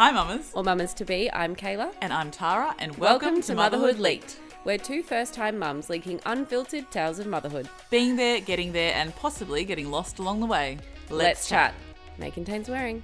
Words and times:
Hi, 0.00 0.10
mamas. 0.12 0.50
or 0.54 0.64
mamas 0.64 0.94
to 0.94 1.04
be. 1.04 1.30
I'm 1.30 1.54
Kayla. 1.54 1.92
And 2.00 2.10
I'm 2.10 2.30
Tara, 2.30 2.74
and 2.78 2.96
welcome, 2.96 3.42
to, 3.42 3.54
Motherhood 3.54 3.98
Leaked. 3.98 4.38
We're 4.64 4.78
two 4.78 5.02
first 5.02 5.34
time 5.34 5.58
mums 5.58 5.90
leaking 5.90 6.22
unfiltered 6.24 6.90
tales 6.90 7.18
of 7.18 7.26
motherhood. 7.26 7.68
Being 7.90 8.16
there, 8.16 8.40
getting 8.40 8.72
there, 8.72 8.94
and 8.94 9.14
possibly 9.16 9.62
getting 9.62 9.90
lost 9.90 10.18
along 10.18 10.40
the 10.40 10.46
way. 10.46 10.78
Let's, 11.10 11.46
chat. 11.50 11.74
May 12.16 12.30
contain 12.30 12.64
swearing. 12.64 13.02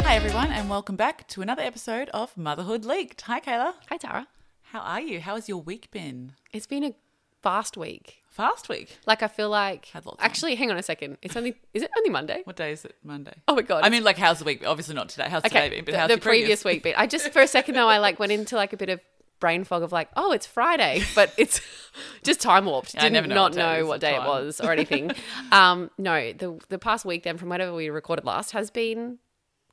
Hi, 0.00 0.14
everyone, 0.14 0.50
and 0.50 0.70
welcome 0.70 0.96
back 0.96 1.28
to 1.28 1.42
another 1.42 1.60
episode 1.60 2.08
of 2.14 2.34
Motherhood 2.34 2.86
Leaked. 2.86 3.20
Hi, 3.20 3.40
Kayla. 3.40 3.74
Hi, 3.90 3.98
Tara. 3.98 4.28
How 4.62 4.80
are 4.80 5.02
you? 5.02 5.20
How 5.20 5.34
has 5.34 5.46
your 5.46 5.60
week 5.60 5.90
been? 5.90 6.32
It's 6.54 6.66
been 6.66 6.84
a 6.84 6.94
fast 7.42 7.76
week. 7.76 8.23
Fast 8.34 8.68
week. 8.68 8.98
Like, 9.06 9.22
I 9.22 9.28
feel 9.28 9.48
like. 9.48 9.86
Had 9.86 10.06
lots 10.06 10.20
on. 10.20 10.26
Actually, 10.26 10.56
hang 10.56 10.68
on 10.68 10.76
a 10.76 10.82
second. 10.82 11.18
It's 11.22 11.36
only. 11.36 11.54
Is 11.72 11.84
it 11.84 11.90
only 11.96 12.10
Monday? 12.10 12.40
What 12.42 12.56
day 12.56 12.72
is 12.72 12.84
it? 12.84 12.96
Monday. 13.04 13.32
Oh 13.46 13.54
my 13.54 13.62
God. 13.62 13.84
I 13.84 13.90
mean, 13.90 14.02
like, 14.02 14.18
how's 14.18 14.40
the 14.40 14.44
week? 14.44 14.66
Obviously 14.66 14.96
not 14.96 15.08
today. 15.08 15.28
How's 15.28 15.44
today 15.44 15.66
Okay, 15.66 15.76
been? 15.76 15.84
But 15.84 15.92
the, 15.92 15.98
how's 15.98 16.10
the 16.10 16.18
previous 16.18 16.64
week 16.64 16.82
bit. 16.82 16.96
I 16.98 17.06
just, 17.06 17.32
for 17.32 17.40
a 17.40 17.46
second 17.46 17.76
though, 17.76 17.88
I 17.88 17.98
like 17.98 18.18
went 18.18 18.32
into 18.32 18.56
like 18.56 18.72
a 18.72 18.76
bit 18.76 18.88
of 18.88 19.00
brain 19.38 19.62
fog 19.62 19.84
of 19.84 19.92
like, 19.92 20.08
oh, 20.16 20.32
it's 20.32 20.46
Friday, 20.46 21.02
but 21.14 21.32
it's 21.36 21.60
just 22.24 22.40
time 22.40 22.64
warped. 22.64 22.94
Yeah, 22.94 23.02
I 23.02 23.04
Didn't 23.04 23.12
never 23.12 23.26
know 23.28 23.34
not 23.36 23.42
what 23.42 23.52
day 23.52 23.78
know 23.78 23.86
what 23.86 23.94
at 23.96 24.00
day 24.00 24.16
it 24.16 24.26
was 24.26 24.60
or 24.60 24.72
anything. 24.72 25.12
um, 25.52 25.90
no, 25.96 26.32
the 26.32 26.58
the 26.70 26.78
past 26.78 27.04
week 27.04 27.22
then 27.22 27.38
from 27.38 27.50
whatever 27.50 27.72
we 27.72 27.88
recorded 27.88 28.24
last 28.24 28.50
has 28.50 28.68
been 28.68 29.18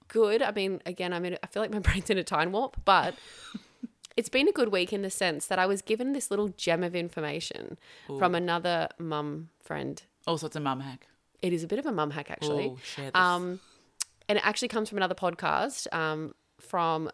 good. 0.08 0.44
I 0.44 0.52
mean, 0.52 0.82
again, 0.86 1.14
I 1.14 1.20
mean, 1.20 1.36
I 1.42 1.48
feel 1.48 1.64
like 1.64 1.72
my 1.72 1.80
brain's 1.88 2.12
in 2.12 2.20
a 2.20 2.24
time 2.24 2.52
warp, 2.52 2.78
but 2.86 3.16
it's 4.18 4.30
been 4.30 4.48
a 4.48 4.52
good 4.52 4.72
week 4.72 4.92
in 4.94 5.02
the 5.02 5.10
sense 5.10 5.48
that 5.48 5.60
I 5.60 5.66
was 5.66 5.82
given 5.82 6.14
this 6.14 6.30
little 6.30 6.50
gem 6.50 6.84
of 6.84 6.96
information 6.96 7.78
from 8.20 8.36
another 8.36 8.90
mum 9.00 9.50
friend. 9.64 10.02
Also, 10.28 10.48
it's 10.48 10.56
a 10.56 10.60
mum 10.60 10.82
hack. 10.82 11.08
It 11.42 11.54
is 11.54 11.64
a 11.64 11.68
bit 11.68 11.80
of 11.80 11.86
a 11.86 11.92
mum 11.92 12.12
hack, 12.12 12.30
actually. 12.30 12.68
Ooh, 12.68 12.78
share 12.84 13.06
this. 13.06 13.16
Um, 13.16 13.60
and 14.30 14.38
it 14.38 14.46
actually 14.46 14.68
comes 14.68 14.90
from 14.90 14.98
another 14.98 15.16
podcast 15.16 15.92
um, 15.94 16.34
from 16.60 17.10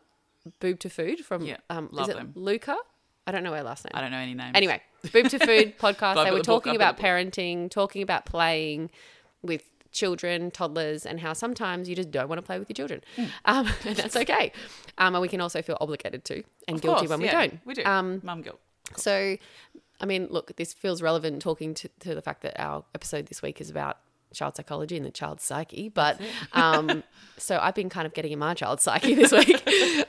Boob 0.60 0.80
to 0.80 0.90
Food 0.90 1.20
from 1.20 1.44
Yeah, 1.44 1.58
um, 1.70 1.90
love 1.92 2.10
is 2.10 2.16
it 2.16 2.18
them. 2.18 2.32
Luca? 2.36 2.76
I 3.26 3.32
don't 3.32 3.44
know 3.44 3.54
her 3.54 3.64
last 3.64 3.86
name. 3.86 3.92
I 3.94 4.02
don't 4.02 4.12
know 4.12 4.18
any 4.18 4.34
names. 4.34 4.52
Anyway, 4.56 4.82
Boob 5.12 5.30
to 5.30 5.40
Food 5.40 5.78
podcast. 5.80 6.24
They 6.24 6.32
were 6.32 6.40
talking 6.42 6.76
about 6.76 6.98
parenting, 6.98 7.70
talking 7.70 8.02
about 8.02 8.26
playing 8.26 8.90
with 9.42 9.64
children, 9.92 10.52
toddlers, 10.52 11.06
and 11.06 11.20
how 11.20 11.34
sometimes 11.34 11.90
you 11.90 11.96
just 11.96 12.12
don't 12.12 12.28
want 12.30 12.40
to 12.40 12.44
play 12.44 12.60
with 12.60 12.70
your 12.70 12.76
children, 12.76 13.02
um, 13.46 13.68
and 13.86 13.96
that's 13.96 14.16
okay. 14.16 14.52
Um, 14.98 15.16
and 15.16 15.22
we 15.22 15.28
can 15.28 15.42
also 15.42 15.62
feel 15.62 15.78
obligated 15.80 16.24
to 16.26 16.44
and 16.68 16.78
Of 16.78 16.82
guilty 16.82 17.00
course, 17.00 17.10
when 17.10 17.20
we 17.20 17.26
yeah, 17.26 17.42
don't. 17.42 17.60
We 17.66 17.74
do. 17.74 17.84
Um, 17.84 18.22
mum 18.24 18.42
guilt. 18.42 18.60
so, 18.96 19.38
I 20.00 20.06
mean, 20.06 20.28
look, 20.30 20.56
this 20.56 20.74
feels 20.74 21.02
relevant 21.02 21.42
talking 21.42 21.74
to, 21.76 21.90
to 22.02 22.16
the 22.16 22.22
fact 22.22 22.42
that 22.44 22.60
our 22.60 22.86
episode 22.94 23.28
this 23.28 23.42
week 23.42 23.60
is 23.62 23.70
about 23.70 23.98
child 24.34 24.56
psychology 24.56 24.98
and 24.98 25.06
the 25.06 25.12
child's 25.12 25.44
psyche. 25.44 25.90
But 25.90 26.20
um, 26.54 27.04
so 27.38 27.60
I've 27.62 27.76
been 27.76 27.90
kind 27.90 28.06
of 28.06 28.14
getting 28.14 28.32
in 28.32 28.40
my 28.40 28.54
child's 28.54 28.84
psyche 28.84 29.16
this 29.16 29.32
week. 29.32 29.62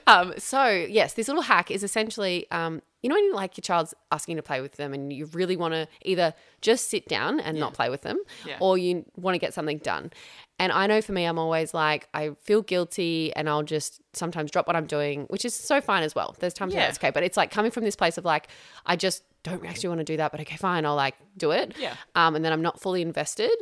um, 0.06 0.34
so, 0.38 0.68
yes, 0.68 1.14
this 1.14 1.28
little 1.28 1.42
hack 1.42 1.70
is 1.70 1.82
essentially, 1.82 2.46
um, 2.50 2.82
you 3.02 3.08
know, 3.08 3.14
when 3.14 3.24
you 3.24 3.34
like 3.34 3.56
your 3.56 3.62
child's 3.62 3.94
asking 4.10 4.36
to 4.36 4.42
play 4.42 4.60
with 4.60 4.72
them 4.76 4.92
and 4.92 5.12
you 5.12 5.26
really 5.26 5.56
want 5.56 5.72
to 5.74 5.86
either 6.02 6.34
just 6.60 6.90
sit 6.90 7.06
down 7.08 7.38
and 7.40 7.58
not 7.58 7.72
play 7.74 7.88
with 7.90 8.02
them 8.02 8.18
Yeah. 8.44 8.56
or 8.60 8.76
you 8.76 9.04
want 9.16 9.34
to 9.34 9.38
get 9.38 9.54
something 9.54 9.78
done. 9.78 10.10
And 10.58 10.72
I 10.72 10.88
know 10.88 11.00
for 11.00 11.12
me, 11.12 11.24
I'm 11.24 11.38
always 11.38 11.72
like, 11.72 12.08
I 12.12 12.30
feel 12.42 12.62
guilty 12.62 13.32
and 13.36 13.48
I'll 13.48 13.62
just 13.62 14.00
sometimes 14.14 14.50
drop 14.50 14.66
what 14.66 14.74
I'm 14.74 14.86
doing, 14.86 15.26
which 15.28 15.44
is 15.44 15.54
so 15.54 15.80
fine 15.80 16.02
as 16.02 16.14
well. 16.16 16.34
There's 16.40 16.54
times 16.54 16.74
Yeah. 16.74 16.80
where 16.80 16.88
it's 16.88 16.98
okay. 16.98 17.10
But 17.10 17.22
it's 17.22 17.36
like 17.36 17.52
coming 17.52 17.70
from 17.70 17.84
this 17.84 17.94
place 17.94 18.18
of 18.18 18.24
like, 18.24 18.48
I 18.84 18.96
just 18.96 19.22
don't 19.44 19.64
actually 19.64 19.90
want 19.90 20.00
to 20.00 20.04
do 20.04 20.16
that, 20.16 20.32
but 20.32 20.40
okay, 20.40 20.56
fine, 20.56 20.84
I'll 20.84 20.96
like 20.96 21.14
do 21.36 21.52
it. 21.52 21.74
Yeah. 21.78 21.94
Um, 22.16 22.34
and 22.34 22.44
then 22.44 22.52
I'm 22.52 22.62
not 22.62 22.80
fully 22.80 23.02
invested. 23.02 23.52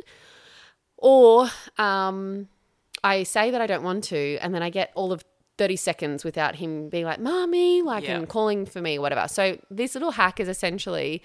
Or 0.97 1.47
um, 1.77 2.47
I 3.03 3.21
say 3.23 3.51
that 3.51 3.61
I 3.61 3.67
don't 3.67 3.83
want 3.83 4.03
to, 4.05 4.37
and 4.41 4.53
then 4.55 4.63
I 4.63 4.71
get 4.71 4.91
all 4.95 5.11
of 5.11 5.23
30 5.57 5.75
seconds 5.75 6.23
without 6.23 6.55
him 6.55 6.89
being 6.89 7.05
like, 7.05 7.19
Mommy, 7.19 7.81
like, 7.81 8.03
Yeah. 8.03 8.17
and 8.17 8.29
calling 8.29 8.65
for 8.65 8.81
me, 8.81 8.99
whatever. 8.99 9.27
So 9.27 9.57
this 9.71 9.95
little 9.95 10.11
hack 10.11 10.39
is 10.39 10.47
essentially 10.47 11.21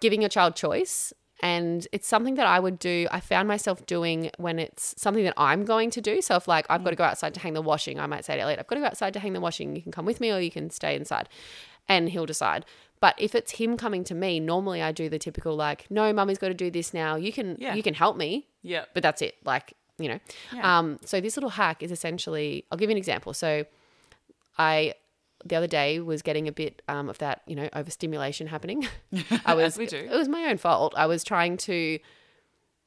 giving 0.00 0.20
your 0.22 0.28
child 0.28 0.56
choice. 0.56 1.12
And 1.42 1.86
it's 1.92 2.08
something 2.08 2.36
that 2.36 2.46
I 2.46 2.58
would 2.58 2.78
do. 2.78 3.06
I 3.10 3.20
found 3.20 3.46
myself 3.46 3.84
doing 3.84 4.30
when 4.38 4.58
it's 4.58 4.94
something 4.96 5.22
that 5.24 5.34
I'm 5.36 5.66
going 5.66 5.90
to 5.90 6.00
do. 6.00 6.22
So 6.22 6.36
if 6.36 6.48
like 6.48 6.64
I've 6.70 6.82
got 6.82 6.90
to 6.90 6.96
go 6.96 7.04
outside 7.04 7.34
to 7.34 7.40
hang 7.40 7.52
the 7.52 7.60
washing, 7.60 8.00
I 8.00 8.06
might 8.06 8.24
say 8.24 8.36
to 8.36 8.40
Elliot, 8.40 8.58
I've 8.58 8.66
got 8.66 8.76
to 8.76 8.80
go 8.80 8.86
outside 8.86 9.12
to 9.12 9.20
hang 9.20 9.34
the 9.34 9.40
washing. 9.40 9.76
You 9.76 9.82
can 9.82 9.92
come 9.92 10.06
with 10.06 10.18
me 10.18 10.32
or 10.32 10.40
you 10.40 10.50
can 10.50 10.70
stay 10.70 10.96
inside. 10.96 11.28
And 11.88 12.08
he'll 12.08 12.24
decide. 12.24 12.64
But 13.00 13.16
if 13.18 13.34
it's 13.34 13.52
him 13.52 13.76
coming 13.76 14.02
to 14.04 14.14
me, 14.14 14.40
normally 14.40 14.80
I 14.80 14.92
do 14.92 15.10
the 15.10 15.18
typical 15.18 15.54
like, 15.54 15.90
no, 15.90 16.10
mummy's 16.14 16.38
got 16.38 16.48
to 16.48 16.54
do 16.54 16.70
this 16.70 16.94
now. 16.94 17.16
You 17.16 17.32
can 17.32 17.56
Yeah. 17.60 17.74
you 17.74 17.82
can 17.82 17.92
help 17.92 18.16
me, 18.16 18.48
Yeah. 18.62 18.86
but 18.94 19.02
that's 19.02 19.20
it. 19.20 19.34
Like, 19.44 19.74
you 19.98 20.08
know. 20.08 20.20
Yeah. 20.54 20.78
Um, 20.78 20.98
so 21.04 21.20
this 21.20 21.36
little 21.36 21.50
hack 21.50 21.82
is 21.82 21.90
essentially 21.90 22.64
I'll 22.70 22.78
give 22.78 22.90
you 22.90 22.94
an 22.94 22.98
example. 22.98 23.32
So 23.34 23.64
I 24.58 24.94
the 25.44 25.56
other 25.56 25.66
day 25.66 26.00
was 26.00 26.22
getting 26.22 26.48
a 26.48 26.52
bit 26.52 26.82
um, 26.88 27.08
of 27.08 27.18
that, 27.18 27.42
you 27.46 27.54
know, 27.54 27.68
overstimulation 27.74 28.46
happening. 28.46 28.86
I 29.46 29.54
was 29.54 29.76
we 29.78 29.86
do. 29.86 29.96
it 29.98 30.10
was 30.10 30.28
my 30.28 30.44
own 30.44 30.58
fault. 30.58 30.94
I 30.96 31.06
was 31.06 31.22
trying 31.24 31.56
to 31.58 31.98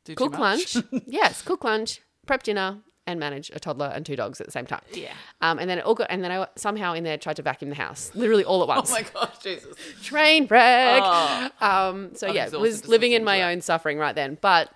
Do 0.05 0.15
cook 0.15 0.37
lunch. 0.37 0.77
yes, 1.05 1.41
cook 1.41 1.63
lunch, 1.63 2.01
prep 2.25 2.43
dinner, 2.43 2.79
and 3.09 3.19
manage 3.19 3.49
a 3.53 3.59
toddler 3.59 3.91
and 3.93 4.05
two 4.05 4.15
dogs 4.15 4.39
at 4.39 4.47
the 4.47 4.51
same 4.51 4.65
time. 4.65 4.81
Yeah. 4.93 5.13
Um, 5.41 5.59
and 5.59 5.69
then 5.69 5.79
it 5.79 5.85
all 5.85 5.95
got, 5.95 6.07
and 6.09 6.23
then 6.23 6.31
I 6.31 6.47
somehow 6.55 6.93
in 6.93 7.03
there 7.03 7.17
tried 7.17 7.37
to 7.37 7.41
vacuum 7.41 7.69
the 7.69 7.75
house, 7.75 8.11
literally 8.13 8.43
all 8.43 8.61
at 8.61 8.67
once. 8.67 8.89
Oh 8.89 8.93
my 8.93 9.05
gosh, 9.13 9.39
Jesus. 9.39 9.75
Train 10.03 10.45
wreck. 10.47 11.01
Oh. 11.03 11.49
Um, 11.61 12.15
so 12.15 12.27
I'm 12.27 12.35
yeah, 12.35 12.49
was 12.49 12.87
living 12.87 13.11
in 13.13 13.23
my 13.23 13.51
own 13.51 13.61
suffering 13.61 13.97
right 13.97 14.15
then, 14.15 14.37
but 14.41 14.71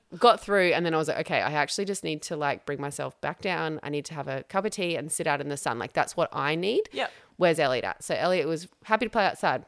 got 0.18 0.40
through. 0.40 0.68
And 0.68 0.86
then 0.86 0.94
I 0.94 0.96
was 0.96 1.08
like, 1.08 1.18
okay, 1.18 1.40
I 1.40 1.52
actually 1.52 1.84
just 1.84 2.04
need 2.04 2.22
to 2.22 2.36
like 2.36 2.64
bring 2.66 2.80
myself 2.80 3.20
back 3.20 3.42
down. 3.42 3.80
I 3.82 3.90
need 3.90 4.04
to 4.06 4.14
have 4.14 4.28
a 4.28 4.44
cup 4.44 4.64
of 4.64 4.70
tea 4.72 4.96
and 4.96 5.10
sit 5.10 5.26
out 5.26 5.40
in 5.40 5.48
the 5.48 5.56
sun. 5.56 5.78
Like 5.78 5.92
that's 5.92 6.16
what 6.16 6.28
I 6.32 6.54
need. 6.54 6.88
Yep. 6.92 7.10
Where's 7.36 7.58
Elliot 7.58 7.84
at? 7.84 8.02
So 8.04 8.14
Elliot 8.14 8.46
was 8.46 8.68
happy 8.84 9.06
to 9.06 9.10
play 9.10 9.26
outside. 9.26 9.64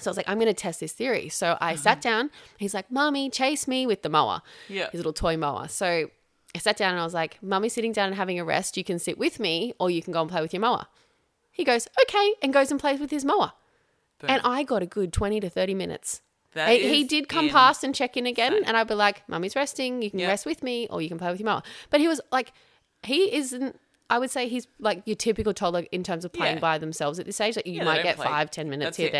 So 0.00 0.08
I 0.08 0.10
was 0.10 0.16
like, 0.16 0.28
I'm 0.28 0.38
going 0.38 0.46
to 0.46 0.54
test 0.54 0.80
this 0.80 0.92
theory. 0.92 1.28
So 1.28 1.58
I 1.60 1.74
sat 1.74 2.00
down. 2.00 2.30
He's 2.56 2.72
like, 2.72 2.90
Mommy, 2.90 3.28
chase 3.28 3.68
me 3.68 3.86
with 3.86 4.02
the 4.02 4.08
mower. 4.08 4.40
Yeah. 4.68 4.88
His 4.90 4.98
little 4.98 5.12
toy 5.12 5.36
mower. 5.36 5.68
So 5.68 6.10
I 6.54 6.58
sat 6.58 6.76
down 6.76 6.90
and 6.92 7.00
I 7.00 7.04
was 7.04 7.14
like, 7.14 7.42
Mummy's 7.42 7.72
sitting 7.72 7.92
down 7.92 8.08
and 8.08 8.16
having 8.16 8.38
a 8.38 8.44
rest. 8.44 8.76
You 8.76 8.84
can 8.84 8.98
sit 8.98 9.16
with 9.18 9.40
me 9.40 9.72
or 9.80 9.90
you 9.90 10.02
can 10.02 10.12
go 10.12 10.20
and 10.20 10.30
play 10.30 10.40
with 10.42 10.52
your 10.52 10.60
mower. 10.60 10.86
He 11.50 11.64
goes, 11.64 11.88
okay, 12.02 12.34
and 12.42 12.52
goes 12.52 12.70
and 12.70 12.78
plays 12.80 13.00
with 13.00 13.10
his 13.10 13.24
mower. 13.24 13.52
Boom. 14.20 14.30
And 14.30 14.42
I 14.44 14.62
got 14.62 14.82
a 14.82 14.86
good 14.86 15.12
20 15.12 15.40
to 15.40 15.50
30 15.50 15.74
minutes. 15.74 16.20
That 16.54 16.68
he, 16.70 16.86
he 16.96 17.04
did 17.04 17.28
come 17.30 17.48
past 17.48 17.82
and 17.82 17.94
check 17.94 18.16
in 18.18 18.26
again, 18.26 18.62
and 18.66 18.76
I'd 18.76 18.86
be 18.86 18.92
like, 18.94 19.26
Mummy's 19.26 19.56
resting. 19.56 20.02
You 20.02 20.10
can 20.10 20.18
Yeah. 20.18 20.28
rest 20.28 20.44
with 20.44 20.62
me, 20.62 20.86
or 20.90 21.00
you 21.00 21.08
can 21.08 21.16
play 21.18 21.30
with 21.30 21.40
your 21.40 21.46
mower. 21.46 21.62
But 21.88 22.00
he 22.00 22.08
was 22.08 22.20
like, 22.30 22.52
he 23.02 23.34
isn't. 23.34 23.78
I 24.10 24.18
would 24.18 24.30
say 24.30 24.46
he's 24.48 24.66
like 24.78 25.02
your 25.06 25.16
typical 25.16 25.54
toddler 25.54 25.86
in 25.92 26.02
terms 26.02 26.26
of 26.26 26.32
playing 26.34 26.56
Yeah. 26.56 26.60
by 26.60 26.76
themselves 26.76 27.18
at 27.18 27.24
this 27.24 27.40
age. 27.40 27.56
Like 27.56 27.64
you 27.66 27.72
Yeah, 27.74 27.84
might 27.84 28.02
get 28.02 28.16
play. 28.16 28.26
five, 28.26 28.50
ten 28.50 28.68
minutes 28.68 28.88
That's 28.88 28.96
here 28.98 29.08
it. 29.08 29.12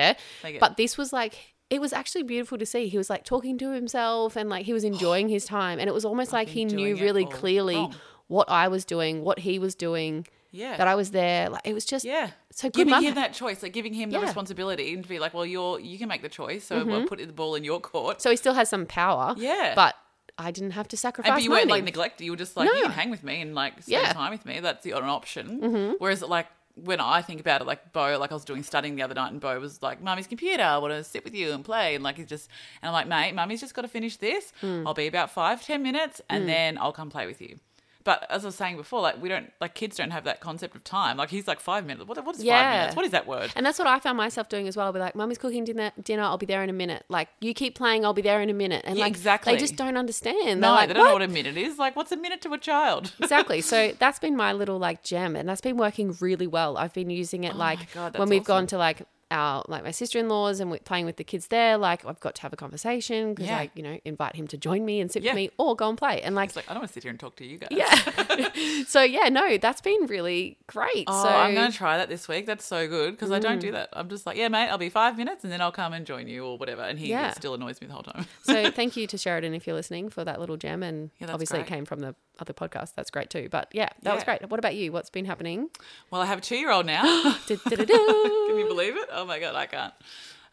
there. 0.42 0.58
But 0.60 0.76
this 0.76 0.98
was 0.98 1.10
like 1.14 1.51
it 1.74 1.80
was 1.80 1.92
actually 1.92 2.22
beautiful 2.22 2.58
to 2.58 2.66
see. 2.66 2.82
He 2.88 2.98
was 2.98 3.08
like 3.08 3.24
talking 3.24 3.56
to 3.58 3.70
himself 3.72 4.36
and 4.36 4.46
like 4.54 4.66
he 4.66 4.72
was 4.78 4.84
enjoying 4.84 5.28
his 5.28 5.44
time, 5.46 5.78
and 5.80 5.88
it 5.88 5.94
was 5.94 6.04
almost 6.04 6.30
like 6.32 6.48
he 6.48 6.64
knew 6.64 6.94
really 6.96 7.24
clearly 7.26 7.76
wrong. 7.76 7.94
what 8.28 8.48
I 8.50 8.68
was 8.68 8.84
doing, 8.84 9.24
what 9.24 9.38
he 9.38 9.58
was 9.58 9.74
doing, 9.74 10.26
Yeah. 10.50 10.76
that 10.76 10.86
I 10.86 10.94
was 10.94 11.12
there. 11.12 11.48
Like 11.48 11.62
it 11.66 11.72
was 11.78 11.84
just 11.86 12.04
Yeah. 12.04 12.30
So 12.50 12.68
good 12.68 12.74
giving 12.80 12.90
mum 12.90 13.04
him 13.04 13.14
that 13.14 13.32
choice, 13.32 13.62
like 13.62 13.72
giving 13.72 13.94
him 13.94 14.10
the 14.10 14.14
Yeah. 14.14 14.18
Mm-hmm. 14.18 14.26
responsibility 14.26 14.92
and 14.94 15.02
to 15.02 15.08
be 15.08 15.18
like, 15.18 15.32
well, 15.32 15.46
you're 15.46 15.80
you 15.80 15.96
can 15.98 16.08
make 16.08 16.20
the 16.22 16.28
choice, 16.28 16.62
so 16.64 16.84
we'll 16.84 17.06
put 17.08 17.18
the 17.18 17.26
ball 17.32 17.54
in 17.54 17.64
your 17.64 17.80
court. 17.80 18.20
So 18.20 18.28
he 18.30 18.36
still 18.36 18.54
has 18.60 18.68
some 18.68 18.84
power. 18.86 19.34
Yeah. 19.38 19.72
But 19.74 19.94
I 20.38 20.50
didn't 20.50 20.72
have 20.72 20.88
to 20.88 20.94
and 20.94 21.00
sacrifice 21.06 21.32
but 21.32 21.42
you 21.42 21.50
weren't 21.50 21.68
like 21.76 21.84
neglected. 21.84 22.24
You 22.24 22.32
were 22.32 22.36
just 22.44 22.56
like, 22.56 22.66
No. 22.68 22.74
you 22.74 22.82
can 22.82 22.92
hang 22.92 23.10
with 23.10 23.22
me 23.24 23.40
and 23.40 23.54
like 23.54 23.72
spend 23.82 23.88
Yeah. 23.88 24.08
Mm-hmm. 24.10 24.18
time 24.18 24.30
with 24.36 24.44
me. 24.46 24.60
That's 24.60 24.82
the 24.84 24.92
an 24.92 25.04
option. 25.04 25.94
Whereas 25.98 26.20
like 26.22 26.48
when 26.74 27.00
I 27.00 27.22
think 27.22 27.40
about 27.40 27.60
it, 27.60 27.66
like 27.66 27.92
Bo, 27.92 28.18
like 28.18 28.30
I 28.30 28.34
was 28.34 28.44
doing 28.44 28.62
studying 28.62 28.96
the 28.96 29.02
other 29.02 29.14
night, 29.14 29.32
and 29.32 29.40
Bo 29.40 29.58
was 29.60 29.82
like, 29.82 30.02
"Mummy's 30.02 30.26
computer, 30.26 30.62
I 30.62 30.78
want 30.78 30.92
to 30.92 31.04
sit 31.04 31.24
with 31.24 31.34
you 31.34 31.52
and 31.52 31.64
play." 31.64 31.94
And 31.94 32.02
like 32.02 32.16
he's 32.16 32.26
just, 32.26 32.48
and 32.80 32.88
I'm 32.88 32.92
like, 32.92 33.06
"Mate, 33.08 33.34
Mummy's 33.34 33.60
just 33.60 33.74
got 33.74 33.82
to 33.82 33.88
finish 33.88 34.16
this. 34.16 34.52
Mm. 34.62 34.86
I'll 34.86 34.94
be 34.94 35.06
about 35.06 35.30
five, 35.30 35.64
ten 35.64 35.82
minutes, 35.82 36.20
and 36.28 36.48
then 36.48 36.78
I'll 36.78 36.92
come 36.92 37.10
play 37.10 37.26
with 37.26 37.40
you." 37.40 37.58
But 38.04 38.26
as 38.30 38.44
I 38.44 38.48
was 38.48 38.54
saying 38.54 38.76
before, 38.76 39.00
like 39.00 39.20
we 39.20 39.28
don't, 39.28 39.52
like 39.60 39.74
kids 39.74 39.96
don't 39.96 40.10
have 40.10 40.24
that 40.24 40.40
concept 40.40 40.74
of 40.74 40.84
time. 40.84 41.16
Like 41.16 41.30
he's 41.30 41.46
like 41.46 41.60
five 41.60 41.86
minutes. 41.86 42.06
What, 42.08 42.24
what 42.24 42.36
is 42.36 42.44
five 42.44 42.76
minutes? 42.76 42.96
What 42.96 43.04
is 43.04 43.12
that 43.12 43.26
word? 43.26 43.52
And 43.56 43.64
that's 43.64 43.78
what 43.78 43.88
I 43.88 43.98
found 44.00 44.16
myself 44.16 44.48
doing 44.48 44.68
as 44.68 44.76
well. 44.76 44.86
I'll 44.86 44.92
be 44.92 44.98
like, 44.98 45.14
Mummy's 45.14 45.38
cooking 45.38 45.64
dinner, 45.64 45.92
dinner, 46.02 46.22
I'll 46.22 46.38
be 46.38 46.46
there 46.46 46.62
in 46.62 46.70
a 46.70 46.72
minute. 46.72 47.04
Like, 47.08 47.28
you 47.40 47.54
keep 47.54 47.74
playing, 47.74 48.04
I'll 48.04 48.12
be 48.14 48.22
there 48.22 48.40
in 48.40 48.50
a 48.50 48.54
minute. 48.54 48.82
And 48.84 48.96
Yeah, 48.96 49.04
like, 49.04 49.12
exactly. 49.12 49.54
they 49.54 49.60
just 49.60 49.76
don't 49.76 49.96
understand. 49.96 50.60
No, 50.60 50.72
like, 50.72 50.88
they 50.88 50.94
don't 50.94 51.04
know 51.04 51.12
"What?" 51.12 51.20
what 51.20 51.30
a 51.30 51.32
minute 51.32 51.56
is. 51.56 51.78
Like, 51.78 51.96
what's 51.96 52.12
a 52.12 52.16
minute 52.16 52.40
to 52.42 52.52
a 52.52 52.58
child? 52.58 53.12
exactly. 53.20 53.60
So 53.60 53.92
that's 53.98 54.18
been 54.18 54.36
my 54.36 54.52
little 54.52 54.78
like 54.78 55.02
gem, 55.02 55.36
and 55.36 55.48
that's 55.48 55.60
been 55.60 55.76
working 55.76 56.16
really 56.20 56.46
well. 56.46 56.76
I've 56.76 56.92
been 56.92 57.10
using 57.10 57.44
it 57.44 57.54
Oh 57.54 57.58
like 57.58 57.92
God, 57.92 58.18
when 58.18 58.28
we've 58.28 58.44
gone 58.44 58.66
to 58.68 58.78
like 58.78 59.02
our 59.32 59.64
like 59.66 59.82
my 59.82 59.90
sister 59.90 60.18
in 60.18 60.28
laws 60.28 60.60
and 60.60 60.70
we're 60.70 60.78
playing 60.78 61.06
with 61.06 61.16
the 61.16 61.24
kids 61.24 61.48
there. 61.48 61.76
Like 61.78 62.04
I've 62.04 62.20
got 62.20 62.34
to 62.36 62.42
have 62.42 62.52
a 62.52 62.56
conversation 62.56 63.34
because 63.34 63.48
Yeah. 63.48 63.58
I 63.58 63.70
you 63.74 63.82
know 63.82 63.98
invite 64.04 64.36
him 64.36 64.46
to 64.48 64.56
join 64.56 64.84
me 64.84 65.00
and 65.00 65.10
sit 65.10 65.22
Yeah. 65.22 65.32
with 65.32 65.36
me 65.36 65.50
or 65.58 65.74
go 65.74 65.88
and 65.88 65.98
play. 65.98 66.22
And 66.22 66.34
like 66.34 66.54
like 66.54 66.66
I 66.70 66.74
don't 66.74 66.82
want 66.82 66.90
to 66.90 66.94
sit 66.94 67.02
here 67.02 67.10
and 67.10 67.18
talk 67.18 67.36
to 67.36 67.44
you 67.44 67.58
guys. 67.58 67.68
yeah. 67.72 68.82
so 68.86 69.02
yeah, 69.02 69.28
no, 69.28 69.56
that's 69.58 69.80
been 69.80 70.06
really 70.06 70.58
great. 70.66 71.04
Oh, 71.06 71.22
so 71.24 71.28
I'm 71.28 71.54
gonna 71.54 71.72
try 71.72 71.96
that 71.96 72.08
this 72.08 72.28
week. 72.28 72.46
That's 72.46 72.64
so 72.64 72.86
good 72.88 73.12
because 73.12 73.30
I 73.32 73.38
don't 73.38 73.58
Mm. 73.58 73.60
do 73.60 73.72
that. 73.72 73.88
I'm 73.92 74.08
just 74.08 74.26
like, 74.26 74.36
yeah, 74.36 74.48
mate, 74.48 74.68
I'll 74.68 74.78
be 74.78 74.88
five 74.88 75.16
minutes 75.16 75.44
and 75.44 75.52
then 75.52 75.60
I'll 75.60 75.72
come 75.72 75.92
and 75.92 76.06
join 76.06 76.28
you 76.28 76.44
or 76.44 76.58
whatever. 76.58 76.82
And 76.82 76.98
he 76.98 77.08
Yeah. 77.08 77.32
still 77.32 77.54
annoys 77.54 77.80
me 77.80 77.86
the 77.86 77.92
whole 77.94 78.02
time. 78.02 78.26
so 78.42 78.70
thank 78.80 78.96
you 78.96 79.06
to 79.06 79.18
Sheridan 79.18 79.54
if 79.54 79.66
you're 79.66 79.76
listening 79.76 80.08
for 80.10 80.24
that 80.24 80.38
little 80.40 80.56
gem. 80.56 80.82
And 80.82 81.10
obviously 81.28 81.58
great. 81.58 81.66
it 81.66 81.68
came 81.70 81.84
from 81.84 82.00
the 82.00 82.14
other 82.38 82.52
podcasts. 82.52 82.94
That's 82.94 83.10
great 83.10 83.30
too. 83.30 83.48
But 83.50 83.68
yeah, 83.72 83.88
that 84.02 84.14
was 84.14 84.24
great. 84.24 84.48
What 84.50 84.58
about 84.58 84.74
you? 84.74 84.92
What's 84.92 85.10
been 85.10 85.24
happening? 85.24 85.68
Well, 86.10 86.20
I 86.20 86.26
have 86.26 86.38
a 86.38 86.42
two 86.42 86.56
year 86.56 86.70
old 86.70 86.86
now. 86.86 87.02
Can 87.46 88.58
you 88.58 88.66
believe 88.66 88.96
it? 88.96 89.08
Oh 89.12 89.24
my 89.26 89.38
god, 89.38 89.54
I 89.54 89.66
can't. 89.66 89.94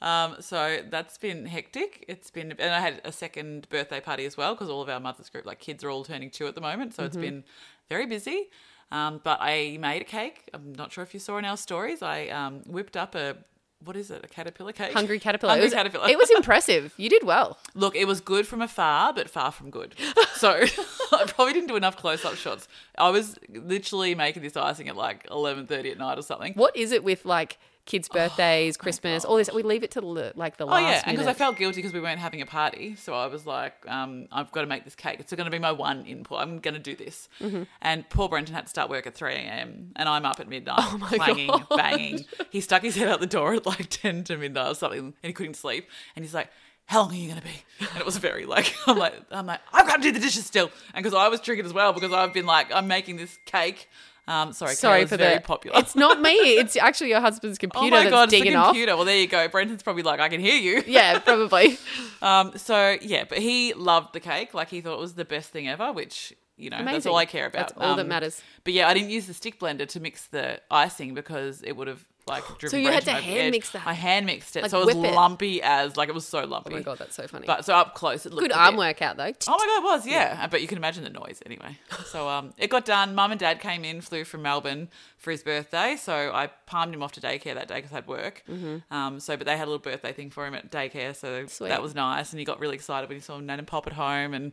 Um, 0.02 0.38
so 0.40 0.80
that's 0.90 1.18
been 1.18 1.46
hectic. 1.46 2.06
It's 2.08 2.31
been, 2.31 2.52
and 2.54 2.74
I 2.74 2.80
had 2.80 3.02
a 3.04 3.12
second 3.12 3.68
birthday 3.70 4.00
party 4.00 4.26
as 4.26 4.38
well 4.38 4.54
because 4.56 4.70
all 4.70 4.81
of 4.81 4.88
our 4.90 5.00
mothers 5.00 5.30
group, 5.30 5.46
like 5.46 5.60
kids, 5.60 5.84
are 5.84 5.90
all 5.90 6.06
turning 6.06 6.30
two 6.30 6.48
at 6.48 6.56
the 6.56 6.62
moment. 6.62 6.94
So 6.94 7.04
it's 7.04 7.18
Mm-hmm. 7.18 7.22
been 7.26 7.44
very 7.90 8.06
busy. 8.06 8.50
Um, 8.92 9.20
but 9.24 9.40
I 9.42 9.78
made 9.80 10.02
a 10.02 10.06
cake. 10.06 10.50
I'm 10.54 10.74
not 10.74 10.92
sure 10.92 11.04
if 11.04 11.14
you 11.14 11.20
saw 11.20 11.38
in 11.38 11.46
our 11.46 11.58
stories. 11.58 12.02
I 12.02 12.28
um, 12.30 12.62
whipped 12.66 12.96
up 12.98 13.14
a 13.14 13.38
what 13.84 13.96
is 13.96 14.12
it? 14.12 14.24
A 14.24 14.28
caterpillar 14.28 14.74
cake. 14.74 14.94
Hungry 14.94 15.20
caterpillar. 15.26 15.52
Hungry 15.52 15.64
it 15.64 15.68
was, 15.68 15.74
caterpillar. 15.74 16.10
It 16.10 16.18
was 16.18 16.30
impressive. 16.31 16.94
You 16.98 17.10
did 17.10 17.24
well. 17.24 17.58
Look, 17.74 17.96
it 17.96 18.06
was 18.06 18.20
good 18.20 18.46
from 18.46 18.62
afar, 18.62 19.14
but 19.14 19.30
far 19.30 19.52
from 19.52 19.70
good. 19.70 19.96
So 20.36 20.52
I 21.12 21.26
probably 21.26 21.52
didn't 21.52 21.68
do 21.68 21.76
enough 21.76 21.98
close-up 21.98 22.36
shots. 22.36 22.70
I 22.98 23.10
was 23.10 23.38
literally 23.50 24.16
making 24.16 24.42
this 24.42 24.56
icing 24.56 24.88
at 24.88 24.96
like 24.96 25.28
11:30 25.28 25.92
at 25.92 25.98
night 25.98 26.18
or 26.18 26.22
something. 26.22 26.54
What 26.54 26.78
is 26.78 26.94
it 26.94 27.04
with 27.04 27.26
like 27.26 27.58
kids' 27.86 28.08
birthdays, 28.08 28.78
Christmas, 28.78 29.26
all 29.26 29.38
this? 29.38 29.50
We 29.52 29.64
leave 29.64 29.84
it 29.84 29.92
to 29.92 30.02
the, 30.02 30.31
like 30.36 30.58
the 30.58 30.66
Oh 30.66 30.68
last 30.68 30.81
Oh 30.84 30.88
yeah, 30.88 31.02
and 31.06 31.18
because 31.18 31.28
I 31.28 31.34
felt 31.34 31.58
guilty 31.58 31.78
because 31.78 31.94
we 31.94 32.00
weren't 32.00 32.20
having 32.20 32.42
a 32.42 32.46
party, 32.46 32.96
so 32.96 33.14
I 33.14 33.28
was 33.28 33.46
like, 33.46 33.74
um, 33.88 34.28
I've 34.31 34.52
got 34.52 34.62
to 34.62 34.68
make 34.68 34.84
this 34.84 34.96
cake. 34.96 35.20
It's 35.20 35.34
going 35.34 35.46
to 35.46 35.52
be 35.52 35.60
my 35.60 35.72
one 35.72 36.06
input. 36.06 36.40
I'm 36.40 36.60
going 36.60 36.76
to 36.76 36.80
do 36.80 36.96
this. 36.96 37.28
Mm-hmm. 37.42 37.64
And 37.81 38.08
poor 38.10 38.30
Brenton 38.30 38.54
had 38.54 38.66
to 38.66 38.70
start 38.70 38.90
work 38.90 39.08
at 39.08 39.16
3 39.16 39.34
a.m. 39.34 39.92
and 39.96 40.08
I'm 40.08 40.26
up 40.26 40.40
at 40.40 40.48
midnight, 40.48 40.78
Oh 40.80 40.98
my 41.00 41.08
clanging, 41.10 41.48
God. 41.48 41.66
banging. 41.76 42.26
He 42.52 42.62
stuck 42.62 42.84
his 42.84 42.96
head 42.96 43.08
out 43.08 43.20
the 43.20 43.28
door 43.28 43.54
at 43.56 43.66
like 43.66 43.90
10 43.90 44.24
to 44.26 44.38
midnight 44.38 44.70
or 44.72 44.76
something, 44.76 45.00
and 45.00 45.14
he 45.22 45.34
couldn't 45.34 45.56
sleep. 45.56 45.88
And 46.16 46.24
he's 46.24 46.34
like, 46.34 46.50
"How 46.86 47.02
long 47.02 47.12
are 47.12 47.16
you 47.16 47.28
going 47.30 47.42
to 47.42 47.46
be?" 47.48 47.64
And 47.92 48.00
it 48.00 48.06
was 48.06 48.18
very 48.18 48.46
like, 48.46 48.74
I'm 48.88 48.98
like, 48.98 49.14
I'm 49.31 49.46
like, 49.48 49.62
I've 49.74 49.88
got 49.88 49.98
to 49.98 50.02
do 50.02 50.12
the 50.12 50.20
dishes 50.20 50.46
still, 50.46 50.70
and 50.94 51.04
because 51.04 51.18
I 51.18 51.28
was 51.30 51.40
triggered 51.42 51.66
as 51.66 51.74
well 51.74 51.94
because 51.94 52.14
I've 52.14 52.34
been 52.34 52.46
like, 52.46 52.72
I'm 52.74 52.88
making 52.88 53.18
this 53.18 53.38
cake. 53.46 53.88
Um, 54.30 54.54
sorry, 54.54 54.76
Sorry 54.76 55.02
Kayla's 55.02 55.10
for 55.10 55.18
very 55.18 55.36
the 55.36 55.42
popular. 55.42 55.80
It's 55.80 55.96
not 55.96 56.22
me. 56.22 56.31
It's 56.31 56.76
actually 56.88 57.10
your 57.10 57.20
husband's 57.22 57.58
computer. 57.58 57.86
Oh 57.88 57.90
computer 57.90 58.06
my 58.06 58.10
god, 58.12 58.24
it's 58.26 58.31
the 58.34 58.38
digging 58.40 58.56
off. 58.56 58.68
computer. 58.68 58.96
Well, 58.96 59.06
there 59.06 59.18
you 59.18 59.28
go. 59.28 59.48
Brenton's 59.48 59.81
probably 59.84 60.04
like, 60.04 60.20
I 60.20 60.30
can 60.30 60.40
hear 60.40 60.56
you. 60.56 60.84
Yeah, 60.86 61.20
probably. 61.20 61.78
Um, 62.22 62.58
so 62.58 62.98
yeah, 63.02 63.24
but 63.28 63.38
he 63.38 63.74
loved 63.74 64.12
the 64.14 64.20
cake. 64.20 64.54
Like 64.54 64.68
he 64.70 64.81
thought 64.81 64.96
it 64.96 65.00
was 65.00 65.14
the 65.14 65.24
best 65.26 65.52
thing 65.52 65.70
ever, 65.70 65.94
which 65.94 66.34
you 66.58 66.70
know 66.70 66.84
that's 66.84 67.06
all 67.06 67.16
I 67.16 67.26
care 67.26 67.46
about. 67.46 67.70
That's 67.70 67.74
all 67.78 67.96
that 67.96 68.02
Um, 68.02 68.08
matters. 68.10 68.42
But 68.66 68.74
yeah, 68.74 68.90
I 68.90 68.94
didn't 68.94 69.10
use 69.10 69.26
the 69.26 69.34
stick 69.34 69.58
blender 69.58 69.88
to 69.88 70.00
mix 70.02 70.28
the 70.28 70.60
icing 70.70 71.14
because 71.14 71.62
it 71.64 71.78
would 71.78 71.88
have 71.88 72.06
like 72.30 72.44
driven. 72.60 72.80
you 72.81 72.92
had 72.92 73.04
to 73.04 73.12
hand 73.12 73.26
edge. 73.48 73.52
mix 73.52 73.70
that? 73.72 73.86
I 73.86 73.94
hand 73.94 74.26
mixed 74.26 74.56
it, 74.56 74.62
Like 74.62 74.72
so 74.72 74.81
it 74.81 74.86
was 74.86 74.96
whip 74.96 75.06
it? 75.12 75.16
lumpy 75.16 75.62
as 75.62 75.98
like 75.98 76.08
it 76.10 76.16
was 76.16 76.26
so 76.28 76.46
lumpy. 76.46 76.74
Oh 76.74 76.78
my 76.78 76.81
god, 76.84 76.98
that's 77.00 77.16
so 77.16 77.28
funny. 77.28 77.46
But 77.48 77.66
so 77.66 77.74
up 77.76 77.96
close, 77.96 78.26
it 78.26 78.31
looked 78.34 78.44
Good 78.48 78.52
arm 78.54 78.76
bit- 78.76 78.80
workout 78.80 79.18
though. 79.18 79.24
Oh 79.48 79.58
my 79.58 79.66
god, 79.66 79.78
it 79.80 79.84
was 79.84 80.08
yeah. 80.08 80.48
But 80.48 80.62
you 80.62 80.68
can 80.68 80.78
imagine 80.78 81.04
the 81.04 81.10
noise 81.10 81.42
anyway. 81.46 81.78
So 82.06 82.30
um, 82.30 82.54
it 82.58 82.70
got 82.70 82.86
done. 82.86 83.16
Mum 83.16 83.31
and 83.31 83.40
Dad 83.40 83.60
came 83.60 83.84
in, 83.84 84.02
flew 84.02 84.24
from 84.24 84.42
Melbourne 84.44 84.90
for 85.18 85.31
his 85.31 85.44
birthday. 85.44 85.98
So 85.98 86.14
I 86.34 86.48
palmed 86.66 86.94
him 86.94 87.04
off 87.04 87.12
to 87.14 87.22
daycare 87.22 87.56
that 87.56 87.68
day 87.68 87.76
because 87.76 87.92
I 87.92 87.96
had 87.96 88.08
work. 88.08 88.44
Um, 88.92 89.20
so 89.20 89.36
but 89.36 89.46
they 89.46 89.58
had 89.58 89.68
a 89.68 89.72
little 89.72 89.80
birthday 89.80 90.14
thing 90.14 90.30
for 90.30 90.46
him 90.46 90.54
at 90.54 90.72
daycare, 90.72 91.16
so 91.16 91.30
Mm-hmm. 91.30 91.48
Sweet. 91.48 91.70
that 91.70 91.81
was 91.81 91.96
nice. 91.96 92.31
And 92.31 92.40
he 92.40 92.46
got 92.46 92.60
really 92.60 92.76
excited 92.76 93.10
when 93.10 93.18
he 93.18 93.22
saw 93.22 93.40
Nan 93.40 93.60
and 93.60 93.68
Pop 93.68 93.88
at 93.88 93.94
home. 93.94 94.34
And 94.34 94.52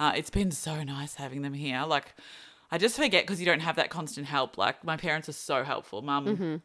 uh, 0.00 0.12
it's 0.16 0.30
been 0.30 0.50
so 0.50 0.82
nice 0.82 1.14
having 1.14 1.42
them 1.42 1.54
here. 1.54 1.84
Like 1.86 2.14
I 2.70 2.78
just 2.78 2.96
forget 2.96 3.24
because 3.24 3.40
you 3.40 3.46
don't 3.46 3.60
have 3.60 3.76
that 3.76 3.90
constant 3.90 4.26
help. 4.26 4.56
Like 4.58 4.82
my 4.84 4.96
parents 4.96 5.28
are 5.28 5.32
so 5.32 5.62
helpful. 5.64 6.02
Mum. 6.02 6.26
Mm-hmm. 6.26 6.56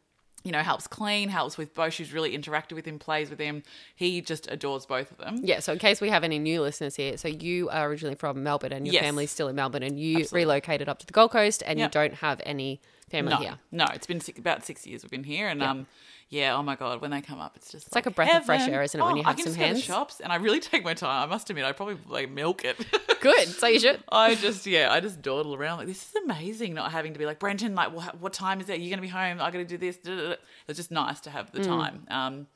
You 0.44 0.54
know, 0.54 0.60
helps 0.60 0.88
clean, 0.88 1.28
helps 1.28 1.58
with 1.58 1.74
both. 1.74 1.94
She's 1.94 2.14
really 2.14 2.38
interactive 2.38 2.74
with 2.74 2.86
him, 2.86 2.98
plays 2.98 3.30
with 3.30 3.40
him. 3.40 3.62
He 3.96 4.22
just 4.22 4.50
adores 4.50 4.86
both 4.86 5.12
of 5.12 5.18
them. 5.18 5.40
Yeah, 5.44 5.60
so 5.60 5.74
in 5.74 5.80
case 5.80 6.00
we 6.00 6.10
have 6.10 6.24
any 6.24 6.40
new 6.40 6.62
listeners 6.62 6.96
here, 6.96 7.18
so 7.18 7.28
you 7.28 7.70
are 7.70 7.90
originally 7.90 8.16
from 8.16 8.42
Melbourne 8.42 8.72
and 8.72 8.86
your 8.88 8.94
Yes. 8.94 9.04
family's 9.04 9.32
still 9.32 9.50
in 9.50 9.56
Melbourne 9.58 9.84
and 9.84 10.00
you 10.00 10.20
Absolutely. 10.20 10.46
relocated 10.46 10.88
up 10.88 11.00
to 11.00 11.06
the 11.06 11.12
Gold 11.12 11.32
Coast 11.32 11.62
and 11.66 11.78
Yep. 11.78 11.90
you 11.90 11.92
don't 11.92 12.14
have 12.16 12.40
any 12.46 12.80
family 13.10 13.32
No, 13.34 13.38
here. 13.38 13.60
no, 13.72 13.86
it's 13.94 14.08
been 14.08 14.20
six, 14.22 14.40
about 14.40 14.66
six 14.66 14.86
years 14.88 15.04
we've 15.04 15.12
been 15.12 15.24
here, 15.24 15.48
and 15.48 15.62
um, 15.64 15.88
yeah, 16.30 16.56
oh 16.56 16.62
my 16.64 16.76
god, 16.76 17.02
when 17.02 17.12
they 17.12 17.22
come 17.22 17.40
up, 17.40 17.56
it's 17.56 17.72
just 17.72 17.88
it's 17.88 17.96
like 17.96 18.06
a 18.06 18.12
breath 18.12 18.34
of 18.36 18.46
fresh 18.46 18.68
air, 18.68 18.82
isn't 18.84 19.00
it, 19.00 19.04
when 19.04 19.18
you 19.18 19.24
I 19.24 19.30
have 19.30 19.36
can 19.38 19.46
some 19.46 19.54
just 19.54 19.58
go 19.60 19.64
to 19.64 19.68
hands? 19.68 19.84
shops, 19.84 20.20
and 20.20 20.32
I 20.32 20.36
really 20.36 20.60
take 20.72 20.84
my 20.84 20.94
time. 20.94 21.24
I 21.24 21.26
must 21.32 21.50
admit, 21.50 21.66
I 21.66 21.72
probably 21.72 21.98
like 22.08 22.30
milk 22.30 22.64
it. 22.66 22.78
Good, 23.22 23.48
so 23.48 23.68
you 23.68 23.80
should. 23.80 24.02
I 24.12 24.36
just 24.36 24.66
yeah, 24.68 24.92
I 24.92 25.00
just 25.00 25.22
dawdle 25.22 25.56
around 25.56 25.80
like 25.80 25.88
this 25.88 26.04
is 26.10 26.16
amazing. 26.24 26.74
Not 26.74 26.92
having 26.92 27.14
to 27.14 27.20
be 27.20 27.26
like 27.26 27.40
Brenton, 27.40 27.76
like 27.76 27.94
what, 27.94 28.20
what 28.22 28.32
time 28.34 28.62
is 28.62 28.70
it? 28.70 28.80
You're 28.80 28.90
gonna 28.92 29.02
be 29.02 29.08
home. 29.10 29.42
I 29.42 29.52
got 29.52 29.58
to 29.60 29.66
do 29.66 29.78
this. 29.78 29.98
da, 29.98 30.16
da, 30.16 30.30
da." 30.30 30.36
It's 30.68 30.78
just 30.78 30.92
nice 30.92 31.20
to 31.22 31.30
have 31.30 31.52
the 31.52 31.64
time. 31.64 32.06
Um, 32.10 32.48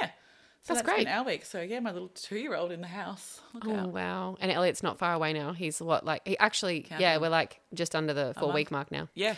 yeah, 0.00 0.10
so 0.62 0.74
Mm. 0.74 0.76
That's 0.76 0.82
been 0.82 0.94
great. 1.04 1.08
our 1.08 1.24
week. 1.24 1.44
So 1.44 1.60
yeah, 1.60 1.80
my 1.80 1.92
little 1.92 2.08
two 2.08 2.36
year 2.38 2.54
old 2.54 2.70
in 2.72 2.80
the 2.80 2.86
house. 2.86 3.40
Look 3.54 3.64
Oh 3.66 3.74
out. 3.76 3.88
wow! 3.88 4.36
And 4.40 4.52
Elliot's 4.52 4.82
not 4.82 4.98
far 4.98 5.12
away 5.14 5.32
now. 5.32 5.52
He's 5.52 5.80
what 5.80 6.04
like 6.04 6.22
he 6.26 6.38
actually 6.38 6.86
yeah 6.98 7.16
we're 7.18 7.28
like 7.30 7.60
just 7.74 7.94
under 7.96 8.14
the 8.14 8.34
four 8.38 8.52
week 8.52 8.70
mark 8.70 8.92
now. 8.92 9.08
Yeah, 9.14 9.34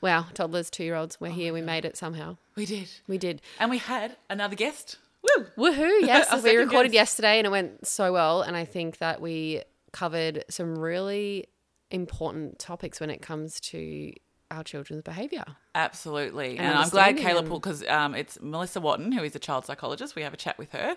Wow, 0.00 0.26
toddlers, 0.34 0.70
two 0.70 0.84
year 0.84 0.94
olds, 0.94 1.16
Oh 1.20 1.24
we're 1.26 1.32
here. 1.32 1.52
We 1.52 1.62
made 1.62 1.84
it 1.84 1.96
somehow. 1.96 2.36
we 2.54 2.66
did, 2.66 2.88
We 3.08 3.18
did. 3.18 3.40
and 3.58 3.70
we 3.70 3.78
had 3.78 4.16
another 4.28 4.56
guest. 4.56 4.96
Woo! 5.22 5.46
Woohoo! 5.56 6.00
Yes, 6.06 6.42
we 6.44 6.56
recorded 6.56 6.92
guest. 6.92 6.94
yesterday 7.18 7.38
and 7.38 7.46
it 7.46 7.50
went 7.50 7.86
so 7.86 8.12
well. 8.12 8.42
And 8.42 8.56
I 8.56 8.64
think 8.64 8.98
that 8.98 9.20
we 9.20 9.62
covered 9.92 10.44
some 10.50 10.78
really 10.78 11.46
important 11.90 12.58
topics 12.58 13.00
when 13.00 13.10
it 13.10 13.22
comes 13.22 13.58
to 13.60 14.12
our 14.50 14.62
children's 14.62 15.02
behavior. 15.02 15.44
Absolutely. 15.74 16.58
And 16.58 16.60
And, 16.68 16.78
I'm 16.78 16.88
glad 16.90 17.16
Kayla 17.16 17.46
pulled 17.48 17.62
because 17.62 17.84
um, 17.88 18.14
it's 18.14 18.38
Melissa 18.40 18.80
Wotton, 18.80 19.12
who 19.12 19.22
is 19.24 19.34
a 19.34 19.38
child 19.40 19.66
psychologist. 19.66 20.14
We 20.14 20.22
have 20.22 20.34
a 20.34 20.36
chat 20.36 20.56
with 20.58 20.70
her, 20.72 20.96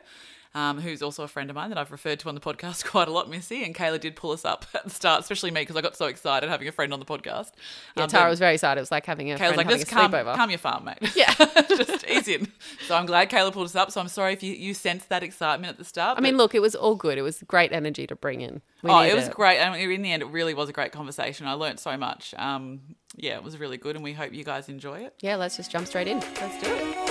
um, 0.56 0.80
who's 0.82 1.02
also 1.02 1.24
a 1.24 1.28
friend 1.28 1.50
of 1.50 1.56
mine 1.56 1.70
that 1.70 1.78
I've 1.78 1.92
referred 1.92 2.20
to 2.22 2.30
on 2.30 2.36
the 2.36 2.42
podcast 2.42 2.86
quite 2.90 3.08
a 3.08 3.12
lot, 3.12 3.30
Missy. 3.30 3.64
And 3.64 3.76
Kayla 3.76 4.00
did 4.00 4.16
pull 4.16 4.32
us 4.32 4.46
up 4.46 4.66
at 4.74 4.84
the 4.84 4.90
start, 4.90 5.22
especially 5.22 5.52
me, 5.52 5.62
because 5.62 5.76
I 5.76 5.82
got 5.82 5.96
so 5.96 6.06
excited 6.06 6.50
having 6.50 6.68
a 6.68 6.72
friend 6.72 6.92
on 6.92 7.00
the 7.00 7.06
podcast. 7.06 7.52
Yeah, 7.96 8.04
Um, 8.04 8.10
Tara 8.10 8.30
was 8.30 8.40
very 8.40 8.56
excited. 8.56 8.80
It 8.80 8.82
was 8.82 8.92
like 8.92 9.06
having 9.06 9.32
a 9.32 9.36
Kayla's 9.36 9.40
friend 9.40 9.58
like, 9.58 9.66
having 9.68 9.82
a 9.82 9.86
calm, 9.86 10.12
sleepover. 10.12 10.36
calm 10.36 10.50
your 10.50 10.60
farm, 10.60 10.86
mate. 10.86 10.98
Yeah. 11.16 11.34
Just 11.70 12.06
ease 12.08 12.28
in. 12.28 12.48
So 12.88 12.96
I'm 12.96 13.06
glad 13.06 13.30
Kayla 13.30 13.54
pulled 13.54 13.66
us 13.68 13.76
up. 13.76 13.92
So 13.92 14.02
I'm 14.02 14.08
sorry 14.08 14.34
if 14.34 14.42
you, 14.42 14.54
you 14.54 14.74
sensed 14.74 15.10
that 15.10 15.22
excitement 15.24 15.70
at 15.72 15.78
the 15.78 15.86
start. 15.86 16.18
I 16.18 16.22
mean, 16.22 16.38
look, 16.38 16.56
it 16.56 16.62
was 16.62 16.76
all 16.76 16.96
good. 16.96 17.18
It 17.18 17.22
was 17.22 17.44
great 17.48 17.72
energy 17.72 18.08
to 18.08 18.16
bring 18.16 18.42
in. 18.42 18.62
We 18.82 18.90
oh, 18.90 19.02
it 19.02 19.14
was 19.16 19.30
great. 19.30 19.60
I 19.60 19.72
mean, 19.78 19.92
in 19.92 20.02
the 20.02 20.12
end, 20.12 20.24
it 20.24 20.28
really 20.30 20.54
was 20.54 20.70
a 20.70 20.74
great 20.74 20.92
conversation. 20.92 21.46
I 21.48 21.54
learned 21.54 21.80
so 21.80 21.96
much. 21.98 22.34
Um, 22.38 22.82
yeah, 23.16 23.36
it 23.36 23.44
was 23.44 23.58
really 23.60 23.78
good, 23.78 23.96
and 23.96 24.04
we 24.04 24.14
hope 24.14 24.34
you 24.34 24.44
guys 24.46 24.70
enjoy 24.70 25.00
it. 25.00 25.14
Yeah, 25.20 25.36
let's 25.36 25.58
just 25.58 25.70
jump 25.70 25.86
straight 25.88 26.08
in. 26.08 26.20
Let's 26.20 26.64
do 26.64 26.74
it. 26.74 27.09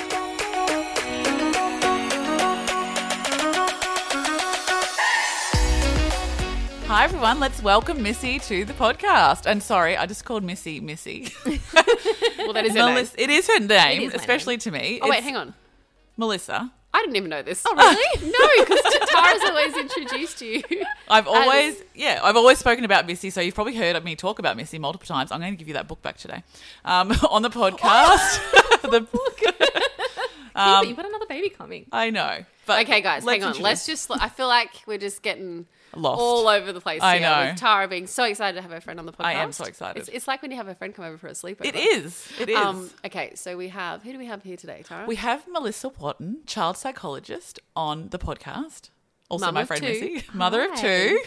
Hi 6.88 7.04
everyone, 7.04 7.38
let's 7.38 7.62
welcome 7.62 8.02
Missy 8.02 8.38
to 8.38 8.64
the 8.64 8.72
podcast. 8.72 9.44
And 9.44 9.62
sorry, 9.62 9.94
I 9.94 10.06
just 10.06 10.24
called 10.24 10.42
Missy 10.42 10.80
Missy. 10.80 11.28
Well, 12.38 12.54
that 12.54 12.64
is 12.64 12.74
her 12.74 12.94
name. 12.94 13.06
It 13.18 13.28
is 13.28 13.46
her 13.46 13.60
name, 13.60 14.00
is 14.04 14.14
my 14.14 14.16
especially 14.20 14.56
to 14.56 14.70
me. 14.70 15.00
Oh, 15.02 15.10
wait, 15.10 15.18
It's 15.18 15.26
hang 15.26 15.36
on. 15.36 15.52
Melissa. 16.16 16.72
I 16.94 17.00
didn't 17.00 17.16
even 17.16 17.28
know 17.28 17.42
this. 17.42 17.62
Oh, 17.66 17.74
really? 17.76 18.30
no, 18.30 18.64
because 18.64 19.10
Tara's 19.10 19.42
always 19.44 19.76
introduced 19.76 20.40
you. 20.40 20.62
I've 21.08 21.28
always, 21.28 21.82
yeah, 21.94 22.20
I've 22.24 22.36
always 22.36 22.56
spoken 22.56 22.86
about 22.86 23.06
Missy, 23.06 23.28
so 23.28 23.42
you've 23.42 23.54
probably 23.54 23.76
heard 23.76 24.02
me 24.02 24.16
talk 24.16 24.38
about 24.38 24.56
Missy 24.56 24.78
multiple 24.78 25.06
times. 25.06 25.30
I'm 25.30 25.40
going 25.40 25.52
to 25.52 25.58
give 25.58 25.68
you 25.68 25.74
that 25.74 25.88
book 25.88 26.00
back 26.00 26.16
today 26.16 26.42
um, 26.86 27.12
on 27.28 27.42
the 27.42 27.50
podcast. 27.50 28.40
the 28.90 29.02
book. 29.02 29.40
Yeah, 30.56 30.80
you've 30.80 30.96
got 30.96 31.06
another 31.06 31.26
baby 31.26 31.50
coming. 31.50 31.84
I 31.92 32.08
know, 32.08 32.44
but 32.64 32.80
Okay, 32.84 33.02
guys, 33.02 33.24
let's 33.24 33.44
hang 33.44 33.56
on. 33.56 33.60
Let's 33.60 33.84
just. 33.84 34.10
I 34.10 34.30
feel 34.30 34.48
like 34.48 34.70
we're 34.86 34.96
just 34.96 35.20
getting 35.22 35.66
Lost. 35.94 36.20
all 36.20 36.48
over 36.48 36.72
the 36.72 36.80
place. 36.80 37.02
I 37.02 37.18
here 37.18 37.28
know. 37.28 37.50
With 37.50 37.56
Tara 37.58 37.88
being 37.88 38.06
so 38.06 38.24
excited 38.24 38.56
to 38.56 38.62
have 38.62 38.70
her 38.70 38.80
friend 38.80 38.98
on 38.98 39.06
the 39.06 39.12
podcast. 39.12 39.24
I 39.24 39.32
am 39.34 39.52
so 39.52 39.64
excited. 39.64 40.00
It's, 40.00 40.08
it's 40.08 40.28
like 40.28 40.42
when 40.42 40.50
you 40.50 40.56
have 40.56 40.68
a 40.68 40.74
friend 40.74 40.94
come 40.94 41.04
over 41.04 41.18
for 41.18 41.28
a 41.28 41.32
sleepover. 41.32 41.64
It 41.66 41.76
is. 41.76 42.30
It 42.38 42.48
is. 42.48 42.56
Um, 42.56 42.90
okay, 43.04 43.32
so 43.34 43.56
we 43.56 43.68
have 43.68 44.02
who 44.02 44.12
do 44.12 44.18
we 44.18 44.26
have 44.26 44.42
here 44.42 44.56
today, 44.56 44.82
Tara? 44.86 45.06
We 45.06 45.16
have 45.16 45.46
Melissa 45.48 45.88
Wotton, 45.88 46.38
child 46.46 46.76
psychologist, 46.76 47.58
on 47.74 48.08
the 48.10 48.18
podcast. 48.18 48.90
Also, 49.28 49.46
Mum 49.46 49.54
my 49.54 49.64
friend 49.64 49.82
two. 49.82 49.88
Missy, 50.14 50.24
mother 50.32 50.64
of 50.64 50.74
two. 50.74 51.20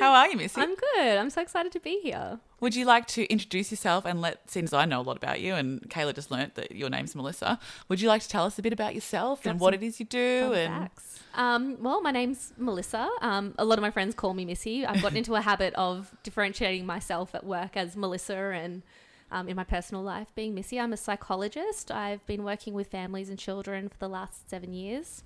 How 0.00 0.12
are 0.12 0.28
you, 0.28 0.36
Missy? 0.36 0.60
I'm 0.60 0.74
good. 0.74 1.18
I'm 1.18 1.30
so 1.30 1.40
excited 1.40 1.72
to 1.72 1.80
be 1.80 2.00
here. 2.02 2.38
Would 2.60 2.74
you 2.74 2.84
like 2.84 3.06
to 3.08 3.24
introduce 3.30 3.70
yourself 3.70 4.04
and 4.04 4.20
let, 4.20 4.50
since 4.50 4.72
I 4.72 4.84
know 4.84 5.00
a 5.00 5.02
lot 5.02 5.16
about 5.16 5.40
you 5.40 5.54
and 5.54 5.80
Kayla 5.90 6.14
just 6.14 6.30
learnt 6.30 6.54
that 6.54 6.72
your 6.72 6.90
name's 6.90 7.14
Melissa, 7.14 7.58
would 7.88 8.00
you 8.00 8.08
like 8.08 8.22
to 8.22 8.28
tell 8.28 8.44
us 8.44 8.58
a 8.58 8.62
bit 8.62 8.72
about 8.72 8.94
yourself 8.94 9.46
and 9.46 9.58
what 9.58 9.74
it 9.74 9.82
is 9.82 9.98
you 9.98 10.06
do? 10.06 10.52
And 10.54 10.84
facts. 10.84 11.20
Um, 11.34 11.78
well, 11.82 12.02
my 12.02 12.10
name's 12.10 12.52
Melissa. 12.58 13.08
Um, 13.20 13.54
a 13.58 13.64
lot 13.64 13.78
of 13.78 13.82
my 13.82 13.90
friends 13.90 14.14
call 14.14 14.34
me 14.34 14.44
Missy. 14.44 14.84
I've 14.86 15.02
gotten 15.02 15.16
into 15.16 15.34
a 15.34 15.40
habit 15.40 15.74
of 15.74 16.14
differentiating 16.22 16.86
myself 16.86 17.34
at 17.34 17.44
work 17.44 17.76
as 17.76 17.96
Melissa 17.96 18.36
and 18.36 18.82
um, 19.30 19.48
in 19.48 19.56
my 19.56 19.64
personal 19.64 20.02
life 20.02 20.28
being 20.34 20.54
Missy. 20.54 20.78
I'm 20.78 20.92
a 20.92 20.96
psychologist. 20.96 21.90
I've 21.90 22.24
been 22.26 22.44
working 22.44 22.74
with 22.74 22.88
families 22.88 23.30
and 23.30 23.38
children 23.38 23.88
for 23.88 23.96
the 23.98 24.08
last 24.08 24.48
seven 24.48 24.72
years. 24.72 25.24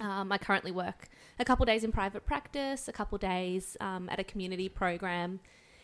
Um, 0.00 0.30
I 0.32 0.38
currently 0.38 0.70
work 0.70 1.08
a 1.38 1.44
couple 1.44 1.64
days 1.66 1.84
in 1.84 1.92
private 1.92 2.26
practice, 2.26 2.88
a 2.88 2.92
couple 2.92 3.18
days 3.18 3.76
um, 3.80 4.08
at 4.10 4.18
a 4.18 4.24
community 4.24 4.68
program, 4.68 5.40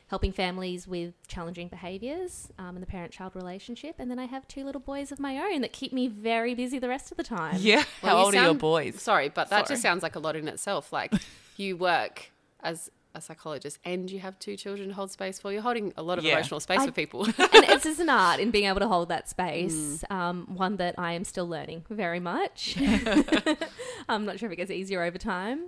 helping 0.09 0.33
families 0.33 0.87
with 0.87 1.15
challenging 1.27 1.69
behaviours 1.69 2.49
um, 2.59 2.77
in 2.77 2.81
the 2.81 2.87
parent-child 2.87 3.35
relationship, 3.35 3.97
and 3.99 4.11
then 4.11 4.19
I 4.19 4.27
have 4.27 4.47
two 4.47 4.65
little 4.65 4.81
boys 4.81 5.11
of 5.11 5.19
my 5.19 5.37
own 5.39 5.61
that 5.63 5.73
keep 5.73 5.93
me 5.93 6.07
very 6.09 6.55
busy 6.55 6.79
the 6.79 6.89
rest 6.89 7.11
of 7.11 7.17
the 7.17 7.25
time. 7.25 7.57
yeah, 7.59 7.83
Well, 8.03 8.13
how 8.17 8.19
you 8.21 8.25
old 8.27 8.35
are 8.37 8.45
your 8.45 8.55
boys? 8.55 9.03
Sorry, 9.03 9.29
but 9.29 9.51
that 9.51 9.67
Sorry. 9.67 9.75
just 9.75 9.83
sounds 9.83 10.03
like 10.03 10.15
a 10.15 10.21
lot 10.21 10.37
in 10.37 10.47
itself. 10.49 10.93
Like 10.93 11.13
you 11.57 11.77
work 11.77 12.31
as 12.63 12.91
a 13.17 13.21
psychologist 13.21 13.79
and 13.85 14.11
you 14.11 14.21
have 14.21 14.39
two 14.39 14.57
children 14.57 14.89
to 14.89 14.95
hold 14.95 15.11
space 15.11 15.39
for. 15.39 15.53
You're 15.53 15.63
holding 15.63 15.93
a 15.97 16.03
lot 16.03 16.19
of 16.19 16.25
Yeah. 16.25 16.33
emotional 16.35 16.61
space 16.61 16.81
I- 16.81 16.87
for 16.87 16.93
people. 16.93 17.25
and 17.39 17.39
it's 17.39 17.85
just 17.85 18.01
an 18.01 18.09
art 18.09 18.41
in 18.41 18.51
being 18.51 18.67
able 18.67 18.81
to 18.81 18.89
hold 18.89 19.09
that 19.09 19.29
space. 19.29 20.05
Mm. 20.11 20.15
Um, 20.15 20.47
one 20.55 20.77
that 20.77 20.95
I 20.99 21.13
am 21.13 21.25
still 21.25 21.49
learning 21.49 21.85
very 21.91 22.21
much. 22.21 22.77
I'm 24.09 24.25
not 24.25 24.39
sure 24.39 24.47
if 24.49 24.53
it 24.53 24.57
gets 24.57 24.71
easier 24.71 25.03
over 25.03 25.19
time. 25.19 25.67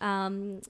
Um, 0.00 0.60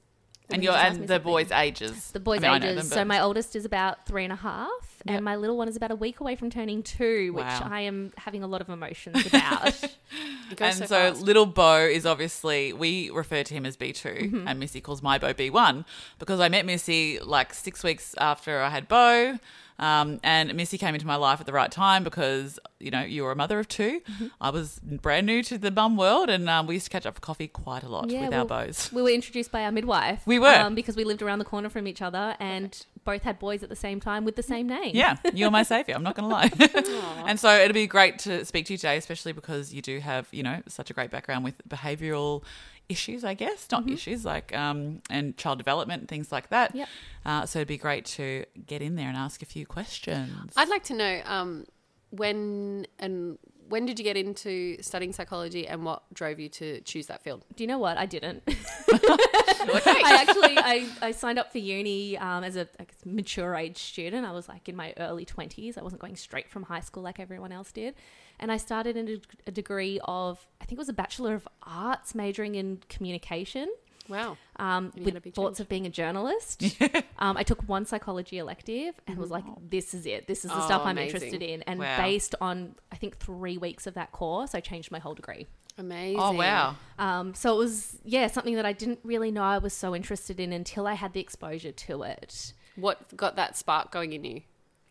And 0.50 0.62
you 0.62 0.70
your 0.70 0.78
and 0.78 0.94
the 1.02 1.14
something. 1.14 1.22
boys' 1.22 1.50
ages. 1.52 2.10
The 2.12 2.20
boys' 2.20 2.42
I 2.44 2.52
mean, 2.58 2.62
ages. 2.62 2.88
them, 2.90 2.98
so 2.98 3.04
my 3.04 3.20
oldest 3.20 3.56
is 3.56 3.64
about 3.64 4.06
three 4.06 4.24
and 4.24 4.32
a 4.32 4.36
half, 4.36 4.85
Yep. 5.06 5.16
and 5.16 5.24
my 5.24 5.36
little 5.36 5.56
one 5.56 5.68
is 5.68 5.76
about 5.76 5.90
a 5.90 5.96
week 5.96 6.20
away 6.20 6.36
from 6.36 6.50
turning 6.50 6.82
two, 6.82 7.32
which 7.32 7.44
Wow. 7.44 7.68
I 7.70 7.80
am 7.82 8.12
having 8.16 8.42
a 8.42 8.46
lot 8.46 8.60
of 8.60 8.68
emotions 8.68 9.24
about. 9.30 9.74
And 10.60 10.74
so, 10.76 10.86
fast. 10.86 11.22
little 11.22 11.46
Bo 11.46 11.78
is 11.80 12.06
obviously 12.06 12.72
we 12.72 13.10
refer 13.10 13.42
to 13.42 13.52
him 13.54 13.66
as 13.66 13.76
B 13.76 13.92
2 13.92 14.08
Mm-hmm. 14.08 14.48
and 14.48 14.60
Missy 14.60 14.80
calls 14.80 15.02
my 15.02 15.18
Bo 15.18 15.32
B 15.32 15.50
one 15.50 15.84
because 16.20 16.38
I 16.38 16.48
met 16.48 16.64
Missy 16.64 17.18
like 17.18 17.52
six 17.52 17.82
weeks 17.82 18.14
after 18.18 18.60
I 18.62 18.70
had 18.70 18.86
Bo, 18.86 19.38
um, 19.80 20.20
and 20.22 20.54
Missy 20.54 20.78
came 20.78 20.94
into 20.94 21.06
my 21.06 21.16
life 21.16 21.40
at 21.40 21.46
the 21.46 21.52
right 21.52 21.70
time 21.72 22.04
because 22.04 22.60
you 22.78 22.92
know 22.92 23.00
you 23.02 23.24
were 23.24 23.32
a 23.32 23.36
mother 23.36 23.58
of 23.58 23.66
2 23.66 24.00
Mm-hmm. 24.06 24.26
I 24.40 24.50
was 24.50 24.78
brand 24.84 25.26
new 25.26 25.42
to 25.42 25.58
the 25.58 25.72
mum 25.72 25.96
world, 25.96 26.30
and 26.30 26.48
um, 26.48 26.68
we 26.68 26.74
used 26.74 26.86
to 26.86 26.90
catch 26.90 27.06
up 27.06 27.16
for 27.16 27.20
coffee 27.20 27.48
quite 27.48 27.82
a 27.82 27.88
lot 27.88 28.08
Yeah, 28.08 28.20
with 28.22 28.30
well, 28.30 28.40
our 28.42 28.46
Bos. 28.66 28.92
we 28.92 29.02
were 29.02 29.10
introduced 29.10 29.50
by 29.50 29.64
our 29.64 29.72
midwife. 29.72 30.22
We 30.26 30.38
were. 30.38 30.54
um, 30.54 30.76
because 30.76 30.94
we 30.96 31.02
lived 31.02 31.22
around 31.22 31.40
the 31.40 31.44
corner 31.44 31.68
from 31.68 31.88
each 31.88 32.00
other, 32.02 32.36
and 32.38 32.86
both 33.06 33.22
had 33.22 33.38
boys 33.38 33.62
at 33.62 33.70
the 33.70 33.76
same 33.76 34.00
time 34.00 34.26
with 34.26 34.36
the 34.36 34.42
same 34.42 34.66
name. 34.66 34.94
Yeah, 34.94 35.16
you're 35.32 35.50
my 35.50 35.62
savior. 35.74 35.94
I'm 35.94 36.02
not 36.02 36.14
going 36.14 36.28
to 36.28 36.34
lie. 36.34 37.24
and 37.26 37.40
so 37.40 37.50
it'll 37.56 37.72
be 37.72 37.86
great 37.86 38.18
to 38.20 38.44
speak 38.44 38.66
to 38.66 38.74
you 38.74 38.76
today, 38.76 38.98
especially 38.98 39.32
because 39.32 39.72
you 39.72 39.80
do 39.80 40.00
have, 40.00 40.28
you 40.32 40.42
know, 40.42 40.60
such 40.68 40.90
a 40.90 40.92
great 40.92 41.10
background 41.10 41.44
with 41.44 41.66
behavioural 41.66 42.42
issues, 42.88 43.24
I 43.24 43.34
guess, 43.34 43.66
not 43.70 43.88
issues 43.88 44.24
like 44.24 44.54
um, 44.54 45.00
and 45.08 45.36
child 45.36 45.58
development 45.58 46.00
and 46.02 46.08
things 46.08 46.30
like 46.30 46.50
that. 46.50 46.74
Yep. 46.74 46.88
Uh, 47.24 47.46
so 47.46 47.60
it'd 47.60 47.68
be 47.68 47.78
great 47.78 48.04
to 48.06 48.44
get 48.66 48.82
in 48.82 48.96
there 48.96 49.08
and 49.08 49.16
ask 49.16 49.42
a 49.42 49.46
few 49.46 49.66
questions. 49.66 50.52
I'd 50.56 50.68
like 50.68 50.84
to 50.84 50.94
know 50.94 51.22
um, 51.24 51.64
when 52.10 52.86
and 52.98 53.38
when 53.68 53.84
did 53.86 53.98
you 53.98 54.04
get 54.04 54.16
into 54.16 54.80
studying 54.80 55.12
psychology 55.12 55.66
and 55.66 55.84
what 55.84 56.02
drove 56.14 56.38
you 56.38 56.48
to 56.48 56.80
choose 56.82 57.06
that 57.08 57.22
field? 57.22 57.44
Do 57.56 57.64
you 57.64 57.68
know 57.68 57.78
what? 57.78 57.98
I 57.98 58.06
didn't. 58.06 58.42
I 59.08 60.24
actually 60.26 60.58
I, 60.58 60.88
I 61.02 61.10
signed 61.12 61.38
up 61.38 61.52
for 61.52 61.58
uni 61.58 62.16
um, 62.18 62.44
as 62.44 62.56
a 62.56 62.64
guess, 62.78 63.04
mature 63.04 63.54
age 63.54 63.78
student. 63.78 64.26
I 64.26 64.32
was 64.32 64.48
like 64.48 64.68
in 64.68 64.76
my 64.76 64.94
early 64.98 65.24
twenties. 65.24 65.76
I 65.78 65.82
wasn't 65.82 66.00
going 66.02 66.16
straight 66.16 66.48
from 66.48 66.64
high 66.64 66.80
school 66.80 67.02
like 67.02 67.18
everyone 67.20 67.52
else 67.52 67.72
did, 67.72 67.94
and 68.38 68.50
I 68.52 68.56
started 68.56 68.96
in 68.96 69.08
a, 69.08 69.16
a 69.48 69.50
degree 69.50 70.00
of 70.04 70.46
I 70.60 70.64
think 70.64 70.78
it 70.78 70.80
was 70.80 70.88
a 70.88 70.92
bachelor 70.94 71.34
of 71.34 71.46
arts, 71.62 72.14
majoring 72.14 72.54
in 72.54 72.80
communication. 72.88 73.68
wow. 74.08 74.36
Um, 74.56 74.92
You 74.94 75.04
had 75.04 75.16
a 75.16 75.20
with 75.24 75.34
thoughts 75.34 75.58
change. 75.58 75.64
of 75.64 75.68
being 75.68 75.86
a 75.86 75.90
journalist. 75.90 76.62
um, 77.18 77.36
I 77.36 77.42
took 77.42 77.62
one 77.68 77.84
psychology 77.86 78.38
elective 78.38 78.94
and 79.06 79.18
was 79.18 79.30
like, 79.30 79.44
"This 79.68 79.94
is 79.94 80.06
it. 80.06 80.26
This 80.26 80.44
is 80.44 80.50
the 80.50 80.58
Oh, 80.62 80.66
stuff 80.66 80.82
I'm 80.84 80.92
amazing. 80.98 81.16
interested 81.16 81.42
in." 81.42 81.62
And 81.62 81.80
Wow. 81.80 81.96
based 81.98 82.34
on 82.40 82.74
I 82.92 82.96
think 82.96 83.18
three 83.18 83.58
weeks 83.58 83.86
of 83.86 83.94
that 83.94 84.12
course, 84.12 84.54
I 84.54 84.60
changed 84.60 84.90
my 84.90 84.98
whole 84.98 85.14
degree. 85.14 85.46
Amazing. 85.78 86.20
oh, 86.20 86.32
wow. 86.32 86.76
Um, 86.98 87.34
so 87.34 87.54
it 87.54 87.58
was, 87.58 87.98
yeah, 88.04 88.26
something 88.28 88.54
that 88.54 88.64
I 88.64 88.72
didn't 88.72 89.00
really 89.02 89.30
know 89.30 89.42
I 89.42 89.58
was 89.58 89.74
so 89.74 89.94
interested 89.94 90.40
in 90.40 90.52
until 90.52 90.86
I 90.86 90.94
had 90.94 91.12
the 91.12 91.20
exposure 91.20 91.72
to 91.72 92.02
it. 92.02 92.52
What 92.76 93.14
got 93.16 93.36
that 93.36 93.56
spark 93.56 93.90
going 93.92 94.12
in 94.12 94.24
you? 94.24 94.42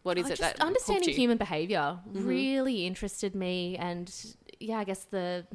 What 0.03 0.17
is 0.19 0.25
Oh, 0.25 0.27
it 0.27 0.29
just 0.37 0.41
that 0.41 0.61
understanding 0.61 1.09
human 1.15 1.37
behavior 1.37 1.97
really 2.05 2.85
interested 2.85 3.33
me, 3.33 3.75
and 3.77 4.13
yeah, 4.59 4.77
I 4.77 4.83
guess 4.83 5.03
the 5.05 5.47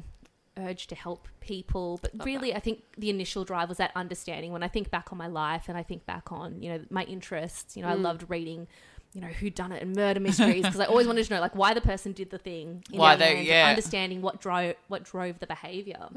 urge 0.57 0.87
to 0.87 0.95
help 0.95 1.29
people. 1.39 1.99
But 2.01 2.15
Love 2.15 2.25
really, 2.25 2.53
I 2.53 2.59
think 2.59 2.83
the 2.97 3.09
initial 3.09 3.45
drive 3.45 3.69
was 3.69 3.77
that 3.77 3.91
understanding. 3.95 4.51
When 4.51 4.63
I 4.63 4.67
think 4.67 4.91
back 4.91 5.13
on 5.13 5.17
my 5.17 5.27
life 5.27 5.69
and 5.69 5.77
I 5.77 5.83
think 5.83 6.05
back 6.05 6.33
on 6.33 6.61
you 6.61 6.69
know 6.69 6.81
my 6.89 7.03
interests, 7.03 7.77
you 7.77 7.83
know, 7.83 7.87
I 7.89 7.95
Mm. 7.95 8.01
loved 8.01 8.25
reading. 8.29 8.67
You 9.13 9.21
know 9.21 9.27
who 9.27 9.49
done 9.49 9.71
it 9.73 9.81
and 9.83 9.93
murder 9.95 10.19
mysteries 10.21 10.63
because 10.63 10.79
I 10.79 10.85
always 10.85 11.05
wanted 11.05 11.25
to 11.25 11.33
know 11.33 11.41
like 11.41 11.55
why 11.55 11.73
the 11.73 11.81
person 11.81 12.13
did 12.13 12.29
the 12.29 12.37
thing. 12.37 12.83
in 12.91 12.97
Why 12.99 13.15
their 13.15 13.29
they- 13.29 13.35
hands, 13.37 13.47
yeah. 13.47 13.67
understanding 13.67 14.21
what 14.21 14.39
drove 14.39 14.75
what 14.87 15.03
drove 15.03 15.39
the 15.39 15.47
behavior. 15.47 16.07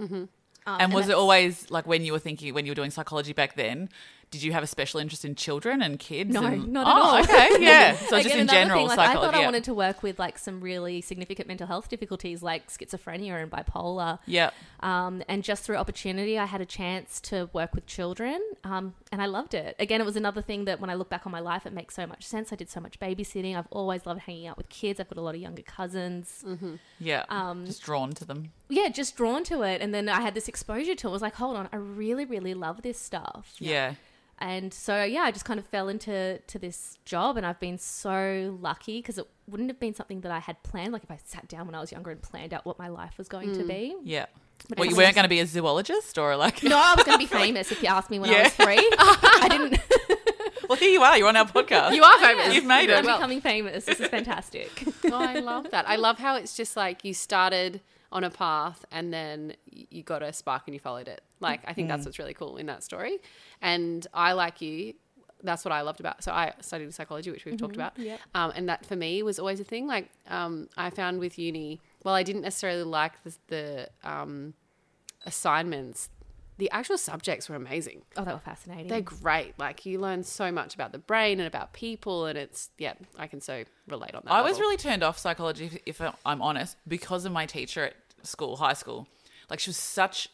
Um, 0.67 0.81
And 0.81 0.93
was 0.95 1.09
it 1.09 1.15
always 1.15 1.71
like 1.71 1.87
when 1.87 2.05
you 2.05 2.13
were 2.13 2.19
thinking, 2.19 2.55
when 2.55 2.65
you 2.67 2.71
were 2.71 2.77
doing 2.77 2.91
psychology 2.91 3.33
back 3.35 3.55
then, 3.57 3.89
did 4.31 4.43
you 4.43 4.53
have 4.53 4.63
a 4.63 4.67
special 4.67 5.01
interest 5.01 5.25
in 5.25 5.35
children 5.35 5.83
and 5.83 5.99
kids? 5.99 6.33
No, 6.33 6.45
and- 6.45 6.69
not 6.69 6.87
at 6.87 6.93
oh, 6.97 7.03
all. 7.03 7.23
okay, 7.23 7.51
yeah. 7.61 7.95
So 7.97 8.21
just 8.21 8.35
in 8.35 8.47
general, 8.49 8.81
thing, 8.81 8.89
like, 8.89 8.99
I 8.99 9.07
psychology. 9.07 9.33
thought 9.33 9.41
I 9.41 9.45
wanted 9.45 9.65
to 9.65 9.75
work 9.75 10.03
with 10.03 10.19
like 10.19 10.39
some 10.39 10.61
really 10.61 11.01
significant 11.01 11.49
mental 11.49 11.67
health 11.67 11.89
difficulties 11.89 12.43
like 12.43 12.69
schizophrenia 12.69 13.43
and 13.43 13.51
bipolar. 13.51 14.19
yeah. 14.27 14.51
Um, 14.81 15.23
and 15.29 15.43
just 15.43 15.65
through 15.65 15.77
opportunity, 15.77 16.39
I 16.39 16.45
had 16.45 16.61
a 16.61 16.67
chance 16.67 17.19
to 17.23 17.49
work 17.55 17.75
with 17.75 17.87
children, 17.87 18.39
um, 18.65 18.95
and 19.11 19.23
I 19.23 19.27
loved 19.27 19.55
it. 19.55 19.77
Again, 19.79 20.01
it 20.01 20.05
was 20.05 20.17
another 20.17 20.43
thing 20.43 20.67
that 20.67 20.79
when 20.79 20.91
I 20.91 20.95
look 20.95 21.09
back 21.09 21.25
on 21.25 21.33
my 21.33 21.41
life, 21.41 21.65
it 21.65 21.73
makes 21.73 21.95
so 21.95 22.07
much 22.07 22.23
sense. 22.25 22.53
I 22.53 22.57
did 22.57 22.69
so 22.69 22.81
much 22.81 23.01
babysitting. 23.01 23.57
I've 23.57 23.67
always 23.71 24.05
loved 24.05 24.21
hanging 24.21 24.47
out 24.47 24.59
with 24.59 24.69
kids. 24.69 25.01
I've 25.01 25.09
got 25.09 25.17
a 25.17 25.23
lot 25.23 25.35
of 25.35 25.41
younger 25.41 25.63
cousins. 25.63 26.45
Yeah. 26.99 27.25
Um, 27.31 27.65
just 27.65 27.83
drawn 27.83 28.13
to 28.13 28.27
them. 28.27 28.53
Yeah, 28.69 28.89
just 28.91 29.17
drawn 29.17 29.43
to 29.45 29.63
it. 29.63 29.81
And 29.81 29.95
then 29.95 30.09
I 30.09 30.21
had 30.21 30.35
this 30.35 30.49
exposure 30.49 30.95
to 30.95 31.07
it. 31.07 31.11
I 31.11 31.13
was 31.13 31.23
like, 31.23 31.35
hold 31.37 31.57
on, 31.57 31.69
I 31.73 31.77
really, 31.77 32.25
really 32.27 32.53
love 32.55 32.83
this 32.83 32.99
stuff. 32.99 33.55
Yeah. 33.59 33.95
And 34.39 34.75
so 34.75 35.05
yeah, 35.05 35.23
I 35.23 35.31
just 35.31 35.45
kind 35.45 35.61
of 35.61 35.67
fell 35.67 35.89
into 35.89 36.39
to 36.39 36.59
this 36.59 36.99
job, 37.05 37.37
and 37.37 37.47
I've 37.47 37.61
been 37.61 37.79
so 37.79 38.59
lucky 38.61 38.99
because 38.99 39.19
it 39.19 39.29
wouldn't 39.47 39.71
have 39.71 39.79
been 39.79 39.95
something 39.95 40.21
that 40.23 40.33
I 40.33 40.41
had 40.41 40.63
planned. 40.63 40.93
Like 40.93 41.05
if 41.05 41.11
I 41.11 41.19
sat 41.25 41.49
down 41.49 41.67
when 41.67 41.75
I 41.75 41.81
was 41.81 41.93
younger 41.93 42.11
and 42.11 42.21
planned 42.21 42.53
out 42.53 42.65
what 42.67 42.79
my 42.79 42.89
life 42.89 43.17
was 43.17 43.29
going 43.29 43.53
to 43.55 43.63
mm. 43.63 43.69
be. 43.69 43.97
Yeah. 44.03 44.27
But 44.69 44.79
Well, 44.79 44.89
you 44.89 44.97
weren't 44.97 45.15
going 45.15 45.25
to 45.25 45.29
be 45.29 45.41
a 45.41 45.47
zoologist 45.47 46.19
or 46.19 46.37
like. 46.37 46.63
No, 46.63 46.79
I 46.79 46.95
was 46.97 47.05
going 47.05 47.19
to 47.19 47.25
be 47.25 47.27
famous 47.39 47.71
if 47.71 47.83
you 47.83 47.89
asked 47.89 48.11
me 48.11 48.19
when 48.19 48.31
I 48.31 48.45
was 48.45 48.53
three. 48.53 48.79
I 48.99 49.49
didn't. 49.51 49.79
Well, 50.67 50.79
here 50.79 50.91
you 50.91 51.03
are. 51.03 51.19
You're 51.19 51.29
on 51.29 51.37
our 51.37 51.45
podcast. 51.45 51.95
You 51.95 52.03
are 52.03 52.19
famous. 52.19 52.55
You've 52.55 52.65
made 52.65 52.89
it. 52.89 52.97
I'm 52.97 53.05
well. 53.05 53.19
becoming 53.19 53.43
famous. 53.43 53.85
This 53.85 54.01
is 54.01 54.09
fantastic. 54.09 54.71
oh, 55.05 55.13
I 55.13 55.41
love 55.41 55.71
that. 55.73 55.87
I 55.87 55.97
love 55.97 56.19
how 56.19 56.37
it's 56.37 56.57
just 56.57 56.75
like 56.75 57.05
you 57.05 57.13
started 57.13 57.83
on 58.15 58.25
a 58.25 58.31
path 58.31 58.85
and 58.91 59.13
then 59.13 59.55
you 59.67 60.03
got 60.03 60.23
a 60.23 60.33
spark 60.33 60.63
and 60.67 60.73
you 60.75 60.81
followed 60.81 61.09
it. 61.09 61.21
Like 61.41 61.61
I 61.67 61.73
think 61.75 61.87
Mm. 61.87 61.91
that's 61.91 62.07
what's 62.07 62.19
really 62.19 62.33
cool 62.33 62.57
in 62.57 62.67
that 62.67 62.83
story. 62.83 63.19
And 63.61 64.07
I 64.15 64.33
like 64.33 64.61
you. 64.63 64.95
That's 65.43 65.63
what 65.65 65.73
I 65.73 65.83
loved 65.83 66.01
about. 66.01 66.25
So 66.25 66.33
I 66.33 66.53
studied 66.61 66.95
psychology, 66.95 67.31
which 67.31 67.45
we've 67.45 67.59
talked 67.59 67.75
about. 67.77 67.99
Yep. 67.99 68.19
Um, 68.35 68.53
and 68.57 68.69
that 68.71 68.87
for 68.87 68.97
me 68.97 69.23
was 69.23 69.39
always 69.39 69.61
a 69.61 69.65
thing. 69.65 69.87
Like 69.87 70.09
um, 70.29 70.69
I 70.77 70.89
found 70.91 71.19
with 71.19 71.39
uni, 71.39 71.81
well, 72.03 72.15
I 72.15 72.23
didn't 72.23 72.43
necessarily 72.43 72.85
like 72.85 73.23
the, 73.25 73.37
the 73.49 73.89
um, 74.05 74.55
assignments. 75.27 76.09
The 76.57 76.71
actual 76.71 76.97
subjects 76.99 77.49
were 77.49 77.57
amazing. 77.57 78.03
Oh, 78.17 78.25
they 78.25 78.33
were 78.33 78.39
fascinating. 78.39 78.87
They're 78.87 79.01
great. 79.01 79.59
Like 79.59 79.85
you 79.85 79.99
learn 79.99 80.23
so 80.23 80.53
much 80.53 80.75
about 80.77 80.93
the 80.93 80.99
brain 81.01 81.41
and 81.41 81.49
about 81.49 81.73
people, 81.73 82.27
and 82.27 82.39
it's 82.39 82.71
yeah, 82.79 82.93
I 83.19 83.27
can 83.27 83.41
so 83.41 83.65
relate 83.89 84.15
on 84.15 84.23
that. 84.25 84.33
I 84.33 84.41
was 84.41 84.61
really 84.61 84.77
turned 84.77 85.03
off 85.03 85.19
psychology, 85.19 85.65
if, 85.85 86.01
if 86.01 86.15
I'm 86.25 86.41
honest, 86.41 86.77
because 86.87 87.25
of 87.25 87.33
my 87.33 87.45
teacher 87.45 87.87
at 87.87 87.95
school, 88.27 88.57
high 88.57 88.73
school. 88.75 89.07
Like 89.51 89.61
she 89.61 89.71
was 89.71 89.77
such. 89.77 90.29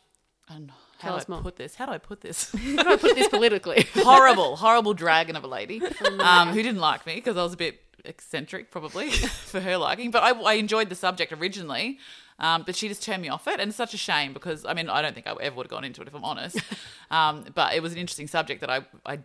I 0.49 0.54
don't 0.54 0.66
know, 0.66 0.73
how 0.99 1.09
Tell 1.11 1.18
do 1.18 1.25
I 1.28 1.30
more. 1.35 1.42
put 1.42 1.56
this? 1.56 1.76
How 1.76 1.87
do 1.87 1.92
I 1.92 1.99
put 1.99 2.20
this? 2.23 2.50
How 2.76 2.82
do 2.82 2.90
I 2.90 2.97
put 2.97 3.14
this 3.14 3.28
politically? 3.28 3.87
horrible, 3.94 4.56
horrible 4.56 4.94
dragon 4.94 5.37
of 5.37 5.44
a 5.44 5.47
lady 5.47 5.80
um, 6.20 6.49
who 6.49 6.62
didn't 6.62 6.80
like 6.80 7.06
me 7.06 7.14
because 7.16 7.37
I 7.37 7.42
was 7.44 7.52
a 7.52 7.56
bit 7.56 7.80
eccentric, 8.04 8.70
probably 8.70 9.11
for 9.11 9.61
her 9.61 9.76
liking. 9.76 10.11
But 10.11 10.23
I, 10.25 10.30
I 10.30 10.54
enjoyed 10.54 10.88
the 10.88 10.94
subject 10.97 11.32
originally, 11.32 11.99
um, 12.40 12.64
but 12.66 12.75
she 12.75 12.88
just 12.88 13.02
turned 13.02 13.23
me 13.23 13.28
off 13.28 13.47
it, 13.47 13.61
and 13.61 13.68
it's 13.68 13.76
such 13.76 13.94
a 13.94 13.99
shame 13.99 14.32
because 14.32 14.64
I 14.64 14.75
mean 14.75 14.88
I 14.90 15.02
don't 15.02 15.14
think 15.14 15.26
I 15.28 15.35
ever 15.40 15.56
would 15.56 15.66
have 15.66 15.70
gone 15.70 15.85
into 15.85 16.02
it 16.02 16.09
if 16.09 16.14
I'm 16.14 16.25
honest. 16.25 16.59
Um, 17.12 17.44
but 17.54 17.75
it 17.75 17.82
was 17.82 17.92
an 17.92 17.99
interesting 17.99 18.26
subject 18.26 18.61
that 18.61 18.70
I 18.70 18.80
I 19.06 19.20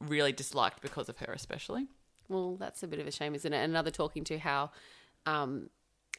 really 0.00 0.32
disliked 0.32 0.80
because 0.80 1.08
of 1.08 1.18
her, 1.18 1.32
especially. 1.32 1.86
Well, 2.28 2.56
that's 2.56 2.82
a 2.82 2.88
bit 2.88 3.00
of 3.00 3.06
a 3.06 3.10
shame, 3.10 3.34
isn't 3.34 3.52
it? 3.52 3.56
And 3.56 3.72
Another 3.72 3.90
talking 3.90 4.24
to 4.24 4.38
how, 4.38 4.70
um, 5.26 5.68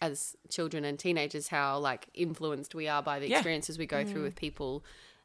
as 0.02 0.36
children 0.50 0.84
and 0.84 0.98
teenagers, 0.98 1.48
how 1.48 1.78
like 1.78 2.08
influenced 2.14 2.76
we 2.76 2.88
are 2.88 3.04
by 3.04 3.20
the 3.20 3.30
Yeah. 3.30 3.38
experiences 3.38 3.78
we 3.78 3.86
go 3.86 4.04
through 4.04 4.22
mm. 4.22 4.26
with 4.26 4.36
people 4.36 4.84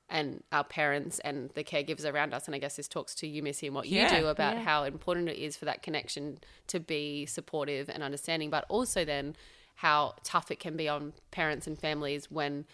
and 0.09 0.45
our 0.53 0.63
parents 0.63 1.19
and 1.21 1.51
the 1.55 1.65
caregivers 1.65 2.11
around 2.11 2.33
us. 2.33 2.47
And 2.47 2.55
I 2.55 2.59
guess 2.59 2.77
this 2.77 2.87
talks 2.87 3.15
to 3.17 3.27
you, 3.27 3.43
Missy, 3.43 3.67
and 3.67 3.75
what 3.75 3.89
you 3.89 4.09
do 4.09 4.27
about 4.27 4.57
Yeah. 4.57 4.63
how 4.63 4.85
important 4.85 5.29
it 5.29 5.39
is 5.39 5.57
for 5.57 5.65
that 5.65 5.83
connection 5.83 6.39
to 6.69 6.79
be 6.79 7.27
supportive 7.27 7.89
and 7.89 8.03
understanding, 8.03 8.51
but 8.51 8.65
also 8.69 9.05
then 9.05 9.35
how 9.77 10.15
tough 10.23 10.51
it 10.51 10.61
can 10.61 10.77
be 10.77 10.89
on 10.89 11.13
parents 11.31 11.67
and 11.67 11.79
families 11.79 12.31
when 12.31 12.67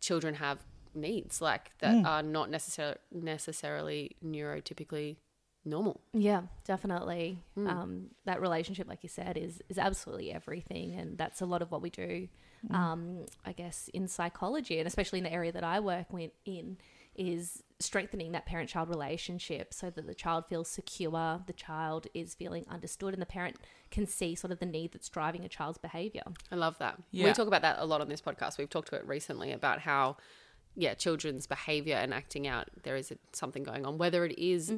children 0.00 0.34
have 0.34 0.60
needs 0.94 1.40
like 1.40 1.70
that 1.78 1.94
mm. 1.94 2.06
are 2.06 2.22
not 2.22 2.50
necessarily 2.50 2.98
necessarily 3.12 4.16
neurotypically 4.24 5.16
normal. 5.64 6.00
Yeah, 6.12 6.42
definitely. 6.64 7.42
Um, 7.56 8.06
that 8.24 8.40
relationship, 8.40 8.88
like 8.88 9.02
you 9.02 9.08
said, 9.08 9.36
is 9.36 9.62
is 9.68 9.78
absolutely 9.78 10.32
everything, 10.32 10.94
and 10.94 11.18
that's 11.18 11.40
a 11.40 11.46
lot 11.46 11.62
of 11.62 11.70
what 11.70 11.82
we 11.82 11.90
do. 11.90 12.28
Um, 12.70 13.24
I 13.44 13.52
guess 13.52 13.88
in 13.94 14.06
psychology, 14.06 14.78
and 14.78 14.86
especially 14.86 15.18
in 15.18 15.24
the 15.24 15.32
area 15.32 15.50
that 15.52 15.64
I 15.64 15.80
work 15.80 16.12
with 16.12 16.32
in, 16.44 16.76
is 17.14 17.62
strengthening 17.78 18.32
that 18.32 18.44
parent-child 18.44 18.90
relationship 18.90 19.72
so 19.72 19.88
that 19.88 20.06
the 20.06 20.14
child 20.14 20.44
feels 20.46 20.68
secure, 20.68 21.40
the 21.46 21.54
child 21.54 22.06
is 22.12 22.34
feeling 22.34 22.66
understood, 22.68 23.14
and 23.14 23.22
the 23.22 23.26
parent 23.26 23.56
can 23.90 24.06
see 24.06 24.34
sort 24.34 24.52
of 24.52 24.58
the 24.58 24.66
need 24.66 24.92
that's 24.92 25.08
driving 25.08 25.42
a 25.44 25.48
child's 25.48 25.78
behavior. 25.78 26.22
I 26.52 26.56
love 26.56 26.76
that. 26.78 26.98
Yeah. 27.10 27.26
We 27.26 27.32
talk 27.32 27.46
about 27.46 27.62
that 27.62 27.76
a 27.78 27.86
lot 27.86 28.02
on 28.02 28.08
this 28.10 28.20
podcast. 28.20 28.58
We've 28.58 28.68
talked 28.68 28.88
to 28.88 28.96
it 28.96 29.06
recently 29.06 29.52
about 29.52 29.80
how 29.80 30.16
yeah 30.76 30.94
children's 30.94 31.46
behavior 31.46 31.96
and 31.96 32.14
acting 32.14 32.46
out 32.46 32.68
there 32.84 32.94
is 32.94 33.12
something 33.32 33.64
going 33.64 33.84
on 33.84 33.98
whether 33.98 34.24
it 34.24 34.38
is 34.38 34.70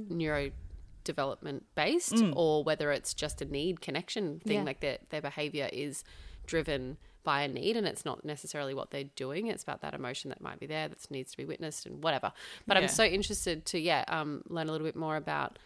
neurodevelopment 1.05 1.63
based 1.75 2.23
or 2.35 2.63
whether 2.65 2.91
it's 2.93 3.15
just 3.15 3.41
a 3.43 3.45
need 3.45 3.81
connection 3.81 4.41
thing 4.41 4.59
Yeah. 4.61 4.65
like 4.65 4.81
their 4.81 4.99
their 5.11 5.21
behavior 5.23 5.69
is 5.73 6.05
driven 6.47 6.99
by 7.25 7.43
a 7.43 7.49
need 7.49 7.77
and 7.77 7.87
it's 7.87 8.05
not 8.05 8.25
necessarily 8.25 8.75
what 8.75 8.91
they're 8.91 9.05
doing 9.05 9.47
it's 9.47 9.63
about 9.63 9.81
that 9.83 9.95
emotion 9.95 10.29
that 10.31 10.41
might 10.41 10.59
be 10.59 10.67
there 10.67 10.89
that 10.89 11.09
needs 11.11 11.31
to 11.31 11.37
be 11.37 11.45
witnessed 11.45 11.87
and 11.87 12.03
whatever 12.03 12.33
but 12.67 12.77
Yeah. 12.77 12.83
i'm 12.85 12.89
so 12.89 13.05
interested 13.05 13.65
to 13.67 13.79
yeah 13.79 14.05
um, 14.09 14.43
learn 14.49 14.69
a 14.69 14.73
little 14.73 14.87
bit 14.87 14.97
more 14.97 15.17
about 15.17 15.59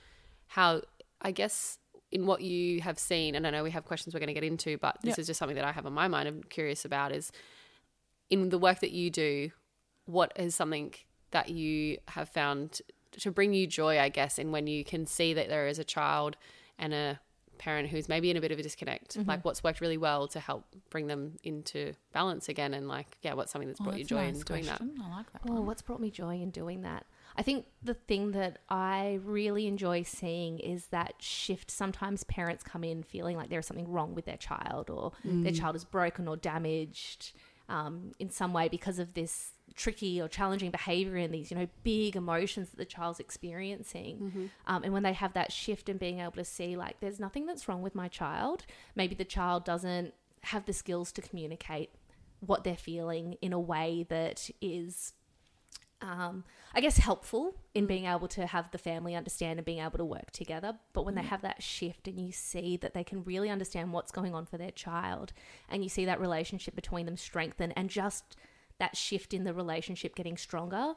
how 0.48 0.82
i 1.22 1.30
guess 1.30 1.78
in 2.12 2.26
what 2.26 2.40
you 2.42 2.80
have 2.82 2.98
seen 2.98 3.34
and 3.34 3.46
i 3.46 3.50
know 3.50 3.62
we 3.64 3.70
have 3.70 3.84
questions 3.84 4.14
we're 4.14 4.20
going 4.20 4.28
to 4.28 4.34
get 4.34 4.44
into 4.44 4.76
but 4.78 4.96
this 5.02 5.12
Yep. 5.12 5.18
is 5.20 5.26
just 5.28 5.38
something 5.38 5.56
that 5.56 5.64
i 5.64 5.72
have 5.72 5.86
on 5.86 5.92
my 5.94 6.08
mind 6.08 6.28
i'm 6.28 6.42
curious 6.44 6.84
about 6.84 7.10
is 7.12 7.32
in 8.28 8.50
the 8.50 8.58
work 8.58 8.80
that 8.80 8.90
you 8.92 9.10
do 9.10 9.50
what 10.04 10.32
is 10.36 10.54
something 10.54 10.92
that 11.32 11.48
you 11.48 11.98
have 12.08 12.28
found 12.28 12.80
to 13.20 13.30
bring 13.30 13.52
you 13.54 13.66
joy 13.66 13.98
i 14.00 14.08
guess 14.08 14.38
in 14.38 14.52
when 14.52 14.66
you 14.66 14.84
can 14.84 15.06
see 15.06 15.34
that 15.34 15.48
there 15.48 15.66
is 15.66 15.78
a 15.78 15.84
child 15.84 16.36
and 16.78 16.92
a 16.94 17.18
parent 17.58 17.88
who's 17.88 18.06
maybe 18.06 18.30
in 18.30 18.36
a 18.36 18.40
bit 18.40 18.52
of 18.52 18.58
a 18.58 18.62
disconnect 18.62 19.16
Mm-hmm. 19.16 19.30
like 19.30 19.42
what's 19.44 19.64
worked 19.64 19.80
really 19.80 19.96
well 19.96 20.28
to 20.28 20.38
help 20.40 20.64
bring 20.90 21.06
them 21.06 21.36
into 21.42 21.94
balance 22.12 22.50
again 22.50 22.74
and 22.74 22.86
like 22.86 23.16
yeah 23.22 23.32
what's 23.32 23.50
something 23.50 23.66
that's 23.68 23.80
brought 23.80 23.94
you 23.96 24.04
that's 24.04 24.12
a 24.12 24.14
joy 24.14 24.24
nice 24.26 24.36
in 24.36 24.42
doing 24.42 24.64
that. 24.66 24.82
I 25.02 25.08
like 25.16 25.32
that. 25.32 25.40
Oh, 25.48 25.62
what's 25.62 25.80
brought 25.80 26.00
me 26.00 26.10
joy 26.10 26.34
in 26.34 26.50
doing 26.50 26.82
that? 26.82 27.06
I 27.34 27.42
think 27.42 27.64
the 27.82 27.94
thing 27.94 28.32
that 28.32 28.58
I 28.68 29.20
really 29.24 29.66
enjoy 29.66 30.02
seeing 30.02 30.58
is 30.58 30.86
that 30.88 31.14
shift. 31.18 31.70
Sometimes 31.70 32.24
parents 32.24 32.62
come 32.62 32.84
in 32.84 33.02
feeling 33.02 33.36
like 33.38 33.48
there's 33.48 33.66
something 33.66 33.90
wrong 33.90 34.14
with 34.14 34.26
their 34.26 34.36
child 34.36 34.90
or 34.90 35.12
their 35.24 35.52
child 35.52 35.76
is 35.76 35.84
broken 35.84 36.28
or 36.28 36.36
damaged 36.36 37.32
um, 37.70 38.12
in 38.18 38.28
some 38.30 38.52
way 38.52 38.68
because 38.68 38.98
of 38.98 39.14
this 39.14 39.52
tricky 39.76 40.20
or 40.20 40.28
challenging 40.28 40.70
behavior 40.70 41.16
and 41.16 41.32
these, 41.32 41.50
you 41.50 41.56
know, 41.56 41.68
big 41.84 42.16
emotions 42.16 42.70
that 42.70 42.76
the 42.76 42.84
child's 42.84 43.20
experiencing. 43.20 44.18
Um, 44.66 44.82
and 44.84 44.92
when 44.92 45.02
they 45.02 45.12
have 45.12 45.34
that 45.34 45.52
shift 45.52 45.88
and 45.88 46.00
being 46.00 46.20
able 46.20 46.32
to 46.32 46.44
see, 46.44 46.76
like, 46.76 47.00
there's 47.00 47.20
nothing 47.20 47.46
that's 47.46 47.68
wrong 47.68 47.82
with 47.82 47.94
my 47.94 48.08
child, 48.08 48.64
maybe 48.94 49.14
the 49.14 49.24
child 49.24 49.64
doesn't 49.64 50.14
have 50.42 50.64
the 50.64 50.72
skills 50.72 51.12
to 51.12 51.22
communicate 51.22 51.90
what 52.40 52.64
they're 52.64 52.76
feeling 52.76 53.36
in 53.42 53.52
a 53.52 53.60
way 53.60 54.06
that 54.08 54.50
is 54.60 55.12
um, 56.02 56.44
I 56.74 56.80
guess 56.80 56.98
helpful 56.98 57.54
in 57.74 57.86
being 57.86 58.04
able 58.04 58.28
to 58.28 58.46
have 58.46 58.70
the 58.70 58.78
family 58.78 59.14
understand 59.14 59.58
and 59.58 59.64
being 59.64 59.78
able 59.78 59.98
to 59.98 60.04
work 60.04 60.30
together. 60.30 60.74
But 60.92 61.04
when 61.04 61.14
they 61.14 61.22
have 61.22 61.42
that 61.42 61.62
shift 61.62 62.06
and 62.06 62.20
you 62.20 62.32
see 62.32 62.76
that 62.78 62.92
they 62.92 63.04
can 63.04 63.24
really 63.24 63.48
understand 63.48 63.92
what's 63.92 64.12
going 64.12 64.34
on 64.34 64.44
for 64.44 64.58
their 64.58 64.70
child, 64.70 65.32
and 65.70 65.82
you 65.82 65.88
see 65.88 66.04
that 66.04 66.20
relationship 66.20 66.74
between 66.74 67.06
them 67.06 67.16
strengthen, 67.16 67.72
and 67.72 67.88
just 67.88 68.36
that 68.78 68.96
shift 68.96 69.32
in 69.34 69.44
the 69.44 69.54
relationship 69.54 70.14
getting 70.14 70.36
stronger, 70.36 70.94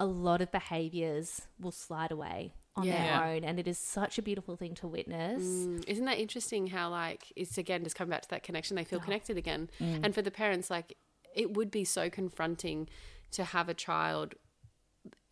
a 0.00 0.06
lot 0.06 0.40
of 0.42 0.50
behaviors 0.52 1.42
will 1.60 1.70
slide 1.72 2.10
away 2.12 2.54
on 2.74 2.84
Yeah. 2.84 3.20
their 3.20 3.28
own. 3.36 3.44
And 3.44 3.58
it 3.60 3.68
is 3.68 3.78
such 3.78 4.18
a 4.18 4.22
beautiful 4.22 4.56
thing 4.56 4.74
to 4.76 4.86
witness. 4.88 5.42
Mm, 5.42 5.84
Isn't 5.86 6.04
that 6.06 6.18
interesting 6.18 6.68
how 6.68 6.90
like 6.90 7.32
it's 7.36 7.58
again 7.58 7.84
just 7.84 7.96
come 7.96 8.08
back 8.08 8.22
to 8.22 8.28
that 8.30 8.42
connection 8.42 8.76
they 8.76 8.84
feel 8.84 8.98
Oh. 9.00 9.04
connected 9.04 9.36
again. 9.36 9.68
Mm. 9.78 10.04
And 10.04 10.14
for 10.14 10.22
the 10.22 10.30
parents 10.30 10.70
like 10.70 10.96
it 11.34 11.54
would 11.54 11.70
be 11.70 11.84
so 11.84 12.10
confronting 12.10 12.88
to 13.32 13.44
have 13.44 13.68
a 13.68 13.74
child 13.74 14.34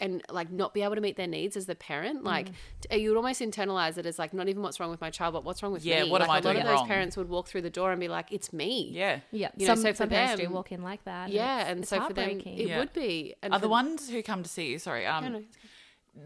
and 0.01 0.23
like 0.31 0.51
not 0.51 0.73
be 0.75 0.83
able 0.83 0.95
to 0.95 1.01
meet 1.01 1.17
their 1.17 1.27
needs 1.27 1.57
as 1.57 1.67
the 1.67 1.75
parent 1.75 2.25
like 2.25 2.49
Mm. 2.91 3.01
you 3.01 3.11
would 3.11 3.17
almost 3.17 3.41
internalize 3.41 3.99
it 3.99 4.07
as 4.07 4.19
like 4.19 4.33
not 4.33 4.49
even 4.49 4.63
what's 4.63 4.81
wrong 4.81 4.91
with 4.91 5.01
my 5.01 5.11
child 5.11 5.35
but 5.35 5.45
what's 5.45 5.63
wrong 5.63 5.73
with 5.73 5.85
Yeah, 5.85 6.05
me 6.05 6.11
what 6.11 6.23
am 6.23 6.29
like 6.29 6.37
I 6.37 6.39
a 6.39 6.43
lot 6.49 6.53
doing 6.55 6.63
of 6.63 6.69
those 6.69 6.79
wrong? 6.81 6.89
parents 6.89 7.17
would 7.17 7.29
walk 7.29 7.49
through 7.49 7.63
the 7.63 7.71
door 7.71 7.91
and 7.93 8.01
be 8.01 8.09
like 8.09 8.33
it's 8.33 8.53
me 8.53 8.89
Yeah. 8.93 9.21
Yeah, 9.31 9.51
You 9.57 9.67
know, 9.69 9.75
some, 9.75 9.83
so 9.83 9.89
for 9.93 9.97
some 9.97 10.09
parents 10.09 10.41
do 10.43 10.49
walk 10.51 10.73
in 10.73 10.83
like 10.83 11.05
that. 11.05 11.29
yeah 11.31 11.57
it's- 11.61 11.71
and 11.71 11.81
it's 11.81 11.89
so 11.91 12.01
for 12.07 12.13
them 12.15 12.41
it 12.41 12.69
Yeah. 12.69 12.79
would 12.79 12.93
be 12.93 13.35
and 13.43 13.53
Are 13.53 13.59
for 13.59 13.63
the 13.63 13.69
ones 13.69 14.09
who 14.09 14.23
come 14.23 14.43
to 14.43 14.49
see 14.49 14.71
you, 14.71 14.79
sorry, 14.79 15.07
um, 15.07 15.25
No, 15.25 15.31
no. 15.39 15.45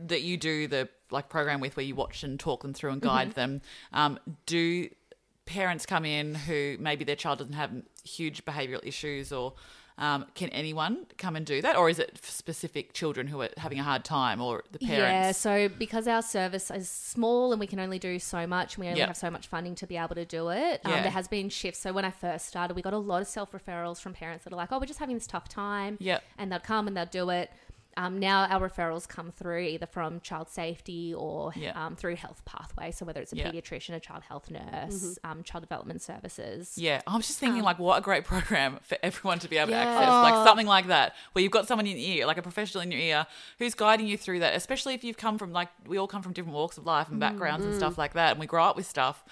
that 0.07 0.23
you 0.23 0.37
do 0.37 0.67
the 0.69 0.89
like 1.11 1.29
program 1.29 1.61
with 1.61 1.77
where 1.77 1.85
you 1.85 1.95
watch 1.95 2.23
and 2.25 2.41
talk 2.41 2.63
them 2.63 2.73
through 2.75 2.93
and 2.93 3.03
Mm-hmm. 3.03 3.09
guide 3.17 3.33
them, 3.33 3.61
um, 3.93 4.19
do 4.47 4.89
parents 5.47 5.85
come 5.85 6.05
in 6.07 6.35
who 6.35 6.77
maybe 6.81 7.05
their 7.05 7.17
child 7.17 7.39
doesn't 7.39 7.53
have 7.55 7.71
huge 8.03 8.45
behavioural 8.47 8.85
issues 8.87 9.31
or 9.33 9.53
um, 9.97 10.27
can 10.35 10.49
anyone 10.51 11.07
come 11.19 11.37
and 11.37 11.47
do 11.47 11.63
that? 11.63 11.77
Or 11.77 11.89
is 11.89 11.99
it 12.01 12.19
for 12.19 12.31
specific 12.33 12.93
children 12.95 13.29
who 13.29 13.41
are 13.43 13.51
having 13.59 13.79
a 13.79 13.83
hard 13.85 14.05
time 14.05 14.41
or 14.41 14.65
the 14.73 14.79
parents? 14.81 14.99
Yeah, 14.99 15.33
so 15.33 15.69
because 15.69 16.09
our 16.09 16.21
service 16.23 16.71
is 16.71 16.89
small 16.89 17.53
and 17.53 17.61
we 17.61 17.67
can 17.69 17.79
only 17.79 18.01
do 18.01 18.19
so 18.19 18.45
much, 18.47 18.75
and 18.75 18.85
we 18.85 18.89
only 18.89 19.01
Yeah. 19.01 19.07
have 19.07 19.17
so 19.17 19.31
much 19.31 19.47
funding 19.47 19.77
to 19.77 19.87
be 19.87 19.97
able 19.97 20.17
to 20.17 20.25
do 20.25 20.49
it. 20.49 20.81
Um, 20.85 20.91
Yeah. 20.93 21.03
there 21.03 21.11
has 21.13 21.29
been 21.29 21.49
shifts. 21.49 21.81
So 21.81 21.93
when 21.93 22.05
I 22.05 22.11
first 22.11 22.47
started, 22.47 22.75
we 22.75 22.83
got 22.83 22.93
a 22.93 22.99
lot 22.99 23.23
of 23.23 23.29
self 23.29 23.53
referrals 23.53 24.01
from 24.01 24.15
parents 24.15 24.43
that 24.45 24.53
are 24.53 24.57
like, 24.57 24.73
"Oh, 24.73 24.79
we're 24.81 24.87
just 24.87 24.99
having 24.99 25.15
this 25.15 25.27
tough 25.29 25.49
time," 25.49 25.97
Yep. 26.01 26.25
and 26.39 26.51
they'll 26.51 26.59
come 26.59 26.89
and 26.89 26.97
they'll 26.97 27.07
do 27.07 27.31
it. 27.31 27.51
Um, 27.97 28.19
now 28.19 28.47
our 28.47 28.69
referrals 28.69 29.07
come 29.09 29.31
through 29.31 29.61
either 29.61 29.87
from 29.87 30.21
child 30.21 30.49
safety 30.49 31.15
or 31.15 31.53
Yeah. 31.57 31.73
um, 31.87 31.97
through 31.97 32.17
health 32.17 32.45
pathway. 32.45 32.91
So 32.91 33.05
whether 33.05 33.21
it's 33.21 33.33
a 33.33 33.37
Yeah. 33.37 33.51
pediatrician, 33.51 33.95
a 33.95 34.01
child 34.01 34.23
health 34.25 34.51
nurse, 34.51 35.19
um, 35.25 35.43
child 35.43 35.63
development 35.63 36.03
services. 36.03 36.77
Yeah, 36.77 37.03
I 37.07 37.17
was 37.17 37.27
just 37.27 37.39
thinking, 37.39 37.61
Um, 37.61 37.65
like, 37.65 37.79
what 37.79 37.99
a 37.99 38.01
great 38.03 38.25
program 38.33 38.81
for 38.83 38.99
everyone 39.03 39.39
to 39.41 39.49
be 39.49 39.57
able 39.59 39.71
Yeah. 39.71 39.85
to 39.85 39.91
access, 39.91 40.09
like 40.09 40.47
something 40.47 40.67
like 40.67 40.87
that, 40.89 41.15
where 41.33 41.43
you've 41.43 41.53
got 41.53 41.67
someone 41.67 41.87
in 41.87 41.97
your 41.97 42.19
ear, 42.19 42.27
like 42.27 42.39
a 42.39 42.43
professional 42.43 42.83
in 42.83 42.91
your 42.91 43.01
ear, 43.01 43.27
who's 43.59 43.75
guiding 43.75 44.07
you 44.07 44.17
through 44.17 44.41
that. 44.41 44.55
Especially 44.55 44.95
if 44.95 45.05
you've 45.05 45.17
come 45.17 45.39
from, 45.39 45.53
like, 45.53 45.69
we 45.87 45.97
all 45.99 46.07
come 46.09 46.23
from 46.23 46.33
different 46.33 46.55
walks 46.57 46.77
of 46.79 46.87
life 46.87 47.09
and 47.09 47.21
backgrounds 47.21 47.65
and 47.65 47.75
stuff 47.75 47.97
like 47.99 48.15
that, 48.15 48.33
and 48.33 48.41
we 48.41 48.47
grow 48.47 48.65
up 48.65 48.77
with 48.77 48.87
stuff. 48.87 49.25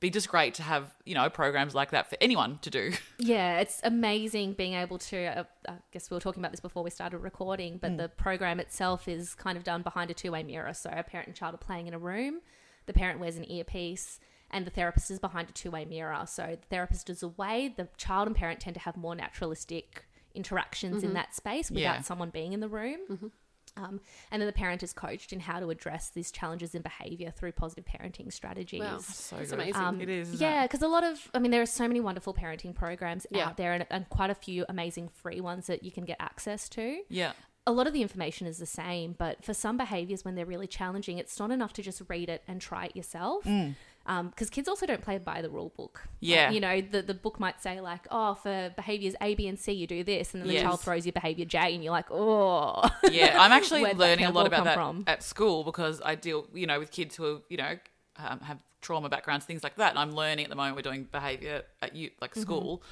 Be 0.00 0.10
just 0.10 0.28
great 0.28 0.54
to 0.54 0.62
have, 0.62 0.94
you 1.04 1.14
know, 1.14 1.28
programs 1.28 1.74
like 1.74 1.90
that 1.90 2.08
for 2.08 2.16
anyone 2.20 2.58
to 2.62 2.70
do. 2.70 2.92
Yeah, 3.20 3.58
it's 3.58 3.80
amazing 3.82 4.52
being 4.52 4.74
able 4.74 4.98
to. 4.98 5.40
Uh, 5.40 5.44
I 5.68 5.74
guess 5.92 6.08
we 6.08 6.14
were 6.14 6.20
talking 6.20 6.40
about 6.40 6.52
this 6.52 6.60
before 6.60 6.84
we 6.84 6.90
started 6.90 7.18
recording, 7.18 7.78
but 7.78 7.92
mm. 7.92 7.96
the 7.96 8.08
program 8.08 8.60
itself 8.60 9.08
is 9.08 9.34
kind 9.34 9.58
of 9.58 9.64
done 9.64 9.82
behind 9.82 10.10
a 10.10 10.14
two 10.14 10.30
way 10.32 10.44
mirror. 10.44 10.72
So 10.72 10.88
a 10.94 11.02
parent 11.02 11.26
and 11.26 11.36
child 11.36 11.54
are 11.54 11.58
playing 11.58 11.88
in 11.88 11.94
a 11.94 11.98
room, 11.98 12.40
the 12.86 12.92
parent 12.92 13.18
wears 13.18 13.36
an 13.36 13.50
earpiece, 13.50 14.20
and 14.50 14.64
the 14.66 14.70
therapist 14.70 15.10
is 15.10 15.18
behind 15.18 15.50
a 15.50 15.52
two 15.52 15.72
way 15.72 15.84
mirror. 15.84 16.24
So 16.26 16.56
the 16.60 16.66
therapist 16.68 17.10
is 17.10 17.22
away, 17.22 17.74
the 17.76 17.88
child 17.96 18.28
and 18.28 18.36
parent 18.36 18.60
tend 18.60 18.74
to 18.74 18.80
have 18.80 18.96
more 18.96 19.16
naturalistic 19.16 20.04
interactions 20.34 21.02
in 21.02 21.08
mm-hmm. 21.08 21.14
that 21.16 21.34
space 21.34 21.70
without 21.70 21.80
Yeah. 21.80 22.00
someone 22.02 22.30
being 22.30 22.52
in 22.52 22.60
the 22.60 22.68
room. 22.68 23.00
Mm-hmm. 23.10 23.26
Um, 23.78 24.00
and 24.30 24.42
then 24.42 24.46
the 24.46 24.52
parent 24.52 24.82
is 24.82 24.92
coached 24.92 25.32
in 25.32 25.40
how 25.40 25.60
to 25.60 25.70
address 25.70 26.10
these 26.10 26.30
challenges 26.32 26.74
in 26.74 26.82
behavior 26.82 27.30
through 27.30 27.52
positive 27.52 27.84
parenting 27.84 28.32
strategies. 28.32 28.80
Wow. 28.80 28.98
So 28.98 29.36
That's 29.36 29.50
good. 29.50 29.60
amazing. 29.60 29.80
Um, 29.82 30.00
It 30.00 30.08
is, 30.08 30.28
isn't 30.34 30.40
yeah, 30.40 30.62
because 30.66 30.82
a 30.82 30.88
lot 30.88 31.04
of, 31.04 31.30
I 31.34 31.38
mean, 31.38 31.50
there 31.50 31.62
are 31.62 31.66
so 31.66 31.86
many 31.86 32.00
wonderful 32.00 32.34
parenting 32.34 32.74
programs 32.74 33.26
Yeah. 33.30 33.46
out 33.46 33.56
there 33.56 33.72
and, 33.72 33.86
and 33.90 34.08
quite 34.08 34.30
a 34.30 34.34
few 34.34 34.64
amazing 34.68 35.08
free 35.08 35.40
ones 35.40 35.66
that 35.68 35.82
you 35.84 35.92
can 35.92 36.04
get 36.04 36.16
access 36.20 36.68
to. 36.70 37.02
Yeah. 37.08 37.32
A 37.66 37.72
lot 37.72 37.86
of 37.86 37.92
the 37.92 38.00
information 38.00 38.46
is 38.46 38.56
the 38.56 38.64
same, 38.66 39.14
but 39.18 39.44
for 39.44 39.52
some 39.52 39.76
behaviors, 39.76 40.24
when 40.24 40.34
they're 40.36 40.46
really 40.46 40.66
challenging, 40.66 41.18
it's 41.18 41.38
not 41.38 41.50
enough 41.50 41.74
to 41.74 41.82
just 41.82 42.00
read 42.08 42.30
it 42.30 42.42
and 42.48 42.62
try 42.62 42.86
it 42.86 42.96
yourself. 42.96 43.44
Because 44.30 44.48
kids 44.48 44.68
also 44.68 44.86
don't 44.86 45.02
play 45.02 45.18
by 45.18 45.42
the 45.42 45.50
rule 45.50 45.72
book. 45.76 46.00
Like. 46.04 46.10
Yeah. 46.20 46.50
you 46.50 46.60
know, 46.60 46.80
the, 46.80 47.02
the 47.02 47.12
book 47.14 47.38
might 47.38 47.60
say, 47.62 47.80
like, 47.80 48.06
oh, 48.10 48.34
for 48.34 48.72
behaviors 48.74 49.14
A, 49.20 49.34
B, 49.34 49.46
and 49.46 49.58
C, 49.58 49.72
you 49.72 49.86
do 49.86 50.02
this. 50.02 50.32
And 50.32 50.42
then 50.42 50.48
the 50.48 50.54
Yes. 50.54 50.62
child 50.62 50.80
throws 50.80 51.04
you 51.04 51.12
behavior 51.12 51.44
J, 51.44 51.74
and 51.74 51.84
you're 51.84 51.92
like, 51.92 52.10
oh. 52.10 52.88
Yeah, 53.10 53.36
I'm 53.38 53.52
actually 53.58 53.82
learning 53.92 54.24
a 54.24 54.30
lot 54.30 54.46
about 54.46 54.64
that 54.64 54.74
from? 54.74 55.04
at 55.06 55.22
school 55.22 55.62
because 55.62 56.00
I 56.04 56.14
deal, 56.14 56.46
you 56.54 56.66
know, 56.66 56.78
with 56.78 56.90
kids 56.90 57.16
who, 57.16 57.42
you 57.50 57.58
know, 57.58 57.78
um, 58.16 58.40
have 58.40 58.58
trauma 58.80 59.08
backgrounds, 59.08 59.44
things 59.44 59.62
like 59.62 59.76
that. 59.76 59.90
And 59.90 59.98
I'm 59.98 60.12
learning 60.12 60.44
at 60.46 60.50
the 60.50 60.56
moment. 60.56 60.76
We're 60.76 60.82
doing 60.82 61.06
behavior 61.12 61.62
at 61.82 61.94
you, 61.94 62.10
like 62.20 62.30
Mm-hmm. 62.30 62.40
school, 62.40 62.82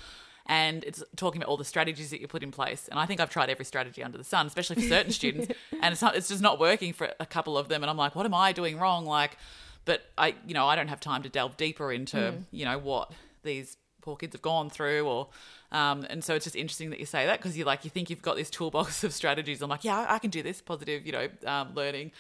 and 0.49 0.85
it's 0.85 1.03
talking 1.17 1.41
about 1.43 1.49
all 1.51 1.57
the 1.57 1.65
strategies 1.65 2.11
that 2.11 2.21
you 2.21 2.29
put 2.29 2.43
in 2.43 2.51
place. 2.53 2.89
And 2.89 3.01
I 3.01 3.07
think 3.07 3.21
I've 3.21 3.31
tried 3.31 3.51
every 3.51 3.65
strategy 3.65 4.03
under 4.03 4.17
the 4.19 4.23
sun, 4.25 4.47
especially 4.47 4.77
for 4.77 4.89
certain 4.89 5.13
students, 5.13 5.49
and 5.83 5.93
it's 5.93 6.03
not, 6.03 6.15
it's 6.15 6.29
just 6.29 6.43
not 6.43 6.61
working 6.61 6.93
for 6.93 7.11
a 7.19 7.27
couple 7.27 7.57
of 7.59 7.69
them. 7.69 7.83
And 7.83 7.91
I'm 7.91 7.97
like, 7.97 8.15
what 8.15 8.27
am 8.27 8.35
I 8.35 8.53
doing 8.53 8.79
wrong? 8.79 9.07
Like, 9.07 9.39
but 9.87 10.03
I, 10.19 10.35
you 10.47 10.53
know, 10.53 10.67
I 10.67 10.77
don't 10.77 10.89
have 10.89 11.01
time 11.01 11.23
to 11.23 11.31
delve 11.31 11.57
deeper 11.57 11.91
into, 11.91 12.17
Mm. 12.19 12.43
you 12.51 12.65
know, 12.67 12.79
what 12.79 13.13
these 13.43 13.79
poor 14.03 14.17
kids 14.17 14.35
have 14.35 14.43
gone 14.43 14.69
through 14.71 15.05
or 15.09 15.29
um, 15.73 16.07
and 16.09 16.23
so 16.23 16.35
it's 16.37 16.45
just 16.45 16.55
interesting 16.55 16.91
that 16.91 17.01
you 17.01 17.07
say 17.07 17.27
that 17.27 17.39
because 17.41 17.57
you 17.59 17.65
like 17.65 17.83
you 17.85 17.91
think 17.91 18.09
you've 18.11 18.23
got 18.23 18.37
this 18.37 18.49
toolbox 18.51 19.03
of 19.09 19.13
strategies 19.13 19.61
i'm 19.63 19.69
like 19.69 19.83
yeah 19.83 20.07
i 20.09 20.21
can 20.21 20.31
do 20.31 20.45
this 20.45 20.61
positive 20.63 21.05
you 21.05 21.11
know 21.11 21.29
um, 21.45 21.75
learning 21.75 22.13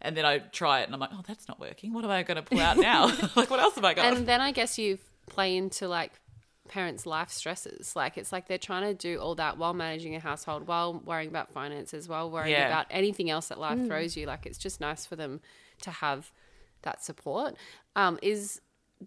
and 0.00 0.16
then 0.16 0.24
i 0.24 0.38
try 0.38 0.80
it 0.80 0.84
and 0.84 0.94
i'm 0.94 1.00
like 1.00 1.10
oh 1.12 1.20
that's 1.28 1.46
not 1.46 1.60
working 1.60 1.92
what 1.92 2.02
am 2.04 2.10
i 2.10 2.22
going 2.22 2.36
to 2.36 2.42
pull 2.42 2.58
out 2.58 2.78
now 2.78 3.04
like 3.36 3.50
what 3.50 3.60
else 3.60 3.74
have 3.74 3.84
i 3.84 3.92
got 3.92 4.06
and 4.16 4.26
then 4.26 4.40
I 4.40 4.50
guess 4.52 4.78
you 4.78 4.96
play 5.26 5.54
into 5.58 5.88
like 5.88 6.12
parents' 6.68 7.04
life 7.06 7.30
stresses. 7.30 7.94
Like 7.94 8.16
it's 8.18 8.32
like 8.32 8.48
they're 8.48 8.58
trying 8.58 8.82
to 8.84 8.94
do 8.94 9.20
all 9.20 9.34
that 9.36 9.56
while 9.58 9.72
managing 9.74 10.16
a 10.16 10.20
household, 10.20 10.66
while 10.66 10.94
worrying 11.04 11.28
about 11.28 11.52
finances, 11.52 12.08
while 12.08 12.28
worrying 12.30 12.52
Yeah. 12.52 12.66
about 12.66 12.86
anything 12.90 13.30
else 13.30 13.48
that 13.48 13.60
life 13.60 13.86
throws 13.86 14.16
you. 14.16 14.26
Like 14.26 14.46
it's 14.46 14.58
just 14.58 14.80
nice 14.80 15.06
for 15.06 15.14
them 15.16 15.40
to 15.82 15.90
have 15.90 16.32
that 16.86 17.04
support. 17.04 17.54
Um, 17.94 18.18
is 18.22 18.60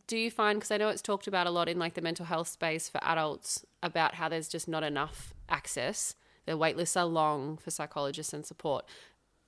do 0.07 0.17
you 0.17 0.29
find 0.29 0.59
because 0.59 0.69
I 0.69 0.77
know 0.77 0.89
it's 0.89 1.01
talked 1.01 1.25
about 1.27 1.47
a 1.47 1.49
lot 1.49 1.67
in 1.67 1.79
like 1.79 1.95
the 1.95 2.01
mental 2.01 2.25
health 2.27 2.47
space 2.47 2.87
for 2.87 2.99
adults 3.03 3.65
about 3.81 4.13
how 4.15 4.29
there's 4.29 4.47
just 4.47 4.67
not 4.67 4.83
enough 4.83 5.33
access. 5.49 6.15
The 6.45 6.55
wait 6.55 6.77
lists 6.77 6.95
are 6.95 7.05
long 7.05 7.57
for 7.57 7.71
psychologists 7.71 8.33
and 8.33 8.45
support. 8.45 8.85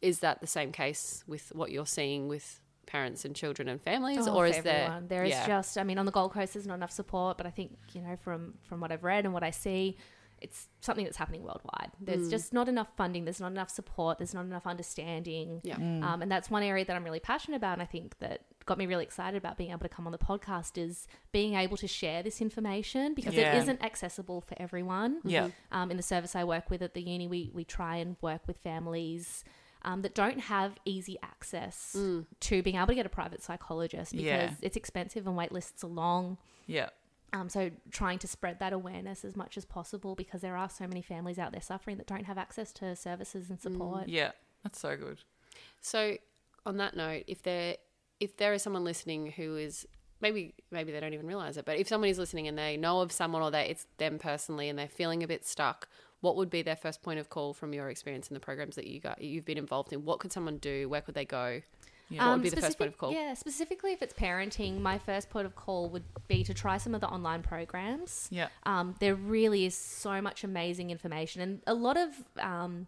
Is 0.01 0.19
that 0.19 0.41
the 0.41 0.47
same 0.47 0.71
case 0.71 1.23
with 1.27 1.51
what 1.53 1.69
you're 1.71 1.85
seeing 1.85 2.27
with 2.27 2.59
parents 2.87 3.23
and 3.23 3.35
children 3.35 3.67
and 3.67 3.79
families, 3.81 4.27
Oh, 4.27 4.35
or 4.35 4.47
is 4.47 4.59
there? 4.63 4.85
everyone. 4.85 5.07
there 5.07 5.23
is 5.23 5.29
yeah. 5.31 5.45
just 5.47 5.77
I 5.77 5.83
mean 5.83 5.97
on 5.99 6.05
the 6.07 6.11
Gold 6.11 6.33
Coast 6.33 6.53
there's 6.53 6.65
not 6.67 6.73
enough 6.75 6.91
support 6.91 7.37
but 7.37 7.45
I 7.45 7.51
think 7.51 7.77
you 7.93 8.01
know 8.01 8.15
from 8.23 8.55
from 8.67 8.79
what 8.81 8.91
I've 8.91 9.03
read 9.03 9.25
and 9.25 9.33
what 9.33 9.43
I 9.43 9.51
see 9.51 9.95
it's 10.41 10.67
something 10.81 11.05
that's 11.05 11.17
happening 11.17 11.43
worldwide. 11.43 11.91
There's 11.99 12.29
just 12.29 12.51
not 12.51 12.67
enough 12.67 12.87
funding. 12.97 13.25
There's 13.25 13.39
not 13.39 13.51
enough 13.51 13.69
support. 13.69 14.17
There's 14.17 14.33
not 14.33 14.45
enough 14.45 14.65
understanding. 14.65 15.61
Yeah. 15.63 15.75
Um, 15.75 16.21
and 16.21 16.31
that's 16.31 16.49
one 16.49 16.63
area 16.63 16.83
that 16.85 16.95
I'm 16.95 17.03
really 17.03 17.19
passionate 17.19 17.57
about. 17.57 17.73
And 17.73 17.81
I 17.81 17.85
think 17.85 18.17
that 18.19 18.41
got 18.65 18.77
me 18.77 18.85
really 18.85 19.03
excited 19.03 19.37
about 19.37 19.57
being 19.57 19.71
able 19.71 19.81
to 19.81 19.89
come 19.89 20.05
on 20.07 20.11
the 20.11 20.17
podcast 20.17 20.77
is 20.77 21.07
being 21.31 21.53
able 21.55 21.77
to 21.77 21.87
share 21.87 22.23
this 22.23 22.41
information 22.41 23.13
because 23.13 23.33
Yeah. 23.33 23.53
it 23.53 23.59
isn't 23.59 23.83
accessible 23.83 24.41
for 24.41 24.55
everyone. 24.59 25.19
Yeah. 25.23 25.49
Um, 25.71 25.91
in 25.91 25.97
the 25.97 26.03
service 26.03 26.35
I 26.35 26.43
work 26.43 26.69
with 26.69 26.81
at 26.81 26.93
the 26.93 27.01
uni, 27.01 27.27
we, 27.27 27.51
we 27.53 27.63
try 27.63 27.97
and 27.97 28.15
work 28.21 28.41
with 28.47 28.57
families 28.57 29.43
um, 29.83 30.01
that 30.03 30.13
don't 30.13 30.39
have 30.39 30.77
easy 30.85 31.17
access 31.23 31.91
to 31.93 32.61
being 32.63 32.75
able 32.75 32.87
to 32.87 32.95
get 32.95 33.05
a 33.07 33.09
private 33.09 33.41
psychologist 33.43 34.11
because 34.11 34.25
Yeah. 34.25 34.51
it's 34.61 34.75
expensive 34.77 35.25
and 35.27 35.35
wait 35.35 35.51
lists 35.51 35.83
are 35.83 35.87
long. 35.87 36.37
Yeah. 36.67 36.89
Um, 37.33 37.47
so 37.47 37.71
trying 37.91 38.19
to 38.19 38.27
spread 38.27 38.59
that 38.59 38.73
awareness 38.73 39.23
as 39.23 39.37
much 39.37 39.57
as 39.57 39.63
possible 39.63 40.15
because 40.15 40.41
there 40.41 40.57
are 40.57 40.69
so 40.69 40.85
many 40.85 41.01
families 41.01 41.39
out 41.39 41.53
there 41.53 41.61
suffering 41.61 41.97
that 41.97 42.07
don't 42.07 42.25
have 42.25 42.37
access 42.37 42.73
to 42.73 42.95
services 42.95 43.49
and 43.49 43.59
support. 43.59 44.09
Yeah. 44.09 44.31
That's 44.63 44.79
so 44.79 44.95
good. 44.95 45.19
So, 45.79 46.17
on 46.65 46.77
that 46.77 46.95
note, 46.95 47.23
if 47.27 47.41
there 47.43 47.77
if 48.19 48.37
there 48.37 48.53
is 48.53 48.61
someone 48.61 48.83
listening 48.83 49.31
who 49.31 49.57
is 49.57 49.87
maybe 50.21 50.53
maybe 50.69 50.91
they 50.91 50.99
don't 50.99 51.13
even 51.13 51.25
realize 51.25 51.57
it, 51.57 51.65
but 51.65 51.77
if 51.77 51.87
someone 51.87 52.09
is 52.09 52.19
listening 52.19 52.47
and 52.47 52.57
they 52.57 52.77
know 52.77 53.01
of 53.01 53.11
someone 53.11 53.41
or 53.41 53.49
they 53.49 53.67
it's 53.67 53.87
them 53.97 54.19
personally 54.19 54.69
and 54.69 54.77
they're 54.77 54.87
feeling 54.87 55.23
a 55.23 55.27
bit 55.27 55.45
stuck, 55.45 55.87
what 56.21 56.35
would 56.35 56.49
be 56.49 56.61
their 56.61 56.75
first 56.75 57.01
point 57.01 57.19
of 57.19 57.29
call 57.29 57.53
from 57.53 57.73
your 57.73 57.89
experience 57.89 58.27
in 58.27 58.35
the 58.35 58.39
programs 58.39 58.75
that 58.75 58.87
you 58.87 58.99
got 58.99 59.21
you've 59.21 59.45
been 59.45 59.57
involved 59.57 59.91
in? 59.91 60.05
What 60.05 60.19
could 60.19 60.31
someone 60.31 60.57
do? 60.57 60.87
Where 60.87 61.01
could 61.01 61.15
they 61.15 61.25
go? 61.25 61.61
Yeah. 62.11 62.27
What 62.27 62.33
would 62.33 62.43
be 62.43 62.49
the 62.49 62.61
first 62.61 62.77
point 62.77 62.89
of 62.89 62.97
call? 62.97 63.13
Yeah, 63.13 63.33
specifically 63.33 63.93
if 63.93 64.01
it's 64.01 64.13
parenting, 64.13 64.81
my 64.81 64.97
first 64.97 65.29
point 65.29 65.45
of 65.45 65.55
call 65.55 65.89
would 65.89 66.03
be 66.27 66.43
to 66.43 66.53
try 66.53 66.77
some 66.77 66.93
of 66.93 67.01
the 67.01 67.07
online 67.07 67.41
programs. 67.41 68.27
Yeah. 68.31 68.49
Um, 68.63 68.95
there 68.99 69.15
really 69.15 69.65
is 69.65 69.75
so 69.75 70.21
much 70.21 70.43
amazing 70.43 70.91
information, 70.91 71.41
and 71.41 71.61
a 71.65 71.73
lot 71.73 71.97
of 71.97 72.09
um, 72.39 72.87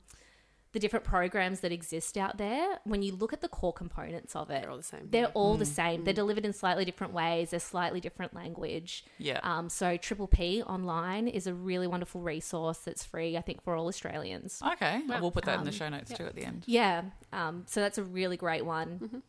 the 0.73 0.79
different 0.79 1.05
programs 1.05 1.62
that 1.62 1.71
exist 1.71 2.17
out 2.17 2.38
there. 2.38 2.79
When 2.83 3.01
you 3.03 3.15
look 3.15 3.31
at 3.31 3.41
the 3.41 3.47
core 3.47 3.71
components 3.73 4.36
of 4.36 4.49
it, 4.49 4.62
They're 4.63 4.69
all 4.71 4.77
the 4.77 4.83
same. 4.83 5.07
they're 5.09 5.27
all 5.27 5.55
the 5.55 5.65
same. 5.65 6.03
They're 6.03 6.13
delivered 6.13 6.45
in 6.45 6.51
slightly 6.53 6.83
different 6.83 7.13
ways. 7.13 7.51
They're 7.51 7.59
slightly 7.59 7.99
different 8.01 8.33
language. 8.36 9.05
Yeah. 9.19 9.39
Um, 9.43 9.69
so 9.69 9.97
Triple 9.97 10.27
P 10.27 10.62
online 10.63 11.27
is 11.27 11.47
a 11.47 11.53
really 11.53 11.88
wonderful 11.88 12.21
resource 12.21 12.79
that's 12.79 13.03
free, 13.03 13.38
I 13.38 13.41
think, 13.41 13.63
for 13.63 13.75
all 13.75 13.88
Australians. 13.88 14.62
Okay. 14.73 15.01
We'll 15.07 15.31
put 15.31 15.45
that 15.45 15.59
in 15.59 15.63
the 15.65 15.69
Um, 15.71 15.75
show 15.75 15.89
notes 15.89 16.12
too 16.12 16.25
at 16.25 16.36
the 16.36 16.43
end. 16.43 16.63
Yeah. 16.65 17.03
Um, 17.31 17.63
so 17.67 17.79
that's 17.79 17.97
a 17.99 18.03
really 18.03 18.36
great 18.38 18.65
one. 18.65 19.21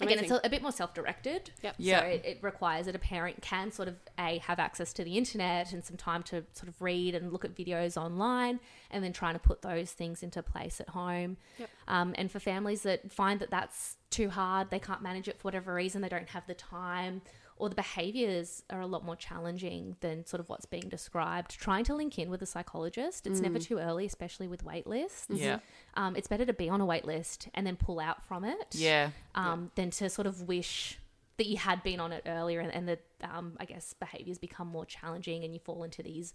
Again, 0.00 0.18
it's 0.18 0.30
a, 0.30 0.40
a 0.44 0.48
bit 0.48 0.62
more 0.62 0.72
self-directed. 0.72 1.50
Yep. 1.62 1.74
Yeah. 1.78 2.00
So 2.00 2.06
it, 2.06 2.22
it 2.24 2.38
requires 2.42 2.86
that 2.86 2.94
a 2.94 2.98
parent 2.98 3.42
can 3.42 3.70
sort 3.70 3.88
of 3.88 3.96
a 4.18 4.38
have 4.38 4.58
access 4.58 4.92
to 4.94 5.04
the 5.04 5.16
internet 5.18 5.72
and 5.72 5.84
some 5.84 5.96
time 5.96 6.22
to 6.24 6.44
sort 6.52 6.68
of 6.68 6.80
read 6.80 7.14
and 7.14 7.32
look 7.32 7.44
at 7.44 7.54
videos 7.54 7.96
online, 7.96 8.60
and 8.90 9.02
then 9.04 9.12
trying 9.12 9.34
to 9.34 9.40
put 9.40 9.62
those 9.62 9.92
things 9.92 10.22
into 10.22 10.42
place 10.42 10.80
at 10.80 10.88
home. 10.90 11.36
Yep. 11.58 11.70
Um, 11.88 12.14
and 12.16 12.30
for 12.30 12.40
families 12.40 12.82
that 12.82 13.12
find 13.12 13.40
that 13.40 13.50
that's 13.50 13.96
too 14.10 14.30
hard, 14.30 14.70
they 14.70 14.78
can't 14.78 15.02
manage 15.02 15.28
it 15.28 15.38
for 15.38 15.42
whatever 15.42 15.74
reason, 15.74 16.02
they 16.02 16.08
don't 16.08 16.28
have 16.30 16.46
the 16.46 16.54
time, 16.54 17.22
or 17.60 17.68
the 17.68 17.74
behaviors 17.74 18.62
are 18.70 18.80
a 18.80 18.86
lot 18.86 19.04
more 19.04 19.16
challenging 19.16 19.96
than 20.00 20.24
sort 20.26 20.40
of 20.40 20.48
what's 20.48 20.66
being 20.66 20.88
described. 20.88 21.50
Trying 21.58 21.84
to 21.84 21.94
link 21.94 22.18
in 22.18 22.30
with 22.30 22.42
a 22.42 22.46
psychologist, 22.46 23.26
it's 23.26 23.40
never 23.40 23.58
too 23.58 23.78
early, 23.78 24.06
especially 24.06 24.48
with 24.48 24.64
wait 24.64 24.86
lists. 24.86 25.26
Yeah. 25.30 25.58
Um, 25.94 26.16
it's 26.16 26.26
better 26.28 26.44
to 26.46 26.52
be 26.52 26.68
on 26.68 26.80
a 26.80 26.86
wait 26.86 27.04
list 27.04 27.48
and 27.54 27.66
then 27.66 27.76
pull 27.76 28.00
out 28.00 28.22
from 28.26 28.44
it 28.44 28.74
Yeah. 28.74 29.10
um, 29.34 29.70
than 29.74 29.90
to 29.92 30.08
sort 30.10 30.26
of 30.26 30.48
wish 30.48 30.98
that 31.36 31.46
you 31.46 31.56
had 31.56 31.82
been 31.82 32.00
on 32.00 32.12
it 32.12 32.22
earlier 32.26 32.60
and, 32.60 32.72
and 32.72 32.88
that 32.88 33.00
um, 33.22 33.52
I 33.58 33.64
guess 33.64 33.94
behaviors 33.94 34.38
become 34.38 34.66
more 34.68 34.84
challenging 34.84 35.44
and 35.44 35.54
you 35.54 35.60
fall 35.60 35.84
into 35.84 36.02
these 36.02 36.34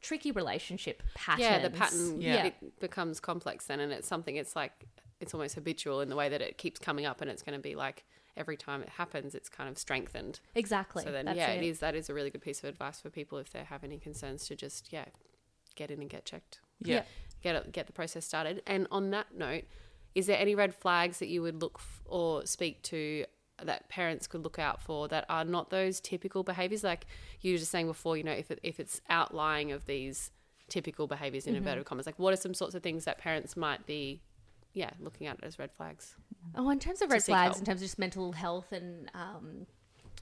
tricky 0.00 0.30
relationship 0.30 1.02
patterns. 1.14 1.40
Yeah, 1.42 1.58
the 1.60 1.70
pattern 1.70 2.20
Yeah. 2.20 2.44
it 2.46 2.80
becomes 2.80 3.20
complex 3.20 3.66
then, 3.66 3.80
and 3.80 3.92
it's 3.92 4.06
something. 4.08 4.36
It's 4.36 4.54
like 4.56 4.72
it's 5.20 5.32
almost 5.32 5.54
habitual 5.54 6.00
in 6.00 6.08
the 6.08 6.16
way 6.16 6.28
that 6.28 6.40
it 6.42 6.58
keeps 6.58 6.78
coming 6.78 7.06
up, 7.06 7.20
and 7.20 7.30
it's 7.30 7.42
going 7.42 7.56
to 7.58 7.62
be 7.62 7.74
like 7.74 8.04
every 8.36 8.56
time 8.56 8.82
it 8.82 8.90
happens, 8.90 9.34
it's 9.34 9.48
kind 9.48 9.68
of 9.68 9.78
strengthened. 9.78 10.40
Exactly. 10.54 11.02
So 11.04 11.10
then, 11.12 11.24
That's 11.26 11.36
yeah, 11.38 11.50
it. 11.52 11.62
it 11.62 11.66
is. 11.66 11.78
That 11.80 11.94
is 11.94 12.10
a 12.10 12.14
really 12.14 12.30
good 12.30 12.42
piece 12.42 12.58
of 12.58 12.64
advice 12.68 13.00
for 13.00 13.10
people 13.10 13.38
if 13.38 13.50
they 13.50 13.60
have 13.64 13.82
any 13.84 13.98
concerns 13.98 14.46
to 14.48 14.56
just 14.56 14.92
yeah, 14.92 15.06
get 15.74 15.90
in 15.90 16.00
and 16.00 16.10
get 16.10 16.24
checked, 16.24 16.60
Yeah. 16.82 17.02
get 17.42 17.56
it, 17.56 17.72
get 17.72 17.86
the 17.86 17.92
process 17.92 18.24
started. 18.24 18.62
And 18.66 18.86
on 18.90 19.10
that 19.10 19.34
note, 19.36 19.64
is 20.14 20.26
there 20.26 20.38
any 20.38 20.54
red 20.54 20.74
flags 20.74 21.18
that 21.18 21.28
you 21.28 21.42
would 21.42 21.60
look 21.60 21.76
f- 21.78 22.02
or 22.06 22.46
speak 22.46 22.82
to 22.84 23.24
that 23.62 23.88
parents 23.88 24.26
could 24.26 24.42
look 24.44 24.58
out 24.58 24.80
for 24.82 25.08
that 25.08 25.24
are 25.28 25.44
not 25.44 25.70
those 25.70 26.00
typical 26.00 26.42
behaviors? 26.42 26.82
Like 26.84 27.06
you 27.40 27.52
were 27.52 27.58
just 27.58 27.70
saying 27.70 27.86
before, 27.86 28.16
you 28.16 28.24
know, 28.24 28.32
if 28.32 28.50
it, 28.50 28.60
if 28.62 28.80
it's 28.80 29.00
outlying 29.08 29.72
of 29.72 29.86
these 29.86 30.30
typical 30.68 31.06
behaviors 31.06 31.46
in 31.46 31.52
Mm-hmm. 31.54 31.58
inverted 31.58 31.84
commas, 31.84 32.06
like 32.06 32.18
what 32.18 32.32
are 32.32 32.36
some 32.36 32.54
sorts 32.54 32.74
of 32.74 32.82
things 32.82 33.04
that 33.04 33.18
parents 33.18 33.56
might 33.56 33.86
be, 33.86 34.20
yeah, 34.72 34.90
looking 35.00 35.26
at 35.26 35.42
as 35.42 35.58
red 35.58 35.70
flags? 35.72 36.16
Oh, 36.54 36.70
in 36.70 36.78
terms 36.78 37.02
of 37.02 37.10
red 37.10 37.22
flags, 37.22 37.56
help. 37.56 37.58
in 37.58 37.64
terms 37.64 37.80
of 37.80 37.86
just 37.86 37.98
mental 37.98 38.32
health 38.32 38.72
and 38.72 39.10
um, 39.14 39.66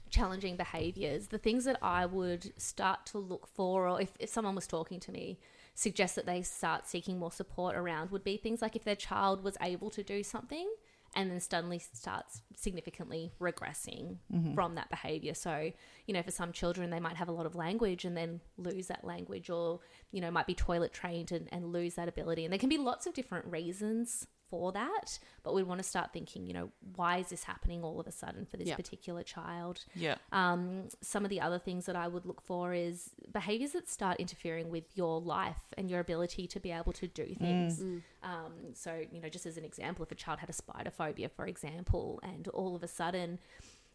challenging 0.09 0.55
behaviors, 0.55 1.27
the 1.27 1.37
things 1.37 1.65
that 1.65 1.77
I 1.81 2.05
would 2.05 2.53
start 2.59 3.05
to 3.07 3.17
look 3.17 3.47
for, 3.47 3.87
or 3.87 4.01
if, 4.01 4.11
if 4.19 4.29
someone 4.29 4.55
was 4.55 4.67
talking 4.67 4.99
to 5.01 5.11
me, 5.11 5.39
suggest 5.73 6.15
that 6.15 6.25
they 6.25 6.41
start 6.41 6.87
seeking 6.87 7.19
more 7.19 7.31
support 7.31 7.75
around 7.75 8.11
would 8.11 8.23
be 8.23 8.37
things 8.37 8.61
like 8.61 8.75
if 8.75 8.83
their 8.83 8.95
child 8.95 9.43
was 9.43 9.57
able 9.61 9.89
to 9.91 10.03
do 10.03 10.23
something 10.23 10.69
and 11.15 11.31
then 11.31 11.39
suddenly 11.39 11.79
starts 11.79 12.41
significantly 12.55 13.31
regressing 13.39 14.17
from 14.53 14.75
that 14.75 14.89
behavior. 14.89 15.33
So, 15.33 15.71
you 16.07 16.13
know, 16.13 16.21
for 16.21 16.31
some 16.31 16.51
children, 16.51 16.89
they 16.89 16.99
might 16.99 17.15
have 17.15 17.29
a 17.29 17.31
lot 17.31 17.45
of 17.45 17.55
language 17.55 18.03
and 18.03 18.17
then 18.17 18.41
lose 18.57 18.87
that 18.87 19.05
language, 19.05 19.49
or, 19.49 19.79
you 20.11 20.19
know, 20.19 20.29
might 20.29 20.47
be 20.47 20.53
toilet 20.53 20.91
trained 20.91 21.31
and, 21.31 21.47
and 21.53 21.71
lose 21.71 21.95
that 21.95 22.09
ability. 22.09 22.43
And 22.43 22.51
there 22.51 22.59
can 22.59 22.69
be 22.69 22.77
lots 22.77 23.07
of 23.07 23.13
different 23.13 23.45
reasons 23.45 24.27
for 24.49 24.71
that, 24.73 25.19
but 25.43 25.53
we 25.53 25.63
want 25.63 25.79
to 25.79 25.83
start 25.83 26.11
thinking, 26.13 26.45
you 26.45 26.53
know, 26.53 26.69
why 26.95 27.17
is 27.17 27.29
this 27.29 27.43
happening 27.43 27.83
all 27.83 27.99
of 27.99 28.07
a 28.07 28.11
sudden 28.11 28.45
for 28.45 28.57
this 28.57 28.67
Yeah. 28.67 28.75
particular 28.75 29.23
child? 29.23 29.85
Yeah. 29.95 30.15
Um, 30.31 30.89
some 31.01 31.23
of 31.23 31.29
the 31.29 31.41
other 31.41 31.59
things 31.59 31.85
that 31.85 31.95
I 31.95 32.07
would 32.07 32.25
look 32.25 32.41
for 32.41 32.73
is 32.73 33.11
behaviors 33.31 33.71
that 33.71 33.89
start 33.89 34.19
interfering 34.19 34.69
with 34.69 34.85
your 34.95 35.19
life 35.19 35.73
and 35.77 35.89
your 35.89 35.99
ability 35.99 36.47
to 36.47 36.59
be 36.59 36.71
able 36.71 36.93
to 36.93 37.07
do 37.07 37.33
things. 37.35 37.81
Um, 38.23 38.53
so, 38.73 39.03
you 39.11 39.19
know, 39.21 39.29
just 39.29 39.45
as 39.45 39.57
an 39.57 39.65
example, 39.65 40.03
if 40.03 40.11
a 40.11 40.15
child 40.15 40.39
had 40.39 40.49
a 40.49 40.53
spider 40.53 40.89
phobia, 40.91 41.29
for 41.29 41.45
example, 41.47 42.19
and 42.23 42.47
all 42.49 42.75
of 42.75 42.83
a 42.83 42.87
sudden, 42.87 43.39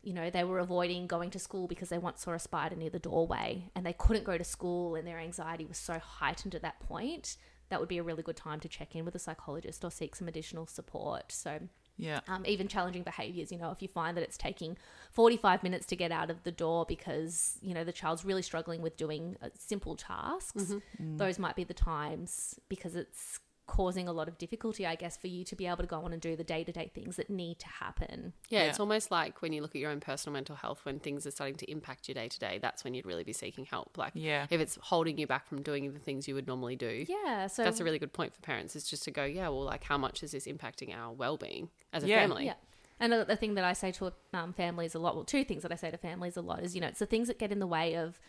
you 0.02 0.14
know, 0.14 0.30
they 0.30 0.44
were 0.44 0.58
avoiding 0.58 1.06
going 1.06 1.30
to 1.30 1.38
school 1.38 1.66
because 1.68 1.90
they 1.90 1.98
once 1.98 2.22
saw 2.22 2.32
a 2.32 2.38
spider 2.38 2.74
near 2.74 2.88
the 2.90 2.98
doorway 2.98 3.70
and 3.74 3.84
they 3.84 3.92
couldn't 3.92 4.24
go 4.24 4.38
to 4.38 4.44
school 4.44 4.94
and 4.94 5.06
their 5.06 5.18
anxiety 5.18 5.66
was 5.66 5.76
so 5.76 5.98
heightened 5.98 6.54
at 6.54 6.62
that 6.62 6.80
point, 6.80 7.36
that 7.70 7.80
would 7.80 7.88
be 7.88 7.98
a 7.98 8.02
really 8.02 8.22
good 8.22 8.36
time 8.36 8.60
to 8.60 8.68
check 8.68 8.94
in 8.94 9.04
with 9.04 9.14
a 9.14 9.18
psychologist 9.18 9.84
or 9.84 9.90
seek 9.90 10.14
some 10.14 10.28
additional 10.28 10.66
support. 10.66 11.32
So, 11.32 11.60
Yeah. 11.96 12.20
um, 12.28 12.44
even 12.46 12.68
challenging 12.68 13.02
behaviors. 13.02 13.50
You 13.52 13.58
know, 13.58 13.70
if 13.70 13.80
you 13.82 13.88
find 13.88 14.16
that 14.16 14.22
it's 14.22 14.36
taking 14.36 14.76
45 15.12 15.62
minutes 15.62 15.86
to 15.86 15.96
get 15.96 16.12
out 16.12 16.30
of 16.30 16.42
the 16.42 16.52
door 16.52 16.84
because, 16.86 17.58
you 17.62 17.72
know, 17.74 17.84
the 17.84 17.92
child's 17.92 18.24
really 18.24 18.42
struggling 18.42 18.82
with 18.82 18.96
doing 18.96 19.36
uh, 19.42 19.48
simple 19.58 19.96
tasks, 19.96 20.74
those 20.98 21.38
might 21.38 21.56
be 21.56 21.64
the 21.64 21.74
times 21.74 22.58
because 22.68 22.94
it's 22.96 23.40
causing 23.70 24.08
a 24.08 24.12
lot 24.12 24.26
of 24.28 24.36
difficulty, 24.36 24.84
I 24.84 24.96
guess, 24.96 25.16
for 25.16 25.28
you 25.28 25.44
to 25.44 25.54
be 25.54 25.66
able 25.66 25.78
to 25.78 25.86
go 25.86 26.00
on 26.04 26.12
and 26.12 26.20
do 26.20 26.34
the 26.34 26.42
day 26.44 26.64
to 26.64 26.72
day 26.72 26.90
things 26.92 27.14
that 27.16 27.30
need 27.30 27.60
to 27.60 27.68
happen. 27.68 28.32
Yeah, 28.48 28.64
Yeah. 28.64 28.68
it's 28.68 28.80
almost 28.80 29.10
like 29.12 29.40
when 29.42 29.52
you 29.52 29.62
look 29.62 29.74
at 29.76 29.80
your 29.80 29.90
own 29.92 30.00
personal 30.00 30.32
mental 30.34 30.56
health, 30.56 30.84
when 30.84 30.98
things 30.98 31.24
are 31.26 31.30
starting 31.30 31.54
to 31.56 31.70
impact 31.70 32.08
your 32.08 32.14
day 32.14 32.26
to 32.28 32.38
day, 32.38 32.58
that's 32.60 32.82
when 32.84 32.94
you'd 32.94 33.06
really 33.06 33.22
be 33.24 33.32
seeking 33.32 33.64
help. 33.66 33.96
Like, 33.96 34.12
Yeah. 34.16 34.46
if 34.50 34.60
it's 34.60 34.76
holding 34.82 35.16
you 35.18 35.26
back 35.28 35.46
from 35.46 35.62
doing 35.62 35.92
the 35.92 36.00
things 36.00 36.26
you 36.26 36.34
would 36.34 36.46
normally 36.48 36.74
do, 36.76 37.06
Yeah. 37.08 37.46
So 37.46 37.62
that's 37.62 37.78
a 37.80 37.84
really 37.84 37.98
good 38.00 38.12
point 38.12 38.34
for 38.34 38.40
parents. 38.40 38.74
Is 38.74 38.84
just 38.90 39.04
to 39.04 39.10
go, 39.12 39.24
yeah, 39.24 39.48
well, 39.48 39.62
like, 39.64 39.84
how 39.84 39.96
much 39.96 40.22
is 40.24 40.32
this 40.32 40.46
impacting 40.46 40.92
our 40.94 41.12
well 41.12 41.36
being 41.36 41.70
as 41.92 42.02
a 42.02 42.08
Yeah. 42.08 42.20
family? 42.20 42.46
Yeah. 42.46 42.54
And 42.98 43.12
the 43.12 43.36
thing 43.36 43.54
that 43.54 43.64
I 43.64 43.72
say 43.72 43.92
to 43.92 44.12
um, 44.34 44.52
families 44.52 44.94
a 44.94 44.98
lot, 44.98 45.14
well, 45.14 45.24
two 45.24 45.44
things 45.44 45.62
that 45.62 45.72
I 45.72 45.76
say 45.76 45.90
to 45.90 45.96
families 45.96 46.36
a 46.36 46.42
lot 46.42 46.62
is, 46.62 46.74
you 46.74 46.80
know, 46.82 46.88
it's 46.88 46.98
the 46.98 47.06
things 47.06 47.28
that 47.28 47.38
get 47.38 47.50
in 47.52 47.58
the 47.60 47.66
way 47.66 47.94
of 47.94 48.20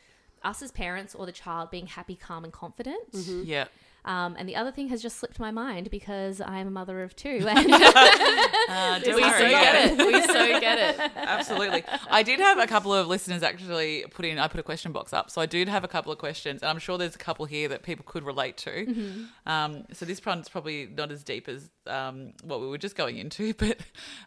us 0.43 0.61
as 0.61 0.71
parents 0.71 1.13
or 1.13 1.25
the 1.25 1.31
child 1.31 1.69
being 1.69 1.87
happy, 1.87 2.15
calm, 2.15 2.43
and 2.45 2.53
confident. 2.53 3.03
Yeah. 3.13 3.67
Um, 4.03 4.35
and 4.37 4.49
the 4.49 4.55
other 4.55 4.71
thing 4.71 4.89
has 4.89 5.01
just 5.01 5.17
slipped 5.17 5.39
my 5.39 5.51
mind 5.51 5.91
because 5.91 6.41
I 6.41 6.57
am 6.59 6.67
a 6.67 6.71
mother 6.71 7.03
of 7.03 7.15
two. 7.15 7.45
And 7.47 7.71
Uh, 8.71 8.99
don't 8.99 9.15
We 9.15 9.23
so 9.23 9.49
get 9.49 9.91
it. 9.91 9.97
We 10.07 10.21
so 10.21 10.59
get 10.59 10.79
it. 10.79 11.11
Absolutely. 11.15 11.83
I 12.09 12.23
did 12.23 12.39
have 12.39 12.57
a 12.57 12.67
couple 12.67 12.93
of 12.93 13.07
listeners 13.07 13.43
actually 13.43 14.05
put 14.11 14.25
in, 14.25 14.39
I 14.39 14.47
put 14.47 14.59
a 14.59 14.63
question 14.63 14.91
box 14.91 15.13
up. 15.13 15.29
So 15.29 15.41
I 15.41 15.45
did 15.45 15.67
have 15.67 15.83
a 15.83 15.87
couple 15.87 16.11
of 16.11 16.17
questions, 16.17 16.61
and 16.61 16.69
I'm 16.69 16.79
sure 16.79 16.97
there's 16.97 17.15
a 17.15 17.19
couple 17.19 17.45
here 17.45 17.67
that 17.67 17.83
people 17.83 18.05
could 18.07 18.23
relate 18.23 18.57
to. 18.57 18.71
Mm-hmm. 18.71 19.49
Um, 19.49 19.85
so 19.93 20.05
this 20.05 20.25
one's 20.25 20.49
probably 20.49 20.87
not 20.87 21.11
as 21.11 21.23
deep 21.23 21.47
as 21.49 21.69
um, 21.87 22.33
what 22.43 22.61
we 22.61 22.67
were 22.67 22.77
just 22.77 22.95
going 22.95 23.17
into, 23.17 23.53
but 23.53 23.77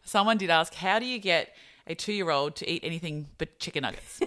someone 0.05 0.37
did 0.37 0.51
ask, 0.51 0.75
How 0.75 0.99
do 0.99 1.07
you 1.07 1.19
get 1.19 1.55
a 1.87 1.95
two 1.95 2.13
year 2.13 2.31
old 2.31 2.57
to 2.57 2.71
eat 2.71 2.83
anything 2.85 3.29
but 3.39 3.59
chicken 3.59 3.83
nuggets? 3.83 4.21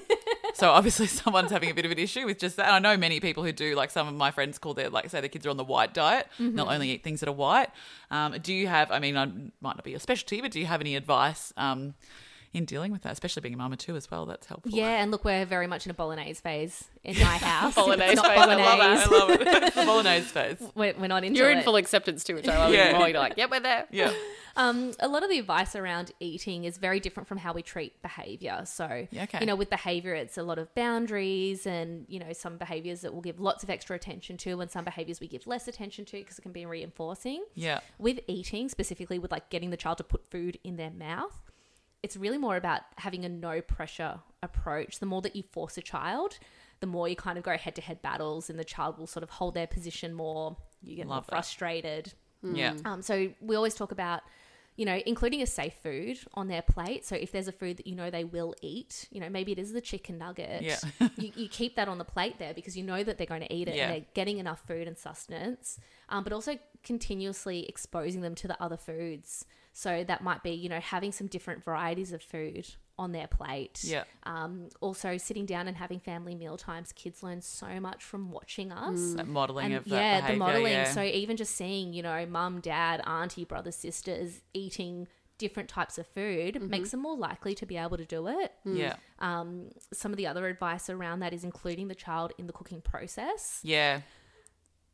So 0.57 0.71
obviously 0.71 1.05
someone's 1.21 1.51
having 1.51 1.69
a 1.69 1.73
bit 1.73 1.85
of 1.85 1.91
an 1.91 1.99
issue 1.99 2.25
with 2.25 2.39
just 2.39 2.57
that. 2.57 2.65
And 2.67 2.75
I 2.75 2.79
know 2.79 2.97
many 2.97 3.19
people 3.19 3.43
who 3.43 3.51
do, 3.51 3.75
like 3.75 3.91
some 3.91 4.07
of 4.07 4.15
my 4.15 4.31
friends 4.31 4.57
call 4.57 4.73
their, 4.73 4.89
like 4.89 5.09
say 5.09 5.19
their 5.21 5.29
kids 5.29 5.45
are 5.45 5.51
on 5.51 5.57
the 5.57 5.63
white 5.63 5.93
diet. 5.93 6.27
They'll 6.39 6.69
only 6.69 6.89
eat 6.91 7.03
things 7.03 7.19
that 7.19 7.29
are 7.29 7.33
white. 7.33 7.69
Um, 8.09 8.35
do 8.41 8.53
you 8.53 8.67
have, 8.67 8.91
I 8.91 8.99
mean, 8.99 9.15
I 9.17 9.25
might 9.25 9.75
not 9.75 9.83
be 9.83 9.91
your 9.91 9.99
specialty, 9.99 10.41
but 10.41 10.51
do 10.51 10.59
you 10.59 10.65
have 10.65 10.81
any 10.81 10.95
advice 10.95 11.53
um, 11.57 11.93
in 12.53 12.65
dealing 12.65 12.91
with 12.91 13.03
that, 13.03 13.11
especially 13.13 13.41
being 13.41 13.53
a 13.53 13.57
mama 13.57 13.77
too 13.77 13.95
as 13.95 14.09
well. 14.09 14.25
That's 14.25 14.47
helpful. 14.47 14.71
Yeah, 14.71 15.01
and 15.01 15.11
look, 15.11 15.23
we're 15.23 15.45
very 15.45 15.67
much 15.67 15.85
in 15.85 15.91
a 15.91 15.93
bolognese 15.93 16.41
phase 16.41 16.85
in 17.03 17.15
my 17.19 17.23
house. 17.37 17.75
Bolognese 17.75 18.13
It's 18.13 18.15
not 18.15 18.25
phase, 18.27 18.37
I 18.39 18.45
love 18.55 18.57
bolognese. 18.79 19.03
I 19.03 19.17
love 19.17 19.29
it. 19.63 19.75
The 19.75 19.81
bolognese 19.85 20.25
phase. 20.25 20.57
We're, 20.73 20.93
we're 20.97 21.07
not 21.07 21.23
into 21.23 21.37
You're 21.39 21.51
it. 21.51 21.57
in 21.59 21.63
full 21.63 21.75
acceptance 21.75 22.23
too, 22.23 22.35
which 22.35 22.47
I 22.47 22.57
love 22.57 22.73
Yeah. 22.73 22.87
even 22.89 22.99
more. 22.99 23.09
You're 23.09 23.19
like, 23.19 23.37
yep, 23.37 23.51
we're 23.51 23.59
there. 23.59 23.85
Yeah. 23.91 24.11
Um, 24.57 24.91
a 24.99 25.07
lot 25.07 25.23
of 25.23 25.29
the 25.29 25.37
advice 25.39 25.75
around 25.75 26.11
eating 26.19 26.65
is 26.65 26.77
very 26.77 26.99
different 26.99 27.27
from 27.29 27.37
how 27.37 27.53
we 27.53 27.61
treat 27.61 28.01
behavior. 28.01 28.63
So, 28.65 29.07
Yeah, 29.11 29.23
okay. 29.23 29.37
you 29.39 29.45
know, 29.45 29.55
with 29.55 29.69
behavior, 29.69 30.13
it's 30.15 30.37
a 30.37 30.43
lot 30.43 30.57
of 30.57 30.73
boundaries 30.75 31.65
and, 31.67 32.05
you 32.09 32.19
know, 32.19 32.33
some 32.33 32.57
behaviors 32.57 33.01
that 33.01 33.13
we'll 33.13 33.21
give 33.21 33.39
lots 33.39 33.63
of 33.63 33.69
extra 33.69 33.95
attention 33.95 34.35
to, 34.37 34.59
and 34.59 34.69
some 34.71 34.83
behaviors 34.83 35.19
we 35.19 35.27
give 35.27 35.45
less 35.47 35.67
attention 35.67 36.05
to 36.05 36.17
because 36.17 36.39
it 36.39 36.41
can 36.41 36.51
be 36.51 36.65
reinforcing. 36.65 37.43
Yeah. 37.53 37.79
With 37.99 38.19
eating, 38.27 38.67
specifically 38.67 39.19
with 39.19 39.31
like 39.31 39.49
getting 39.49 39.69
the 39.69 39.77
child 39.77 39.99
to 39.99 40.03
put 40.03 40.29
food 40.31 40.57
in 40.63 40.75
their 40.77 40.91
mouth, 40.91 41.39
it's 42.03 42.17
really 42.17 42.37
more 42.37 42.55
about 42.57 42.81
having 42.97 43.25
a 43.25 43.29
no 43.29 43.61
pressure 43.61 44.19
approach. 44.43 44.99
The 44.99 45.05
more 45.05 45.21
that 45.21 45.35
you 45.35 45.43
force 45.43 45.77
a 45.77 45.81
child, 45.81 46.39
the 46.79 46.87
more 46.87 47.07
you 47.07 47.15
kind 47.15 47.37
of 47.37 47.43
go 47.43 47.57
head 47.57 47.75
to 47.75 47.81
head 47.81 48.01
battles, 48.01 48.49
and 48.49 48.57
the 48.59 48.63
child 48.63 48.97
will 48.97 49.07
sort 49.07 49.23
of 49.23 49.29
hold 49.29 49.53
their 49.53 49.67
position 49.67 50.13
more. 50.13 50.57
You 50.83 50.95
get 50.95 51.07
more 51.07 51.15
Love 51.17 51.25
that. 51.27 51.31
frustrated. 51.31 52.13
Yeah. 52.43 52.75
Um, 52.85 53.01
so 53.01 53.29
we 53.41 53.55
always 53.55 53.73
talk 53.73 53.91
about, 53.91 54.21
you 54.77 54.85
know, 54.85 55.01
including 55.05 55.41
a 55.41 55.45
safe 55.47 55.73
food 55.83 56.19
on 56.35 56.47
their 56.47 56.61
plate. 56.61 57.03
So 57.05 57.15
if 57.15 57.31
there's 57.31 57.47
a 57.47 57.51
food 57.51 57.77
that 57.77 57.87
you 57.87 57.95
know 57.95 58.09
they 58.09 58.23
will 58.23 58.55
eat, 58.61 59.07
you 59.11 59.19
know, 59.19 59.27
maybe 59.27 59.51
it 59.51 59.59
is 59.59 59.73
the 59.73 59.81
chicken 59.81 60.19
nugget. 60.19 60.61
Yeah. 60.61 60.77
you, 61.17 61.31
you 61.35 61.49
keep 61.49 61.75
that 61.75 61.87
on 61.89 61.97
the 61.97 62.05
plate 62.05 62.37
there 62.37 62.53
because 62.53 62.77
you 62.77 62.83
know 62.83 63.03
that 63.03 63.17
they're 63.17 63.27
going 63.27 63.41
to 63.41 63.53
eat 63.53 63.67
it 63.67 63.75
Yeah. 63.75 63.85
and 63.87 63.93
they're 63.95 64.05
getting 64.13 64.37
enough 64.37 64.61
food 64.67 64.87
and 64.87 64.97
sustenance. 64.97 65.79
Um, 66.09 66.23
but 66.23 66.31
also 66.31 66.57
continuously 66.83 67.65
exposing 67.67 68.21
them 68.21 68.35
to 68.35 68.47
the 68.47 68.61
other 68.63 68.77
foods. 68.77 69.45
So 69.73 70.03
that 70.03 70.23
might 70.23 70.43
be, 70.43 70.51
you 70.51 70.69
know, 70.69 70.79
having 70.79 71.11
some 71.11 71.27
different 71.27 71.63
varieties 71.63 72.13
of 72.13 72.21
food 72.21 72.67
on 72.99 73.11
their 73.11 73.27
plate. 73.27 73.81
Yeah. 73.83 74.03
Um, 74.23 74.69
also 74.81 75.17
sitting 75.17 75.45
down 75.45 75.67
and 75.67 75.77
having 75.77 75.99
family 75.99 76.33
meal 76.35 76.57
times. 76.57 76.91
Kids 76.93 77.21
learn 77.21 77.41
so 77.41 77.79
much 77.79 78.03
from 78.03 78.31
watching 78.31 78.71
us 78.71 79.13
That 79.13 79.27
modeling 79.27 79.65
and 79.67 79.75
of 79.75 79.85
that 79.85 79.95
yeah, 79.95 80.15
behavior, 80.21 80.33
the 80.35 80.39
modeling. 80.39 80.71
Yeah. 80.73 80.91
So 80.91 81.01
even 81.03 81.37
just 81.37 81.55
seeing, 81.55 81.93
you 81.93 82.01
know, 82.01 82.25
mum, 82.25 82.59
dad, 82.59 83.01
auntie, 83.05 83.45
brothers, 83.45 83.75
sisters 83.75 84.41
eating 84.53 85.07
different 85.37 85.69
types 85.69 85.99
of 85.99 86.07
food 86.07 86.55
Mm-hmm. 86.55 86.69
makes 86.69 86.89
them 86.89 87.01
more 87.01 87.15
likely 87.15 87.53
to 87.53 87.65
be 87.67 87.77
able 87.77 87.97
to 87.97 88.05
do 88.05 88.27
it. 88.27 88.53
yeah. 88.65 88.95
Um, 89.19 89.67
some 89.93 90.11
of 90.11 90.17
the 90.17 90.25
other 90.25 90.47
advice 90.47 90.89
around 90.89 91.19
that 91.19 91.31
is 91.33 91.43
including 91.43 91.87
the 91.89 91.95
child 91.95 92.33
in 92.39 92.47
the 92.47 92.53
cooking 92.53 92.81
process. 92.81 93.59
Yeah. 93.63 94.01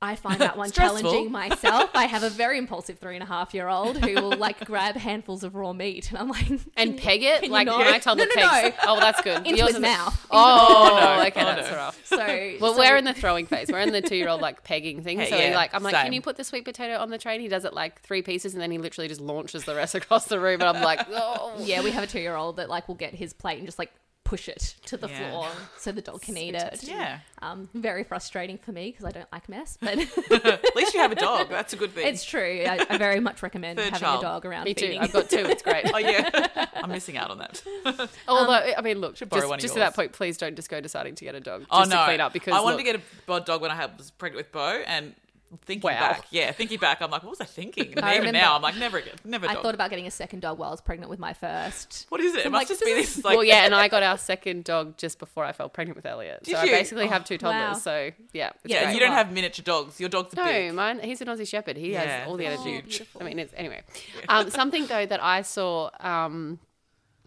I 0.04 0.16
find 0.16 0.42
that 0.42 0.58
one 0.58 0.70
challenging 0.72 1.32
myself. 1.32 1.90
I 1.96 2.06
have 2.06 2.24
a 2.24 2.30
very 2.44 2.58
impulsive 2.58 3.00
three 3.00 3.16
and 3.16 3.24
a 3.24 3.26
half 3.26 3.54
year 3.54 3.68
old 3.70 3.98
who 4.04 4.14
will 4.16 4.36
like 4.38 4.66
grab 4.66 4.96
handfuls 4.96 5.44
of 5.44 5.56
raw 5.56 5.72
meat, 5.72 6.10
and 6.10 6.18
I'm 6.20 6.28
like, 6.28 6.50
And 6.50 6.62
"Can 6.76 6.98
peg 6.98 7.24
it? 7.24 7.50
Like, 7.50 7.68
not?" 7.68 7.80
when 7.80 7.88
I 7.88 8.00
tell 8.00 8.16
no, 8.16 8.24
the 8.26 8.32
no, 8.36 8.50
pigs. 8.50 8.76
no. 8.86 8.94
Oh, 8.94 9.00
that's 9.00 9.22
good. 9.22 9.38
into 9.48 9.56
Yours 9.58 9.70
his 9.70 9.76
is- 9.78 9.82
mouth. 9.82 10.28
Oh, 10.32 11.00
no. 11.18 11.26
okay, 11.28 11.42
Oh, 11.42 11.46
that's 11.46 11.70
no. 11.72 11.76
rough. 11.78 12.06
So, 12.06 12.18
Well, 12.60 12.74
so- 12.74 12.80
we're 12.80 12.98
in 12.98 13.06
the 13.06 13.14
throwing 13.14 13.46
phase. 13.46 13.70
We're 13.72 13.80
in 13.80 13.94
the 13.94 14.02
two-year-old 14.02 14.42
like 14.42 14.64
pegging 14.64 15.04
thing. 15.04 15.20
Hey, 15.20 15.30
So 15.30 15.38
yeah, 15.38 15.56
like, 15.56 15.74
I'm 15.74 15.84
like, 15.84 15.96
same. 15.96 16.04
can 16.06 16.14
you 16.14 16.22
put 16.22 16.36
the 16.36 16.44
sweet 16.44 16.66
potato 16.66 16.98
on 16.98 17.10
the 17.10 17.18
tray? 17.18 17.34
And 17.34 17.42
he 17.42 17.48
does 17.48 17.64
it 17.66 17.74
like 17.74 18.02
three 18.02 18.22
pieces, 18.22 18.54
and 18.54 18.62
then 18.62 18.72
he 18.72 18.78
literally 18.78 19.08
just 19.08 19.22
launches 19.22 19.64
the 19.64 19.74
rest 19.76 19.96
across 19.96 20.26
the 20.26 20.40
room. 20.40 20.60
And 20.62 20.76
I'm 20.78 20.84
like, 20.84 21.08
oh, 21.12 21.54
yeah, 21.60 21.82
we 21.82 21.92
have 21.92 22.04
a 22.04 22.08
two 22.08 22.20
year 22.20 22.36
old 22.36 22.58
that 22.58 22.70
like 22.70 22.88
will 22.88 22.96
get 22.96 23.14
his 23.14 23.32
plate 23.34 23.58
and 23.60 23.66
just 23.68 23.80
like 23.80 23.92
push 24.34 24.50
it 24.50 24.74
to 24.84 24.98
the 24.98 25.08
Yeah. 25.08 25.30
floor 25.30 25.48
so 25.78 25.92
the 25.92 26.02
dog 26.02 26.24
can 26.24 26.36
eat 26.38 26.56
it. 26.56 26.84
Yeah. 26.84 27.20
Um, 27.44 27.70
very 27.76 28.04
frustrating 28.04 28.58
for 28.58 28.72
me 28.72 28.90
because 28.90 29.06
I 29.06 29.12
don't 29.12 29.32
like 29.32 29.48
mess, 29.48 29.78
but 29.80 29.90
At 30.32 30.76
least 30.76 30.96
you 30.96 31.02
have 31.02 31.12
a 31.12 31.16
dog. 31.16 31.50
That's 31.52 31.74
a 31.74 31.76
good 31.76 31.92
thing. 31.92 32.08
it's 32.08 32.26
true. 32.26 32.64
I, 32.68 32.84
I 32.90 32.98
very 32.98 33.20
much 33.20 33.44
recommend 33.44 33.78
Third 33.78 33.92
having 33.94 34.00
child. 34.00 34.24
a 34.24 34.26
dog 34.26 34.46
around 34.48 34.64
Me 34.64 34.74
too. 34.74 34.86
feeding. 34.88 35.02
I've 35.02 35.14
got 35.14 35.30
two. 35.30 35.46
It's 35.46 35.62
great. 35.62 35.86
oh 35.94 36.00
yeah. 36.00 36.66
I'm 36.74 36.90
missing 36.90 37.16
out 37.16 37.30
on 37.30 37.38
that. 37.38 37.62
Although, 38.28 38.74
I 38.76 38.82
mean, 38.82 38.98
look, 39.02 39.18
Should 39.18 39.30
borrow 39.30 39.42
just, 39.42 39.50
one 39.50 39.60
of 39.60 39.62
just 39.62 39.76
to 39.76 39.80
yours. 39.80 39.90
that 39.92 39.96
point, 39.96 40.14
please 40.14 40.40
don't 40.40 40.56
just 40.56 40.68
go 40.68 40.82
deciding 40.82 41.14
to 41.14 41.26
get 41.26 41.36
a 41.36 41.40
dog 41.40 41.62
just 41.62 41.72
oh 41.72 41.86
to 41.86 42.06
clean 42.06 42.20
up 42.20 42.34
because 42.34 42.56
I 42.56 42.60
wanted 42.62 42.78
look, 42.78 42.86
to 42.88 42.92
get 42.94 42.96
a 43.02 43.04
bod 43.28 43.46
dog 43.46 43.62
when 43.62 43.70
I 43.70 43.76
had, 43.76 43.96
was 44.00 44.10
pregnant 44.10 44.38
with 44.38 44.52
Bo 44.52 44.82
and 44.88 45.14
thinking 45.66 45.90
Wow. 45.92 46.00
back. 46.00 46.26
Yeah, 46.32 46.52
thinking 46.52 46.80
back, 46.80 47.02
I'm 47.02 47.12
like, 47.12 47.24
what 47.24 47.30
was 47.30 47.42
I 47.42 47.46
thinking? 47.46 47.94
And 47.96 48.06
I 48.06 48.12
even 48.16 48.28
remember- 48.28 48.40
now, 48.40 48.56
I'm 48.56 48.62
like, 48.62 48.76
never 48.78 48.98
again. 48.98 49.16
Never 49.24 49.48
I 49.48 49.56
thought 49.56 49.76
about 49.76 49.90
getting 49.90 50.08
a 50.08 50.12
second 50.12 50.42
dog 50.42 50.58
while 50.58 50.70
I 50.70 50.72
was 50.72 50.82
pregnant 50.82 51.10
with 51.10 51.20
my 51.20 51.34
first. 51.34 52.06
what 52.10 52.22
is 52.22 52.34
it? 52.36 52.40
It 52.40 52.46
I'm 52.48 52.52
must 52.52 52.62
like, 52.62 52.68
just 52.70 52.80
this 52.82 52.90
be 52.90 53.02
this 53.02 53.24
like 53.24 53.36
well, 53.36 53.44
yeah, 53.44 53.66
and 53.66 53.74
I 53.76 53.88
got 53.88 54.04
our 54.04 54.18
second 54.18 54.64
dog 54.64 54.98
just 54.98 55.20
before 55.20 55.46
I 55.46 55.52
fell 55.52 55.70
pregnant 55.70 55.96
with 55.96 56.06
Elliot. 56.06 56.44
Did 56.44 56.56
so 56.56 56.62
I 56.62 56.64
you? 56.66 56.72
basically 56.72 57.08
have 57.08 57.24
two 57.26 57.38
toddlers. 57.38 57.76
wow. 57.76 57.80
So 57.80 58.12
yeah, 58.34 58.50
it's 58.64 58.74
Yeah, 58.74 58.86
and 58.86 58.94
you 58.94 59.00
don't 59.00 59.12
have 59.14 59.32
miniature 59.32 59.64
dogs. 59.64 60.00
Your 60.00 60.10
dogs 60.10 60.34
are 60.34 60.38
No, 60.38 60.52
big. 60.52 60.74
mine. 60.74 61.00
He's 61.02 61.22
an 61.22 61.28
Aussie 61.28 61.48
Shepherd. 61.48 61.78
He 61.78 61.92
Yeah. 61.94 62.02
has 62.04 62.28
all 62.28 62.38
the 62.38 62.46
Oh, 62.48 62.52
energy. 62.52 62.82
beautiful. 62.82 63.22
I 63.22 63.26
mean, 63.26 63.40
it's 63.40 63.54
anyway. 63.56 63.82
Um, 64.30 64.50
something 64.50 64.86
though 64.88 65.06
that 65.06 65.24
I 65.24 65.42
saw 65.42 65.90
um, 66.00 66.60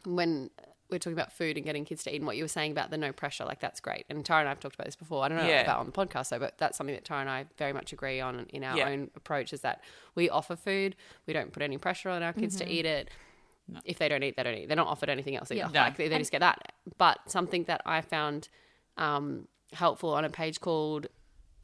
when 0.05 0.51
we're 0.91 0.99
talking 0.99 1.15
about 1.15 1.33
food 1.33 1.57
and 1.57 1.65
getting 1.67 1.85
kids 1.85 2.05
to 2.05 2.11
eat, 2.13 2.17
and 2.17 2.27
what 2.27 2.37
you 2.37 2.45
were 2.45 2.49
saying 2.49 2.73
about 2.73 2.91
the 2.91 2.97
no 2.97 3.13
pressure, 3.13 3.45
like 3.45 3.61
that's 3.61 3.81
great. 3.81 4.05
And 4.09 4.25
Tara 4.25 4.41
and 4.41 4.49
I 4.49 4.53
have 4.53 4.61
talked 4.61 4.75
about 4.77 4.87
this 4.87 4.97
before. 4.97 5.25
I 5.25 5.29
don't 5.29 5.39
know 5.39 5.47
Yeah. 5.47 5.63
about 5.63 5.81
on 5.81 5.87
the 5.87 5.93
podcast 5.93 6.29
though, 6.31 6.39
but 6.39 6.57
that's 6.59 6.77
something 6.79 6.95
that 6.95 7.05
Tara 7.05 7.21
and 7.23 7.31
I 7.31 7.47
very 7.59 7.73
much 7.73 7.93
agree 7.93 8.21
on 8.21 8.47
in 8.51 8.63
our 8.65 8.77
Yeah. 8.77 8.89
own 8.89 9.11
approach. 9.17 9.53
Is 9.53 9.63
that 9.63 9.83
we 10.15 10.29
offer 10.31 10.55
food, 10.57 10.95
we 11.27 11.33
don't 11.33 11.53
put 11.53 11.63
any 11.63 11.77
pressure 11.79 12.09
on 12.11 12.23
our 12.23 12.33
kids 12.33 12.57
to 12.57 12.69
eat 12.69 12.87
it. 12.87 13.11
If 13.85 13.99
they 13.99 14.09
don't 14.09 14.23
eat, 14.23 14.37
they 14.37 14.45
don't 14.45 14.55
eat. 14.55 14.67
They're 14.69 14.77
not 14.77 14.87
offered 14.87 15.09
anything 15.09 15.35
else 15.37 15.51
either. 15.51 15.59
Yeah. 15.59 15.67
No. 15.73 15.81
Like 15.81 15.97
they, 15.97 16.07
they 16.09 16.19
just 16.19 16.31
get 16.31 16.39
that. 16.41 16.73
But 16.99 17.19
something 17.29 17.65
that 17.65 17.83
I 17.85 18.01
found 18.01 18.49
um, 18.97 19.49
helpful 19.73 20.15
on 20.15 20.25
a 20.25 20.31
page 20.31 20.61
called 20.61 21.09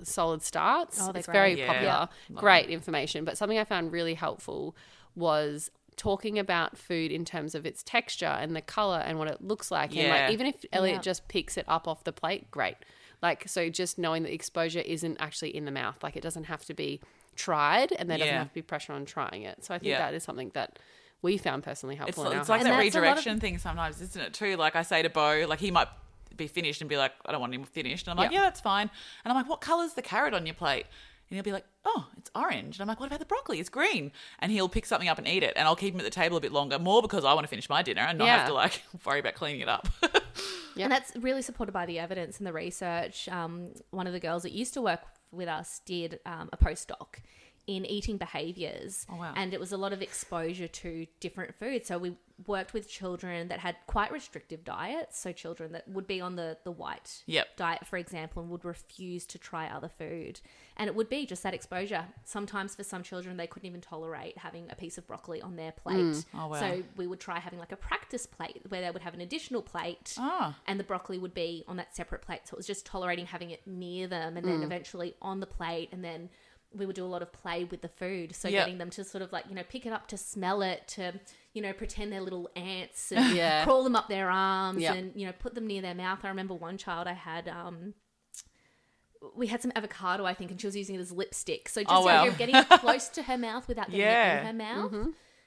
Solid 0.02 0.42
Starts. 0.42 0.98
Oh, 1.00 1.12
they're 1.12 1.20
it's 1.20 1.26
very 1.28 1.54
great. 1.54 1.58
Yeah. 1.60 1.66
popular, 1.72 2.08
Yeah. 2.28 2.34
great 2.40 2.70
information. 2.70 3.24
But 3.24 3.38
something 3.38 3.56
I 3.58 3.62
found 3.64 3.92
really 3.92 4.14
helpful 4.14 4.74
was 5.14 5.70
talking 5.96 6.38
about 6.38 6.76
food 6.76 7.10
in 7.12 7.24
terms 7.24 7.54
of 7.54 7.66
its 7.66 7.82
texture 7.82 8.26
and 8.26 8.56
the 8.56 8.60
color 8.62 8.98
and 9.04 9.18
what 9.18 9.28
it 9.28 9.42
looks 9.42 9.70
like. 9.70 9.94
And 9.96 10.08
like 10.08 10.32
even 10.32 10.46
if 10.46 10.64
Elliot 10.72 10.96
Yeah. 10.96 11.00
just 11.02 11.28
picks 11.28 11.56
it 11.56 11.64
up 11.68 11.86
off 11.86 12.04
the 12.04 12.12
plate, 12.12 12.50
great. 12.50 12.76
Like 13.20 13.48
so, 13.48 13.68
just 13.68 13.98
knowing 13.98 14.22
that 14.24 14.32
exposure 14.32 14.80
isn't 14.80 15.16
actually 15.20 15.54
in 15.54 15.64
the 15.64 15.70
mouth. 15.70 16.02
Like 16.02 16.16
it 16.16 16.22
doesn't 16.22 16.44
have 16.44 16.64
to 16.66 16.74
be 16.74 17.00
tried, 17.36 17.92
and 17.92 18.10
there 18.10 18.18
doesn't 18.18 18.34
have 18.34 18.48
to 18.48 18.54
be 18.54 18.62
pressure 18.62 18.92
on 18.92 19.04
trying 19.04 19.42
it. 19.42 19.64
So 19.64 19.74
I 19.74 19.78
think 19.78 19.90
Yeah. 19.90 19.98
that 19.98 20.14
is 20.14 20.22
something 20.24 20.50
that 20.54 20.78
we 21.22 21.38
found 21.38 21.62
personally 21.62 21.94
It's, 21.94 22.00
helpful. 22.00 22.26
in 22.26 22.32
our 22.34 22.40
it's 22.40 22.48
like 22.48 22.60
house. 22.62 22.64
That 22.64 22.70
that's 22.82 22.94
a 22.96 22.98
lot 22.98 23.02
of- 23.04 23.10
redirection 23.16 23.40
thing 23.40 23.58
sometimes, 23.58 24.00
isn't 24.00 24.20
it? 24.20 24.34
Too. 24.34 24.56
Like 24.56 24.74
I 24.74 24.82
say 24.82 25.02
to 25.02 25.08
Bo, 25.10 25.46
like 25.48 25.60
he 25.60 25.70
might 25.70 25.88
be 26.36 26.48
finished 26.48 26.80
and 26.80 26.88
be 26.90 26.96
like, 26.96 27.12
I 27.24 27.30
don't 27.32 27.40
want 27.40 27.54
him 27.54 27.62
finished. 27.64 28.06
And 28.08 28.12
I'm 28.12 28.16
like, 28.24 28.32
Yeah. 28.32 28.38
yeah, 28.38 28.44
that's 28.46 28.60
fine. 28.60 28.90
And 29.24 29.30
I'm 29.30 29.36
like, 29.36 29.48
what 29.48 29.60
color's 29.60 29.92
the 29.94 30.02
carrot 30.02 30.34
on 30.34 30.46
your 30.46 30.54
plate? 30.56 30.86
And 31.32 31.36
he'll 31.38 31.44
be 31.44 31.52
like, 31.52 31.64
oh, 31.86 32.08
it's 32.18 32.30
orange. 32.34 32.76
And 32.76 32.82
I'm 32.82 32.88
like, 32.88 33.00
what 33.00 33.06
about 33.06 33.20
the 33.20 33.24
broccoli? 33.24 33.58
It's 33.58 33.70
green. 33.70 34.12
And 34.40 34.52
he'll 34.52 34.68
pick 34.68 34.84
something 34.84 35.08
up 35.08 35.16
and 35.16 35.26
eat 35.26 35.42
it. 35.42 35.54
And 35.56 35.66
I'll 35.66 35.74
keep 35.74 35.94
him 35.94 36.00
at 36.00 36.04
the 36.04 36.10
table 36.10 36.36
a 36.36 36.40
bit 36.42 36.52
longer, 36.52 36.78
more 36.78 37.00
because 37.00 37.24
I 37.24 37.32
want 37.32 37.44
to 37.44 37.48
finish 37.48 37.70
my 37.70 37.80
dinner 37.80 38.02
and 38.02 38.18
not 38.18 38.26
Yeah. 38.26 38.36
have 38.40 38.48
to 38.48 38.52
like 38.52 38.82
worry 39.06 39.18
about 39.20 39.32
cleaning 39.32 39.62
it 39.62 39.68
up. 39.70 39.88
Yeah. 40.02 40.08
And 40.84 40.92
that's 40.92 41.16
really 41.16 41.40
supported 41.40 41.72
by 41.72 41.86
the 41.86 41.98
evidence 41.98 42.36
and 42.36 42.46
the 42.46 42.52
research. 42.52 43.28
Um, 43.30 43.68
one 43.92 44.06
of 44.06 44.12
the 44.12 44.20
girls 44.20 44.42
that 44.42 44.52
used 44.52 44.74
to 44.74 44.82
work 44.82 45.00
with 45.30 45.48
us 45.48 45.80
did 45.86 46.20
um, 46.26 46.50
a 46.52 46.58
postdoc 46.58 47.16
in 47.66 47.86
eating 47.86 48.16
behaviors. 48.18 49.06
Oh, 49.10 49.16
wow. 49.16 49.32
And 49.36 49.54
it 49.54 49.60
was 49.60 49.72
a 49.72 49.76
lot 49.78 49.92
of 49.94 50.02
exposure 50.02 50.68
to 50.68 51.06
different 51.20 51.54
foods. 51.54 51.88
So 51.88 51.96
we 51.98 52.16
worked 52.46 52.72
with 52.72 52.88
children 52.88 53.48
that 53.48 53.58
had 53.60 53.76
quite 53.86 54.10
restrictive 54.12 54.64
diets. 54.64 55.18
So 55.18 55.32
children 55.32 55.72
that 55.72 55.86
would 55.88 56.06
be 56.06 56.20
on 56.20 56.36
the, 56.36 56.56
the 56.64 56.70
white 56.70 57.22
Yep. 57.26 57.56
diet, 57.56 57.86
for 57.86 57.96
example, 57.96 58.42
and 58.42 58.50
would 58.50 58.64
refuse 58.64 59.26
to 59.26 59.38
try 59.38 59.66
other 59.68 59.88
food. 59.88 60.40
And 60.76 60.88
it 60.88 60.94
would 60.94 61.08
be 61.08 61.26
just 61.26 61.42
that 61.42 61.54
exposure. 61.54 62.06
Sometimes 62.24 62.74
for 62.74 62.84
some 62.84 63.02
children, 63.02 63.36
they 63.36 63.46
couldn't 63.46 63.66
even 63.68 63.80
tolerate 63.80 64.38
having 64.38 64.70
a 64.70 64.74
piece 64.76 64.98
of 64.98 65.06
broccoli 65.06 65.42
on 65.42 65.56
their 65.56 65.72
plate. 65.72 66.24
Oh, 66.34 66.48
wow. 66.48 66.52
So 66.60 66.82
we 66.96 67.06
would 67.06 67.20
try 67.20 67.38
having 67.38 67.58
like 67.58 67.72
a 67.72 67.76
practice 67.76 68.26
plate 68.26 68.62
where 68.68 68.80
they 68.80 68.90
would 68.90 69.02
have 69.02 69.14
an 69.14 69.20
additional 69.20 69.62
plate 69.62 70.14
Ah. 70.18 70.56
and 70.66 70.80
the 70.80 70.84
broccoli 70.84 71.18
would 71.18 71.34
be 71.34 71.64
on 71.68 71.76
that 71.76 71.94
separate 71.94 72.22
plate. 72.22 72.40
So 72.44 72.54
it 72.54 72.58
was 72.58 72.66
just 72.66 72.86
tolerating 72.86 73.26
having 73.26 73.50
it 73.50 73.66
near 73.66 74.06
them 74.06 74.36
and 74.36 74.46
then 74.46 74.62
eventually 74.62 75.14
on 75.20 75.40
the 75.40 75.46
plate. 75.46 75.90
And 75.92 76.04
then 76.04 76.30
we 76.74 76.86
would 76.86 76.96
do 76.96 77.04
a 77.04 77.06
lot 77.06 77.20
of 77.20 77.30
play 77.32 77.64
with 77.64 77.82
the 77.82 77.88
food. 77.88 78.34
So 78.34 78.48
Yep. 78.48 78.64
getting 78.64 78.78
them 78.78 78.88
to 78.90 79.04
sort 79.04 79.20
of 79.20 79.30
like, 79.30 79.44
you 79.48 79.54
know, 79.54 79.62
pick 79.68 79.84
it 79.84 79.92
up 79.92 80.08
to 80.08 80.16
smell 80.16 80.62
it, 80.62 80.88
to, 80.88 81.12
you 81.54 81.60
know, 81.62 81.72
pretend 81.72 82.12
they're 82.12 82.20
little 82.20 82.48
ants 82.56 83.12
and 83.12 83.34
Yeah. 83.36 83.64
crawl 83.64 83.84
them 83.84 83.94
up 83.96 84.08
their 84.08 84.30
arms 84.30 84.80
Yep. 84.82 84.96
and, 84.96 85.12
you 85.14 85.26
know, 85.26 85.32
put 85.32 85.54
them 85.54 85.66
near 85.66 85.82
their 85.82 85.94
mouth. 85.94 86.20
I 86.24 86.28
remember 86.28 86.54
one 86.54 86.78
child 86.78 87.06
I 87.06 87.12
had, 87.12 87.48
um, 87.48 87.94
we 89.36 89.46
had 89.46 89.62
some 89.62 89.72
avocado, 89.76 90.24
I 90.24 90.34
think, 90.34 90.50
and 90.50 90.60
she 90.60 90.66
was 90.66 90.76
using 90.76 90.96
it 90.96 91.00
as 91.00 91.12
lipstick. 91.12 91.68
So 91.68 91.82
just 91.82 91.92
Oh, 91.92 92.02
the 92.04 92.08
idea 92.10 92.22
wow. 92.22 92.28
of 92.28 92.38
getting 92.38 92.64
close 92.80 93.08
to 93.10 93.22
her 93.22 93.38
mouth 93.38 93.68
without 93.68 93.86
getting 93.86 94.00
Yeah. 94.00 94.36
it 94.36 94.40
in 94.40 94.46
her 94.46 94.52
mouth, 94.52 94.92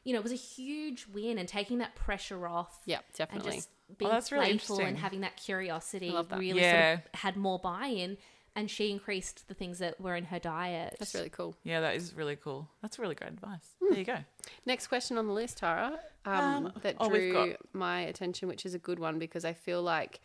you 0.04 0.14
know, 0.14 0.20
it 0.20 0.24
was 0.24 0.32
a 0.32 0.36
huge 0.36 1.08
win 1.08 1.38
and 1.38 1.48
taking 1.48 1.80
that 1.80 1.96
pressure 1.96 2.48
off 2.48 2.80
Yeah, 2.86 3.00
definitely. 3.18 3.34
and 3.36 3.44
definitely. 3.44 3.58
just 3.58 3.70
being 3.98 4.12
that's 4.12 4.32
really 4.32 4.46
playful 4.46 4.80
and 4.80 4.98
having 4.98 5.22
that 5.22 5.36
curiosity 5.38 6.10
that. 6.12 6.38
really 6.40 6.62
Yeah. 6.62 6.96
sort 6.98 7.06
of 7.14 7.20
had 7.20 7.36
more 7.38 7.60
buy-in 7.60 8.18
and 8.56 8.70
she 8.72 8.90
increased 8.92 9.48
the 9.48 9.54
things 9.54 9.80
that 9.80 10.00
were 10.00 10.16
in 10.16 10.26
her 10.26 10.40
diet 10.40 10.96
That's 11.00 11.14
really 11.14 11.30
cool. 11.30 11.56
Yeah, 11.64 11.82
that 11.82 11.96
is 11.96 12.14
really 12.16 12.36
cool. 12.38 12.70
That's 12.82 12.98
really 12.98 13.16
great 13.16 13.32
advice. 13.32 13.76
Hmm. 13.82 13.90
There 13.90 14.00
you 14.00 14.06
go. 14.06 14.18
Next 14.66 14.88
question 14.88 15.18
on 15.18 15.28
the 15.28 15.34
list, 15.34 15.58
Tara, 15.58 16.00
um, 16.26 16.68
Um, 16.68 16.74
that 16.82 16.96
oh, 17.00 17.10
drew 17.10 17.34
got- 17.34 17.58
my 17.74 18.02
attention, 18.02 18.48
which 18.48 18.66
is 18.66 18.74
a 18.74 18.80
good 18.80 19.00
one 19.00 19.20
because 19.20 19.44
I 19.46 19.54
feel 19.54 19.82
like 19.84 20.22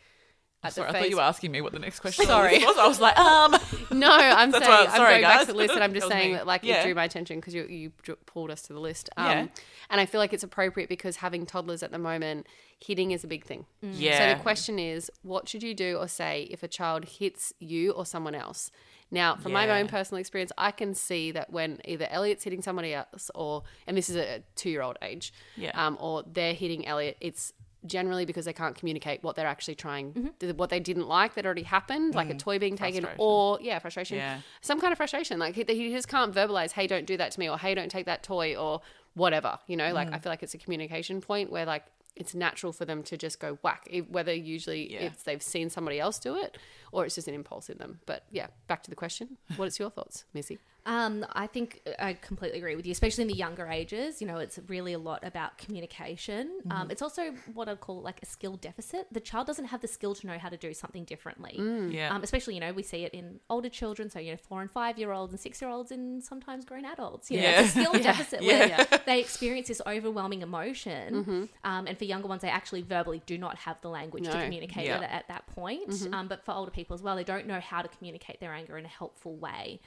at 0.63 0.73
Sorry, 0.73 0.91
the 0.91 0.97
I 0.97 1.01
thought 1.01 1.09
you 1.09 1.15
were 1.15 1.21
asking 1.23 1.51
me 1.51 1.61
what 1.61 1.73
the 1.73 1.79
next 1.79 1.99
question 2.01 2.23
was. 2.23 2.27
Sorry. 2.27 2.59
was. 2.59 2.77
I 2.77 2.87
was 2.87 2.99
like, 2.99 3.17
um, 3.17 3.51
No, 3.91 4.11
I'm 4.11 4.51
saying 4.51 4.63
why- 4.63 4.85
I'm 4.89 4.95
sorry, 4.95 5.09
going 5.13 5.21
back 5.23 5.37
guys. 5.39 5.47
to 5.47 5.51
the 5.53 5.57
list, 5.57 5.73
and 5.73 5.83
I'm 5.83 5.93
just 5.99 6.07
saying 6.07 6.31
me. 6.31 6.37
that 6.37 6.45
like 6.45 6.63
Yeah. 6.63 6.81
it 6.81 6.85
drew 6.85 6.93
my 6.95 7.03
attention 7.05 7.37
because 7.39 7.53
you 7.55 7.63
you 7.65 7.91
pulled 8.25 8.51
us 8.51 8.61
to 8.63 8.73
the 8.73 8.79
list. 8.79 9.09
Um, 9.17 9.25
Yeah. 9.25 9.47
and 9.89 9.99
I 10.01 10.05
feel 10.05 10.19
like 10.19 10.33
it's 10.33 10.43
appropriate 10.43 10.87
because 10.89 11.17
having 11.17 11.45
toddlers 11.45 11.81
at 11.83 11.91
the 11.91 11.97
moment, 11.97 12.45
hitting 12.79 13.11
is 13.11 13.23
a 13.23 13.27
big 13.27 13.43
thing. 13.45 13.65
yeah. 13.81 14.17
So 14.33 14.37
the 14.37 14.41
question 14.43 14.77
is, 14.79 15.09
what 15.23 15.49
should 15.49 15.63
you 15.63 15.73
do 15.73 15.97
or 15.97 16.07
say 16.07 16.47
if 16.51 16.61
a 16.63 16.67
child 16.67 17.05
hits 17.05 17.53
you 17.59 17.91
or 17.91 18.05
someone 18.05 18.35
else? 18.35 18.71
Now, 19.13 19.35
from 19.35 19.51
my 19.51 19.67
own 19.77 19.89
personal 19.89 20.21
experience, 20.21 20.53
I 20.57 20.71
can 20.71 20.93
see 20.95 21.31
that 21.31 21.51
when 21.51 21.81
either 21.83 22.07
Elliot's 22.09 22.45
hitting 22.45 22.61
somebody 22.61 22.93
else, 22.93 23.29
or 23.35 23.63
and 23.85 23.97
this 23.97 24.09
is 24.09 24.15
a 24.15 24.41
two-year-old 24.55 24.97
age, 25.01 25.33
Yeah. 25.57 25.71
um, 25.75 25.97
or 25.99 26.23
they're 26.25 26.53
hitting 26.53 26.87
Elliot, 26.87 27.17
it's 27.19 27.51
generally 27.85 28.25
because 28.25 28.45
they 28.45 28.53
can't 28.53 28.75
communicate 28.75 29.23
what 29.23 29.35
they're 29.35 29.47
actually 29.47 29.75
trying, 29.75 30.13
Mm-hmm. 30.13 30.57
what 30.57 30.69
they 30.69 30.79
didn't 30.79 31.07
like 31.07 31.33
that 31.35 31.45
already 31.45 31.63
happened, 31.63 32.13
like 32.15 32.29
a 32.29 32.35
toy 32.35 32.59
being 32.59 32.75
taken, 32.77 33.03
Mm. 33.03 33.15
Or 33.17 33.57
yeah, 33.61 33.79
frustration, 33.79 34.17
Yeah. 34.17 34.41
some 34.61 34.79
kind 34.79 34.91
of 34.91 34.97
frustration. 34.97 35.39
Like 35.39 35.55
he, 35.55 35.63
he 35.67 35.89
just 35.91 36.07
can't 36.07 36.33
verbalize, 36.33 36.71
"Hey, 36.73 36.87
don't 36.87 37.05
do 37.05 37.17
that 37.17 37.31
to 37.31 37.39
me," 37.39 37.49
or 37.49 37.57
"Hey, 37.57 37.73
don't 37.73 37.89
take 37.89 38.05
that 38.05 38.21
toy," 38.23 38.55
or 38.55 38.81
whatever. 39.15 39.57
You 39.67 39.77
know, 39.77 39.91
Mm. 39.91 39.93
like 39.93 40.11
I 40.13 40.19
feel 40.19 40.31
like 40.31 40.43
it's 40.43 40.53
a 40.53 40.57
communication 40.59 41.21
point 41.21 41.51
where 41.51 41.65
like 41.65 41.85
it's 42.15 42.35
natural 42.35 42.73
for 42.73 42.83
them 42.85 43.01
to 43.03 43.15
just 43.17 43.39
go 43.39 43.57
whack, 43.63 43.89
whether 44.09 44.33
usually 44.33 44.93
Yeah. 44.93 44.99
it's 45.03 45.23
they've 45.23 45.41
seen 45.41 45.69
somebody 45.69 45.97
else 45.99 46.19
do 46.19 46.35
it 46.35 46.57
or 46.91 47.05
it's 47.05 47.15
just 47.15 47.27
an 47.29 47.33
impulse 47.33 47.69
in 47.69 47.77
them. 47.77 48.01
But 48.05 48.25
yeah, 48.29 48.47
back 48.67 48.83
to 48.83 48.89
the 48.89 48.95
question. 48.97 49.37
What 49.55 49.67
is 49.69 49.79
your 49.79 49.89
thoughts, 49.89 50.25
Missy? 50.33 50.59
Um, 50.85 51.25
I 51.33 51.45
think 51.47 51.81
I 51.99 52.13
completely 52.13 52.57
agree 52.57 52.75
with 52.75 52.85
you, 52.87 52.91
especially 52.91 53.21
in 53.23 53.27
the 53.27 53.35
younger 53.35 53.67
ages. 53.67 54.19
You 54.19 54.27
know, 54.27 54.37
it's 54.37 54.57
really 54.67 54.93
a 54.93 54.99
lot 54.99 55.23
about 55.23 55.57
communication. 55.57 56.49
Mm-hmm. 56.65 56.71
Um, 56.71 56.91
it's 56.91 57.01
also 57.03 57.33
what 57.53 57.69
I'd 57.69 57.79
call 57.81 58.01
like 58.01 58.19
a 58.23 58.25
skill 58.25 58.55
deficit. 58.57 59.05
The 59.11 59.19
child 59.19 59.45
doesn't 59.47 59.65
have 59.65 59.81
the 59.81 59.87
skill 59.87 60.15
to 60.15 60.25
know 60.27 60.37
how 60.39 60.49
to 60.49 60.57
do 60.57 60.73
something 60.73 61.03
differently. 61.03 61.55
yeah. 61.91 62.13
Um, 62.13 62.23
especially, 62.23 62.55
you 62.55 62.59
know, 62.61 62.73
we 62.73 62.81
see 62.83 63.03
it 63.03 63.13
in 63.13 63.39
older 63.49 63.69
children, 63.69 64.09
so 64.09 64.17
you 64.19 64.31
know, 64.31 64.37
four 64.37 64.61
and 64.61 64.71
five 64.71 64.97
year 64.97 65.11
olds 65.11 65.31
and 65.33 65.39
six 65.39 65.61
year 65.61 65.69
olds, 65.69 65.91
and 65.91 66.23
sometimes 66.23 66.65
grown 66.65 66.85
adults. 66.85 67.29
You 67.29 67.41
know, 67.41 67.47
it's 67.49 67.75
a 67.75 67.79
skill 67.79 67.91
Yeah. 67.95 68.01
deficit 68.01 68.41
Yeah. 68.41 68.77
where 68.89 68.99
they 69.05 69.19
experience 69.19 69.67
this 69.67 69.81
overwhelming 69.85 70.41
emotion. 70.41 71.13
Mm-hmm. 71.13 71.43
Um, 71.63 71.87
and 71.87 71.97
for 71.97 72.05
younger 72.05 72.27
ones, 72.27 72.41
they 72.41 72.49
actually 72.49 72.81
verbally 72.81 73.21
do 73.25 73.37
not 73.37 73.55
have 73.57 73.79
the 73.81 73.89
language 73.89 74.23
No. 74.25 74.31
to 74.31 74.43
communicate 74.43 74.85
Yeah. 74.85 74.97
it 75.01 75.09
at 75.11 75.27
that 75.27 75.45
point. 75.47 75.89
Mm-hmm. 75.89 76.13
Um, 76.13 76.27
but 76.27 76.43
for 76.43 76.53
older 76.53 76.71
people 76.71 76.95
as 76.95 77.01
well, 77.03 77.15
they 77.15 77.23
don't 77.23 77.45
know 77.45 77.59
how 77.59 77.81
to 77.83 77.87
communicate 77.87 78.39
their 78.39 78.53
anger 78.53 78.77
in 78.77 78.85
a 78.85 78.89
helpful 78.89 79.35
way. 79.35 79.79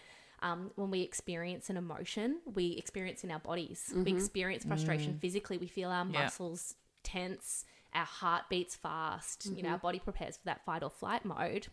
Um, 0.44 0.70
when 0.76 0.90
we 0.90 1.00
experience 1.00 1.70
an 1.70 1.76
emotion, 1.78 2.40
we 2.44 2.72
experience 2.72 3.24
in 3.24 3.30
our 3.30 3.38
bodies. 3.40 3.90
We 3.94 4.04
Mm-hmm. 4.04 4.16
experience 4.18 4.64
frustration 4.64 5.18
physically. 5.18 5.57
We 5.59 5.66
feel 5.66 5.88
our 5.90 6.04
Yeah. 6.07 6.24
muscles 6.24 6.74
tense, 7.02 7.64
our 7.94 8.04
heart 8.04 8.44
beats 8.50 8.76
fast. 8.76 9.46
You 9.46 9.62
know, 9.62 9.70
our 9.70 9.78
body 9.78 9.98
prepares 10.00 10.37
for 10.37 10.44
that 10.44 10.64
fight 10.66 10.83
or 10.83 10.90
flight 10.90 11.24
mode. 11.24 11.66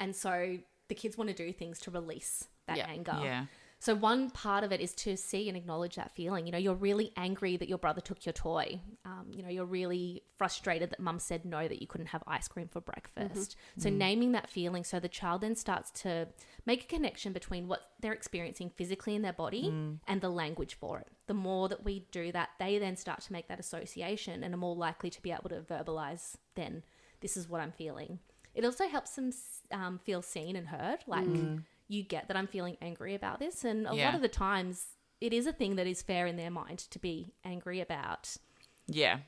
And 0.00 0.16
so 0.16 0.58
the 0.88 0.94
kids 0.94 1.16
want 1.16 1.30
to 1.30 1.34
do 1.36 1.52
things 1.52 1.78
to 1.80 1.90
release 1.92 2.48
that 2.66 2.76
Yeah. 2.78 2.86
anger. 2.88 3.18
yeah. 3.22 3.46
So 3.84 3.94
one 3.94 4.30
part 4.30 4.64
of 4.64 4.72
it 4.72 4.80
is 4.80 4.94
to 4.94 5.14
see 5.14 5.46
and 5.46 5.58
acknowledge 5.58 5.96
that 5.96 6.16
feeling. 6.16 6.46
You 6.46 6.52
know, 6.52 6.58
you're 6.58 6.74
really 6.74 7.12
angry 7.18 7.58
that 7.58 7.68
your 7.68 7.76
brother 7.76 8.00
took 8.00 8.24
your 8.24 8.32
toy. 8.32 8.80
Um, 9.04 9.26
you 9.30 9.42
know, 9.42 9.50
you're 9.50 9.66
really 9.66 10.22
frustrated 10.38 10.88
that 10.88 11.00
mum 11.00 11.18
said 11.18 11.44
no 11.44 11.68
that 11.68 11.82
you 11.82 11.86
couldn't 11.86 12.06
have 12.06 12.22
ice 12.26 12.48
cream 12.48 12.66
for 12.66 12.80
breakfast. 12.80 13.56
So 13.76 13.90
naming 13.90 14.32
that 14.32 14.48
feeling, 14.48 14.84
so 14.84 15.00
the 15.00 15.08
child 15.10 15.42
then 15.42 15.54
starts 15.54 15.90
to 16.00 16.28
make 16.64 16.84
a 16.84 16.86
connection 16.86 17.34
between 17.34 17.68
what 17.68 17.90
they're 18.00 18.14
experiencing 18.14 18.70
physically 18.70 19.16
in 19.16 19.20
their 19.20 19.34
body 19.34 19.68
and 20.08 20.20
the 20.22 20.30
language 20.30 20.78
for 20.80 21.00
it. 21.00 21.08
The 21.26 21.34
more 21.34 21.68
that 21.68 21.84
we 21.84 22.06
do 22.10 22.32
that, 22.32 22.52
they 22.58 22.78
then 22.78 22.96
start 22.96 23.20
to 23.20 23.34
make 23.34 23.48
that 23.48 23.60
association 23.60 24.42
and 24.42 24.54
are 24.54 24.56
more 24.56 24.74
likely 24.74 25.10
to 25.10 25.20
be 25.20 25.30
able 25.30 25.50
to 25.50 25.60
verbalize. 25.60 26.36
Then 26.54 26.84
this 27.20 27.36
is 27.36 27.50
what 27.50 27.60
I'm 27.60 27.72
feeling. 27.72 28.20
It 28.54 28.64
also 28.64 28.88
helps 28.88 29.10
them 29.16 29.30
um, 29.72 29.98
feel 29.98 30.22
seen 30.22 30.56
and 30.56 30.68
heard. 30.68 31.00
Like 31.06 31.26
you 31.88 32.02
get 32.02 32.28
that 32.28 32.36
I'm 32.36 32.46
feeling 32.46 32.76
angry 32.80 33.14
about 33.14 33.38
this, 33.38 33.64
and 33.64 33.86
a 33.86 33.94
Yeah. 33.94 34.06
lot 34.06 34.14
of 34.14 34.22
the 34.22 34.28
times 34.28 34.96
it 35.20 35.32
is 35.32 35.46
a 35.46 35.52
thing 35.52 35.76
that 35.76 35.86
is 35.86 36.02
fair 36.02 36.26
in 36.26 36.36
their 36.36 36.50
mind 36.50 36.78
to 36.90 36.98
be 36.98 37.34
angry 37.44 37.80
about. 37.80 38.36
Yeah. 38.86 39.20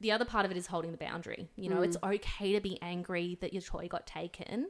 The 0.00 0.10
other 0.10 0.24
part 0.24 0.44
of 0.44 0.50
it 0.50 0.56
is 0.56 0.66
holding 0.66 0.90
the 0.90 0.98
boundary. 0.98 1.48
You 1.56 1.70
know, 1.70 1.82
it's 1.82 1.96
mm. 1.96 2.14
okay 2.14 2.52
to 2.52 2.60
be 2.60 2.80
angry 2.82 3.38
that 3.40 3.52
your 3.52 3.62
toy 3.62 3.88
got 3.88 4.06
taken. 4.06 4.68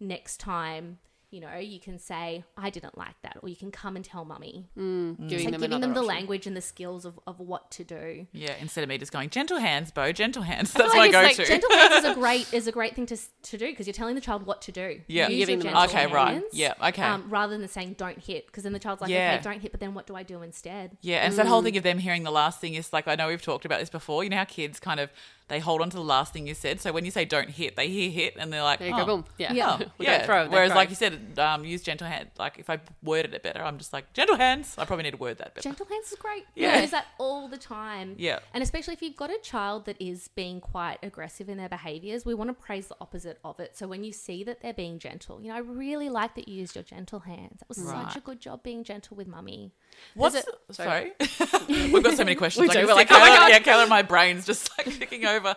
Next 0.00 0.38
time, 0.38 0.98
you 1.34 1.40
know, 1.40 1.56
you 1.58 1.80
can 1.80 1.98
say, 1.98 2.44
I 2.56 2.70
didn't 2.70 2.96
like 2.96 3.16
that, 3.22 3.38
or 3.42 3.48
you 3.48 3.56
can 3.56 3.72
come 3.72 3.96
and 3.96 4.04
tell 4.04 4.24
mummy. 4.24 4.68
Giving 4.76 5.16
So 5.18 5.50
them 5.50 5.60
giving 5.60 5.80
them 5.80 5.92
the 5.92 6.00
option. 6.00 6.04
language 6.06 6.46
and 6.46 6.56
the 6.56 6.60
skills 6.60 7.04
of, 7.04 7.18
of 7.26 7.40
what 7.40 7.72
to 7.72 7.82
do. 7.82 8.28
Yeah. 8.32 8.54
Instead 8.60 8.84
of 8.84 8.88
me 8.88 8.98
just 8.98 9.10
going, 9.10 9.30
gentle 9.30 9.58
hands, 9.58 9.90
Bo, 9.90 10.12
gentle 10.12 10.44
hands. 10.44 10.72
That's 10.72 10.94
I 10.94 10.96
my 10.96 11.02
feel 11.10 11.12
go 11.12 11.20
to. 11.22 11.26
like 11.26 11.46
gentle 11.48 11.70
hands 11.76 12.04
is 12.04 12.10
a 12.10 12.14
great 12.14 12.54
is 12.54 12.66
a 12.68 12.72
great 12.72 12.94
thing 12.94 13.06
to 13.06 13.16
to 13.16 13.58
do 13.58 13.66
because 13.66 13.88
you're 13.88 13.94
telling 13.94 14.14
the 14.14 14.20
child 14.20 14.46
what 14.46 14.62
to 14.62 14.72
do. 14.72 15.00
Yeah. 15.08 15.26
Use 15.28 15.38
Giving 15.40 15.54
your 15.62 15.72
them 15.72 15.82
gentle 15.88 15.98
Okay, 16.00 16.14
right. 16.14 16.42
Yeah, 16.52 16.74
okay. 16.88 17.02
Um, 17.02 17.24
rather 17.28 17.58
than 17.58 17.66
saying 17.66 17.94
don't 17.98 18.18
hit 18.18 18.46
because 18.46 18.62
then 18.62 18.72
the 18.72 18.78
child's 18.78 19.02
like, 19.02 19.10
Yeah. 19.10 19.34
okay, 19.34 19.42
don't 19.42 19.60
hit, 19.60 19.72
but 19.72 19.80
then 19.80 19.92
what 19.94 20.06
do 20.06 20.14
I 20.14 20.22
do 20.22 20.42
instead? 20.42 20.96
Yeah, 21.00 21.16
and 21.18 21.28
it's 21.28 21.36
that 21.36 21.46
whole 21.46 21.62
thing 21.62 21.76
of 21.76 21.82
them 21.82 21.98
hearing 21.98 22.22
the 22.22 22.30
last 22.30 22.60
thing 22.60 22.74
is 22.74 22.92
like 22.92 23.08
I 23.08 23.16
know 23.16 23.26
we've 23.26 23.42
talked 23.42 23.64
about 23.64 23.80
this 23.80 23.90
before. 23.90 24.22
You 24.22 24.30
know 24.30 24.36
how 24.36 24.44
kids 24.44 24.78
kind 24.78 25.00
of 25.00 25.10
they 25.48 25.58
hold 25.58 25.82
on 25.82 25.90
to 25.90 25.96
the 25.96 26.02
last 26.02 26.32
thing 26.32 26.46
you 26.46 26.54
said. 26.54 26.80
So 26.80 26.90
when 26.92 27.04
you 27.04 27.10
say 27.10 27.24
don't 27.26 27.50
hit, 27.50 27.76
they 27.76 27.88
hear 27.88 28.10
hit 28.10 28.36
and 28.38 28.50
they're 28.52 28.62
like, 28.62 28.78
There 28.78 28.88
you 28.88 28.94
oh. 28.94 28.98
go, 28.98 29.04
boom. 29.16 29.24
Yeah. 29.36 29.52
Yeah. 29.52 29.78
Oh, 29.84 29.86
yeah. 29.98 30.24
throw, 30.24 30.48
Whereas, 30.48 30.70
throw. 30.70 30.76
like 30.76 30.88
you 30.90 30.94
said, 30.96 31.23
um, 31.38 31.64
use 31.64 31.82
gentle 31.82 32.06
hand. 32.06 32.28
Like 32.38 32.58
if 32.58 32.68
I 32.70 32.80
worded 33.02 33.34
it 33.34 33.42
better, 33.42 33.62
I'm 33.62 33.78
just 33.78 33.92
like 33.92 34.12
gentle 34.12 34.36
hands. 34.36 34.74
I 34.78 34.84
probably 34.84 35.02
need 35.04 35.12
to 35.12 35.16
word 35.16 35.38
that 35.38 35.54
better. 35.54 35.62
Gentle 35.68 35.86
hands 35.86 36.12
is 36.12 36.18
great. 36.18 36.44
Yeah. 36.54 36.74
Yeah, 36.76 36.80
use 36.82 36.90
that 36.90 37.06
all 37.18 37.48
the 37.48 37.56
time. 37.58 38.14
Yeah. 38.18 38.38
and 38.52 38.62
especially 38.62 38.94
if 38.94 39.02
you've 39.02 39.16
got 39.16 39.30
a 39.30 39.38
child 39.42 39.84
that 39.86 39.96
is 40.00 40.28
being 40.28 40.60
quite 40.60 40.98
aggressive 41.02 41.48
in 41.48 41.58
their 41.58 41.68
behaviors, 41.68 42.24
we 42.24 42.34
want 42.34 42.48
to 42.50 42.54
praise 42.54 42.86
the 42.88 42.96
opposite 43.00 43.38
of 43.44 43.60
it. 43.60 43.76
So 43.76 43.86
when 43.86 44.04
you 44.04 44.12
see 44.12 44.44
that 44.44 44.60
they're 44.60 44.72
being 44.72 44.98
gentle, 44.98 45.40
you 45.42 45.48
know, 45.48 45.54
I 45.56 45.58
really 45.60 46.08
like 46.08 46.34
that 46.36 46.48
you 46.48 46.54
used 46.60 46.74
your 46.74 46.84
gentle 46.84 47.20
hands. 47.20 47.60
That 47.60 47.68
was 47.68 47.78
Right. 47.78 48.06
such 48.06 48.16
a 48.16 48.20
good 48.20 48.40
job 48.40 48.62
being 48.62 48.84
gentle 48.84 49.16
with 49.16 49.26
mummy. 49.26 49.72
What's 50.14 50.34
it- 50.36 50.46
the- 50.68 50.74
sorry? 50.74 51.12
We've 51.68 52.02
got 52.02 52.16
so 52.16 52.24
many 52.24 52.34
questions. 52.42 52.62
We 52.62 52.70
I 52.70 52.72
do. 52.72 52.78
can 52.80 52.86
We're 52.88 52.94
like, 52.94 53.10
oh 53.10 53.18
my 53.18 53.28
Kayla- 53.30 53.36
God. 53.36 53.50
yeah, 53.50 53.58
Kayla 53.60 53.88
my 53.88 54.02
brains 54.02 54.46
just 54.46 54.70
like 54.78 54.98
ticking 54.98 55.24
over. 55.26 55.56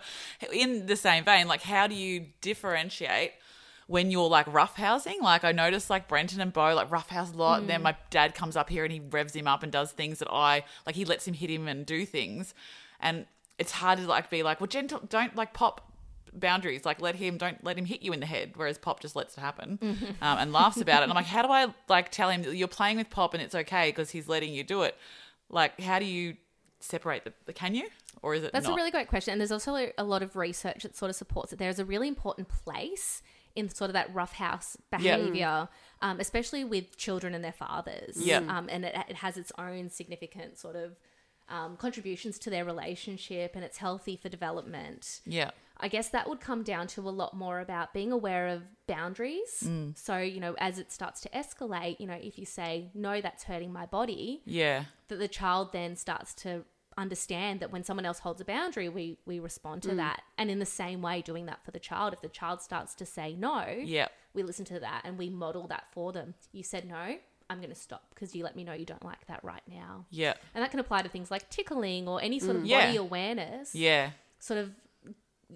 In 0.51 0.85
the 0.85 0.95
same 0.95 1.23
vein, 1.23 1.47
like 1.47 1.61
how 1.61 1.87
do 1.87 1.95
you 1.95 2.27
differentiate? 2.41 3.31
When 3.87 4.11
you're 4.11 4.29
like 4.29 4.45
roughhousing, 4.47 5.21
like 5.21 5.43
I 5.43 5.51
noticed 5.53 5.89
like 5.89 6.07
Brenton 6.07 6.41
and 6.41 6.51
Bo 6.51 6.75
like 6.75 6.91
roughhouse 6.91 7.31
a 7.31 7.37
lot. 7.37 7.63
Mm. 7.63 7.67
Then 7.67 7.81
my 7.83 7.95
dad 8.09 8.35
comes 8.35 8.55
up 8.55 8.69
here 8.69 8.83
and 8.83 8.91
he 8.91 8.99
revs 8.99 9.33
him 9.33 9.47
up 9.47 9.63
and 9.63 9.71
does 9.71 9.91
things 9.91 10.19
that 10.19 10.29
I 10.29 10.63
like. 10.85 10.95
He 10.95 11.05
lets 11.05 11.27
him 11.27 11.33
hit 11.33 11.49
him 11.49 11.67
and 11.67 11.85
do 11.85 12.05
things, 12.05 12.53
and 12.99 13.25
it's 13.57 13.71
hard 13.71 13.99
to 13.99 14.05
like 14.05 14.29
be 14.29 14.43
like, 14.43 14.59
well, 14.59 14.67
gentle, 14.67 15.01
don't 15.07 15.35
like 15.35 15.53
pop 15.53 15.87
boundaries. 16.33 16.85
Like 16.85 17.01
let 17.01 17.15
him, 17.15 17.37
don't 17.37 17.63
let 17.63 17.77
him 17.77 17.85
hit 17.85 18.01
you 18.01 18.13
in 18.13 18.19
the 18.19 18.25
head. 18.25 18.51
Whereas 18.55 18.77
Pop 18.77 18.99
just 18.99 19.15
lets 19.15 19.37
it 19.37 19.41
happen 19.41 19.79
um, 19.81 20.37
and 20.37 20.53
laughs 20.53 20.77
about 20.77 21.01
it. 21.01 21.03
And 21.03 21.11
I'm 21.11 21.15
like, 21.15 21.25
how 21.37 21.41
do 21.41 21.49
I 21.49 21.73
like 21.89 22.11
tell 22.11 22.29
him 22.29 22.43
that 22.43 22.55
you're 22.55 22.67
playing 22.67 22.97
with 22.97 23.09
Pop 23.09 23.33
and 23.33 23.41
it's 23.41 23.55
okay 23.55 23.89
because 23.89 24.11
he's 24.11 24.27
letting 24.27 24.53
you 24.53 24.63
do 24.63 24.83
it? 24.83 24.95
Like, 25.49 25.79
how 25.79 25.99
do 25.99 26.05
you 26.05 26.35
separate 26.79 27.23
the? 27.45 27.53
Can 27.53 27.73
you 27.75 27.87
or 28.21 28.35
is 28.35 28.43
it? 28.43 28.51
That's 28.53 28.65
not? 28.67 28.73
a 28.73 28.75
really 28.75 28.91
great 28.91 29.07
question. 29.07 29.31
And 29.31 29.41
there's 29.41 29.51
also 29.51 29.75
a- 29.75 29.93
a 29.97 30.03
lot 30.03 30.21
of 30.21 30.35
research 30.35 30.83
that 30.83 30.95
sort 30.95 31.09
of 31.09 31.15
supports 31.15 31.53
it. 31.53 31.59
There's 31.59 31.79
a 31.79 31.85
really 31.85 32.07
important 32.07 32.49
place 32.49 33.21
in 33.57 33.69
sort 33.69 33.89
of 33.89 33.93
that 33.93 34.13
roughhouse 34.13 34.77
Yeah. 34.99 35.17
behavior, 35.17 35.69
um, 36.01 36.19
especially 36.19 36.63
with 36.63 36.97
children 36.97 37.33
and 37.35 37.43
their 37.43 37.51
fathers. 37.65 38.15
Yeah. 38.17 38.39
Um, 38.47 38.67
and 38.69 38.85
it, 38.85 38.95
it 39.09 39.15
has 39.17 39.35
its 39.37 39.51
own 39.57 39.89
significant 39.89 40.57
sort 40.57 40.75
of 40.75 40.95
um, 41.49 41.77
contributions 41.77 42.37
to 42.39 42.49
their 42.49 42.65
relationship 42.65 43.51
and 43.55 43.63
it's 43.63 43.77
healthy 43.77 44.15
for 44.21 44.29
development. 44.29 45.21
yeah. 45.25 45.51
I 45.79 45.89
guess 45.89 46.09
that 46.09 46.27
would 46.27 46.39
come 46.41 46.63
down 46.63 46.87
to 46.87 47.01
a 47.07 47.13
lot 47.21 47.35
more 47.35 47.59
about 47.59 47.93
being 47.93 48.11
aware 48.11 48.47
of 48.47 48.63
boundaries. 48.87 49.61
Mm. 49.63 49.95
So, 49.95 50.17
you 50.17 50.39
know, 50.39 50.55
as 50.57 50.79
it 50.79 50.91
starts 50.91 51.21
to 51.21 51.29
escalate, 51.29 51.99
you 51.99 52.07
know, 52.07 52.17
if 52.19 52.39
you 52.39 52.45
say, 52.47 52.89
no, 52.95 53.21
that's 53.21 53.43
hurting 53.43 53.71
my 53.71 53.85
body, 53.85 54.41
Yeah. 54.43 54.85
that 55.09 55.19
the 55.19 55.27
child 55.27 55.73
then 55.73 55.95
starts 55.95 56.33
to 56.43 56.65
understand 56.97 57.59
that 57.59 57.71
when 57.71 57.83
someone 57.83 58.05
else 58.05 58.19
holds 58.19 58.41
a 58.41 58.45
boundary, 58.45 58.89
we, 58.89 59.17
we 59.25 59.39
respond 59.39 59.83
to 59.83 59.95
that. 59.95 60.21
And 60.37 60.49
in 60.49 60.59
the 60.59 60.65
same 60.65 61.01
way, 61.01 61.21
doing 61.21 61.45
that 61.45 61.63
for 61.63 61.71
the 61.71 61.79
child, 61.79 62.13
if 62.13 62.21
the 62.21 62.27
child 62.29 62.61
starts 62.61 62.95
to 62.95 63.05
say 63.05 63.35
no, 63.35 63.65
Yeah. 63.83 64.07
we 64.33 64.43
listen 64.43 64.65
to 64.65 64.79
that 64.79 65.01
and 65.05 65.17
we 65.17 65.29
model 65.29 65.67
that 65.67 65.85
for 65.91 66.11
them. 66.11 66.33
You 66.51 66.63
said 66.63 66.85
no, 66.87 67.17
I'm 67.49 67.57
going 67.59 67.69
to 67.69 67.75
stop 67.75 68.03
because 68.13 68.35
you 68.35 68.43
let 68.43 68.55
me 68.55 68.63
know 68.63 68.73
you 68.73 68.85
don't 68.85 69.05
like 69.05 69.25
that 69.27 69.43
right 69.43 69.61
now. 69.69 70.05
Yeah. 70.09 70.33
And 70.55 70.63
that 70.63 70.71
can 70.71 70.79
apply 70.79 71.03
to 71.03 71.09
things 71.09 71.29
like 71.31 71.49
tickling 71.49 72.07
or 72.07 72.21
any 72.21 72.39
sort 72.39 72.55
of 72.57 72.65
Yeah. 72.65 72.87
body 72.87 72.97
awareness 72.97 73.73
Yeah. 73.75 74.11
sort 74.39 74.59
of 74.59 74.75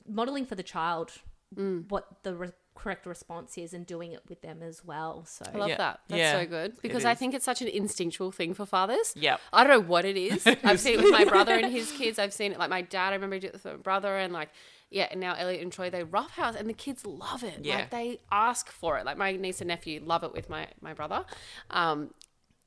modeling 0.08 0.46
for 0.46 0.56
the 0.56 0.64
child 0.64 1.12
Mm. 1.56 1.90
what 1.92 2.24
the 2.24 2.34
re- 2.34 2.52
correct 2.74 3.06
response 3.06 3.58
is 3.58 3.74
and 3.74 3.86
doing 3.86 4.12
it 4.14 4.22
with 4.30 4.42
them 4.42 4.64
as 4.64 4.84
well. 4.84 5.26
So 5.26 5.46
I 5.54 5.58
love 5.58 5.70
Yeah. 5.70 5.78
that. 5.78 6.00
That's 6.08 6.20
Yeah. 6.20 6.40
so 6.40 6.46
good 6.48 6.82
because 6.82 7.06
I 7.06 7.14
think 7.16 7.34
it's 7.34 7.46
such 7.46 7.62
an 7.62 7.68
instinctual 7.68 8.32
thing 8.32 8.54
for 8.54 8.66
fathers. 8.66 9.14
Yeah. 9.16 9.38
I 9.54 9.64
don't 9.64 9.72
know 9.72 9.88
what 9.88 10.06
it 10.06 10.18
is. 10.18 10.48
I've 10.64 10.80
seen 10.80 11.00
it 11.00 11.04
with 11.04 11.12
my 11.12 11.26
brother 11.26 11.54
and 11.54 11.72
his 11.72 11.92
kids. 11.92 12.18
I've 12.18 12.34
seen 12.34 12.52
it 12.52 12.60
like 12.60 12.70
my 12.70 12.82
dad. 12.82 13.10
I 13.10 13.16
remember 13.16 13.36
he 13.36 13.40
did 13.42 13.48
it 13.48 13.54
with 13.54 13.66
my 13.66 13.76
brother 13.76 14.18
and 14.18 14.34
like 14.34 14.50
yeah. 14.90 15.08
And 15.12 15.20
now 15.22 15.36
Elliot 15.36 15.62
and 15.62 15.72
Troy 15.72 15.90
they 15.90 16.04
roughhouse 16.04 16.56
and 16.56 16.68
the 16.68 16.74
kids 16.74 17.06
love 17.06 17.44
it. 17.44 17.60
Yeah. 17.64 17.76
Like 17.76 17.90
they 17.92 18.20
ask 18.32 18.70
for 18.72 18.98
it. 18.98 19.06
Like 19.06 19.18
my 19.18 19.34
niece 19.34 19.62
and 19.62 19.68
nephew 19.68 20.02
love 20.04 20.24
it 20.24 20.34
with 20.34 20.50
my 20.50 20.68
my 20.82 20.94
brother. 20.94 21.26
Um, 21.70 22.14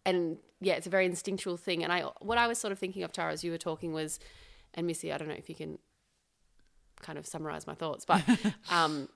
and 0.07 0.39
yeah, 0.61 0.74
it's 0.74 0.87
a 0.87 0.91
very 0.91 1.07
instinctual 1.07 1.57
thing. 1.57 1.83
And 1.83 1.93
I 1.93 2.03
what 2.20 2.39
I 2.39 2.47
was 2.47 2.59
sort 2.59 2.72
of 2.72 2.79
thinking 2.79 3.03
of 3.03 3.12
Tara 3.12 3.33
as 3.33 3.43
you 3.43 3.51
were 3.51 3.59
talking 3.59 3.93
was, 3.93 4.18
and 4.74 4.87
Missy, 4.87 5.12
I 5.12 5.18
don't 5.18 5.29
know 5.29 5.35
if 5.35 5.49
you 5.49 5.55
can 5.55 5.79
kind 7.01 7.18
of 7.18 7.26
summarize 7.26 7.66
my 7.66 7.74
thoughts, 7.74 8.05
but 8.05 8.22
um, 8.70 9.09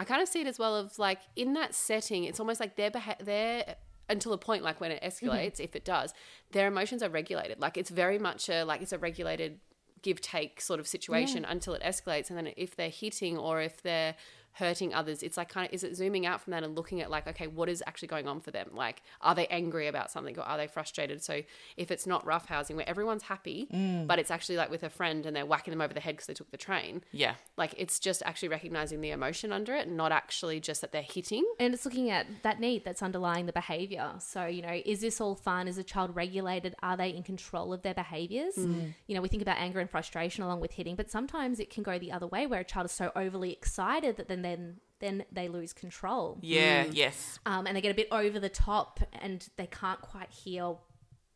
I 0.00 0.04
kind 0.04 0.22
of 0.22 0.28
see 0.28 0.40
it 0.40 0.46
as 0.46 0.58
well 0.58 0.76
of 0.76 0.98
like 0.98 1.18
in 1.36 1.52
that 1.52 1.74
setting, 1.74 2.24
it's 2.24 2.40
almost 2.40 2.58
like 2.58 2.74
their 2.76 2.90
beha- 2.90 3.22
their 3.22 3.76
until 4.08 4.32
a 4.32 4.38
point 4.38 4.64
like 4.64 4.80
when 4.80 4.90
it 4.90 5.02
mm-hmm. 5.02 5.28
escalates, 5.28 5.60
if 5.60 5.76
it 5.76 5.84
does, 5.84 6.14
their 6.52 6.66
emotions 6.66 7.02
are 7.02 7.10
regulated. 7.10 7.60
Like 7.60 7.76
it's 7.76 7.90
very 7.90 8.18
much 8.18 8.48
a 8.48 8.64
like 8.64 8.80
it's 8.80 8.94
a 8.94 8.98
regulated 8.98 9.60
give 10.00 10.22
take 10.22 10.62
sort 10.62 10.80
of 10.80 10.88
situation 10.88 11.44
until 11.44 11.74
it 11.74 11.82
escalates, 11.82 12.30
and 12.30 12.38
then 12.38 12.54
if 12.56 12.76
they're 12.76 12.88
hitting 12.88 13.36
or 13.36 13.60
if 13.60 13.82
they're 13.82 14.14
hurting 14.54 14.92
others 14.92 15.22
it's 15.22 15.36
like 15.36 15.48
kind 15.48 15.66
of 15.66 15.72
is 15.72 15.84
it 15.84 15.94
zooming 15.96 16.26
out 16.26 16.40
from 16.40 16.50
that 16.52 16.62
and 16.62 16.76
looking 16.76 17.00
at 17.00 17.10
like 17.10 17.26
okay 17.26 17.46
what 17.46 17.68
is 17.68 17.82
actually 17.86 18.08
going 18.08 18.28
on 18.28 18.40
for 18.40 18.50
them 18.50 18.68
like 18.72 19.02
are 19.20 19.34
they 19.34 19.46
angry 19.46 19.86
about 19.86 20.10
something 20.10 20.38
or 20.38 20.42
are 20.42 20.56
they 20.56 20.66
frustrated 20.66 21.22
so 21.22 21.40
if 21.76 21.90
it's 21.90 22.06
not 22.06 22.24
rough 22.26 22.46
housing 22.46 22.76
where 22.76 22.88
everyone's 22.88 23.24
happy 23.24 23.68
mm. 23.72 24.06
but 24.06 24.18
it's 24.18 24.30
actually 24.30 24.56
like 24.56 24.70
with 24.70 24.82
a 24.82 24.90
friend 24.90 25.26
and 25.26 25.34
they're 25.34 25.46
whacking 25.46 25.70
them 25.70 25.80
over 25.80 25.94
the 25.94 26.00
head 26.00 26.14
because 26.16 26.26
they 26.26 26.34
took 26.34 26.50
the 26.50 26.56
train 26.56 27.02
Yeah. 27.12 27.34
like 27.56 27.74
it's 27.76 27.98
just 27.98 28.22
actually 28.24 28.48
recognizing 28.48 29.00
the 29.00 29.10
emotion 29.10 29.52
under 29.52 29.74
it 29.74 29.88
not 29.88 30.12
actually 30.12 30.60
just 30.60 30.80
that 30.80 30.92
they're 30.92 31.02
hitting 31.02 31.44
And 31.58 31.74
it's 31.74 31.84
looking 31.84 32.10
at 32.10 32.26
that 32.42 32.60
need 32.60 32.84
that's 32.84 33.02
underlying 33.02 33.46
the 33.46 33.52
behavior. 33.52 34.12
So, 34.18 34.46
you 34.46 34.62
know, 34.62 34.80
is 34.84 35.00
this 35.00 35.20
all 35.20 35.34
fun? 35.34 35.68
Is 35.68 35.78
a 35.78 35.84
child 35.84 36.14
regulated? 36.16 36.74
Are 36.82 36.96
they 36.96 37.10
in 37.10 37.22
control 37.22 37.72
of 37.72 37.82
their 37.82 37.94
behaviors? 37.94 38.56
Mm. 38.56 38.94
You 39.06 39.14
know, 39.14 39.20
we 39.20 39.28
think 39.28 39.42
about 39.42 39.58
anger 39.58 39.80
and 39.80 39.90
frustration 39.90 40.44
along 40.44 40.60
with 40.60 40.72
hitting, 40.72 40.96
but 40.96 41.10
sometimes 41.10 41.60
it 41.60 41.70
can 41.70 41.82
go 41.82 41.98
the 41.98 42.12
other 42.12 42.26
way 42.26 42.46
where 42.46 42.60
a 42.60 42.64
child 42.64 42.86
is 42.86 42.92
so 42.92 43.12
overly 43.14 43.52
excited 43.52 44.16
that 44.16 44.28
then 44.28 44.39
then 44.44 44.76
then 45.00 45.24
they 45.32 45.48
lose 45.48 45.72
control. 45.72 46.38
Yeah. 46.42 46.84
Yes. 46.90 47.38
Um, 47.46 47.66
and 47.66 47.74
they 47.74 47.80
get 47.80 47.90
a 47.90 47.94
bit 47.94 48.08
over 48.12 48.38
the 48.38 48.50
top 48.50 49.00
and 49.22 49.48
they 49.56 49.66
can't 49.66 50.00
quite 50.02 50.30
hear 50.30 50.74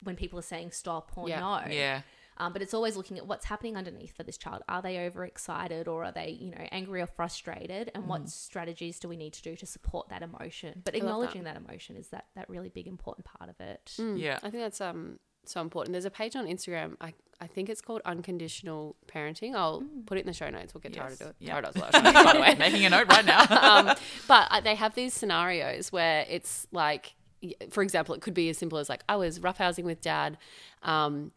when 0.03 0.17
people 0.17 0.39
are 0.39 0.43
saying 0.43 0.73
stop 0.73 1.13
or 1.17 1.29
Yeah. 1.31 1.41
no. 1.41 1.63
Yeah. 1.71 2.03
Um, 2.37 2.53
but 2.53 2.61
it's 2.63 2.75
always 2.75 2.95
looking 2.97 3.17
at 3.17 3.27
what's 3.27 3.45
happening 3.47 3.77
underneath 3.77 4.15
for 4.15 4.23
this 4.23 4.37
child. 4.37 4.63
Are 4.69 4.83
they 4.83 4.99
overexcited 5.07 5.87
or 5.89 6.05
are 6.05 6.13
they, 6.13 6.31
you 6.31 6.51
know, 6.51 6.67
angry 6.73 7.01
or 7.01 7.07
frustrated? 7.07 7.91
And 7.95 8.07
what 8.07 8.29
strategies 8.29 8.99
do 8.99 9.09
we 9.09 9.17
need 9.17 9.33
to 9.35 9.43
do 9.43 9.55
to 9.57 9.65
support 9.67 10.09
that 10.11 10.21
emotion? 10.21 10.83
But 10.85 10.93
love 10.95 11.01
that. 11.01 11.07
acknowledging 11.07 11.45
that. 11.45 11.57
emotion 11.57 11.97
is 11.97 12.09
that 12.09 12.27
that 12.35 12.51
really 12.51 12.69
big 12.69 12.87
important 12.87 13.25
part 13.25 13.49
of 13.49 13.61
it. 13.61 13.95
Yeah. 13.99 14.41
I 14.43 14.51
think 14.51 14.63
that's 14.65 14.81
um 14.81 15.21
so 15.53 15.61
important. 15.61 15.93
There's 15.93 16.05
a 16.05 16.11
page 16.11 16.37
on 16.37 16.47
Instagram. 16.47 16.97
I 17.01 17.15
I 17.41 17.47
think 17.49 17.69
it's 17.69 17.81
called 17.81 18.01
Unconditional 18.05 18.97
Parenting. 19.09 19.55
I'll 19.55 19.83
put 20.07 20.19
it 20.19 20.23
in 20.23 20.27
the 20.27 20.33
show 20.33 20.49
notes. 20.51 20.73
We'll 20.73 20.81
get 20.81 20.93
Tara 20.93 21.11
Yes. 21.11 21.19
to 21.19 21.25
do 21.25 21.31
it. 21.31 21.37
Yeah. 21.41 21.51
Tara 21.61 21.63
does 21.73 21.77
a 21.77 21.87
of 21.87 21.95
show 22.15 22.25
by 22.25 22.33
the 22.33 22.41
way. 22.41 22.55
Making 22.55 22.87
a 22.87 22.91
note 22.91 23.09
right 23.09 23.25
now. 23.25 23.41
um, 23.91 23.97
but 24.29 24.49
uh, 24.51 24.61
they 24.61 24.75
have 24.77 24.95
these 24.95 25.13
scenarios 25.15 25.91
where 25.93 26.25
it's 26.29 26.67
like, 26.73 27.15
for 27.71 27.83
example, 27.83 28.15
it 28.15 28.21
could 28.21 28.35
be 28.35 28.49
as 28.51 28.57
simple 28.59 28.79
as 28.79 28.89
like 28.89 29.03
I 29.09 29.17
was 29.17 29.41
roughhousing 29.41 29.85
with 29.85 30.01
dad, 30.01 30.39
um, 30.83 31.33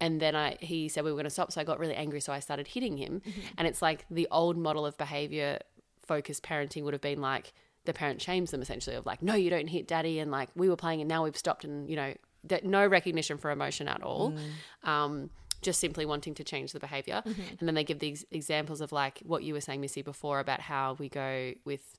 and 0.00 0.20
then 0.20 0.34
I 0.34 0.56
he 0.60 0.88
said 0.88 1.04
we 1.04 1.10
were 1.10 1.16
going 1.16 1.24
to 1.24 1.30
stop, 1.30 1.52
so 1.52 1.60
I 1.60 1.64
got 1.64 1.78
really 1.78 1.94
angry, 1.94 2.20
so 2.20 2.32
I 2.32 2.40
started 2.40 2.66
hitting 2.68 2.96
him, 2.96 3.22
and 3.58 3.68
it's 3.68 3.82
like 3.82 4.06
the 4.10 4.26
old 4.30 4.56
model 4.56 4.84
of 4.86 4.96
behavior 4.98 5.58
focused 6.04 6.42
parenting 6.42 6.82
would 6.82 6.94
have 6.94 7.00
been 7.02 7.20
like 7.20 7.52
the 7.84 7.92
parent 7.92 8.20
shames 8.20 8.50
them 8.50 8.60
essentially 8.62 8.96
of 8.96 9.06
like 9.06 9.22
no 9.22 9.34
you 9.34 9.50
don't 9.50 9.68
hit 9.68 9.86
daddy 9.86 10.18
and 10.18 10.30
like 10.32 10.48
we 10.56 10.68
were 10.68 10.76
playing 10.76 11.00
and 11.00 11.08
now 11.08 11.22
we've 11.24 11.36
stopped 11.36 11.64
and 11.64 11.88
you 11.88 11.94
know 11.96 12.12
that 12.44 12.64
no 12.64 12.86
recognition 12.86 13.38
for 13.38 13.50
emotion 13.50 13.88
at 13.88 14.02
all 14.02 14.34
um, 14.84 15.30
just 15.60 15.80
simply 15.80 16.04
wanting 16.04 16.34
to 16.34 16.44
change 16.44 16.72
the 16.72 16.80
behavior 16.80 17.22
and 17.24 17.68
then 17.68 17.74
they 17.74 17.84
give 17.84 17.98
these 18.00 18.24
examples 18.30 18.80
of 18.80 18.92
like 18.92 19.20
what 19.24 19.42
you 19.42 19.54
were 19.54 19.60
saying 19.60 19.80
missy 19.80 20.02
before 20.02 20.40
about 20.40 20.60
how 20.60 20.96
we 20.98 21.08
go 21.08 21.52
with 21.64 21.96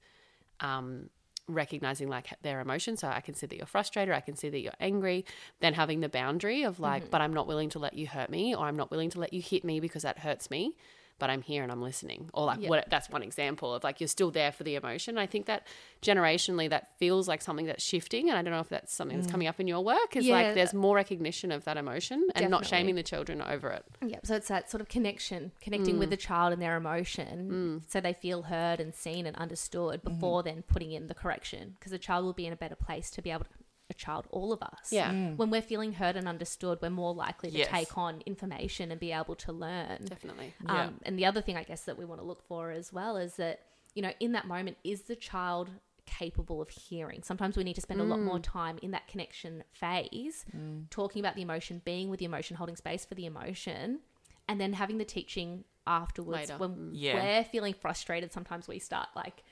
um, 0.59 1.09
recognizing 1.47 2.07
like 2.07 2.27
their 2.41 2.59
emotion. 2.61 2.95
So 2.97 3.07
I 3.07 3.19
can 3.21 3.35
see 3.35 3.47
that 3.47 3.55
you're 3.55 3.65
frustrated, 3.65 4.13
I 4.13 4.21
can 4.21 4.35
see 4.35 4.49
that 4.49 4.59
you're 4.59 4.73
angry. 4.79 5.25
Then 5.59 5.73
having 5.73 5.99
the 5.99 6.09
boundary 6.09 6.63
of 6.63 6.79
like, 6.79 7.09
but 7.11 7.21
I'm 7.21 7.33
not 7.33 7.47
willing 7.47 7.69
to 7.71 7.79
let 7.79 7.93
you 7.93 8.07
hurt 8.07 8.29
me, 8.29 8.55
or 8.55 8.65
I'm 8.65 8.75
not 8.75 8.91
willing 8.91 9.09
to 9.11 9.19
let 9.19 9.33
you 9.33 9.41
hit 9.41 9.63
me 9.63 9.79
because 9.79 10.03
that 10.03 10.19
hurts 10.19 10.49
me. 10.49 10.75
But 11.23 11.29
I'm 11.29 11.41
here 11.41 11.63
and 11.63 11.71
I'm 11.71 11.81
listening, 11.81 12.29
or 12.33 12.43
like 12.43 12.59
Yeah. 12.59 12.67
what? 12.67 12.89
That's 12.89 13.09
one 13.09 13.23
example 13.23 13.73
of 13.73 13.81
like 13.81 14.01
you're 14.01 14.09
still 14.09 14.29
there 14.29 14.51
for 14.51 14.65
the 14.65 14.75
emotion. 14.75 15.17
I 15.17 15.25
think 15.25 15.45
that 15.45 15.65
generationally 16.01 16.69
that 16.69 16.97
feels 16.97 17.29
like 17.29 17.41
something 17.41 17.65
that's 17.65 17.81
shifting, 17.81 18.29
and 18.29 18.37
I 18.37 18.41
don't 18.41 18.51
know 18.51 18.59
if 18.59 18.67
that's 18.67 18.93
something 18.93 19.15
that's 19.15 19.29
mm. 19.29 19.31
coming 19.31 19.47
up 19.47 19.57
in 19.57 19.67
your 19.69 19.81
work. 19.81 20.17
Is 20.17 20.25
Yeah. 20.25 20.33
like 20.33 20.53
there's 20.53 20.73
more 20.73 20.97
recognition 20.97 21.53
of 21.53 21.63
that 21.63 21.77
emotion 21.77 22.27
and 22.35 22.49
not 22.49 22.65
shaming 22.65 22.95
the 22.95 23.03
children 23.03 23.41
over 23.41 23.69
it. 23.69 23.85
Yeah, 24.05 24.19
so 24.25 24.35
it's 24.35 24.49
that 24.49 24.69
sort 24.69 24.81
of 24.81 24.89
connection, 24.89 25.53
connecting 25.61 25.97
with 25.97 26.09
mm. 26.09 26.11
the 26.11 26.17
child 26.17 26.51
and 26.51 26.61
their 26.61 26.75
emotion, 26.75 27.49
mm. 27.49 27.89
so 27.89 28.01
they 28.01 28.11
feel 28.11 28.41
heard 28.41 28.81
and 28.81 28.93
seen 28.93 29.25
and 29.25 29.37
understood 29.37 30.01
mm-hmm. 30.01 30.15
before 30.15 30.43
then 30.43 30.61
putting 30.63 30.91
in 30.91 31.07
the 31.07 31.13
correction, 31.13 31.75
because 31.79 31.93
the 31.93 31.97
child 31.97 32.25
will 32.25 32.33
be 32.33 32.45
in 32.45 32.51
a 32.51 32.57
better 32.57 32.75
place 32.75 33.09
to 33.11 33.21
be 33.21 33.31
able 33.31 33.45
to. 33.45 33.49
A 33.89 33.93
child, 33.93 34.27
all 34.31 34.53
of 34.53 34.61
us. 34.61 34.91
Yeah. 34.91 35.11
Mm. 35.11 35.37
When 35.37 35.49
we're 35.49 35.61
feeling 35.61 35.93
heard 35.93 36.15
and 36.15 36.27
understood, 36.27 36.79
we're 36.81 36.89
more 36.89 37.13
likely 37.13 37.51
to 37.51 37.57
Yes. 37.57 37.67
take 37.69 37.97
on 37.97 38.21
information 38.25 38.91
and 38.91 38.99
be 38.99 39.11
able 39.11 39.35
to 39.35 39.51
learn. 39.51 40.05
Definitely. 40.05 40.53
Um, 40.67 40.75
yeah. 40.75 40.85
Um, 40.85 40.99
and 41.03 41.19
the 41.19 41.25
other 41.25 41.41
thing 41.41 41.57
I 41.57 41.63
guess 41.63 41.83
that 41.83 41.97
we 41.97 42.05
want 42.05 42.21
to 42.21 42.25
look 42.25 42.41
for 42.47 42.71
as 42.71 42.93
well 42.93 43.17
is 43.17 43.35
that, 43.35 43.59
you 43.93 44.01
know, 44.01 44.13
in 44.19 44.31
that 44.31 44.47
moment, 44.47 44.77
is 44.83 45.03
the 45.03 45.15
child 45.17 45.69
capable 46.05 46.61
of 46.61 46.69
hearing? 46.69 47.23
Sometimes 47.23 47.57
we 47.57 47.63
need 47.63 47.75
to 47.75 47.81
spend 47.81 47.99
a 47.99 48.05
lot 48.05 48.19
more 48.19 48.37
mm. 48.37 48.43
time 48.43 48.79
in 48.81 48.91
that 48.91 49.07
connection 49.07 49.63
phase, 49.73 50.45
mm. 50.55 50.89
talking 50.89 51.19
about 51.19 51.35
the 51.35 51.41
emotion, 51.41 51.81
being 51.83 52.09
with 52.09 52.19
the 52.19 52.25
emotion, 52.25 52.55
holding 52.55 52.75
space 52.77 53.05
for 53.05 53.15
the 53.15 53.25
emotion, 53.25 53.99
and 54.47 54.59
then 54.61 54.73
having 54.73 54.97
the 54.97 55.05
teaching 55.05 55.65
afterwards. 55.85 56.49
Later. 56.49 56.57
When 56.57 56.91
Yeah. 56.93 57.15
we're 57.15 57.43
feeling 57.43 57.73
frustrated, 57.73 58.31
sometimes 58.31 58.67
we 58.67 58.79
start 58.79 59.09
like 59.15 59.43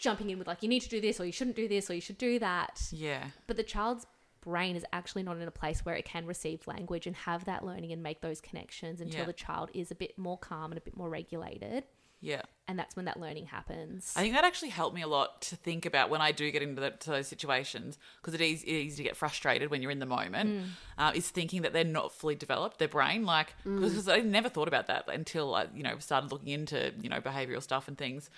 jumping 0.00 0.30
in 0.30 0.38
with 0.38 0.48
like, 0.48 0.62
you 0.62 0.68
need 0.68 0.80
to 0.82 0.88
do 0.88 1.00
this, 1.00 1.20
or 1.20 1.26
you 1.26 1.32
shouldn't 1.32 1.56
do 1.56 1.68
this, 1.68 1.88
or 1.90 1.94
you 1.94 2.00
should 2.00 2.18
do 2.18 2.38
that 2.40 2.80
yeah. 2.90 3.24
but 3.46 3.56
the 3.56 3.62
child's 3.62 4.06
brain 4.40 4.74
is 4.74 4.84
actually 4.92 5.22
not 5.22 5.36
in 5.36 5.46
a 5.46 5.50
place 5.50 5.84
where 5.84 5.94
it 5.94 6.04
can 6.06 6.24
receive 6.26 6.66
language 6.66 7.06
and 7.06 7.14
have 7.14 7.44
that 7.44 7.62
learning 7.62 7.92
and 7.92 8.02
make 8.02 8.22
those 8.22 8.40
connections 8.40 9.00
until 9.00 9.20
Yeah. 9.20 9.26
the 9.26 9.34
child 9.34 9.70
is 9.74 9.90
a 9.90 9.94
bit 9.94 10.16
more 10.18 10.38
calm 10.38 10.72
and 10.72 10.78
a 10.78 10.80
bit 10.80 10.96
more 10.96 11.10
regulated 11.10 11.84
Yeah. 12.22 12.40
and 12.66 12.78
that's 12.78 12.96
when 12.96 13.04
that 13.04 13.20
learning 13.20 13.46
happens 13.46 14.14
I 14.16 14.22
think 14.22 14.32
that 14.34 14.44
actually 14.44 14.70
helped 14.70 14.94
me 14.94 15.02
a 15.02 15.06
lot 15.06 15.42
to 15.42 15.56
think 15.56 15.84
about 15.84 16.08
when 16.08 16.22
I 16.22 16.32
do 16.32 16.50
get 16.50 16.62
into 16.62 16.80
the, 16.80 16.90
to 16.90 17.10
those 17.10 17.28
situations 17.28 17.98
because 18.16 18.32
it 18.32 18.40
is 18.40 18.64
easy 18.64 18.96
to 18.96 19.02
get 19.02 19.14
frustrated 19.14 19.70
when 19.70 19.82
you're 19.82 19.90
in 19.90 19.98
the 19.98 20.06
moment. 20.06 20.64
Uh, 20.96 21.12
is 21.14 21.28
thinking 21.28 21.60
that 21.62 21.74
they're 21.74 21.84
not 21.84 22.10
fully 22.12 22.34
developed, 22.34 22.78
their 22.78 22.88
brain, 22.88 23.24
like 23.26 23.54
because 23.64 24.08
I 24.08 24.20
never 24.20 24.48
thought 24.48 24.68
about 24.68 24.86
that 24.86 25.06
until 25.08 25.54
I, 25.54 25.66
you 25.74 25.82
know, 25.82 25.98
started 25.98 26.32
looking 26.32 26.48
into 26.48 26.92
you 27.02 27.08
know 27.10 27.20
behavioral 27.20 27.62
stuff 27.62 27.88
and 27.88 27.96
things. 27.98 28.30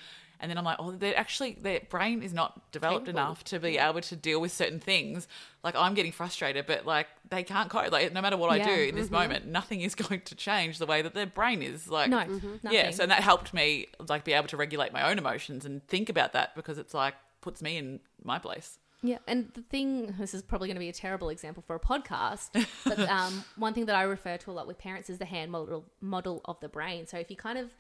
And 0.43 0.51
then 0.51 0.59
I'm 0.59 0.65
like, 0.65 0.77
oh, 0.81 0.91
they're 0.91 1.17
actually 1.17 1.57
their 1.61 1.81
brain 1.89 2.23
is 2.23 2.35
not 2.35 2.71
developed 2.73 3.07
Capable. 3.07 3.23
enough 3.23 3.45
to 3.45 3.61
be 3.61 3.79
able 3.79 4.01
to 4.01 4.17
deal 4.17 4.41
with 4.41 4.53
certain 4.53 4.81
things. 4.81 5.29
Like 5.63 5.77
I'm 5.77 5.95
getting 5.95 6.13
frustrated, 6.13 6.67
but 6.67 6.85
like 6.85 7.07
they 7.31 7.45
can't 7.45 7.71
cope. 7.71 7.93
Like 7.93 8.13
no 8.13 8.21
matter 8.21 8.37
what 8.37 8.51
I 8.51 8.59
do 8.59 8.83
in 8.83 8.97
this 8.97 9.07
mm-hmm. 9.07 9.15
moment, 9.15 9.47
nothing 9.47 9.81
is 9.81 9.95
going 9.95 10.21
to 10.23 10.35
change 10.35 10.79
the 10.79 10.87
way 10.87 11.01
that 11.01 11.15
their 11.15 11.27
brain 11.27 11.63
is. 11.63 11.89
Like 11.89 12.11
no 12.11 12.19
mm-hmm. 12.19 12.35
Mm-hmm. 12.35 12.69
yeah, 12.71 12.83
nothing. 12.83 12.97
so 12.97 13.07
that 13.07 13.23
helped 13.23 13.55
me 13.55 13.87
like 14.09 14.25
be 14.25 14.33
able 14.33 14.49
to 14.49 14.57
regulate 14.57 14.93
my 14.93 15.09
own 15.09 15.17
emotions 15.17 15.65
and 15.65 15.87
think 15.87 16.09
about 16.09 16.33
that 16.33 16.55
because 16.57 16.77
it's 16.77 16.93
like 16.93 17.15
puts 17.41 17.63
me 17.63 17.77
in 17.77 18.01
my 18.25 18.39
place. 18.39 18.79
Yeah, 19.05 19.19
and 19.27 19.51
the 19.55 19.63
thing, 19.63 20.15
this 20.19 20.33
is 20.33 20.43
probably 20.43 20.69
going 20.69 20.77
to 20.77 20.81
be 20.81 20.89
a 20.89 20.93
terrible 20.93 21.29
example 21.29 21.65
for 21.67 21.75
a 21.75 21.81
podcast, 21.81 22.51
but 22.85 22.99
um, 23.11 23.45
one 23.57 23.75
thing 23.75 23.87
that 23.87 23.97
I 23.97 24.03
refer 24.03 24.37
to 24.39 24.51
a 24.51 24.53
lot 24.53 24.69
with 24.69 24.79
parents 24.79 25.11
is 25.11 25.19
the 25.19 25.25
hand 25.25 25.51
model 25.51 25.85
model 26.01 26.41
of 26.45 26.61
the 26.61 26.69
brain. 26.69 27.07
So 27.09 27.19
if 27.19 27.29
you 27.29 27.37
kind 27.37 27.59
of 27.59 27.75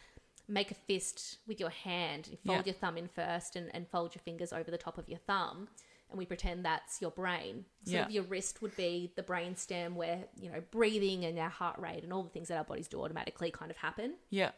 make 0.52 0.70
a 0.70 0.74
fist 0.74 1.38
with 1.46 1.58
your 1.58 1.70
hand, 1.70 2.28
you 2.28 2.36
fold 2.44 2.58
Yeah. 2.58 2.72
your 2.72 2.74
thumb 2.74 2.98
in 2.98 3.08
first 3.08 3.56
and, 3.56 3.74
and 3.74 3.88
fold 3.88 4.14
your 4.14 4.22
fingers 4.22 4.52
over 4.52 4.70
the 4.70 4.78
top 4.78 4.98
of 4.98 5.08
your 5.08 5.18
thumb, 5.20 5.68
and 6.10 6.18
we 6.18 6.26
pretend 6.26 6.64
that's 6.64 7.00
your 7.00 7.10
brain. 7.10 7.64
So 7.84 7.92
Yeah. 7.92 8.08
your 8.08 8.24
wrist 8.24 8.60
would 8.60 8.76
be 8.76 9.12
the 9.16 9.22
brain 9.22 9.56
stem 9.56 9.94
where, 9.94 10.24
you 10.38 10.50
know, 10.50 10.60
breathing 10.70 11.24
and 11.24 11.38
our 11.38 11.48
heart 11.48 11.78
rate 11.78 12.04
and 12.04 12.12
all 12.12 12.22
the 12.22 12.28
things 12.28 12.48
that 12.48 12.58
our 12.58 12.64
bodies 12.64 12.86
do 12.88 13.00
automatically 13.02 13.50
kind 13.50 13.70
of 13.70 13.78
happen. 13.78 14.16
Yeah. 14.28 14.50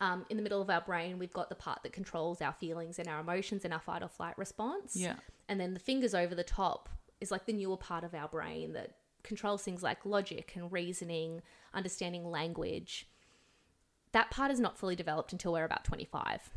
Um, 0.00 0.24
in 0.30 0.38
the 0.38 0.42
middle 0.42 0.62
of 0.62 0.70
our 0.70 0.80
brain, 0.80 1.18
we've 1.18 1.32
got 1.32 1.50
the 1.50 1.54
part 1.54 1.82
that 1.82 1.92
controls 1.92 2.40
our 2.40 2.54
feelings 2.54 2.98
and 2.98 3.06
our 3.06 3.20
emotions 3.20 3.66
and 3.66 3.74
our 3.74 3.80
fight 3.80 4.02
or 4.02 4.08
flight 4.08 4.38
response. 4.38 4.96
Yeah. 4.96 5.16
And 5.48 5.60
then 5.60 5.74
the 5.74 5.80
fingers 5.80 6.14
over 6.14 6.34
the 6.34 6.44
top 6.44 6.88
is 7.20 7.30
like 7.30 7.44
the 7.44 7.52
newer 7.52 7.76
part 7.76 8.02
of 8.04 8.14
our 8.14 8.28
brain 8.28 8.72
that 8.72 8.94
controls 9.22 9.62
things 9.62 9.82
like 9.82 10.06
logic 10.06 10.52
and 10.56 10.72
reasoning, 10.72 11.42
understanding 11.74 12.24
language. 12.30 13.06
That 14.12 14.30
part 14.30 14.50
is 14.50 14.58
not 14.60 14.76
fully 14.78 14.96
developed 14.96 15.32
until 15.32 15.52
we're 15.52 15.64
about 15.64 15.84
25. 15.84 16.50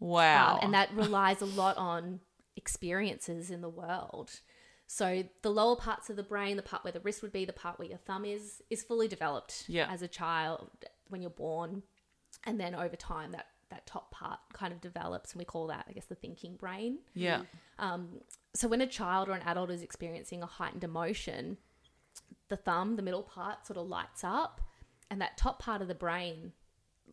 Wow. 0.00 0.54
Um, 0.54 0.58
and 0.62 0.74
that 0.74 0.92
relies 0.94 1.40
a 1.42 1.46
lot 1.46 1.76
on 1.76 2.20
experiences 2.56 3.50
in 3.50 3.60
the 3.60 3.68
world. 3.68 4.40
So 4.86 5.24
the 5.42 5.50
lower 5.50 5.76
parts 5.76 6.10
of 6.10 6.16
the 6.16 6.22
brain, 6.22 6.56
the 6.56 6.62
part 6.62 6.84
where 6.84 6.92
the 6.92 7.00
wrist 7.00 7.22
would 7.22 7.32
be, 7.32 7.44
the 7.44 7.52
part 7.52 7.78
where 7.78 7.88
your 7.88 7.98
thumb 7.98 8.24
is, 8.24 8.62
is 8.70 8.82
fully 8.82 9.08
developed 9.08 9.64
Yeah. 9.66 9.88
as 9.90 10.02
a 10.02 10.08
child 10.08 10.70
when 11.08 11.20
you're 11.20 11.30
born. 11.30 11.82
And 12.44 12.60
then 12.60 12.74
over 12.74 12.96
time, 12.96 13.32
that, 13.32 13.46
that 13.70 13.86
top 13.86 14.10
part 14.10 14.40
kind 14.52 14.72
of 14.72 14.80
develops, 14.80 15.32
and 15.32 15.38
we 15.38 15.44
call 15.44 15.66
that, 15.68 15.86
I 15.88 15.92
guess, 15.92 16.06
the 16.06 16.14
thinking 16.14 16.56
brain. 16.56 16.98
yeah. 17.14 17.42
Um, 17.78 18.20
So 18.54 18.68
when 18.68 18.80
a 18.80 18.86
child 18.86 19.28
or 19.28 19.32
an 19.32 19.42
adult 19.42 19.70
is 19.70 19.82
experiencing 19.82 20.42
a 20.42 20.46
heightened 20.46 20.84
emotion, 20.84 21.56
the 22.48 22.56
thumb, 22.56 22.96
the 22.96 23.02
middle 23.02 23.22
part, 23.22 23.66
sort 23.66 23.78
of 23.78 23.88
lights 23.88 24.22
up, 24.22 24.60
and 25.10 25.20
that 25.20 25.36
top 25.36 25.60
part 25.60 25.80
of 25.82 25.88
the 25.88 25.94
brain 25.94 26.52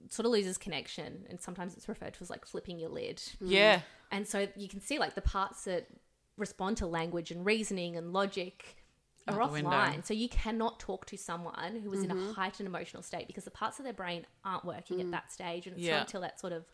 sort 0.09 0.25
of 0.25 0.31
loses 0.31 0.57
connection. 0.57 1.25
And 1.29 1.39
sometimes 1.39 1.75
it's 1.75 1.87
referred 1.87 2.13
to 2.15 2.21
as 2.21 2.29
like 2.29 2.45
flipping 2.45 2.79
your 2.79 2.89
lid. 2.89 3.17
Mm. 3.17 3.33
Yeah. 3.41 3.81
And 4.11 4.27
so 4.27 4.47
you 4.55 4.67
can 4.67 4.81
see 4.81 4.99
like 4.99 5.15
the 5.15 5.21
parts 5.21 5.65
that 5.65 5.87
respond 6.37 6.77
to 6.77 6.87
language 6.87 7.31
and 7.31 7.45
reasoning 7.45 7.95
and 7.95 8.13
logic 8.13 8.75
are 9.27 9.41
Out 9.41 9.51
offline. 9.51 10.05
So 10.05 10.13
you 10.13 10.29
cannot 10.29 10.79
talk 10.79 11.05
to 11.07 11.17
someone 11.17 11.81
who 11.83 11.93
is 11.93 12.03
in 12.03 12.11
a 12.11 12.15
mm-hmm. 12.15 12.31
heightened 12.31 12.67
emotional 12.67 13.03
state 13.03 13.27
because 13.27 13.45
the 13.45 13.51
parts 13.51 13.79
of 13.79 13.85
their 13.85 13.93
brain 13.93 14.25
aren't 14.43 14.65
working 14.65 14.99
at 14.99 15.07
mm. 15.07 15.11
that 15.11 15.31
stage. 15.31 15.67
And 15.67 15.75
it's 15.75 15.85
Yeah. 15.85 15.97
not 15.97 16.07
until 16.07 16.21
that 16.21 16.39
sort 16.39 16.53
of 16.53 16.65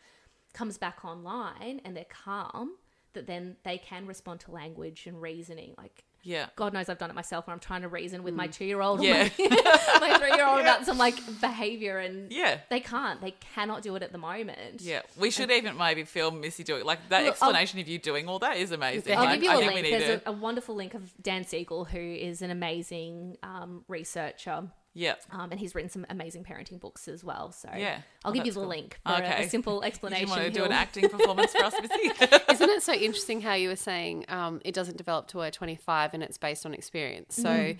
comes 0.54 0.78
back 0.78 1.04
online 1.04 1.82
and 1.84 1.96
they're 1.96 2.06
calm 2.06 2.78
that 3.14 3.28
then 3.28 3.58
they 3.64 3.78
can 3.78 4.06
respond 4.06 4.40
to 4.42 4.52
language 4.52 5.08
and 5.08 5.22
reasoning. 5.22 5.74
Like, 5.78 6.04
Yeah. 6.24 6.48
God 6.56 6.74
knows 6.74 6.90
I've 6.90 6.98
done 6.98 7.10
it 7.10 7.16
myself 7.16 7.48
when 7.48 7.54
I'm 7.54 7.60
trying 7.60 7.84
to 7.84 7.88
reason 7.88 8.24
with 8.24 8.34
my 8.34 8.48
two 8.48 8.66
year 8.66 8.82
old, 8.82 9.02
Yeah. 9.02 9.30
my, 9.40 9.48
my 10.02 10.18
three 10.20 10.34
year 10.36 10.46
old 10.46 10.60
about 10.60 10.86
some 10.86 10.98
like 10.98 11.16
behavior, 11.40 12.00
and 12.00 12.32
Yeah. 12.32 12.58
they 12.70 12.80
can't. 12.80 13.22
They 13.22 13.32
cannot 13.56 13.82
do 13.82 13.96
it 13.96 14.04
at 14.04 14.12
the 14.12 14.18
moment. 14.18 14.82
Yeah, 14.82 15.02
we 15.18 15.32
should 15.32 15.50
even 15.52 15.78
maybe 15.78 16.04
film 16.04 16.42
Missy 16.42 16.64
doing 16.64 16.84
like 16.86 17.08
that 17.10 17.20
Look, 17.20 17.38
I'll- 17.42 17.50
explanation 17.50 17.80
of 17.80 17.88
you 17.88 17.98
doing 18.00 18.28
all 18.28 18.40
that 18.40 18.58
is 18.58 18.72
amazing. 18.72 19.16
I'll 19.16 19.26
Like, 19.26 19.36
give 19.42 19.44
you 19.44 19.50
I 19.52 19.54
a 19.56 19.58
think 19.60 19.70
we 19.70 19.76
link. 19.82 19.86
need 19.94 20.02
There's 20.02 20.22
to. 20.22 20.30
a, 20.30 20.34
a 20.34 20.36
wonderful 20.36 20.76
link 20.76 20.94
of 20.94 21.14
Dan 21.22 21.46
Siegel, 21.46 21.86
who 21.86 22.00
is 22.00 22.42
an 22.42 22.52
amazing 22.52 23.38
um, 23.44 23.86
researcher. 23.88 24.64
Yeah, 25.00 25.14
Um, 25.32 25.52
and 25.52 25.60
he's 25.60 25.76
written 25.76 25.92
some 25.92 26.06
amazing 26.10 26.44
parenting 26.44 26.80
books 26.80 27.08
as 27.08 27.24
well. 27.24 27.52
So 27.52 27.70
Yeah. 27.78 28.02
I'll 28.26 28.32
Oh, 28.32 28.34
give 28.34 28.48
you 28.48 28.52
the 28.52 28.60
cool. 28.62 28.68
link 28.70 29.00
for 29.06 29.12
a- 29.14 29.18
Okay. 29.18 29.46
a, 29.46 29.50
simple 29.50 29.84
explanation. 29.90 30.28
you 30.28 30.32
want 30.32 30.44
to 30.46 30.50
do 30.50 30.64
an 30.64 30.72
acting 30.72 31.08
performance 31.08 31.52
for 31.54 31.64
us, 31.66 31.76
Missy? 31.80 32.12
Isn't 32.52 32.70
it 32.72 32.82
so 32.82 32.94
interesting 32.94 33.42
how 33.42 33.54
you 33.54 33.70
were 33.70 33.76
saying 33.76 34.26
um, 34.28 34.60
it 34.66 34.74
doesn't 34.74 34.98
develop 34.98 35.28
to 35.28 35.38
we're 35.38 35.52
25 35.52 36.16
and 36.16 36.24
it's 36.24 36.40
based 36.40 36.66
on 36.66 36.74
experience? 36.74 37.36
So, 37.36 37.50
Mm-hmm. 37.50 37.80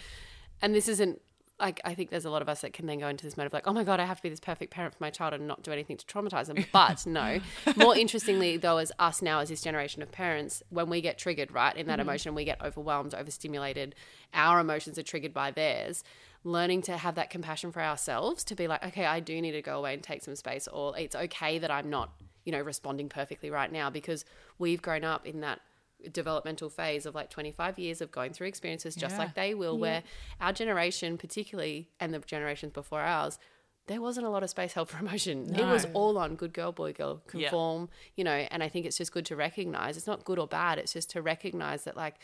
and 0.62 0.76
this 0.76 0.88
isn't 0.88 1.20
like 1.60 1.82
I 1.84 1.96
think 1.96 2.12
there's 2.12 2.26
a 2.26 2.30
lot 2.30 2.44
of 2.44 2.50
us 2.50 2.62
that 2.62 2.72
can 2.74 2.86
then 2.86 3.00
go 3.00 3.08
into 3.08 3.24
this 3.26 3.36
mode 3.36 3.48
of 3.48 3.54
like, 3.54 3.66
oh 3.66 3.74
my 3.74 3.84
god, 3.84 4.00
I 4.00 4.06
have 4.06 4.18
to 4.18 4.22
be 4.24 4.30
this 4.30 4.40
perfect 4.40 4.72
parent 4.72 4.94
for 4.94 5.04
my 5.04 5.10
child 5.10 5.34
and 5.34 5.48
not 5.48 5.64
do 5.64 5.72
anything 5.72 5.98
to 5.98 6.06
traumatize 6.06 6.46
them. 6.46 6.64
But 6.72 7.04
no, 7.08 7.40
more 7.76 7.98
interestingly 7.98 8.58
though, 8.58 8.78
as 8.78 8.92
us 9.00 9.24
now 9.24 9.40
as 9.40 9.50
this 9.50 9.62
generation 9.64 10.04
of 10.04 10.12
parents, 10.12 10.62
when 10.70 10.88
we 10.88 11.02
get 11.02 11.18
triggered 11.18 11.52
right 11.52 11.76
in 11.76 11.88
that 11.88 12.00
emotion, 12.00 12.36
we 12.36 12.46
get 12.46 12.62
overwhelmed, 12.64 13.16
overstimulated. 13.16 13.96
Our 14.36 14.60
emotions 14.60 15.00
are 15.00 15.04
triggered 15.04 15.34
by 15.34 15.50
theirs. 15.50 16.04
Learning 16.44 16.82
to 16.84 16.98
have 16.98 17.16
that 17.16 17.30
compassion 17.30 17.72
for 17.72 17.82
ourselves 17.82 18.44
to 18.46 18.56
be 18.56 18.68
like, 18.68 18.84
okay, 18.86 19.06
I 19.06 19.20
do 19.20 19.42
need 19.42 19.52
to 19.52 19.62
go 19.62 19.78
away 19.80 19.94
and 19.94 20.02
take 20.04 20.24
some 20.24 20.36
space, 20.36 20.68
or 20.68 20.98
it's 20.98 21.16
okay 21.16 21.60
that 21.60 21.72
I'm 21.72 21.90
not 21.90 22.12
you 22.46 22.54
know, 22.54 22.62
responding 22.62 23.10
perfectly 23.10 23.50
right 23.50 23.70
now 23.70 23.90
because 23.90 24.24
we've 24.58 24.82
grown 24.82 25.04
up 25.04 25.26
in 25.26 25.42
that 25.42 25.60
developmental 26.14 26.70
phase 26.70 27.06
of 27.06 27.14
like 27.14 27.30
25 27.30 27.78
years 27.78 28.00
of 28.00 28.10
going 28.10 28.32
through 28.32 28.48
experiences 28.48 28.96
just 28.96 29.16
Yeah. 29.16 29.20
like 29.20 29.34
they 29.34 29.54
will, 29.54 29.78
where 29.78 30.02
our 30.40 30.54
generation, 30.54 31.18
particularly, 31.18 31.90
and 32.00 32.14
the 32.14 32.20
generations 32.20 32.72
before 32.72 33.02
ours, 33.02 33.38
there 33.88 34.00
wasn't 34.02 34.26
a 34.26 34.30
lot 34.30 34.44
of 34.44 34.50
space 34.50 34.72
held 34.78 34.88
for 34.90 35.00
emotion. 35.00 35.54
It 35.56 35.66
was 35.66 35.86
all 35.94 36.18
on 36.18 36.36
good 36.36 36.54
girl, 36.54 36.72
boy, 36.72 36.94
girl, 36.94 37.22
Yeah. 37.34 37.50
conform, 37.50 37.90
you 38.16 38.24
know, 38.24 38.32
and 38.32 38.64
I 38.64 38.70
think 38.70 38.86
it's 38.86 38.98
just 38.98 39.12
good 39.12 39.26
to 39.26 39.36
recognize 39.36 39.98
it's 39.98 40.08
not 40.08 40.24
good 40.24 40.40
or 40.40 40.48
bad, 40.48 40.78
it's 40.80 40.94
just 40.94 41.10
to 41.12 41.22
recognize 41.22 41.84
that, 41.84 41.98
like, 41.98 42.16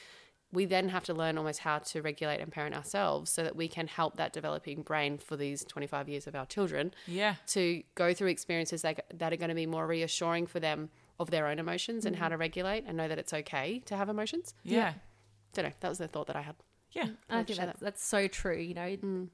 we 0.54 0.66
then 0.66 0.90
have 0.90 1.04
to 1.04 1.14
learn 1.14 1.38
almost 1.38 1.60
how 1.60 1.80
to 1.80 2.02
regulate 2.02 2.40
and 2.40 2.52
parent 2.52 2.76
ourselves 2.76 3.32
so 3.32 3.44
that 3.44 3.56
we 3.56 3.68
can 3.68 3.88
help 3.88 4.16
that 4.18 4.32
developing 4.32 4.84
brain 4.84 5.18
for 5.18 5.36
these 5.36 5.66
25 5.66 6.08
years 6.08 6.28
of 6.28 6.36
our 6.36 6.46
children 6.46 6.94
yeah, 7.08 7.36
to 7.48 7.82
go 7.96 8.14
through 8.14 8.30
experiences 8.30 8.84
that, 8.84 9.04
that 9.14 9.34
are 9.34 9.38
going 9.38 9.50
to 9.50 9.56
be 9.56 9.66
more 9.66 9.88
reassuring 9.88 10.46
for 10.46 10.60
them 10.60 10.90
of 11.20 11.32
their 11.32 11.48
own 11.48 11.60
emotions 11.60 12.06
and 12.06 12.16
how 12.16 12.26
mm-hmm. 12.26 12.34
to 12.34 12.38
regulate 12.38 12.84
and 12.88 12.96
know 12.96 13.08
that 13.08 13.18
it's 13.18 13.34
okay 13.34 13.82
to 13.86 13.98
have 13.98 14.10
emotions. 14.10 14.54
yeah, 14.64 14.94
Don't 15.54 15.66
know. 15.66 15.72
That 15.80 15.90
was 15.90 15.98
the 15.98 16.08
thought 16.08 16.28
that 16.28 16.36
I 16.36 16.42
had. 16.42 16.56
yeah. 16.92 17.06
Mm, 17.06 17.16
I 17.30 17.40
I'd 17.40 17.48
think 17.48 17.58
share 17.58 17.66
that's, 17.66 17.80
that's 17.80 18.06
so 18.06 18.28
true. 18.28 18.58
You 18.58 18.74
know, 18.76 18.98
mm. 18.98 19.30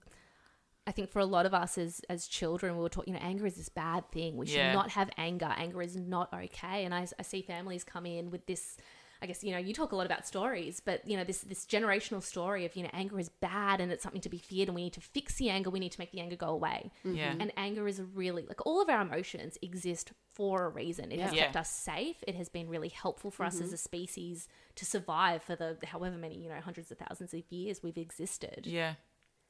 I 0.87 0.91
think 0.91 1.11
for 1.11 1.19
a 1.19 1.25
lot 1.25 1.45
of 1.45 1.53
us 1.53 1.77
as 1.77 2.01
as 2.09 2.27
children, 2.27 2.75
we 2.75 2.81
were 2.81 2.89
taught, 2.89 3.07
you 3.07 3.13
know, 3.13 3.19
anger 3.21 3.45
is 3.45 3.55
this 3.55 3.69
bad 3.69 4.09
thing. 4.11 4.37
We 4.37 4.47
should 4.47 4.55
Yeah. 4.55 4.73
not 4.73 4.89
have 4.91 5.09
anger. 5.17 5.53
Anger 5.57 5.81
is 5.81 5.95
not 5.95 6.33
okay. 6.33 6.85
And 6.85 6.93
I, 6.95 7.05
I 7.19 7.23
see 7.23 7.41
families 7.41 7.83
come 7.83 8.05
in 8.05 8.31
with 8.31 8.45
this. 8.45 8.77
I 9.21 9.25
guess 9.25 9.43
you 9.43 9.51
know 9.51 9.57
you 9.57 9.73
talk 9.73 9.91
a 9.91 9.95
lot 9.95 10.05
about 10.05 10.25
stories, 10.25 10.79
but 10.79 11.05
you 11.07 11.17
know 11.17 11.25
this 11.25 11.41
this 11.41 11.65
generational 11.65 12.23
story 12.23 12.65
of 12.65 12.75
you 12.75 12.83
know 12.83 12.89
anger 12.93 13.19
is 13.19 13.27
bad 13.29 13.81
and 13.81 13.91
it's 13.91 14.01
something 14.01 14.21
to 14.21 14.29
be 14.29 14.37
feared, 14.37 14.69
and 14.69 14.75
we 14.75 14.83
need 14.83 14.93
to 14.93 15.01
fix 15.01 15.35
the 15.35 15.49
anger. 15.49 15.69
We 15.69 15.79
need 15.79 15.91
to 15.91 15.99
make 15.99 16.11
the 16.11 16.21
anger 16.21 16.37
go 16.37 16.47
away. 16.47 16.91
Mm-hmm. 17.05 17.17
Yeah. 17.17 17.35
And 17.39 17.51
anger 17.57 17.87
is 17.87 18.01
really 18.13 18.45
like 18.47 18.65
all 18.65 18.81
of 18.81 18.89
our 18.89 19.01
emotions 19.01 19.57
exist 19.61 20.13
for 20.33 20.65
a 20.65 20.69
reason. 20.69 21.11
It 21.11 21.19
has 21.19 21.33
Yeah. 21.33 21.43
kept 21.43 21.57
us 21.57 21.69
safe. 21.69 22.23
It 22.25 22.35
has 22.35 22.47
been 22.47 22.69
really 22.69 22.87
helpful 22.87 23.29
for 23.29 23.45
us 23.45 23.55
as 23.55 23.67
mm-hmm. 23.67 23.73
a 23.73 23.77
species 23.77 24.47
to 24.75 24.85
survive 24.85 25.43
for 25.43 25.57
the 25.57 25.77
however 25.85 26.15
many 26.15 26.37
you 26.37 26.47
know 26.47 26.61
hundreds 26.61 26.89
of 26.89 26.97
thousands 26.97 27.33
of 27.33 27.43
years 27.49 27.83
we've 27.83 27.97
existed 27.97 28.65
Yeah. 28.65 28.93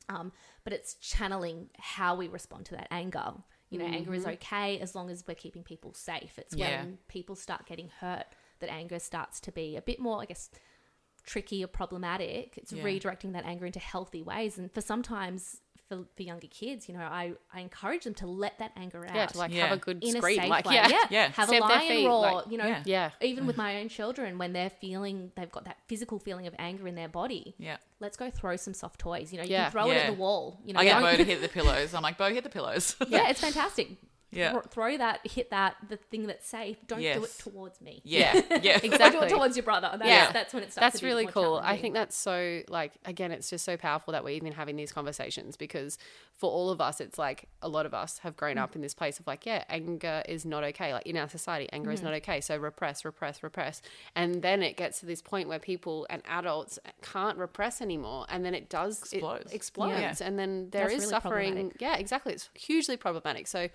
um, 0.07 0.31
but 0.63 0.73
it's 0.73 0.95
channeling 0.95 1.69
how 1.77 2.15
we 2.15 2.27
respond 2.27 2.65
to 2.67 2.75
that 2.75 2.87
anger. 2.89 3.33
You 3.69 3.77
know, 3.77 3.85
anger 3.85 4.15
is 4.15 4.23
mm-hmm. 4.23 4.31
okay 4.31 4.79
as 4.79 4.95
long 4.95 5.11
as 5.11 5.23
we're 5.27 5.35
keeping 5.35 5.61
people 5.61 5.93
safe. 5.93 6.39
It's 6.39 6.55
Yeah. 6.55 6.81
when 6.81 6.97
people 7.07 7.35
start 7.35 7.67
getting 7.67 7.89
hurt 7.99 8.25
that 8.59 8.69
anger 8.71 8.99
starts 8.99 9.39
to 9.41 9.51
be 9.51 9.75
a 9.75 9.81
bit 9.81 9.99
more, 9.99 10.21
I 10.21 10.25
guess, 10.25 10.49
tricky 11.25 11.63
or 11.63 11.67
problematic. 11.67 12.57
It's 12.57 12.71
Yeah. 12.71 12.83
redirecting 12.83 13.33
that 13.33 13.45
anger 13.45 13.65
into 13.65 13.79
healthy 13.79 14.21
ways. 14.21 14.57
And 14.57 14.71
for 14.71 14.81
sometimes 14.81 15.61
for, 15.87 16.05
for 16.15 16.21
younger 16.21 16.45
kids, 16.47 16.87
you 16.87 16.93
know, 16.95 17.01
I, 17.01 17.33
I 17.51 17.61
encourage 17.61 18.03
them 18.03 18.13
to 18.15 18.27
let 18.27 18.59
that 18.59 18.71
anger 18.77 19.05
out. 19.07 19.15
Yeah, 19.15 19.25
to 19.25 19.37
like 19.39 19.51
Yeah. 19.51 19.67
have 19.67 19.77
a 19.77 19.81
good 19.81 20.03
in 20.03 20.15
a 20.17 20.21
safe 20.21 20.47
Like, 20.47 20.65
way. 20.65 20.75
yeah. 20.75 20.87
yeah, 20.87 20.97
Yeah. 21.09 21.23
Have 21.31 21.47
Stamp 21.47 21.65
a 21.65 21.67
their 21.67 21.77
lion 21.77 21.87
feet, 21.87 22.05
roar. 22.07 22.21
like, 22.21 22.45
you 22.51 22.57
know, 22.59 22.67
Yeah. 22.67 22.83
Yeah. 22.85 23.09
even 23.21 23.47
with 23.47 23.55
mm. 23.55 23.59
my 23.59 23.81
own 23.81 23.89
children, 23.89 24.37
when 24.37 24.53
they're 24.53 24.69
feeling 24.69 25.31
they've 25.35 25.51
got 25.51 25.65
that 25.65 25.77
physical 25.87 26.19
feeling 26.19 26.45
of 26.45 26.53
anger 26.59 26.87
in 26.87 26.93
their 26.93 27.07
body, 27.09 27.55
Yeah. 27.57 27.77
let's 27.99 28.17
go 28.17 28.29
throw 28.29 28.55
some 28.55 28.75
soft 28.75 28.99
toys. 28.99 29.31
You 29.33 29.39
know, 29.39 29.45
you 29.45 29.51
Yeah. 29.51 29.63
can 29.63 29.71
throw 29.71 29.89
it 29.89 29.95
at 29.97 30.07
the 30.11 30.13
wall. 30.13 30.59
You 30.63 30.73
know, 30.73 30.79
I 30.79 30.83
get 30.83 30.93
don't- 30.99 31.01
Bo 31.11 31.17
to 31.17 31.23
hit 31.23 31.41
the 31.41 31.49
pillows. 31.49 31.95
I'm 31.95 32.03
like, 32.03 32.19
Bo, 32.19 32.31
hit 32.31 32.43
the 32.43 32.49
pillows. 32.51 32.95
yeah, 33.07 33.27
it's 33.31 33.41
fantastic. 33.41 33.89
Yeah. 34.31 34.51
Thro- 34.51 34.61
throw 34.61 34.97
that, 34.97 35.25
hit 35.25 35.49
that, 35.49 35.75
the 35.87 35.97
thing 35.97 36.27
that's 36.27 36.47
safe. 36.47 36.77
Don't 36.87 36.99
do 36.99 37.23
it 37.23 37.37
towards 37.39 37.81
me. 37.81 38.01
yeah. 38.03 38.41
Yeah. 38.61 38.73
Don't 38.73 38.81
do 38.81 38.87
Exactly. 38.87 39.27
it 39.27 39.29
towards 39.29 39.55
your 39.55 39.63
brother. 39.63 39.89
That's, 39.93 40.09
Yeah. 40.09 40.31
that's 40.31 40.53
when 40.53 40.63
it 40.63 40.71
starts. 40.71 40.85
That's 40.85 40.99
to 40.99 41.05
be 41.05 41.09
really 41.09 41.23
more 41.23 41.31
cool. 41.31 41.61
I 41.63 41.77
think 41.77 41.93
that's 41.93 42.15
so 42.15 42.61
like 42.67 42.93
again, 43.05 43.31
it's 43.31 43.49
just 43.49 43.65
so 43.65 43.77
powerful 43.77 44.11
that 44.11 44.23
we're 44.23 44.35
even 44.35 44.51
having 44.51 44.75
these 44.75 44.91
conversations 44.91 45.55
because 45.55 45.97
for 46.33 46.49
all 46.49 46.69
of 46.69 46.79
us, 46.79 47.01
it's 47.01 47.17
like 47.17 47.47
a 47.61 47.67
lot 47.67 47.85
of 47.85 47.93
us 47.93 48.19
have 48.19 48.37
grown 48.37 48.55
mm. 48.55 48.61
up 48.61 48.75
in 48.75 48.81
this 48.81 48.93
place 48.93 49.19
of 49.19 49.27
like, 49.27 49.45
yeah, 49.45 49.63
anger 49.69 50.23
is 50.27 50.45
not 50.45 50.63
okay. 50.63 50.93
Like 50.93 51.05
in 51.05 51.17
our 51.17 51.29
society, 51.29 51.67
anger 51.71 51.91
is 51.91 52.01
mm. 52.01 52.05
not 52.05 52.13
okay. 52.15 52.41
So 52.41 52.57
repress, 52.57 53.03
repress, 53.05 53.43
repress, 53.43 53.81
and 54.15 54.41
then 54.41 54.61
it 54.63 54.77
gets 54.77 54.99
to 55.01 55.05
this 55.05 55.21
point 55.21 55.47
where 55.47 55.59
people 55.59 56.05
and 56.09 56.21
adults 56.27 56.79
can't 57.01 57.37
repress 57.37 57.81
anymore, 57.81 58.25
and 58.29 58.45
then 58.45 58.53
it 58.53 58.69
does 58.69 59.01
Explodes. 59.01 59.51
It 59.51 59.55
explodes, 59.55 60.21
Yeah. 60.21 60.27
and 60.27 60.37
then 60.37 60.69
there 60.71 60.87
is 60.87 61.09
That's 61.09 61.25
really 61.25 61.45
suffering. 61.49 61.71
Yeah, 61.79 61.97
exactly. 61.97 62.33
It's 62.33 62.49
hugely 62.53 62.97
problematic. 62.97 63.47
So 63.47 63.69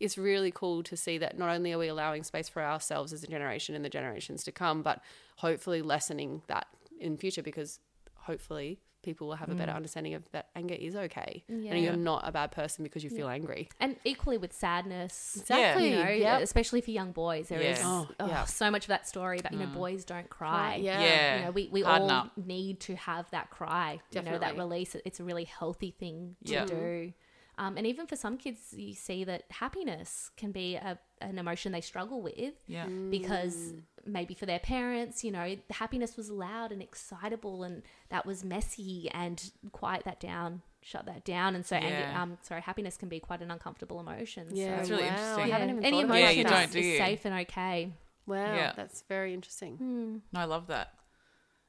it's 0.00 0.16
really 0.18 0.50
cool 0.50 0.82
to 0.84 0.96
see 0.96 1.18
that 1.18 1.38
not 1.38 1.50
only 1.50 1.72
are 1.72 1.78
we 1.78 1.88
allowing 1.88 2.22
space 2.24 2.48
for 2.48 2.62
ourselves 2.62 3.12
as 3.12 3.22
a 3.22 3.26
generation 3.26 3.74
and 3.74 3.84
the 3.84 3.90
generations 3.90 4.42
to 4.44 4.52
come, 4.52 4.82
but 4.82 5.00
hopefully 5.36 5.82
lessening 5.82 6.42
that 6.48 6.66
in 6.98 7.16
future 7.16 7.42
because 7.42 7.78
hopefully 8.14 8.80
people 9.02 9.26
will 9.26 9.36
have 9.36 9.48
a 9.48 9.54
better 9.54 9.72
mm. 9.72 9.76
understanding 9.76 10.12
of 10.14 10.22
that 10.32 10.48
anger 10.54 10.74
is 10.74 10.94
okay 10.94 11.42
Yeah. 11.48 11.72
and 11.72 11.82
you're 11.82 11.96
not 11.96 12.28
a 12.28 12.32
bad 12.32 12.52
person 12.52 12.82
because 12.82 13.02
you 13.02 13.08
feel 13.08 13.28
angry. 13.28 13.68
and 13.80 13.96
equally 14.04 14.36
with 14.36 14.52
sadness. 14.52 15.38
Exactly. 15.40 15.90
You 15.90 16.24
know, 16.24 16.38
especially 16.42 16.80
for 16.82 16.90
young 16.90 17.12
boys, 17.12 17.48
there 17.48 17.60
is 17.60 17.78
Yeah. 17.78 17.86
Oh, 17.86 18.08
oh, 18.20 18.26
yeah. 18.26 18.44
so 18.44 18.70
much 18.70 18.84
of 18.84 18.88
that 18.88 19.08
story 19.08 19.38
about 19.38 19.52
you 19.52 19.58
know 19.58 19.66
mm. 19.66 19.74
boys 19.74 20.04
don't 20.04 20.28
cry. 20.28 20.76
Yeah. 20.76 21.00
Yeah. 21.00 21.36
You 21.38 21.44
know, 21.44 21.50
we, 21.52 21.68
we 21.72 21.80
Harden 21.80 22.10
all 22.10 22.16
up. 22.26 22.36
need 22.36 22.80
to 22.80 22.96
have 22.96 23.30
that 23.30 23.50
cry. 23.50 24.00
You 24.12 24.22
know, 24.22 24.38
that 24.38 24.58
release. 24.58 24.94
It's 25.04 25.20
a 25.20 25.24
really 25.24 25.44
healthy 25.44 25.92
thing 25.98 26.36
to 26.44 26.52
Yeah. 26.52 26.64
do. 26.66 27.12
Um, 27.60 27.76
and 27.76 27.86
even 27.86 28.06
for 28.06 28.16
some 28.16 28.38
kids, 28.38 28.72
you 28.74 28.94
see 28.94 29.22
that 29.24 29.44
happiness 29.50 30.30
can 30.38 30.50
be 30.50 30.76
a, 30.76 30.98
an 31.20 31.38
emotion 31.38 31.72
they 31.72 31.82
struggle 31.82 32.22
with. 32.22 32.54
Yeah. 32.66 32.86
because 32.86 33.74
maybe 34.06 34.32
for 34.32 34.46
their 34.46 34.58
parents, 34.58 35.22
you 35.22 35.30
know, 35.30 35.56
happiness 35.68 36.16
was 36.16 36.30
loud 36.30 36.72
and 36.72 36.80
excitable, 36.82 37.62
and 37.62 37.82
that 38.08 38.24
was 38.24 38.42
messy, 38.42 39.10
and 39.12 39.50
quiet 39.72 40.04
that 40.06 40.20
down, 40.20 40.62
shut 40.80 41.04
that 41.04 41.22
down, 41.22 41.54
and 41.54 41.66
so 41.66 41.76
anger, 41.76 42.18
um, 42.18 42.38
sorry, 42.40 42.62
happiness 42.62 42.96
can 42.96 43.10
be 43.10 43.20
quite 43.20 43.42
an 43.42 43.50
uncomfortable 43.50 44.00
emotion. 44.00 44.46
Yeah, 44.52 44.76
That's 44.76 44.88
really 44.88 45.02
wow. 45.02 45.08
interesting. 45.10 45.44
I 45.44 45.46
yeah, 45.46 45.52
haven't 45.58 45.70
even 45.70 45.84
any 45.84 45.96
thought 45.96 46.04
of 46.04 46.10
emotion 46.10 46.22
that. 46.22 46.32
Yeah, 46.32 46.38
you 46.40 46.44
is, 46.44 46.50
don't, 46.50 46.72
do 46.72 46.78
is 46.78 46.98
safe 46.98 47.24
and 47.26 47.34
okay. 47.40 47.92
Wow, 48.26 48.54
Yeah. 48.54 48.72
that's 48.74 49.02
very 49.02 49.34
interesting. 49.34 50.22
No, 50.32 50.40
I 50.40 50.44
love 50.44 50.68
that. 50.68 50.94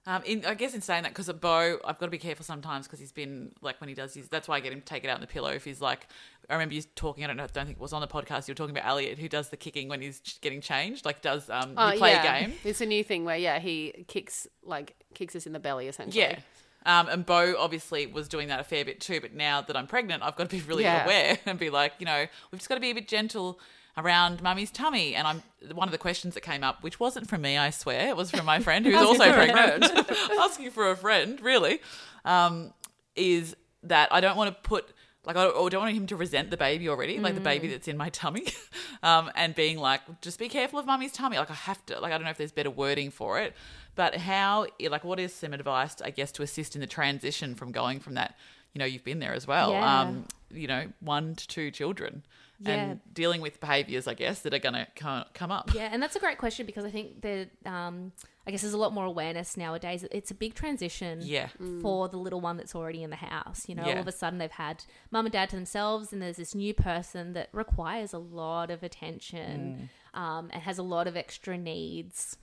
Um, 0.08 0.24
in, 0.26 0.44
I 0.46 0.56
guess 0.56 0.74
in 0.74 0.82
saying 0.82 1.04
that, 1.04 1.10
because 1.12 1.30
at 1.30 1.40
Bo, 1.40 1.78
I've 1.86 2.00
got 2.00 2.08
to 2.08 2.12
be 2.12 2.18
careful 2.18 2.44
sometimes 2.44 2.88
because 2.88 3.00
he's 3.00 3.12
been 3.12 3.52
like 3.62 3.80
when 3.80 3.88
he 3.88 3.94
does 3.94 4.16
his. 4.16 4.30
That's 4.30 4.48
why 4.48 4.56
I 4.58 4.60
get 4.60 4.74
him 4.74 4.80
to 4.80 4.86
take 4.86 5.04
it 5.04 5.10
out 5.10 5.16
on 5.16 5.22
the 5.22 5.28
pillow. 5.28 5.52
If 5.52 5.64
he's 5.64 5.80
like, 5.80 6.08
I 6.50 6.54
remember 6.54 6.74
you 6.74 6.82
talking. 6.96 7.24
I 7.24 7.28
don't 7.28 7.38
know. 7.38 7.44
I 7.44 7.48
don't 7.48 7.66
think 7.66 7.78
it 7.78 7.82
was 7.82 7.94
on 7.94 8.02
the 8.02 8.08
podcast. 8.08 8.48
You 8.48 8.54
were 8.54 8.56
talking 8.58 8.76
about 8.76 8.88
Elliot, 8.90 9.20
who 9.20 9.30
does 9.30 9.50
the 9.50 9.58
kicking 9.58 9.90
when 9.90 10.02
he's 10.02 10.20
getting 10.42 10.60
changed. 10.60 11.06
Like 11.06 11.22
does 11.22 11.50
um, 11.52 11.70
you 11.70 11.98
play 12.00 12.14
a 12.16 12.24
game. 12.24 12.54
It's 12.64 12.82
a 12.82 12.86
new 12.88 13.04
thing 13.04 13.26
where 13.26 13.38
yeah, 13.38 13.60
he 13.60 14.06
kicks 14.08 14.48
like 14.64 14.96
kicks 15.14 15.36
us 15.36 15.46
in 15.46 15.54
the 15.54 15.60
belly 15.60 15.88
essentially. 15.88 16.24
Yeah. 16.24 16.40
Um, 16.84 17.08
and 17.10 17.24
Bo 17.24 17.54
obviously 17.60 18.08
was 18.08 18.28
doing 18.28 18.48
that 18.48 18.60
a 18.60 18.64
fair 18.64 18.84
bit 18.84 19.00
too, 19.02 19.22
but 19.22 19.36
now 19.36 19.62
that 19.62 19.78
I'm 19.78 19.86
pregnant, 19.86 20.24
I've 20.24 20.36
got 20.36 20.50
to 20.50 20.56
be 20.56 20.64
really 20.64 20.82
Yeah. 20.82 21.04
aware 21.04 21.38
and 21.46 21.60
be 21.60 21.70
like, 21.70 21.94
you 22.00 22.08
know, 22.08 22.26
we've 22.52 22.58
just 22.60 22.70
got 22.70 22.76
to 22.76 22.82
be 22.82 22.90
a 22.90 22.96
bit 22.96 23.08
gentle 23.08 23.60
around 23.98 24.42
mummy's 24.42 24.72
tummy. 24.72 25.16
And 25.16 25.28
I'm 25.28 25.44
one 25.74 25.88
of 25.88 25.92
the 25.92 25.98
questions 25.98 26.34
that 26.34 26.42
came 26.42 26.64
up, 26.64 26.84
which 26.84 27.00
wasn't 27.00 27.30
from 27.30 27.42
me, 27.42 27.58
I 27.58 27.70
swear, 27.70 28.10
it 28.10 28.18
was 28.18 28.32
from 28.32 28.46
my 28.46 28.60
friend 28.60 28.86
who's 28.86 28.96
also 29.08 29.32
pregnant, 29.32 29.84
asking 30.40 30.72
for 30.72 30.92
a 30.92 30.96
friend, 30.96 31.40
really, 31.42 31.82
um, 32.26 32.74
is 33.16 33.56
that 33.84 34.12
I 34.12 34.22
don't 34.22 34.38
want 34.38 34.56
to 34.56 34.70
put. 34.70 34.94
Like 35.24 35.36
I 35.36 35.44
don't 35.44 35.76
want 35.76 35.94
him 35.94 36.08
to 36.08 36.16
resent 36.16 36.50
the 36.50 36.58
baby 36.58 36.90
already, 36.90 37.20
like 37.20 37.36
the 37.36 37.42
baby 37.42 37.68
that's 37.68 37.88
in 37.88 37.96
my 37.96 38.10
tummy, 38.10 38.48
um, 39.04 39.30
and 39.36 39.54
being 39.54 39.78
like, 39.78 40.02
just 40.20 40.40
be 40.40 40.50
careful 40.50 40.80
of 40.80 40.88
mummy's 40.88 41.12
tummy. 41.12 41.38
Like 41.38 41.52
I 41.52 41.54
have 41.54 41.86
to, 41.86 42.00
like 42.00 42.12
I 42.12 42.18
don't 42.18 42.26
know 42.26 42.32
if 42.32 42.40
there's 42.40 42.52
better 42.52 42.72
wording 42.72 43.12
for 43.12 43.40
it, 43.40 43.54
But 43.96 44.16
how, 44.16 44.68
like, 44.80 45.04
what 45.04 45.20
is 45.20 45.34
some 45.34 45.54
advice, 45.54 45.96
I 46.02 46.12
guess, 46.12 46.32
to 46.34 46.44
assist 46.44 46.76
in 46.76 46.82
the 46.82 46.88
transition 46.88 47.56
from 47.56 47.72
going 47.72 48.00
from 48.00 48.16
that? 48.16 48.36
You 48.74 48.80
know, 48.80 48.86
you've 48.86 49.04
been 49.04 49.20
there 49.20 49.34
as 49.34 49.46
well. 49.46 49.72
Yeah. 49.72 50.02
Um, 50.02 50.26
you 50.50 50.68
know, 50.68 50.88
one 51.02 51.36
to 51.36 51.48
two 51.48 51.72
children, 51.72 52.24
Yeah. 52.64 52.74
and 52.74 53.00
dealing 53.14 53.42
with 53.42 53.60
behaviours, 53.60 54.08
I 54.08 54.14
guess, 54.14 54.42
that 54.42 54.54
are 54.54 54.60
going 54.60 54.76
to 54.76 54.88
come 55.34 55.52
up. 55.52 55.74
Yeah, 55.74 55.90
and 55.92 56.02
that's 56.02 56.16
a 56.16 56.20
great 56.20 56.38
question 56.38 56.66
because 56.66 56.86
I 56.86 56.92
think 56.92 57.22
that 57.22 57.50
um, 57.66 58.12
I 58.46 58.52
guess 58.52 58.62
there's 58.62 58.74
a 58.74 58.78
lot 58.78 58.94
more 58.94 59.06
awareness 59.06 59.58
nowadays. 59.58 60.06
It's 60.12 60.32
a 60.32 60.36
big 60.36 60.54
transition 60.54 61.20
Yeah. 61.24 61.50
for 61.82 62.08
the 62.08 62.18
little 62.18 62.42
one 62.42 62.58
that's 62.58 62.76
already 62.76 63.02
in 63.04 63.10
the 63.10 63.16
house. 63.16 63.68
You 63.68 63.76
know, 63.76 63.86
Yeah. 63.86 63.94
all 63.96 64.00
of 64.02 64.08
a 64.08 64.12
sudden 64.12 64.40
they've 64.40 64.52
had 64.52 64.84
mum 65.12 65.26
and 65.26 65.34
dad 65.34 65.50
to 65.50 65.56
themselves, 65.56 66.14
and 66.14 66.22
there's 66.22 66.38
this 66.38 66.54
new 66.56 66.74
person 66.74 67.34
that 67.34 67.50
requires 67.52 68.14
a 68.14 68.20
lot 68.20 68.70
of 68.72 68.84
attention 68.84 69.90
Mm. 70.16 70.20
um, 70.20 70.50
and 70.54 70.62
has 70.64 70.78
a 70.78 70.84
lot 70.84 71.08
of 71.08 71.16
extra 71.18 71.58
needs. 71.58 72.38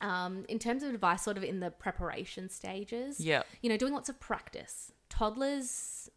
Um, 0.00 0.46
in 0.48 0.58
terms 0.58 0.82
of 0.82 0.94
advice, 0.94 1.22
sort 1.22 1.36
of 1.36 1.44
in 1.44 1.60
the 1.60 1.70
preparation 1.70 2.48
stages, 2.48 3.20
Yeah. 3.20 3.42
you 3.60 3.68
know, 3.68 3.76
doing 3.76 3.92
lots 3.92 4.08
of 4.08 4.18
practice. 4.18 4.92
Toddlers, 5.10 6.08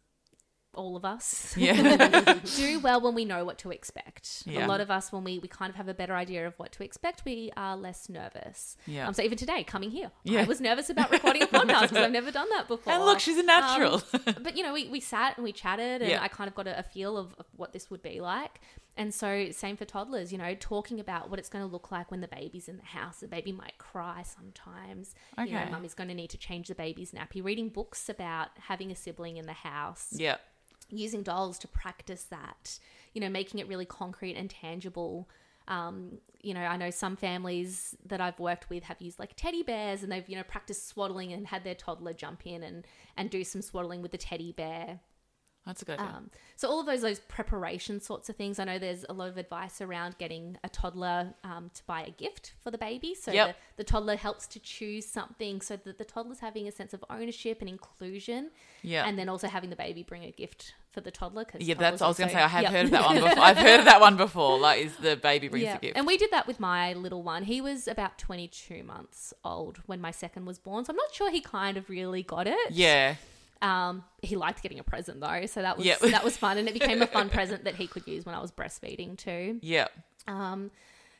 all 0.74 0.96
of 0.96 1.04
us, 1.04 1.56
Yeah. 1.56 2.38
do 2.56 2.80
well 2.80 3.00
when 3.00 3.14
we 3.14 3.24
know 3.24 3.44
what 3.44 3.58
to 3.58 3.70
expect. 3.70 4.42
Yeah. 4.46 4.66
A 4.66 4.68
lot 4.68 4.80
of 4.80 4.90
us, 4.90 5.12
when 5.12 5.24
we, 5.24 5.38
we 5.38 5.48
kind 5.48 5.70
of 5.70 5.76
have 5.76 5.88
a 5.88 5.94
better 5.94 6.14
idea 6.14 6.46
of 6.46 6.54
what 6.58 6.72
to 6.72 6.84
expect, 6.84 7.24
we 7.24 7.50
are 7.56 7.76
less 7.76 8.08
nervous. 8.08 8.76
Yeah. 8.86 9.06
Um, 9.08 9.14
so 9.14 9.22
even 9.22 9.38
today, 9.38 9.64
coming 9.64 9.90
here, 9.90 10.10
Yeah. 10.24 10.40
I 10.42 10.44
was 10.44 10.60
nervous 10.60 10.90
about 10.90 11.10
recording 11.10 11.42
a 11.42 11.46
podcast 11.58 11.82
because 11.82 11.96
I've 11.98 12.12
never 12.12 12.30
done 12.30 12.48
that 12.50 12.68
before. 12.68 12.92
and 12.92 13.04
look, 13.04 13.20
she's 13.20 13.38
a 13.38 13.42
natural. 13.42 14.02
Um, 14.12 14.36
but 14.42 14.56
you 14.56 14.62
know, 14.62 14.72
we, 14.72 14.88
we 14.88 15.00
sat 15.00 15.36
and 15.36 15.44
we 15.44 15.52
chatted, 15.52 16.02
and 16.02 16.10
Yeah. 16.10 16.22
I 16.22 16.28
kind 16.28 16.48
of 16.48 16.54
got 16.54 16.66
a, 16.66 16.78
a 16.78 16.82
feel 16.82 17.16
of, 17.16 17.34
of 17.38 17.46
what 17.56 17.72
this 17.72 17.90
would 17.90 18.02
be 18.02 18.20
like. 18.20 18.60
And 18.96 19.12
so, 19.12 19.50
same 19.50 19.76
for 19.76 19.84
toddlers, 19.84 20.30
you 20.30 20.38
know, 20.38 20.54
talking 20.60 21.00
about 21.00 21.28
what 21.28 21.40
it's 21.40 21.48
going 21.48 21.64
to 21.66 21.70
look 21.70 21.90
like 21.90 22.12
when 22.12 22.20
the 22.20 22.28
baby's 22.28 22.68
in 22.68 22.76
the 22.76 22.84
house. 22.84 23.18
The 23.18 23.26
baby 23.26 23.50
might 23.50 23.76
cry 23.76 24.22
sometimes. 24.22 25.16
You 25.36 25.46
know, 25.52 25.58
Okay. 25.62 25.70
mummy's 25.70 25.94
going 25.94 26.06
to 26.08 26.14
need 26.14 26.30
to 26.30 26.38
change 26.38 26.68
the 26.68 26.76
baby's 26.76 27.10
nappy. 27.10 27.42
Reading 27.44 27.70
books 27.70 28.08
about 28.08 28.50
having 28.68 28.92
a 28.92 28.94
sibling 28.94 29.36
in 29.36 29.46
the 29.46 29.52
house 29.52 30.08
yeah. 30.12 30.36
Using 30.88 31.22
dolls 31.22 31.58
to 31.60 31.68
practice 31.68 32.24
that, 32.24 32.78
you 33.12 33.20
know, 33.20 33.28
making 33.28 33.60
it 33.60 33.68
really 33.68 33.84
concrete 33.84 34.34
and 34.34 34.50
tangible. 34.50 35.28
Um, 35.66 36.18
you 36.42 36.52
know, 36.52 36.60
I 36.60 36.76
know 36.76 36.90
some 36.90 37.16
families 37.16 37.96
that 38.06 38.20
I've 38.20 38.38
worked 38.38 38.68
with 38.68 38.84
have 38.84 39.00
used 39.00 39.18
like 39.18 39.34
teddy 39.34 39.62
bears 39.62 40.02
and 40.02 40.12
they've, 40.12 40.28
you 40.28 40.36
know, 40.36 40.42
practiced 40.42 40.88
swaddling 40.88 41.32
and 41.32 41.46
had 41.46 41.64
their 41.64 41.74
toddler 41.74 42.12
jump 42.12 42.46
in 42.46 42.62
and, 42.62 42.86
and 43.16 43.30
do 43.30 43.44
some 43.44 43.62
swaddling 43.62 44.02
with 44.02 44.12
the 44.12 44.18
teddy 44.18 44.52
bear. 44.52 45.00
That's 45.66 45.80
a 45.80 45.84
good 45.86 45.98
idea. 45.98 46.14
Um, 46.16 46.30
so 46.56 46.68
all 46.68 46.80
of 46.80 46.86
those 46.86 47.00
those 47.00 47.20
preparation 47.20 48.00
sorts 48.00 48.28
of 48.28 48.36
things. 48.36 48.58
I 48.58 48.64
know 48.64 48.78
there's 48.78 49.04
a 49.08 49.12
lot 49.14 49.28
of 49.28 49.38
advice 49.38 49.80
around 49.80 50.18
getting 50.18 50.58
a 50.62 50.68
toddler 50.68 51.34
um, 51.42 51.70
to 51.74 51.82
buy 51.86 52.02
a 52.02 52.10
gift 52.10 52.52
for 52.60 52.70
the 52.70 52.76
baby. 52.78 53.14
So 53.14 53.32
Yep. 53.32 53.48
the, 53.76 53.82
the 53.82 53.84
toddler 53.84 54.16
helps 54.16 54.46
to 54.48 54.58
choose 54.60 55.06
something 55.06 55.60
so 55.62 55.76
that 55.84 55.96
the 55.98 56.04
toddler's 56.04 56.40
having 56.40 56.68
a 56.68 56.72
sense 56.72 56.92
of 56.92 57.02
ownership 57.08 57.60
and 57.60 57.68
inclusion. 57.70 58.50
Yeah. 58.82 59.06
And 59.06 59.18
then 59.18 59.28
also 59.30 59.48
having 59.48 59.70
the 59.70 59.76
baby 59.76 60.02
bring 60.02 60.24
a 60.24 60.30
gift 60.30 60.74
for 60.92 61.00
the 61.00 61.10
toddler. 61.10 61.44
Cause 61.46 61.62
yeah, 61.62 61.74
that's. 61.74 62.02
I 62.02 62.08
was 62.08 62.18
going 62.18 62.28
to 62.30 62.36
say 62.36 62.42
I 62.42 62.46
have 62.48 62.62
Yep. 62.64 62.72
heard 62.72 62.84
of 62.86 62.90
that 62.92 63.04
one 63.06 63.14
before. 63.20 63.38
I've 63.42 63.56
heard 63.56 63.78
of 63.80 63.86
that 63.86 64.00
one 64.00 64.16
before. 64.16 64.58
Like, 64.58 64.84
is 64.84 64.96
the 64.96 65.16
baby 65.16 65.48
brings 65.48 65.64
Yeah. 65.64 65.76
a 65.76 65.80
gift? 65.80 65.96
And 65.96 66.06
we 66.06 66.16
did 66.18 66.30
that 66.30 66.46
with 66.46 66.60
my 66.60 66.92
little 66.92 67.22
one. 67.22 67.44
He 67.44 67.60
was 67.62 67.88
about 67.88 68.18
22 68.18 68.82
months 68.84 69.32
old 69.44 69.78
when 69.86 70.00
my 70.00 70.10
second 70.10 70.44
was 70.44 70.58
born. 70.58 70.84
So 70.84 70.90
I'm 70.92 70.96
not 70.96 71.12
sure 71.14 71.30
he 71.30 71.40
kind 71.40 71.76
of 71.76 71.88
really 71.88 72.22
got 72.22 72.46
it. 72.46 72.70
yeah. 72.70 73.16
Um, 73.64 74.04
he 74.22 74.36
liked 74.36 74.62
getting 74.62 74.78
a 74.78 74.84
present 74.84 75.20
though, 75.20 75.46
so 75.46 75.62
that 75.62 75.76
was 75.78 75.86
Yep. 75.86 76.00
that 76.00 76.22
was 76.24 76.36
fun, 76.36 76.58
and 76.58 76.68
it 76.68 76.74
became 76.74 77.00
a 77.02 77.06
fun 77.06 77.30
present 77.38 77.64
that 77.64 77.76
he 77.76 77.86
could 77.86 78.06
use 78.06 78.26
when 78.26 78.34
I 78.34 78.40
was 78.40 78.52
breastfeeding 78.52 79.16
too. 79.16 79.58
Yeah. 79.62 79.88
Um, 80.28 80.70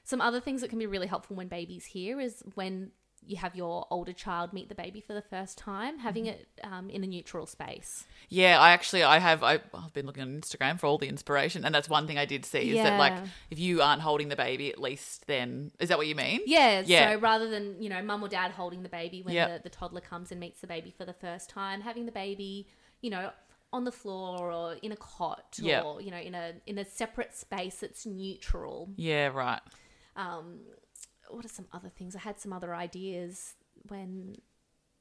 some 0.04 0.20
other 0.20 0.40
things 0.40 0.60
that 0.60 0.68
can 0.68 0.78
be 0.78 0.86
really 0.86 1.06
helpful 1.06 1.36
when 1.36 1.48
baby's 1.48 1.86
here 1.86 2.20
is 2.20 2.42
when 2.54 2.90
you 3.26 3.36
have 3.36 3.54
your 3.56 3.86
older 3.90 4.12
child 4.12 4.52
meet 4.52 4.68
the 4.68 4.74
baby 4.74 5.00
for 5.00 5.14
the 5.14 5.22
first 5.22 5.56
time, 5.58 5.98
having 5.98 6.24
Mm-hmm. 6.24 6.32
it 6.40 6.48
um, 6.62 6.90
in 6.90 7.02
a 7.04 7.06
neutral 7.06 7.46
space. 7.46 8.04
Yeah, 8.28 8.58
I 8.60 8.70
actually 8.70 9.02
I 9.02 9.18
have 9.18 9.42
I, 9.42 9.60
I've 9.74 9.92
been 9.92 10.06
looking 10.06 10.22
on 10.22 10.40
Instagram 10.40 10.78
for 10.80 10.86
all 10.86 10.98
the 10.98 11.08
inspiration, 11.08 11.64
and 11.64 11.74
that's 11.74 11.88
one 11.88 12.06
thing 12.06 12.18
I 12.18 12.24
did 12.24 12.44
see 12.44 12.76
is 12.76 12.82
that 12.82 12.98
like 12.98 13.14
if 13.50 13.58
you 13.58 13.82
aren't 13.82 14.02
holding 14.02 14.28
the 14.28 14.36
baby, 14.36 14.70
at 14.70 14.80
least 14.80 15.26
then 15.26 15.70
is 15.80 15.88
that 15.88 15.98
what 15.98 16.06
you 16.06 16.14
mean? 16.14 16.40
Yeah, 16.46 16.82
Yeah. 16.84 17.14
So 17.14 17.18
rather 17.20 17.48
than 17.48 17.80
you 17.82 17.88
know 17.88 18.02
mum 18.02 18.22
or 18.22 18.28
dad 18.28 18.50
holding 18.52 18.82
the 18.82 18.88
baby 18.88 19.22
when 19.22 19.34
Yep. 19.34 19.48
the, 19.62 19.68
the 19.68 19.74
toddler 19.74 20.00
comes 20.00 20.30
and 20.30 20.40
meets 20.40 20.60
the 20.60 20.66
baby 20.66 20.92
for 20.96 21.04
the 21.04 21.12
first 21.14 21.48
time, 21.50 21.80
having 21.80 22.06
the 22.06 22.12
baby, 22.12 22.66
you 23.00 23.10
know, 23.10 23.30
on 23.72 23.84
the 23.84 23.92
floor 23.92 24.52
or 24.52 24.74
in 24.82 24.92
a 24.92 24.96
cot 24.96 25.58
Yep. 25.60 25.84
or 25.84 26.00
you 26.00 26.10
know 26.10 26.18
in 26.18 26.34
a 26.34 26.52
in 26.66 26.78
a 26.78 26.84
separate 26.84 27.34
space 27.34 27.76
that's 27.80 28.06
neutral. 28.06 28.88
Yeah, 28.96 29.28
right. 29.28 29.60
Um, 30.16 30.60
what 31.30 31.44
are 31.44 31.48
some 31.48 31.66
other 31.72 31.88
things? 31.88 32.14
I 32.16 32.20
had 32.20 32.38
some 32.40 32.52
other 32.52 32.74
ideas 32.74 33.54
when 33.88 34.36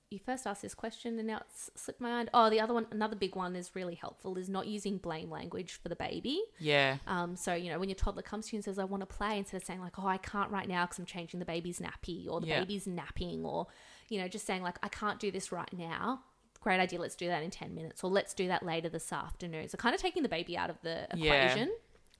you 0.09 0.19
first 0.19 0.45
asked 0.45 0.61
this 0.61 0.75
question, 0.75 1.17
and 1.17 1.27
now 1.27 1.41
it's 1.49 1.71
slipped 1.75 1.99
my 1.99 2.09
mind. 2.09 2.29
Oh, 2.33 2.49
the 2.49 2.59
other 2.59 2.73
one, 2.73 2.85
another 2.91 3.15
big 3.15 3.35
one 3.35 3.55
is 3.55 3.71
really 3.73 3.95
helpful 3.95 4.37
is 4.37 4.47
not 4.47 4.67
using 4.67 4.97
blame 4.97 5.29
language 5.31 5.79
for 5.81 5.89
the 5.89 5.95
baby. 5.95 6.39
Yeah. 6.59 6.97
Um, 7.07 7.35
so 7.35 7.53
you 7.55 7.71
know, 7.71 7.79
when 7.79 7.89
your 7.89 7.95
toddler 7.95 8.21
comes 8.21 8.47
to 8.47 8.53
you 8.53 8.57
and 8.57 8.63
says, 8.63 8.77
"I 8.77 8.83
want 8.83 9.01
to 9.01 9.07
play," 9.07 9.37
instead 9.39 9.57
of 9.57 9.63
saying 9.63 9.79
like, 9.81 9.97
"Oh, 9.97 10.05
I 10.05 10.17
can't 10.17 10.51
right 10.51 10.67
now 10.67 10.85
because 10.85 10.99
I'm 10.99 11.05
changing 11.05 11.39
the 11.39 11.45
baby's 11.45 11.79
nappy," 11.79 12.27
or 12.29 12.41
"The 12.41 12.47
Yeah. 12.47 12.59
baby's 12.59 12.85
napping," 12.85 13.43
or 13.43 13.67
you 14.09 14.19
know, 14.19 14.27
just 14.27 14.45
saying 14.45 14.61
like, 14.61 14.77
"I 14.83 14.87
can't 14.89 15.19
do 15.19 15.31
this 15.31 15.51
right 15.51 15.73
now." 15.73 16.23
Great 16.61 16.79
idea. 16.79 16.99
Let's 16.99 17.15
do 17.15 17.27
that 17.27 17.41
in 17.43 17.49
ten 17.49 17.73
minutes, 17.73 18.03
or 18.03 18.11
let's 18.11 18.33
do 18.35 18.47
that 18.47 18.63
later 18.63 18.89
this 18.89 19.11
afternoon. 19.11 19.67
So 19.67 19.77
kind 19.77 19.95
of 19.95 19.99
taking 20.01 20.21
the 20.23 20.29
baby 20.29 20.55
out 20.55 20.69
of 20.69 20.79
the 20.81 21.07
Yeah. 21.15 21.31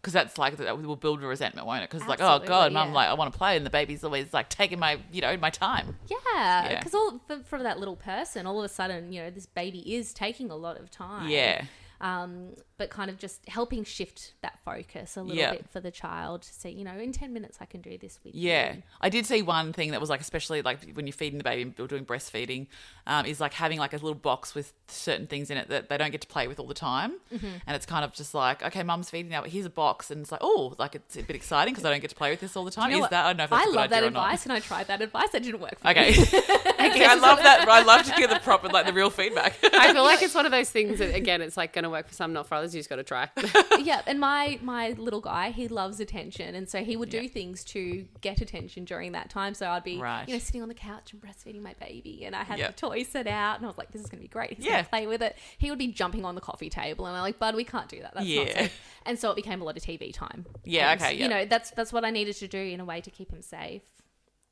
Because 0.04 0.12
that's 0.12 0.38
like 0.38 0.58
that 0.58 0.84
will 0.84 0.97
build 0.97 1.22
resentment, 1.22 1.66
won't 1.66 1.82
it? 1.82 1.89
Because 1.89 2.06
like, 2.10 2.20
oh 2.20 2.38
god, 2.45 2.74
mum, 2.74 2.89
yeah. 2.89 2.93
like 2.93 3.08
I 3.08 3.14
want 3.14 3.32
to 3.32 3.38
play, 3.38 3.56
and 3.56 3.66
the 3.66 3.70
baby's 3.70 4.04
always 4.04 4.34
like 4.34 4.49
taking 4.49 4.78
my, 4.78 4.99
you 5.14 5.22
know, 5.22 5.38
my 5.38 5.49
time. 5.49 5.95
Yeah, 6.10 6.18
Yeah. 6.26 6.80
because 6.80 6.93
all 6.93 7.22
for, 7.26 7.39
for 7.39 7.64
that 7.64 7.80
little 7.80 7.95
person, 7.95 8.45
all 8.45 8.60
of 8.60 8.66
a 8.66 8.68
sudden, 8.74 9.14
you 9.14 9.22
know, 9.22 9.30
this 9.30 9.45
baby 9.45 9.95
is 9.95 10.14
taking 10.14 10.51
a 10.51 10.58
lot 10.58 10.78
of 10.78 10.91
time. 10.91 11.30
Yeah. 11.30 11.64
Um, 12.04 12.56
but 12.78 12.89
kind 12.89 13.10
of 13.10 13.18
just 13.18 13.47
helping 13.47 13.86
shift 13.86 14.34
that 14.41 14.60
focus 14.66 15.16
a 15.16 15.22
little 15.22 15.38
Yeah. 15.38 15.51
bit 15.51 15.70
for 15.70 15.80
the 15.80 15.89
child 15.91 16.41
to 16.41 16.54
say, 16.54 16.70
you 16.70 16.84
know, 16.84 16.91
in 16.97 17.14
ten 17.14 17.32
minutes 17.32 17.60
I 17.62 17.66
can 17.66 17.80
do 17.80 17.97
this 17.97 18.20
with 18.26 18.36
you. 18.36 18.41
Yeah, 18.49 18.74
you. 18.74 18.84
I 18.99 19.08
did 19.08 19.26
see 19.26 19.41
one 19.41 19.72
thing 19.72 19.91
that 19.91 20.01
was 20.01 20.10
like, 20.10 20.20
especially 20.20 20.62
like 20.62 20.80
when 20.95 21.08
you're 21.08 21.14
feeding 21.14 21.38
the 21.38 21.45
baby 21.45 21.74
or 21.80 21.88
doing 21.88 22.04
breastfeeding, 22.06 22.68
um, 23.08 23.26
is 23.26 23.39
like 23.39 23.54
having 23.54 23.80
like 23.80 23.93
a 23.93 23.95
little 23.95 24.16
box 24.16 24.54
with 24.54 24.74
certain 24.89 25.28
things 25.28 25.49
in 25.49 25.56
it 25.56 25.70
that 25.70 25.88
they 25.88 25.97
don't 25.97 26.12
get 26.12 26.20
to 26.22 26.28
play 26.28 26.45
with 26.49 26.60
all 26.60 26.68
the 26.68 26.74
time, 26.74 27.14
Mm-hmm. 27.34 27.47
and 27.68 27.76
it's 27.76 27.86
kind 27.86 28.04
of 28.04 28.12
just 28.12 28.34
like, 28.34 28.62
okay, 28.64 28.84
mum's 28.84 29.10
feeding 29.10 29.32
now, 29.32 29.39
but 29.41 29.51
here's 29.51 29.66
a 29.66 29.70
box, 29.70 30.12
and 30.12 30.20
it's 30.22 30.32
like, 30.32 30.41
oh, 30.43 30.76
like 30.78 30.95
it's 30.95 31.16
a 31.16 31.22
bit 31.24 31.38
exciting 31.38 31.74
because 31.74 31.86
I 31.86 31.89
don't 31.91 32.01
get 32.01 32.10
to 32.10 32.18
play 32.18 32.32
with 32.32 32.41
this 32.41 32.58
all 32.58 32.66
the 32.66 32.72
time. 32.72 32.89
You 32.89 32.97
know 32.97 32.97
is 32.97 33.01
what? 33.04 33.12
that? 33.12 33.26
I 33.26 33.30
don't 33.30 33.38
know 33.38 33.43
if 33.45 33.49
that's 33.51 33.62
I 33.62 33.64
a 33.64 33.68
good 33.68 33.76
love 33.76 33.84
idea 33.86 34.01
that 34.01 34.08
or 34.08 34.12
not. 34.12 34.24
advice, 34.26 34.43
and 34.43 34.51
I 34.51 34.60
tried 34.60 34.88
that 34.88 35.01
advice. 35.01 35.30
That 35.32 35.43
didn't 35.43 35.62
work 35.62 35.80
for 35.80 35.88
Okay, 35.89 36.10
me. 36.10 36.14
See, 36.93 37.06
I 37.06 37.16
love 37.16 37.38
that. 37.39 37.66
I 37.70 37.82
love 37.84 38.04
to 38.08 38.14
hear 38.16 38.28
the 38.28 38.39
proper, 38.39 38.68
like 38.68 38.86
the 38.88 38.93
real 38.93 39.10
feedback. 39.10 39.56
I 39.64 39.93
feel 39.93 40.04
like 40.04 40.22
it's 40.22 40.36
one 40.36 40.45
of 40.45 40.51
those 40.51 40.70
things 40.70 40.99
that 40.99 41.16
again, 41.16 41.41
it's 41.41 41.56
like 41.56 41.72
going 41.72 41.84
to 41.84 41.93
work 41.94 42.08
for 42.08 42.14
some, 42.14 42.34
not 42.34 42.48
for 42.48 42.56
others. 42.56 42.76
You 42.76 42.80
just 42.80 42.89
got 42.89 42.98
to 42.98 43.04
try. 43.04 43.30
yeah, 43.80 44.02
and 44.06 44.20
my 44.20 44.60
my 44.62 44.89
little 44.98 45.22
guy, 45.22 45.52
he 45.52 45.68
loves 45.70 46.00
attention, 46.02 46.56
and 46.56 46.68
so 46.68 46.84
he 46.84 46.98
would 46.98 47.10
do 47.10 47.22
Yeah. 47.22 47.30
things 47.30 47.64
to 47.66 48.06
get 48.22 48.41
attention 48.41 48.84
during 48.86 49.14
that 49.14 49.30
time. 49.30 49.54
So 49.54 49.70
I'd 49.70 49.84
be, 49.84 49.98
Right. 49.98 50.28
you 50.28 50.34
know, 50.36 50.39
sitting 50.39 50.62
on 50.62 50.68
the 50.68 50.74
couch 50.74 51.14
and 51.14 51.22
breastfeeding 51.22 51.62
my 51.62 51.74
baby, 51.80 52.26
and 52.26 52.36
I 52.36 52.44
had 52.44 52.60
Yeah. 52.60 52.68
the 52.68 52.74
toy 52.74 53.04
set 53.04 53.28
out, 53.28 53.58
and 53.58 53.66
I 53.66 53.70
was 53.70 53.78
like, 53.78 53.91
"This 53.91 54.02
is 54.02 54.10
going 54.10 54.20
to 54.20 54.24
be 54.24 54.28
great. 54.28 54.54
He's 54.54 54.66
Yeah. 54.66 54.72
going 54.74 54.84
to 54.84 54.89
play 54.89 55.08
with 55.08 55.22
it." 55.22 55.38
He 55.58 55.70
would 55.70 55.80
be 55.80 55.88
jumping 55.88 56.26
on 56.26 56.36
the 56.36 56.41
coffee 56.41 56.70
table, 56.70 57.06
and 57.06 57.16
I'm 57.16 57.22
like, 57.22 57.39
"Bud, 57.39 57.56
we 57.56 57.64
can't 57.64 57.88
do 57.88 58.02
that. 58.02 58.14
That's 58.16 58.26
not 58.26 58.48
Yeah. 58.48 58.54
safe." 58.64 58.82
And 59.06 59.18
so 59.20 59.30
it 59.32 59.36
became 59.36 59.62
a 59.62 59.66
lot 59.66 59.78
of 59.78 59.84
TV 59.84 60.12
time. 60.14 60.46
Yeah, 60.66 60.91
And, 60.91 61.02
okay, 61.02 61.14
yeah. 61.16 61.24
You 61.24 61.30
know, 61.30 61.46
that's 61.46 61.72
that's 61.72 61.94
what 61.94 62.04
I 62.04 62.10
needed 62.10 62.36
to 62.38 62.48
do 62.48 62.60
in 62.60 62.80
a 62.80 62.86
way 62.86 63.00
to 63.02 63.12
keep 63.12 63.32
him 63.32 63.41
safe. 63.41 63.82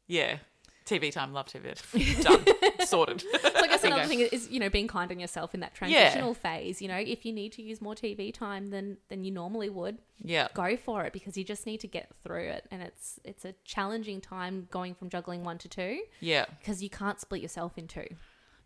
yeah, 0.08 0.38
TV 0.86 1.12
time, 1.12 1.34
love 1.34 1.48
TV. 1.48 2.22
Done, 2.24 2.86
sorted. 2.86 3.22
So 3.22 3.28
I 3.56 3.68
guess 3.68 3.84
another 3.84 4.06
thing 4.06 4.22
is, 4.22 4.50
you 4.50 4.60
know, 4.60 4.70
being 4.70 4.88
kind 4.88 5.12
on 5.12 5.20
yourself 5.20 5.54
in 5.54 5.60
that 5.60 5.74
transitional 5.74 6.34
phase. 6.34 6.82
You 6.82 6.88
know, 6.88 6.98
if 6.98 7.26
you 7.26 7.34
need 7.34 7.52
to 7.54 7.62
use 7.62 7.82
more 7.82 7.96
TV 7.96 8.34
time 8.34 8.70
than 8.70 8.98
than 9.10 9.24
you 9.24 9.32
normally 9.32 9.70
would, 9.70 10.00
Yeah, 10.24 10.48
go 10.54 10.76
for 10.76 11.06
it 11.06 11.14
because 11.14 11.38
you 11.38 11.44
just 11.44 11.66
need 11.66 11.80
to 11.82 11.88
get 11.88 12.12
through 12.24 12.46
it 12.46 12.68
and 12.72 12.82
it's 12.82 13.20
it's 13.24 13.46
a 13.46 13.54
challenging 13.64 14.22
time 14.22 14.68
going 14.72 14.96
from 14.96 15.10
juggling 15.10 15.44
one 15.44 15.58
to 15.60 15.70
two 15.70 16.02
yeah. 16.20 16.46
because 16.60 16.82
you 16.82 16.90
can't 16.90 17.20
split 17.20 17.42
yourself 17.42 17.78
in 17.78 17.88
two 17.88 18.08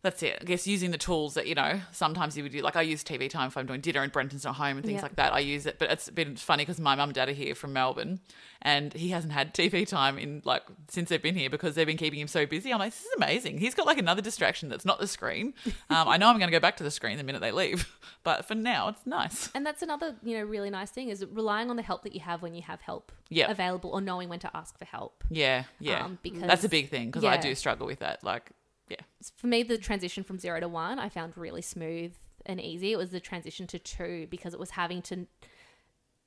That's 0.06 0.22
it. 0.22 0.38
I 0.40 0.44
guess 0.46 0.68
using 0.68 0.92
the 0.92 1.00
tools 1.00 1.34
that, 1.34 1.48
you 1.48 1.56
know, 1.56 1.82
sometimes 1.92 2.38
you 2.38 2.44
would 2.44 2.52
do. 2.52 2.62
Like 2.62 2.76
I 2.76 2.84
use 2.84 3.04
TV 3.04 3.28
time 3.28 3.48
if 3.48 3.58
I'm 3.58 3.66
doing 3.66 3.82
dinner 3.82 4.04
and 4.04 4.12
Brenton's 4.12 4.44
not 4.46 4.54
home 4.56 4.78
and 4.78 4.86
things 4.86 4.98
Yeah. 4.98 5.02
like 5.02 5.16
that. 5.16 5.34
I 5.34 5.40
use 5.40 5.66
it. 5.66 5.80
But 5.80 5.90
it's 5.90 6.12
been 6.12 6.36
funny 6.36 6.62
because 6.62 6.80
my 6.80 6.94
mum 6.94 7.10
and 7.10 7.16
dad 7.16 7.28
are 7.28 7.32
here 7.32 7.56
from 7.56 7.74
Melbourne 7.74 8.20
and 8.62 8.94
he 8.94 9.10
hasn't 9.10 9.34
had 9.34 9.56
TV 9.56 9.88
time 9.88 10.20
in 10.20 10.44
like 10.46 10.62
since 10.90 11.10
they've 11.10 11.22
been 11.24 11.34
here 11.36 11.50
because 11.50 11.74
they've 11.74 11.88
been 11.88 11.98
keeping 11.98 12.20
him 12.20 12.28
so 12.28 12.46
busy. 12.46 12.72
I'm 12.72 12.78
like, 12.78 12.92
this 12.94 13.02
is 13.02 13.14
amazing. 13.18 13.58
He's 13.58 13.74
got 13.74 13.88
like 13.88 13.98
another 13.98 14.22
distraction 14.22 14.70
that's 14.70 14.86
not 14.86 15.00
the 15.00 15.08
screen. 15.08 15.56
Um, 15.90 16.08
I 16.08 16.18
know 16.18 16.28
I'm 16.30 16.38
going 16.38 16.50
to 16.52 16.56
go 16.56 16.60
back 16.60 16.78
to 16.78 16.84
the 16.84 16.92
screen 16.92 17.18
the 17.18 17.24
minute 17.24 17.42
they 17.42 17.52
leave. 17.52 17.88
But 18.24 18.46
for 18.46 18.56
now, 18.56 18.90
it's 18.90 19.06
nice. 19.06 19.50
and 19.56 19.66
that's 19.66 19.82
another 19.84 20.16
you 20.24 20.38
know 20.38 20.44
really 20.44 20.70
nice 20.70 20.90
thing 20.92 21.10
is 21.10 21.24
relying 21.32 21.70
on 21.72 21.76
the 21.78 21.84
help 21.84 22.04
that 22.04 22.14
you 22.14 22.22
have 22.22 22.42
when 22.44 22.54
you 22.56 22.62
have 22.64 22.82
help 22.82 23.12
Yeah. 23.30 23.50
available 23.52 23.90
or 23.92 24.02
knowing 24.02 24.30
when 24.30 24.40
to 24.40 24.50
ask 24.56 24.78
for 24.80 24.86
help 24.86 25.24
Yeah, 25.30 25.64
yeah. 25.80 26.06
Um, 26.06 26.20
because- 26.22 26.42
that's 26.44 26.64
a 26.64 26.70
big 26.70 26.90
thing 26.90 27.08
because 27.12 27.24
I 27.24 27.38
do 27.38 27.54
struggle 27.56 27.88
with 27.88 28.00
that. 28.00 28.24
Like, 28.24 28.52
yeah. 28.90 28.98
for 29.36 29.48
me 29.48 29.64
the 29.64 29.78
transition 29.78 30.24
from 30.24 30.38
zero 30.38 30.60
to 30.60 30.68
one 30.68 31.00
i 31.00 31.10
found 31.10 31.38
really 31.38 31.62
smooth 31.62 32.14
and 32.46 32.62
easy 32.62 32.92
it 32.92 32.98
was 32.98 33.10
the 33.12 33.20
transition 33.20 33.66
to 33.68 33.80
two 33.80 34.28
because 34.30 34.54
it 34.54 34.60
was 34.60 34.72
having 34.72 35.02
to 35.02 35.28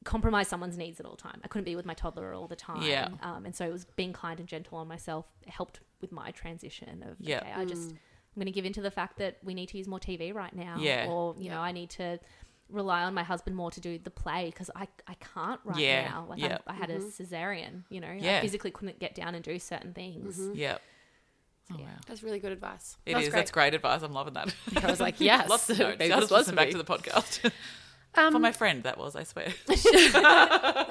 compromise 0.04 0.48
someone's 0.48 0.78
needs 0.78 1.00
at 1.00 1.06
all 1.06 1.16
time. 1.16 1.40
I 1.44 1.48
couldn't 1.48 1.64
be 1.64 1.76
with 1.76 1.86
my 1.86 1.94
toddler 1.94 2.32
all 2.32 2.46
the 2.46 2.56
time. 2.56 2.82
Yeah. 2.82 3.08
Um, 3.22 3.44
and 3.44 3.54
so 3.54 3.66
it 3.66 3.72
was 3.72 3.84
being 3.96 4.12
kind 4.12 4.38
and 4.38 4.48
gentle 4.48 4.78
on 4.78 4.88
myself 4.88 5.26
helped 5.46 5.80
with 6.00 6.12
my 6.12 6.30
transition 6.30 7.02
of 7.02 7.16
Yeah. 7.18 7.40
okay, 7.40 7.52
I 7.52 7.64
just 7.64 7.88
mm. 7.88 7.92
I'm 7.92 8.40
going 8.40 8.46
to 8.46 8.52
give 8.52 8.64
into 8.64 8.80
the 8.80 8.90
fact 8.90 9.18
that 9.18 9.38
we 9.42 9.54
need 9.54 9.68
to 9.70 9.78
use 9.78 9.88
more 9.88 9.98
TV 9.98 10.32
right 10.32 10.54
now. 10.54 10.76
Yeah. 10.78 11.08
Or 11.08 11.34
you 11.38 11.50
know, 11.50 11.60
I 11.60 11.72
need 11.72 11.90
to 11.90 12.18
rely 12.70 13.02
on 13.02 13.14
my 13.14 13.22
husband 13.22 13.56
more 13.56 13.70
to 13.70 13.80
do 13.80 13.98
the 13.98 14.10
play 14.10 14.46
because 14.46 14.70
I, 14.76 14.86
I 15.06 15.14
can't 15.14 15.60
right 15.64 15.78
Yeah. 15.78 16.08
now. 16.08 16.26
Like 16.28 16.38
Yeah. 16.40 16.58
I, 16.66 16.72
I 16.72 16.74
had 16.74 16.90
a 16.90 16.98
mm-hmm. 16.98 17.22
cesarean, 17.22 17.82
you 17.90 18.00
know, 18.00 18.12
Yeah. 18.12 18.38
I 18.38 18.40
physically 18.40 18.70
couldn't 18.70 18.98
get 18.98 19.14
down 19.14 19.34
and 19.34 19.42
do 19.42 19.58
certain 19.58 19.92
things. 19.92 20.38
Mm-hmm. 20.38 20.54
Yep. 21.70 21.78
Oh, 21.78 21.82
yeah. 21.82 21.86
wow. 21.86 21.92
That's 22.06 22.22
really 22.22 22.38
good 22.38 22.52
advice. 22.52 22.96
It 23.06 23.12
That's 23.14 23.24
is. 23.26 23.30
great. 23.30 23.38
That's 23.40 23.50
great 23.50 23.74
advice. 23.74 24.02
I'm 24.02 24.12
loving 24.12 24.34
that. 24.34 24.54
I 24.82 24.90
was 24.90 25.00
like, 25.00 25.20
yes. 25.20 25.48
Lots 25.50 25.68
of 25.70 25.78
notes. 25.78 25.96
Maybe 25.98 26.12
I'll 26.12 26.20
just 26.20 26.30
was 26.30 26.40
listen 26.40 26.52
for 26.52 26.56
back 26.56 26.70
to 26.70 26.78
the 26.78 26.84
podcast. 26.84 27.50
Um, 28.14 28.32
For 28.32 28.38
my 28.38 28.52
friend, 28.52 28.82
that 28.84 28.96
was, 28.98 29.14
I 29.14 29.22
swear. 29.22 29.48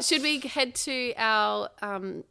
Should 0.01 0.21
we 0.21 0.39
head 0.39 0.75
to 0.75 1.13
our 1.17 1.69
um, 1.81 2.23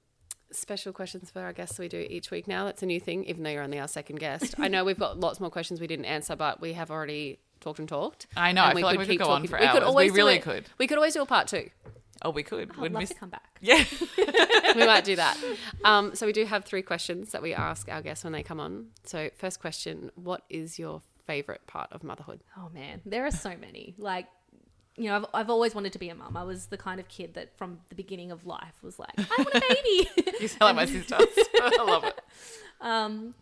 special 0.52 0.92
questions 0.92 1.28
for 1.28 1.40
our 1.40 1.52
guests 1.52 1.78
we 1.78 1.88
do 1.88 2.06
each 2.08 2.30
week 2.30 2.46
now? 2.46 2.64
That's 2.64 2.82
a 2.82 2.86
new 2.86 3.00
thing, 3.00 3.24
even 3.24 3.42
though 3.42 3.50
you're 3.50 3.64
only 3.64 3.80
our 3.80 3.88
second 3.88 4.20
guest. 4.20 4.54
I 4.58 4.68
know 4.68 4.84
we've 4.84 4.98
got 4.98 5.18
lots 5.18 5.40
more 5.40 5.50
questions 5.50 5.80
we 5.80 5.88
didn't 5.88 6.04
answer, 6.06 6.36
but 6.36 6.60
we 6.60 6.72
have 6.74 6.90
already 6.90 7.40
talked 7.60 7.80
and 7.80 7.88
talked. 7.88 8.26
I 8.36 8.52
know. 8.52 8.62
And 8.62 8.70
I 8.70 8.74
feel 8.80 8.86
like 8.86 8.98
we 8.98 9.06
could 9.06 9.18
go 9.18 9.28
on 9.28 9.46
for 9.46 9.58
we 9.58 9.66
could 9.66 9.76
hours. 9.82 9.82
always 9.82 10.12
We 10.12 10.16
really 10.18 10.36
it- 10.36 10.42
could. 10.42 10.66
We 10.78 10.86
could 10.86 10.96
always 10.98 11.14
do 11.14 11.20
a 11.22 11.26
part 11.26 11.48
two. 11.48 11.68
Oh, 12.22 12.30
we 12.30 12.42
could. 12.42 12.70
I'd 12.70 12.76
Would 12.78 12.92
love 12.92 13.00
miss- 13.02 13.10
to 13.10 13.14
come 13.16 13.30
back. 13.30 13.42
Yeah. 13.60 13.82
we 14.74 14.86
might 14.86 15.04
do 15.04 15.16
that. 15.16 15.36
Um, 15.84 16.14
so 16.14 16.26
we 16.26 16.32
do 16.32 16.44
have 16.44 16.64
three 16.64 16.82
questions 16.82 17.32
that 17.32 17.42
we 17.42 17.54
ask 17.54 17.88
our 17.88 18.02
guests 18.02 18.24
when 18.24 18.32
they 18.32 18.42
come 18.42 18.60
on. 18.60 18.88
So 19.04 19.30
first 19.36 19.60
question: 19.60 20.10
What 20.14 20.42
is 20.50 20.78
your 20.78 21.02
favorite 21.26 21.66
part 21.66 21.90
of 21.92 22.02
motherhood? 22.04 22.40
Oh 22.56 22.68
man, 22.72 23.00
there 23.06 23.24
are 23.26 23.30
so 23.30 23.50
many. 23.56 23.94
Like, 23.98 24.26
you 24.96 25.04
know, 25.08 25.16
I've, 25.16 25.26
I've 25.34 25.50
always 25.50 25.74
wanted 25.74 25.92
to 25.94 25.98
be 25.98 26.08
a 26.08 26.14
mum. 26.14 26.36
I 26.36 26.44
was 26.44 26.66
the 26.66 26.78
kind 26.78 27.00
of 27.00 27.08
kid 27.08 27.34
that 27.34 27.56
from 27.58 27.80
the 27.88 27.94
beginning 27.94 28.30
of 28.30 28.46
life 28.46 28.74
was 28.82 28.98
like, 28.98 29.10
I 29.18 29.24
want 29.38 29.54
a 29.54 29.60
baby. 29.60 30.32
You 30.40 30.48
sound 30.48 30.76
like 30.76 30.76
my 30.76 30.86
sister. 30.86 31.16
I 31.60 31.84
love 31.86 32.04
it. 32.04 32.20
um, 32.82 33.34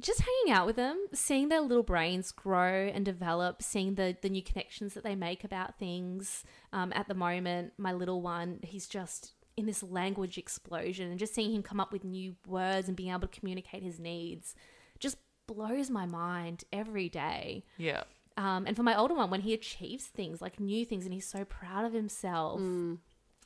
just 0.00 0.20
hanging 0.20 0.56
out 0.56 0.66
with 0.66 0.76
them, 0.76 1.06
seeing 1.12 1.48
their 1.48 1.60
little 1.60 1.82
brains 1.82 2.32
grow 2.32 2.90
and 2.92 3.04
develop, 3.04 3.62
seeing 3.62 3.94
the 3.94 4.16
the 4.20 4.28
new 4.28 4.42
connections 4.42 4.94
that 4.94 5.04
they 5.04 5.14
make 5.14 5.44
about 5.44 5.78
things. 5.78 6.44
Um, 6.72 6.92
at 6.94 7.08
the 7.08 7.14
moment, 7.14 7.74
my 7.78 7.92
little 7.92 8.20
one, 8.20 8.60
he's 8.62 8.86
just 8.86 9.34
in 9.56 9.66
this 9.66 9.82
language 9.82 10.38
explosion, 10.38 11.10
and 11.10 11.18
just 11.18 11.34
seeing 11.34 11.52
him 11.52 11.62
come 11.62 11.80
up 11.80 11.92
with 11.92 12.04
new 12.04 12.36
words 12.46 12.88
and 12.88 12.96
being 12.96 13.10
able 13.10 13.20
to 13.20 13.28
communicate 13.28 13.82
his 13.82 13.98
needs 14.00 14.54
just 14.98 15.16
blows 15.46 15.90
my 15.90 16.06
mind 16.06 16.64
every 16.72 17.08
day. 17.08 17.64
Yeah. 17.76 18.04
Um, 18.36 18.64
and 18.66 18.76
for 18.76 18.82
my 18.82 18.96
older 18.96 19.14
one, 19.14 19.30
when 19.30 19.40
he 19.42 19.52
achieves 19.52 20.04
things 20.06 20.40
like 20.40 20.60
new 20.60 20.86
things 20.86 21.04
and 21.04 21.12
he's 21.12 21.26
so 21.26 21.44
proud 21.44 21.84
of 21.84 21.92
himself, 21.92 22.58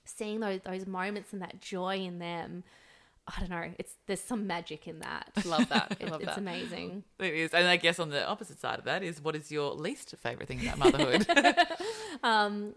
seeing 0.05 0.41
those 0.41 0.61
those 0.65 0.87
moments 0.87 1.33
and 1.33 1.43
that 1.43 1.61
joy 1.61 1.97
in 1.97 2.19
them, 2.19 2.63
I 3.27 3.41
don't 3.41 3.49
know. 3.51 3.71
It's 3.79 3.95
there's 4.07 4.21
some 4.21 4.47
magic 4.47 4.87
in 4.87 4.99
that. 5.01 5.31
Love 5.47 5.69
that. 5.71 5.97
It- 5.99 6.09
Love 6.11 6.21
it's 6.21 6.31
that. 6.31 6.39
amazing. 6.39 7.05
It 7.19 7.33
is. 7.35 7.55
And 7.55 7.67
I 7.67 7.77
guess 7.77 7.99
on 7.99 8.11
the 8.11 8.27
opposite 8.27 8.61
side 8.61 8.79
of 8.79 8.85
that 8.85 9.03
is 9.03 9.21
what 9.23 9.35
is 9.35 9.51
your 9.51 9.73
least 9.73 10.15
favourite 10.19 10.47
thing 10.49 10.61
about 10.67 10.79
motherhood? 10.79 11.27
Um, 12.23 12.75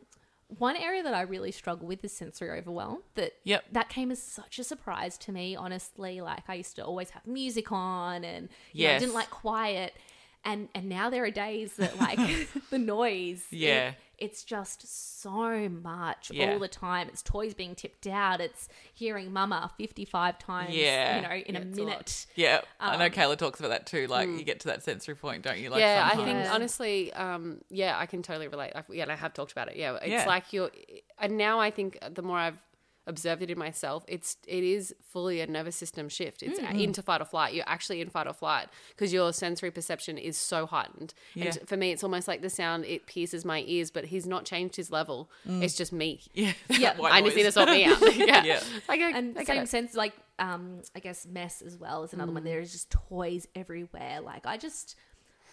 one 0.57 0.77
area 0.77 1.03
that 1.03 1.13
I 1.13 1.21
really 1.21 1.51
struggle 1.51 1.87
with 1.87 2.03
is 2.05 2.13
sensory 2.13 2.57
overwhelm. 2.57 2.99
That 3.15 3.33
Yep. 3.43 3.65
that 3.73 3.89
came 3.89 4.11
as 4.11 4.21
such 4.21 4.59
a 4.59 4.63
surprise 4.63 5.17
to 5.19 5.31
me. 5.31 5.55
Honestly, 5.55 6.21
like 6.21 6.43
I 6.47 6.53
used 6.55 6.75
to 6.77 6.85
always 6.85 7.09
have 7.11 7.27
music 7.27 7.71
on, 7.71 8.23
and 8.23 8.47
know, 8.73 8.95
I 8.95 8.99
didn't 8.99 9.13
like 9.13 9.29
quiet. 9.29 9.93
And 10.49 10.69
and 10.73 10.87
now 10.89 11.09
there 11.09 11.23
are 11.25 11.31
days 11.31 11.73
that 11.75 11.99
like 11.99 12.17
the 12.71 12.79
noise. 12.79 13.45
it- 13.51 13.57
Yeah. 13.57 13.91
it's 14.17 14.43
just 14.43 15.21
so 15.21 15.67
much 15.69 16.31
Yeah. 16.31 16.53
all 16.53 16.59
the 16.59 16.67
time. 16.67 17.07
It's 17.09 17.21
toys 17.21 17.53
being 17.53 17.75
tipped 17.75 18.07
out. 18.07 18.39
It's 18.41 18.69
hearing 18.93 19.31
"mama" 19.33 19.71
fifty-five 19.77 20.39
times. 20.39 20.73
Yeah. 20.73 21.17
you 21.17 21.21
know, 21.27 21.35
in 21.49 21.53
Yeah, 21.55 21.59
a 21.59 21.63
it's 21.63 21.77
a 21.77 21.81
lot. 21.81 21.89
minute. 21.89 22.25
yeah. 22.35 22.61
I 22.79 22.95
know 22.97 23.05
Um, 23.05 23.11
Kayla 23.11 23.37
talks 23.37 23.59
about 23.59 23.69
that 23.69 23.85
too. 23.85 24.07
Like 24.07 24.29
you 24.29 24.43
get 24.43 24.59
to 24.61 24.67
that 24.69 24.83
sensory 24.83 25.15
point, 25.15 25.43
don't 25.43 25.59
you? 25.59 25.69
Like 25.69 25.81
yeah, 25.81 26.09
I 26.11 26.15
think 26.15 26.29
Yeah. 26.29 26.53
honestly, 26.53 27.11
um, 27.13 27.61
yeah, 27.69 27.97
I 27.99 28.05
can 28.05 28.23
totally 28.23 28.47
relate. 28.47 28.71
I've, 28.73 28.85
yeah, 28.89 29.03
and 29.03 29.11
I 29.11 29.15
have 29.15 29.33
talked 29.33 29.51
about 29.51 29.67
it. 29.69 29.75
Yeah, 29.75 29.95
it's 29.97 30.07
Yeah. 30.07 30.25
like 30.25 30.53
you're, 30.53 30.71
and 31.19 31.37
now 31.37 31.59
I 31.59 31.69
think 31.71 31.99
the 32.19 32.21
more 32.23 32.37
I've 32.39 32.57
observed 33.07 33.41
it 33.41 33.49
in 33.49 33.57
myself, 33.57 34.05
it's 34.07 34.37
it 34.47 34.63
is 34.63 34.93
fully 35.01 35.41
a 35.41 35.47
nervous 35.47 35.75
system 35.75 36.09
shift. 36.09 36.43
It's 36.43 36.59
Mm-hmm. 36.59 36.79
into 36.79 37.01
fight 37.01 37.21
or 37.21 37.25
flight. 37.25 37.53
You're 37.53 37.63
actually 37.67 38.01
in 38.01 38.09
fight 38.09 38.27
or 38.27 38.33
flight 38.33 38.67
because 38.89 39.11
your 39.13 39.31
sensory 39.33 39.71
perception 39.71 40.17
is 40.17 40.37
so 40.37 40.65
heightened. 40.65 41.13
Yeah. 41.33 41.45
And 41.45 41.59
for 41.67 41.77
me, 41.77 41.91
it's 41.91 42.03
almost 42.03 42.27
like 42.27 42.41
the 42.41 42.49
sound 42.49 42.85
it 42.85 43.07
pierces 43.07 43.45
my 43.45 43.63
ears, 43.65 43.89
but 43.89 44.05
he's 44.05 44.27
not 44.27 44.45
changed 44.45 44.75
his 44.75 44.91
level. 44.91 45.29
It's 45.45 45.75
just 45.75 45.91
me. 45.93 46.21
Yeah. 46.33 46.53
Yeah. 46.69 46.95
I 47.03 47.21
just 47.21 47.35
need 47.35 47.43
to 47.43 47.47
noise. 47.47 47.53
sort 47.53 47.69
me 47.69 47.85
out. 47.85 48.15
yeah, 48.17 48.43
Yeah. 48.43 48.63
I 48.89 48.97
get, 48.97 49.15
and 49.15 49.37
I 49.37 49.43
same 49.43 49.63
it. 49.63 49.69
sense 49.69 49.95
like 49.95 50.13
um 50.39 50.83
i 50.95 50.99
guess 50.99 51.25
mess 51.25 51.63
as 51.63 51.77
well 51.77 52.03
is 52.03 52.13
another 52.13 52.31
one 52.31 52.43
Mm. 52.43 52.45
there 52.45 52.59
is 52.59 52.71
just 52.71 52.91
toys 52.91 53.47
everywhere 53.55 54.21
like 54.21 54.45
i 54.45 54.55
just 54.55 54.95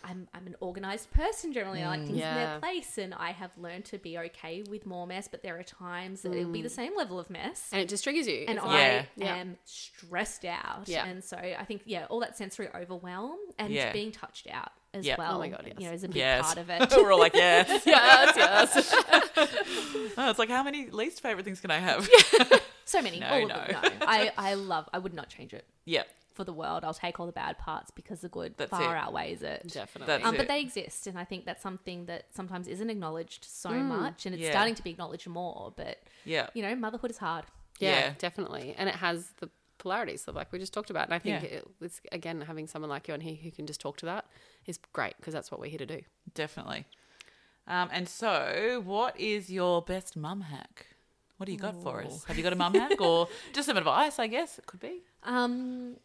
i'm 0.05 0.29
i'm 0.35 0.47
an 0.47 0.57
organized 0.61 1.11
person 1.11 1.53
generally 1.53 1.83
i 1.83 1.89
like 1.89 2.01
mm, 2.01 2.07
things 2.07 2.19
in 2.19 2.35
their 2.35 2.59
place 2.61 2.99
and 2.99 3.15
i 3.15 3.31
have 3.31 3.51
learned 3.57 3.85
to 3.85 3.99
be 3.99 4.19
okay 4.19 4.63
with 4.71 4.87
more 4.87 5.07
mess 5.07 5.29
but 5.29 5.43
there 5.43 5.59
are 5.59 5.63
times 5.63 6.23
that 6.23 6.33
it'll 6.33 6.53
be 6.53 6.63
the 6.63 6.69
mm. 6.69 6.73
same 6.73 6.97
level 6.97 7.19
of 7.19 7.31
mess 7.31 7.69
and 7.73 7.81
it 7.81 7.89
just 7.89 8.05
triggers 8.05 8.27
you. 8.27 8.45
and 8.49 8.59
I 8.59 8.79
Yeah. 8.79 9.05
Yeah. 9.17 9.35
am 9.37 9.57
stressed 9.65 10.45
out. 10.45 10.85
Yeah. 10.87 11.07
And 11.07 11.23
so 11.23 11.37
I 11.37 11.65
think, 11.65 11.83
yeah, 11.85 12.07
all 12.07 12.21
that 12.21 12.37
sensory 12.37 12.69
overwhelm 12.75 13.39
and 13.59 13.73
Yeah. 13.73 13.93
being 13.93 14.13
touched 14.13 14.49
out 14.51 14.73
as 14.93 15.05
Yeah. 15.07 15.17
well. 15.19 15.37
Oh 15.37 15.39
my 15.39 15.49
God, 15.49 15.65
yes. 15.67 15.77
You 15.79 15.89
know, 15.89 15.93
is 15.93 16.05
a 16.05 16.09
big 16.09 16.17
Yes. 16.17 16.47
part 16.47 16.59
of 16.59 16.71
it. 16.71 16.93
We're 16.97 17.13
all 17.13 17.19
like, 17.19 17.35
yes. 17.35 17.83
yes, 17.87 18.35
yes. 18.37 18.95
Oh, 20.17 20.31
it's 20.31 20.39
like, 20.39 20.49
how 20.49 20.63
many 20.63 20.89
least 20.91 21.21
favourite 21.21 21.45
things 21.45 21.61
can 21.61 21.71
I 21.71 21.79
have? 21.79 22.09
so 22.85 23.03
many. 23.03 23.19
No, 23.19 23.29
all 23.29 23.43
of 23.43 23.49
no. 23.49 23.55
them. 23.57 23.93
No. 24.01 24.07
I, 24.07 24.33
I 24.37 24.55
love, 24.55 24.89
I 24.93 24.99
would 24.99 25.15
not 25.15 25.29
change 25.29 25.53
it 25.53 25.65
yeah. 25.85 26.03
For 26.35 26.45
the 26.45 26.53
world. 26.53 26.85
I'll 26.85 26.93
take 26.95 27.19
all 27.21 27.27
the 27.27 27.33
bad 27.33 27.59
parts 27.59 27.91
because 27.91 28.21
the 28.21 28.29
good 28.29 28.55
That's 28.57 28.71
far 28.71 28.95
it. 28.95 28.99
outweighs 28.99 29.43
it. 29.43 29.69
Definitely. 29.73 30.07
That's 30.13 30.25
Um, 30.27 30.35
it. 30.35 30.39
but 30.39 30.49
they 30.49 30.61
exist, 30.61 31.07
and 31.07 31.19
I 31.19 31.25
think 31.25 31.45
that's 31.47 31.63
something 31.63 32.07
that 32.07 32.27
sometimes 32.35 32.69
isn't 32.69 32.91
acknowledged 32.91 33.45
so 33.45 33.71
Mm. 33.71 33.85
much, 33.87 34.27
and 34.27 34.35
it's 34.35 34.45
Yeah. 34.45 34.51
starting 34.51 34.75
to 34.75 34.83
be 34.83 34.91
acknowledged 34.91 35.27
more. 35.29 35.73
But 35.77 36.03
Yeah. 36.25 36.51
you 36.55 36.63
know, 36.63 36.75
motherhood 36.75 37.11
is 37.11 37.19
hard. 37.19 37.45
Yeah, 37.79 37.91
Yeah. 37.99 38.15
definitely. 38.19 38.75
And 38.77 38.89
it 38.89 38.97
has 38.97 39.31
the 39.39 39.49
polarities 39.79 40.25
that 40.25 40.35
like 40.35 40.51
we 40.53 40.59
just 40.59 40.73
talked 40.73 40.91
about. 40.91 41.05
And 41.05 41.15
I 41.15 41.19
think 41.19 41.43
Yeah. 41.43 41.49
it, 41.59 41.69
it's 41.81 42.01
again 42.13 42.41
having 42.43 42.67
someone 42.67 42.89
like 42.91 43.09
you 43.09 43.15
on 43.15 43.21
here 43.21 43.35
who 43.37 43.51
can 43.51 43.67
just 43.67 43.81
talk 43.81 43.97
to 43.99 44.07
that 44.07 44.27
is 44.67 44.79
great 44.93 45.17
because 45.19 45.35
that's 45.35 45.51
what 45.51 45.61
we're 45.61 45.71
here 45.71 45.79
to 45.79 45.87
do. 45.87 46.03
Definitely. 46.35 46.87
Um, 47.67 47.89
and 47.93 48.09
so, 48.09 48.83
what 48.85 49.19
is 49.19 49.51
your 49.51 49.81
best 49.83 50.17
mum 50.17 50.43
hack? 50.43 50.87
What 51.39 51.47
do 51.47 51.53
you 51.53 51.59
got 51.59 51.75
for 51.83 52.03
us? 52.03 52.25
Have 52.25 52.37
you 52.37 52.43
got 52.43 52.53
a 52.53 52.57
mum 52.57 52.75
hack 52.75 53.01
or 53.01 53.29
just 53.53 53.67
some 53.67 53.77
advice? 53.77 54.19
I 54.19 54.27
guess 54.29 54.59
it 54.59 54.67
could 54.67 54.81
be. 54.81 55.03
Um, 55.25 55.97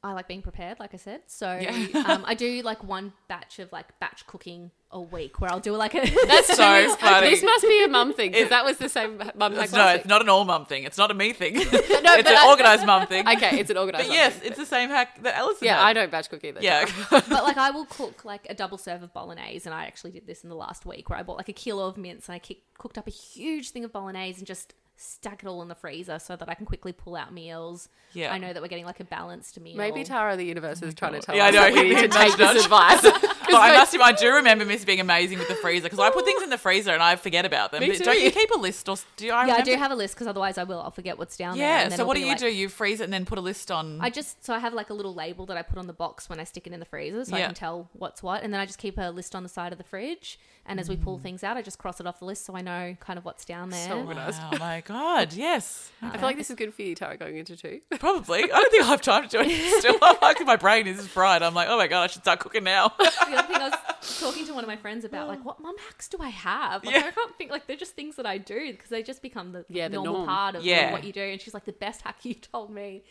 I 0.00 0.12
like 0.12 0.28
being 0.28 0.42
prepared, 0.42 0.78
like 0.78 0.94
I 0.94 0.96
said. 0.96 1.22
So 1.26 1.58
Yeah. 1.60 2.04
um, 2.06 2.24
I 2.24 2.34
do 2.34 2.62
like 2.62 2.84
one 2.84 3.12
batch 3.26 3.58
of 3.58 3.72
like 3.72 3.98
batch 3.98 4.26
cooking 4.28 4.70
a 4.92 5.00
week, 5.00 5.40
where 5.40 5.50
I'll 5.50 5.58
do 5.58 5.72
like 5.74 5.94
a 5.94 6.00
That's 6.26 6.46
so 6.56 6.96
funny. 6.96 7.30
This 7.30 7.42
must 7.42 7.64
be 7.66 7.82
a 7.84 7.88
mum 7.88 8.14
thing 8.14 8.30
because 8.30 8.48
that 8.50 8.64
was 8.64 8.78
the 8.78 8.88
same 8.88 9.18
mum 9.34 9.54
hack 9.56 9.72
no, 9.72 9.88
it's 9.88 10.06
not 10.06 10.22
an 10.22 10.28
all 10.28 10.44
mum 10.44 10.66
thing. 10.66 10.84
It's 10.84 10.98
not 10.98 11.10
a 11.10 11.14
me 11.14 11.32
thing. 11.32 11.54
No, 12.08 12.14
it's 12.14 12.30
an 12.30 12.48
organised 12.48 12.86
mum 12.86 13.06
thing. 13.06 13.26
Okay, 13.38 13.58
it's 13.58 13.70
an 13.70 13.76
organised. 13.76 14.08
But 14.08 14.14
yes, 14.14 14.34
thing. 14.34 14.48
it's 14.48 14.56
the 14.56 14.64
same 14.64 14.88
hack 14.88 15.20
that 15.22 15.34
Alison 15.36 15.66
yeah, 15.66 15.78
had. 15.78 15.86
I 15.88 15.92
don't 15.92 16.10
batch 16.12 16.30
cook 16.30 16.44
either. 16.44 16.60
Yeah. 16.62 16.86
but 17.10 17.28
like 17.28 17.56
I 17.56 17.70
will 17.70 17.84
cook 17.86 18.24
like 18.24 18.46
a 18.48 18.54
double 18.54 18.78
serve 18.78 19.02
of 19.02 19.12
bolognese, 19.12 19.66
and 19.66 19.74
I 19.74 19.84
actually 19.86 20.12
did 20.12 20.26
this 20.26 20.42
in 20.44 20.48
the 20.48 20.56
last 20.56 20.86
week 20.86 21.10
where 21.10 21.18
I 21.18 21.22
bought 21.24 21.36
like 21.38 21.48
a 21.48 21.52
kilo 21.52 21.86
of 21.86 21.96
mince 21.98 22.28
and 22.28 22.36
I 22.36 22.40
cooked 22.78 22.96
up 22.96 23.06
a 23.08 23.10
huge 23.10 23.70
thing 23.70 23.84
of 23.84 23.92
bolognese 23.92 24.38
and 24.38 24.46
just 24.46 24.74
stuck 25.00 25.42
it 25.44 25.46
all 25.46 25.62
in 25.62 25.68
the 25.68 25.74
freezer 25.74 26.18
so 26.18 26.34
that 26.34 26.48
I 26.48 26.54
can 26.54 26.66
quickly 26.66 26.92
pull 26.92 27.14
out 27.14 27.32
meals. 27.32 27.88
Yeah. 28.12 28.32
I 28.32 28.38
know 28.38 28.52
that 28.52 28.60
we're 28.60 28.68
getting 28.68 28.84
like 28.84 28.98
a 29.00 29.04
balanced 29.04 29.58
meal. 29.60 29.76
Maybe 29.76 30.02
Tara 30.02 30.36
the 30.36 30.44
universe 30.44 30.82
is 30.82 30.92
trying 30.94 31.12
to 31.12 31.20
tell 31.20 31.36
Yeah, 31.36 31.44
I 31.46 31.50
know. 31.50 31.60
that 31.62 31.72
we 31.74 31.88
need 31.94 32.00
to 32.00 32.08
take 32.08 32.36
this 32.36 32.64
advice. 32.64 33.00
But 33.02 33.14
I 33.54 33.76
must 33.76 33.94
admit, 33.94 34.06
I 34.08 34.12
do 34.12 34.32
remember 34.34 34.64
Miss 34.64 34.84
being 34.84 34.98
amazing 35.00 35.38
with 35.38 35.46
the 35.48 35.54
freezer 35.54 35.84
because 35.84 36.00
I 36.00 36.10
put 36.10 36.24
things 36.24 36.42
in 36.42 36.50
the 36.50 36.58
freezer 36.58 36.90
and 36.92 37.02
I 37.02 37.16
forget 37.16 37.44
about 37.44 37.70
them. 37.70 37.80
Me 37.80 37.88
But 37.90 37.98
Don't 38.04 38.20
you 38.20 38.30
keep 38.32 38.50
a 38.50 38.58
list 38.58 38.88
or 38.88 38.96
do 39.16 39.26
you? 39.26 39.32
I 39.32 39.46
yeah, 39.46 39.54
I 39.54 39.60
do 39.62 39.74
have 39.76 39.90
a 39.92 39.94
list 39.94 40.14
because 40.14 40.26
otherwise 40.26 40.58
I 40.58 40.64
will. 40.64 40.80
I'll 40.80 40.90
forget 40.90 41.16
what's 41.16 41.36
down 41.36 41.56
there. 41.56 41.66
Yeah. 41.88 41.88
So 41.90 42.04
what 42.04 42.14
do 42.14 42.20
you 42.20 42.26
like- 42.26 42.38
do? 42.38 42.48
You 42.52 42.68
freeze 42.68 43.00
it 43.00 43.04
and 43.04 43.12
then 43.12 43.24
put 43.24 43.38
a 43.38 43.42
list 43.42 43.70
on. 43.70 44.00
I 44.00 44.10
just 44.10 44.44
so 44.44 44.52
I 44.52 44.58
have 44.58 44.74
like 44.74 44.90
a 44.90 44.94
little 44.94 45.14
label 45.14 45.46
that 45.46 45.56
I 45.56 45.62
put 45.62 45.78
on 45.78 45.86
the 45.86 45.92
box 45.92 46.28
when 46.28 46.40
I 46.40 46.44
stick 46.44 46.66
it 46.66 46.72
in 46.72 46.80
the 46.80 46.86
freezer, 46.86 47.24
so 47.24 47.36
I 47.36 47.40
can 47.42 47.54
tell 47.54 47.88
what's 47.92 48.22
what, 48.22 48.42
and 48.42 48.52
then 48.52 48.60
I 48.60 48.66
just 48.66 48.78
keep 48.78 48.98
a 48.98 49.10
list 49.10 49.34
on 49.34 49.42
the 49.44 49.48
side 49.48 49.70
of 49.72 49.78
the 49.78 49.84
fridge. 49.84 50.38
And 50.70 50.78
as 50.78 50.86
we 50.90 50.96
Mm. 50.96 51.04
pull 51.04 51.18
things 51.18 51.42
out, 51.42 51.56
I 51.56 51.62
just 51.62 51.78
cross 51.78 51.98
it 51.98 52.06
off 52.06 52.18
the 52.18 52.26
list 52.26 52.44
so 52.44 52.54
I 52.54 52.60
know 52.60 52.94
kind 53.00 53.18
of 53.18 53.24
what's 53.24 53.46
down 53.46 53.70
there. 53.70 53.88
So 53.88 54.00
organised. 54.00 54.40
Oh 54.52 54.58
my 54.58 54.82
god! 54.88 55.32
Yes, 55.34 55.90
I 56.02 56.12
feel 56.12 56.22
like 56.22 56.36
this 56.38 56.48
is 56.50 56.56
good 56.56 56.72
for 56.72 56.82
you, 56.82 56.94
Tara, 56.94 57.16
going 57.16 57.36
into 57.36 57.56
two. 57.56 57.80
probably. 57.98 58.42
I 58.44 58.46
don't 58.46 58.70
think 58.70 58.82
I 58.84 58.86
have 58.86 59.02
time 59.02 59.28
to 59.28 59.28
do 59.28 59.40
it 59.44 59.78
still. 59.80 59.98
I'm 60.02 60.16
like, 60.22 60.44
my 60.46 60.56
brain 60.56 60.86
is 60.86 61.06
fried. 61.06 61.42
I'm 61.42 61.54
like, 61.54 61.68
oh 61.68 61.76
my 61.76 61.86
god, 61.86 62.04
I 62.04 62.06
should 62.06 62.22
start 62.22 62.40
cooking 62.40 62.64
now. 62.64 62.92
the 62.98 63.04
other 63.36 63.46
thing 63.52 63.56
I 63.62 63.68
was 64.00 64.20
talking 64.20 64.46
to 64.46 64.54
one 64.54 64.64
of 64.64 64.68
my 64.68 64.76
friends 64.76 65.04
about, 65.04 65.28
like, 65.28 65.44
what 65.44 65.60
mum 65.60 65.76
hacks 65.86 66.08
do 66.08 66.16
I 66.20 66.30
have? 66.30 66.84
Like, 66.84 66.94
Yeah. 66.94 67.02
I 67.06 67.10
can't 67.10 67.36
think 67.36 67.50
like 67.50 67.66
they're 67.66 67.76
just 67.76 67.92
things 67.94 68.16
that 68.16 68.26
I 68.26 68.38
do 68.38 68.72
because 68.72 68.88
they 68.88 69.02
just 69.02 69.20
become 69.22 69.52
the 69.52 69.64
Yeah, 69.68 69.88
the 69.88 69.96
normal 69.96 70.14
norm. 70.14 70.26
part 70.28 70.54
of 70.56 70.64
Yeah. 70.64 70.92
what 70.92 71.04
you 71.04 71.12
do. 71.12 71.20
And 71.22 71.40
she's 71.40 71.54
like, 71.54 71.64
the 71.66 71.72
best 71.72 72.02
hack 72.02 72.16
you 72.24 72.34
told 72.34 72.70
me 72.70 73.04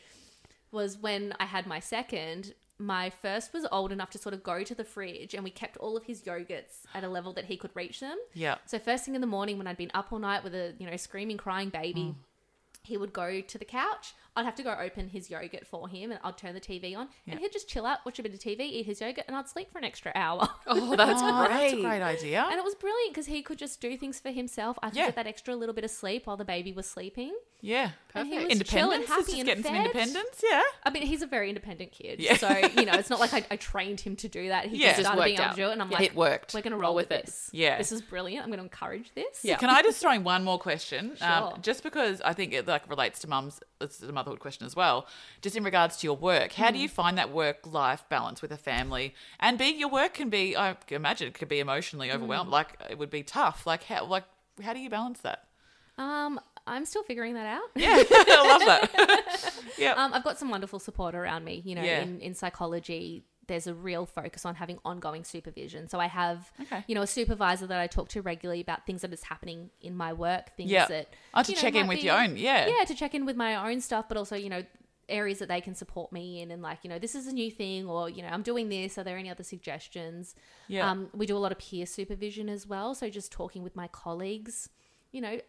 was 0.71 0.97
when 0.97 1.33
I 1.39 1.45
had 1.45 1.67
my 1.67 1.79
second. 1.79 2.53
My 2.79 3.09
first 3.09 3.53
was 3.53 3.65
old 3.71 3.91
enough 3.91 4.11
to 4.11 4.17
sort 4.17 4.33
of 4.33 4.43
go 4.43 4.63
to 4.63 4.75
the 4.75 4.83
fridge 4.83 5.33
and 5.33 5.43
we 5.43 5.49
kept 5.49 5.77
all 5.77 5.97
of 5.97 6.03
his 6.03 6.21
yogurts 6.21 6.83
at 6.93 7.03
a 7.03 7.09
level 7.09 7.33
that 7.33 7.45
he 7.45 7.57
could 7.57 7.71
reach 7.75 7.99
them. 7.99 8.17
Yeah. 8.33 8.55
So 8.65 8.77
first 8.79 9.05
thing 9.05 9.15
in 9.15 9.21
the 9.21 9.27
morning 9.27 9.57
when 9.57 9.67
I'd 9.67 9.77
been 9.77 9.91
up 9.93 10.11
all 10.11 10.19
night 10.19 10.43
with 10.43 10.53
a, 10.53 10.73
you 10.77 10.89
know, 10.89 10.95
screaming, 10.97 11.37
crying 11.37 11.69
baby, 11.69 12.01
mm. 12.01 12.15
he 12.83 12.95
would 12.97 13.13
go 13.13 13.41
to 13.41 13.57
the 13.57 13.65
couch. 13.65 14.13
I'd 14.35 14.45
have 14.45 14.53
to 14.55 14.63
go 14.63 14.75
open 14.79 15.09
his 15.09 15.31
yogurt 15.31 15.65
for 15.65 15.87
him 15.89 16.11
and 16.11 16.19
I'd 16.23 16.37
turn 16.37 16.53
the 16.53 16.61
TV 16.61 16.95
on 16.95 17.07
Yeah. 17.25 17.31
and 17.33 17.39
he'd 17.39 17.51
just 17.51 17.67
chill 17.67 17.87
out, 17.87 18.05
watch 18.05 18.19
a 18.19 18.23
bit 18.23 18.33
of 18.35 18.39
TV, 18.39 18.59
eat 18.59 18.85
his 18.85 19.01
yogurt, 19.01 19.25
and 19.27 19.35
I'd 19.35 19.49
sleep 19.49 19.71
for 19.71 19.79
an 19.79 19.83
extra 19.83 20.11
hour. 20.13 20.47
Oh, 20.67 20.95
that's 20.95 21.19
Oh, 21.23 21.45
great. 21.47 21.59
That's 21.59 21.73
a 21.73 21.81
great 21.81 22.01
idea. 22.03 22.45
And 22.47 22.59
it 22.59 22.63
was 22.63 22.75
brilliant 22.75 23.13
because 23.13 23.25
he 23.25 23.41
could 23.41 23.57
just 23.57 23.81
do 23.81 23.97
things 23.97 24.19
for 24.19 24.29
himself. 24.29 24.77
I 24.83 24.89
could 24.89 24.97
Yeah. 24.97 25.05
get 25.07 25.15
that 25.15 25.25
extra 25.27 25.55
little 25.55 25.73
bit 25.73 25.83
of 25.83 25.89
sleep 25.89 26.27
while 26.27 26.37
the 26.37 26.45
baby 26.45 26.71
was 26.73 26.85
sleeping. 26.87 27.33
Yeah. 27.61 27.91
And 28.15 28.27
he 28.29 28.35
Perfect. 28.35 28.59
was 28.59 28.69
chill 28.69 28.91
and 28.91 29.03
happy 29.05 29.19
It's 29.21 29.27
just 29.29 29.37
and 29.39 29.47
getting 29.47 29.63
some 29.63 29.75
independence. 29.75 30.41
Yeah. 30.43 30.61
I 30.85 30.89
mean, 30.89 31.03
he's 31.03 31.21
a 31.21 31.27
very 31.27 31.49
independent 31.49 31.91
kid. 31.91 32.19
Yeah. 32.19 32.35
So, 32.37 32.49
you 32.49 32.85
know, 32.85 32.93
it's 32.93 33.09
not 33.11 33.19
like 33.19 33.33
I, 33.33 33.45
I 33.51 33.55
trained 33.57 33.99
him 33.99 34.15
to 34.17 34.27
do 34.27 34.47
that. 34.49 34.65
He 34.65 34.77
Yeah. 34.77 34.87
just 34.87 34.97
Just 35.01 35.07
started 35.07 35.23
being 35.25 35.35
worked 35.37 35.45
able 35.45 35.55
to 35.55 35.61
do 35.61 35.69
it. 35.69 35.71
And 35.73 35.81
I'm 35.83 35.91
Yeah. 35.91 35.97
like, 35.97 36.07
It 36.07 36.15
worked. 36.15 36.53
we're 36.53 36.61
going 36.61 36.71
to 36.71 36.77
Roll 36.77 36.81
roll 36.89 36.95
with 36.95 37.09
with 37.09 37.21
this. 37.25 37.49
Yeah. 37.53 37.77
This 37.77 37.91
is 37.91 38.01
brilliant. 38.01 38.43
I'm 38.43 38.49
going 38.49 38.57
to 38.59 38.63
encourage 38.63 39.13
this. 39.13 39.41
Yeah. 39.43 39.57
Can 39.57 39.69
I 39.69 39.81
just 39.83 39.99
throw 40.01 40.11
in 40.13 40.23
one 40.23 40.43
more 40.43 40.57
question? 40.59 41.15
Um, 41.21 41.49
Sure. 41.51 41.57
just 41.61 41.83
because 41.83 42.21
I 42.21 42.33
think 42.33 42.53
it 42.53 42.67
like 42.67 42.89
relates 42.89 43.19
to 43.19 43.27
mum's, 43.29 43.59
it's 43.81 44.01
a 44.01 44.11
motherhood 44.11 44.39
question 44.39 44.65
as 44.65 44.75
well. 44.75 45.07
Just 45.41 45.55
in 45.55 45.63
regards 45.63 45.97
to 45.97 46.07
your 46.07 46.15
work, 46.15 46.53
how 46.53 46.69
Mm. 46.69 46.73
do 46.73 46.79
you 46.79 46.89
find 46.89 47.17
that 47.17 47.31
work-life 47.31 48.03
balance 48.09 48.41
with 48.41 48.51
a 48.51 48.57
family? 48.57 49.13
And 49.39 49.57
being 49.59 49.79
your 49.79 49.89
work 49.89 50.13
can 50.15 50.29
be, 50.29 50.55
I 50.55 50.75
imagine, 50.89 51.27
it 51.27 51.33
could 51.35 51.49
be 51.49 51.59
emotionally 51.59 52.09
Mm. 52.09 52.15
overwhelmed. 52.15 52.49
Like 52.49 52.79
it 52.89 52.97
would 52.97 53.09
be 53.11 53.23
tough. 53.23 53.67
Like 53.67 53.83
how, 53.83 54.05
like 54.05 54.23
how 54.63 54.73
do 54.73 54.79
you 54.79 54.89
balance 54.89 55.19
that? 55.21 55.43
Um, 55.97 56.39
I'm 56.67 56.85
still 56.85 57.03
figuring 57.03 57.33
that 57.35 57.45
out. 57.47 57.69
Yeah, 57.75 57.87
I 58.11 58.47
love 58.47 58.61
that. 58.65 59.53
yeah, 59.77 59.93
Um, 59.93 60.13
I've 60.13 60.23
got 60.23 60.37
some 60.37 60.49
wonderful 60.49 60.79
support 60.79 61.15
around 61.15 61.43
me. 61.45 61.61
You 61.65 61.75
know, 61.75 61.83
Yeah. 61.83 62.01
in, 62.01 62.19
in 62.21 62.33
psychology, 62.33 63.23
there's 63.47 63.65
a 63.65 63.73
real 63.73 64.05
focus 64.05 64.45
on 64.45 64.55
having 64.55 64.77
ongoing 64.83 65.23
supervision. 65.23 65.87
So 65.87 65.99
I 65.99 66.07
have, 66.07 66.51
Okay. 66.63 66.83
you 66.87 66.95
know, 66.95 67.01
a 67.01 67.07
supervisor 67.07 67.65
that 67.67 67.79
I 67.79 67.87
talk 67.87 68.09
to 68.09 68.21
regularly 68.21 68.59
about 68.61 68.85
things 68.85 69.01
that 69.03 69.13
is 69.13 69.23
happening 69.23 69.69
in 69.81 69.95
my 69.95 70.11
work, 70.11 70.55
things 70.57 70.69
Yeah. 70.69 70.85
that 70.87 71.13
Oh, 71.33 71.43
to 71.43 71.51
you 71.51 71.55
know, 71.55 71.61
check 71.61 71.75
in 71.75 71.87
with 71.87 71.99
be- 71.99 72.05
your 72.07 72.19
own. 72.19 72.35
Yeah, 72.35 72.67
yeah, 72.67 72.83
to 72.83 72.93
check 72.93 73.15
in 73.15 73.25
with 73.25 73.37
my 73.37 73.55
own 73.71 73.79
stuff, 73.79 74.05
but 74.09 74.17
also, 74.17 74.35
you 74.35 74.49
know, 74.49 74.63
areas 75.07 75.39
that 75.39 75.47
they 75.47 75.61
can 75.61 75.73
support 75.73 76.11
me 76.11 76.41
in 76.41 76.51
and 76.51 76.61
like, 76.61 76.79
you 76.83 76.89
know, 76.89 76.99
this 76.99 77.15
is 77.15 77.27
a 77.27 77.31
new 77.31 77.49
thing 77.49 77.87
or, 77.87 78.09
you 78.09 78.21
know, 78.21 78.27
I'm 78.27 78.41
doing 78.43 78.67
this. 78.67 78.97
Are 78.97 79.05
there 79.05 79.17
any 79.17 79.29
other 79.29 79.43
suggestions? 79.43 80.35
Yeah. 80.67 80.91
Um, 80.91 81.09
we 81.13 81.25
do 81.25 81.37
a 81.37 81.39
lot 81.39 81.53
of 81.53 81.59
peer 81.59 81.85
supervision 81.85 82.49
as 82.49 82.67
well. 82.67 82.93
So 82.93 83.09
just 83.09 83.31
talking 83.31 83.63
with 83.63 83.73
my 83.73 83.87
colleagues, 83.87 84.67
you 85.17 85.21
know, 85.21 85.39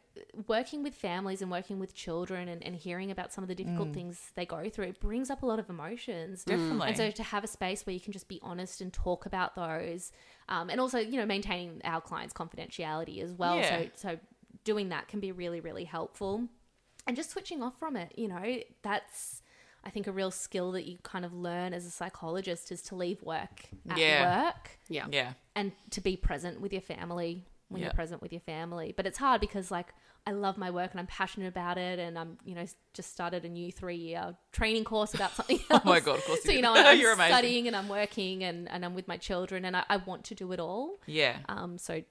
working 0.46 0.82
with 0.82 0.94
families 0.94 1.42
and 1.42 1.50
working 1.50 1.78
with 1.78 1.94
children 1.94 2.48
and, 2.48 2.64
and 2.64 2.74
hearing 2.74 3.10
about 3.10 3.34
some 3.34 3.44
of 3.44 3.48
the 3.48 3.54
difficult 3.54 3.92
things 3.92 4.18
they 4.34 4.46
go 4.46 4.70
through, 4.70 4.86
it 4.86 4.98
brings 4.98 5.28
up 5.28 5.42
a 5.42 5.46
lot 5.46 5.58
of 5.58 5.68
emotions. 5.68 6.42
Definitely. 6.42 6.88
And 6.88 6.96
so 6.96 7.10
to 7.10 7.22
have 7.22 7.44
a 7.44 7.46
space 7.46 7.84
where 7.84 7.92
you 7.92 8.00
can 8.00 8.14
just 8.14 8.28
be 8.28 8.40
honest 8.42 8.80
and 8.80 8.90
talk 8.90 9.26
about 9.26 9.54
those, 9.54 10.10
um, 10.48 10.70
and 10.70 10.80
also, 10.80 10.98
you 10.98 11.18
know, 11.20 11.26
maintaining 11.26 11.82
our 11.84 12.00
clients' 12.00 12.32
confidentiality 12.32 13.22
as 13.22 13.32
well. 13.34 13.58
Yeah. 13.58 13.68
So, 13.82 13.88
so 13.94 14.18
doing 14.64 14.88
that 14.88 15.06
can 15.08 15.20
be 15.20 15.32
really, 15.32 15.60
really 15.60 15.84
helpful 15.84 16.48
and 17.06 17.14
just 17.14 17.30
switching 17.30 17.62
off 17.62 17.78
from 17.78 17.96
it 17.96 18.12
you 18.16 18.28
know 18.28 18.58
that's 18.82 19.40
i 19.82 19.88
think 19.88 20.06
a 20.06 20.12
real 20.12 20.30
skill 20.30 20.72
that 20.72 20.84
you 20.86 20.98
kind 21.02 21.24
of 21.24 21.32
learn 21.32 21.72
as 21.72 21.86
a 21.86 21.90
psychologist 21.90 22.70
is 22.70 22.82
to 22.82 22.94
leave 22.94 23.22
work 23.22 23.68
at 23.88 23.96
Yeah. 23.96 24.46
work 24.50 24.78
Yeah. 24.88 25.06
yeah, 25.10 25.32
and 25.54 25.72
to 25.92 26.00
be 26.02 26.16
present 26.16 26.60
with 26.60 26.70
your 26.72 26.82
family 26.82 27.46
when 27.68 27.82
you're 27.82 27.92
present 27.92 28.22
with 28.22 28.32
your 28.32 28.40
family. 28.40 28.94
But 28.96 29.06
it's 29.06 29.18
hard 29.18 29.40
because 29.40 29.70
like 29.70 29.88
i 30.26 30.32
love 30.32 30.58
my 30.58 30.70
work 30.70 30.90
and 30.90 30.98
i'm 31.00 31.06
passionate 31.06 31.46
about 31.46 31.78
it 31.78 31.98
and 31.98 32.18
i'm 32.18 32.36
you 32.44 32.54
know 32.54 32.64
just 32.92 33.10
started 33.10 33.44
a 33.44 33.48
new 33.48 33.70
three 33.70 33.96
year 33.96 34.36
training 34.52 34.84
course 34.84 35.14
about 35.14 35.30
something 35.32 35.60
else 35.70 35.82
Oh 35.86 35.88
my 35.88 36.00
God, 36.00 36.18
of 36.18 36.24
course 36.24 36.42
so 36.42 36.50
you 36.50 36.56
you 36.56 36.62
know 36.62 36.74
I'm 36.76 36.98
You're 36.98 37.12
amazing. 37.12 37.32
studying 37.32 37.66
and 37.68 37.76
i'm 37.76 37.88
working 37.88 38.42
and, 38.44 38.68
and 38.68 38.84
i'm 38.84 38.94
with 38.94 39.06
my 39.08 39.16
children 39.16 39.64
and 39.64 39.76
I, 39.76 39.84
I 39.88 39.96
want 39.98 40.24
to 40.24 40.34
do 40.34 40.50
it 40.52 40.60
all. 40.60 40.98
Yeah. 41.06 41.38
um 41.48 41.78
so 41.78 42.02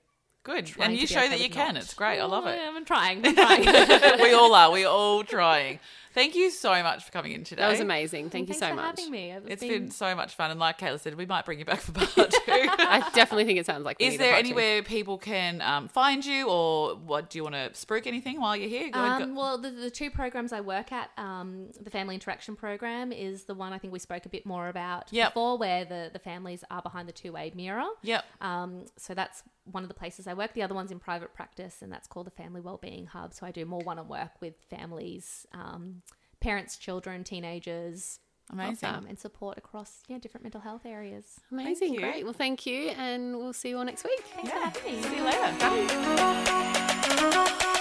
Good, 0.48 0.66
trying 0.66 0.91
and 0.91 1.00
you 1.00 1.06
show 1.08 1.28
that 1.28 1.39
you 1.41 1.50
can. 1.50 1.74
not. 1.76 1.84
It's 1.84 1.93
great. 1.93 2.20
I 2.20 2.26
love 2.26 2.48
it. 2.48 2.58
i'm 2.60 2.86
trying 2.86 3.22
i'm 3.28 3.36
trying 3.36 3.66
we 4.22 4.34
all 4.34 4.56
are. 4.56 4.72
We're 4.72 4.88
all 4.88 5.24
trying. 5.38 5.80
Thank 6.14 6.34
you 6.36 6.50
so 6.50 6.72
much 6.82 7.04
for 7.04 7.12
coming 7.12 7.34
in 7.34 7.43
today. 7.43 7.62
That 7.62 7.70
was 7.70 7.80
amazing. 7.80 8.32
Thank 8.32 8.48
Well, 8.50 8.56
you 8.56 8.60
thanks 8.60 8.76
so 8.76 8.82
for 8.82 8.88
much. 8.88 9.00
having 9.00 9.12
me. 9.12 9.32
It's 9.34 9.45
It's 9.50 9.62
been- 9.62 9.84
been 9.84 9.91
so 9.91 10.16
much 10.16 10.34
fun, 10.34 10.50
and 10.50 10.60
like 10.60 10.80
Kayla 10.80 11.00
said, 11.00 11.14
we 11.14 11.28
might 11.28 11.45
bring 11.45 11.60
you 11.60 11.66
back 11.66 11.80
for 11.80 11.91
part 11.91 12.10
two. 12.16 12.26
I 12.48 13.08
definitely 13.14 13.45
think 13.45 13.60
it 13.60 13.68
sounds 13.68 13.86
like. 13.86 14.00
we 14.00 14.08
Is 14.08 14.18
there 14.18 14.32
part 14.32 14.43
two. 14.45 14.48
anywhere 14.48 14.82
people 14.82 15.20
can 15.20 15.62
um, 15.62 15.88
find 15.89 16.26
you, 16.26 16.48
or 16.50 16.95
what 16.95 17.30
do 17.30 17.38
you 17.38 17.43
want 17.43 17.54
to 17.54 17.70
spruik 17.74 18.08
anything 18.08 18.41
while 18.41 18.56
you're 18.58 18.70
here? 18.70 18.89
Go 18.89 19.00
Um, 19.00 19.36
go- 19.36 19.39
well, 19.39 19.58
the, 19.60 19.70
the 19.70 19.91
two 19.91 20.10
programs 20.10 20.54
I 20.54 20.62
work 20.62 20.91
at, 20.91 21.12
um, 21.18 21.68
the 21.80 21.91
Family 21.91 22.16
Interaction 22.16 22.56
Program 22.56 23.12
is 23.12 23.43
the 23.43 23.54
one 23.54 23.72
I 23.72 23.78
think 23.78 23.93
we 23.93 24.00
spoke 24.00 24.26
a 24.26 24.30
bit 24.30 24.43
more 24.43 24.70
about 24.70 25.10
Yep. 25.14 25.34
before, 25.36 25.60
where 25.60 25.86
the, 25.86 26.10
the 26.12 26.20
families 26.20 26.64
are 26.72 26.82
behind 26.82 27.08
the 27.08 27.14
two 27.14 27.34
way 27.34 27.52
mirror. 27.54 27.86
Yep. 28.02 28.26
Um, 28.41 28.86
so 28.98 29.14
that's 29.14 29.43
one 29.72 29.84
of 29.84 29.89
the 29.89 29.95
places 29.95 30.28
I 30.28 30.34
work. 30.34 30.53
The 30.53 30.63
other 30.63 30.74
one's 30.76 30.91
in 30.91 30.99
private 30.99 31.34
practice, 31.34 31.82
and 31.82 31.91
that's 31.91 32.07
called 32.07 32.26
the 32.28 32.32
Family 32.32 32.61
Wellbeing 32.61 33.07
Hub. 33.07 33.34
So 33.34 33.45
I 33.45 33.51
do 33.51 33.65
more 33.65 33.82
one 33.82 33.99
on 33.99 34.07
work 34.07 34.32
with 34.41 34.55
families, 34.70 35.45
um, 35.53 36.01
parents, 36.39 36.78
children, 36.78 37.24
teenagers, 37.24 38.20
Amazing. 38.51 38.89
um, 38.89 39.05
and 39.07 39.20
support 39.20 39.57
across 39.57 40.03
yeah 40.07 40.20
different 40.20 40.43
mental 40.43 40.61
health 40.61 40.86
areas. 40.86 41.39
Amazing. 41.51 41.95
Great. 41.95 42.24
Well, 42.24 42.34
thank 42.34 42.65
you, 42.65 42.89
and 42.97 43.38
we'll 43.38 43.53
see 43.53 43.70
you 43.70 43.78
all 43.78 43.86
next 43.86 44.03
week. 44.03 44.22
Thanks 44.36 44.51
yeah. 44.51 44.72
See 44.72 45.15
you 45.15 45.24
later. 45.24 45.53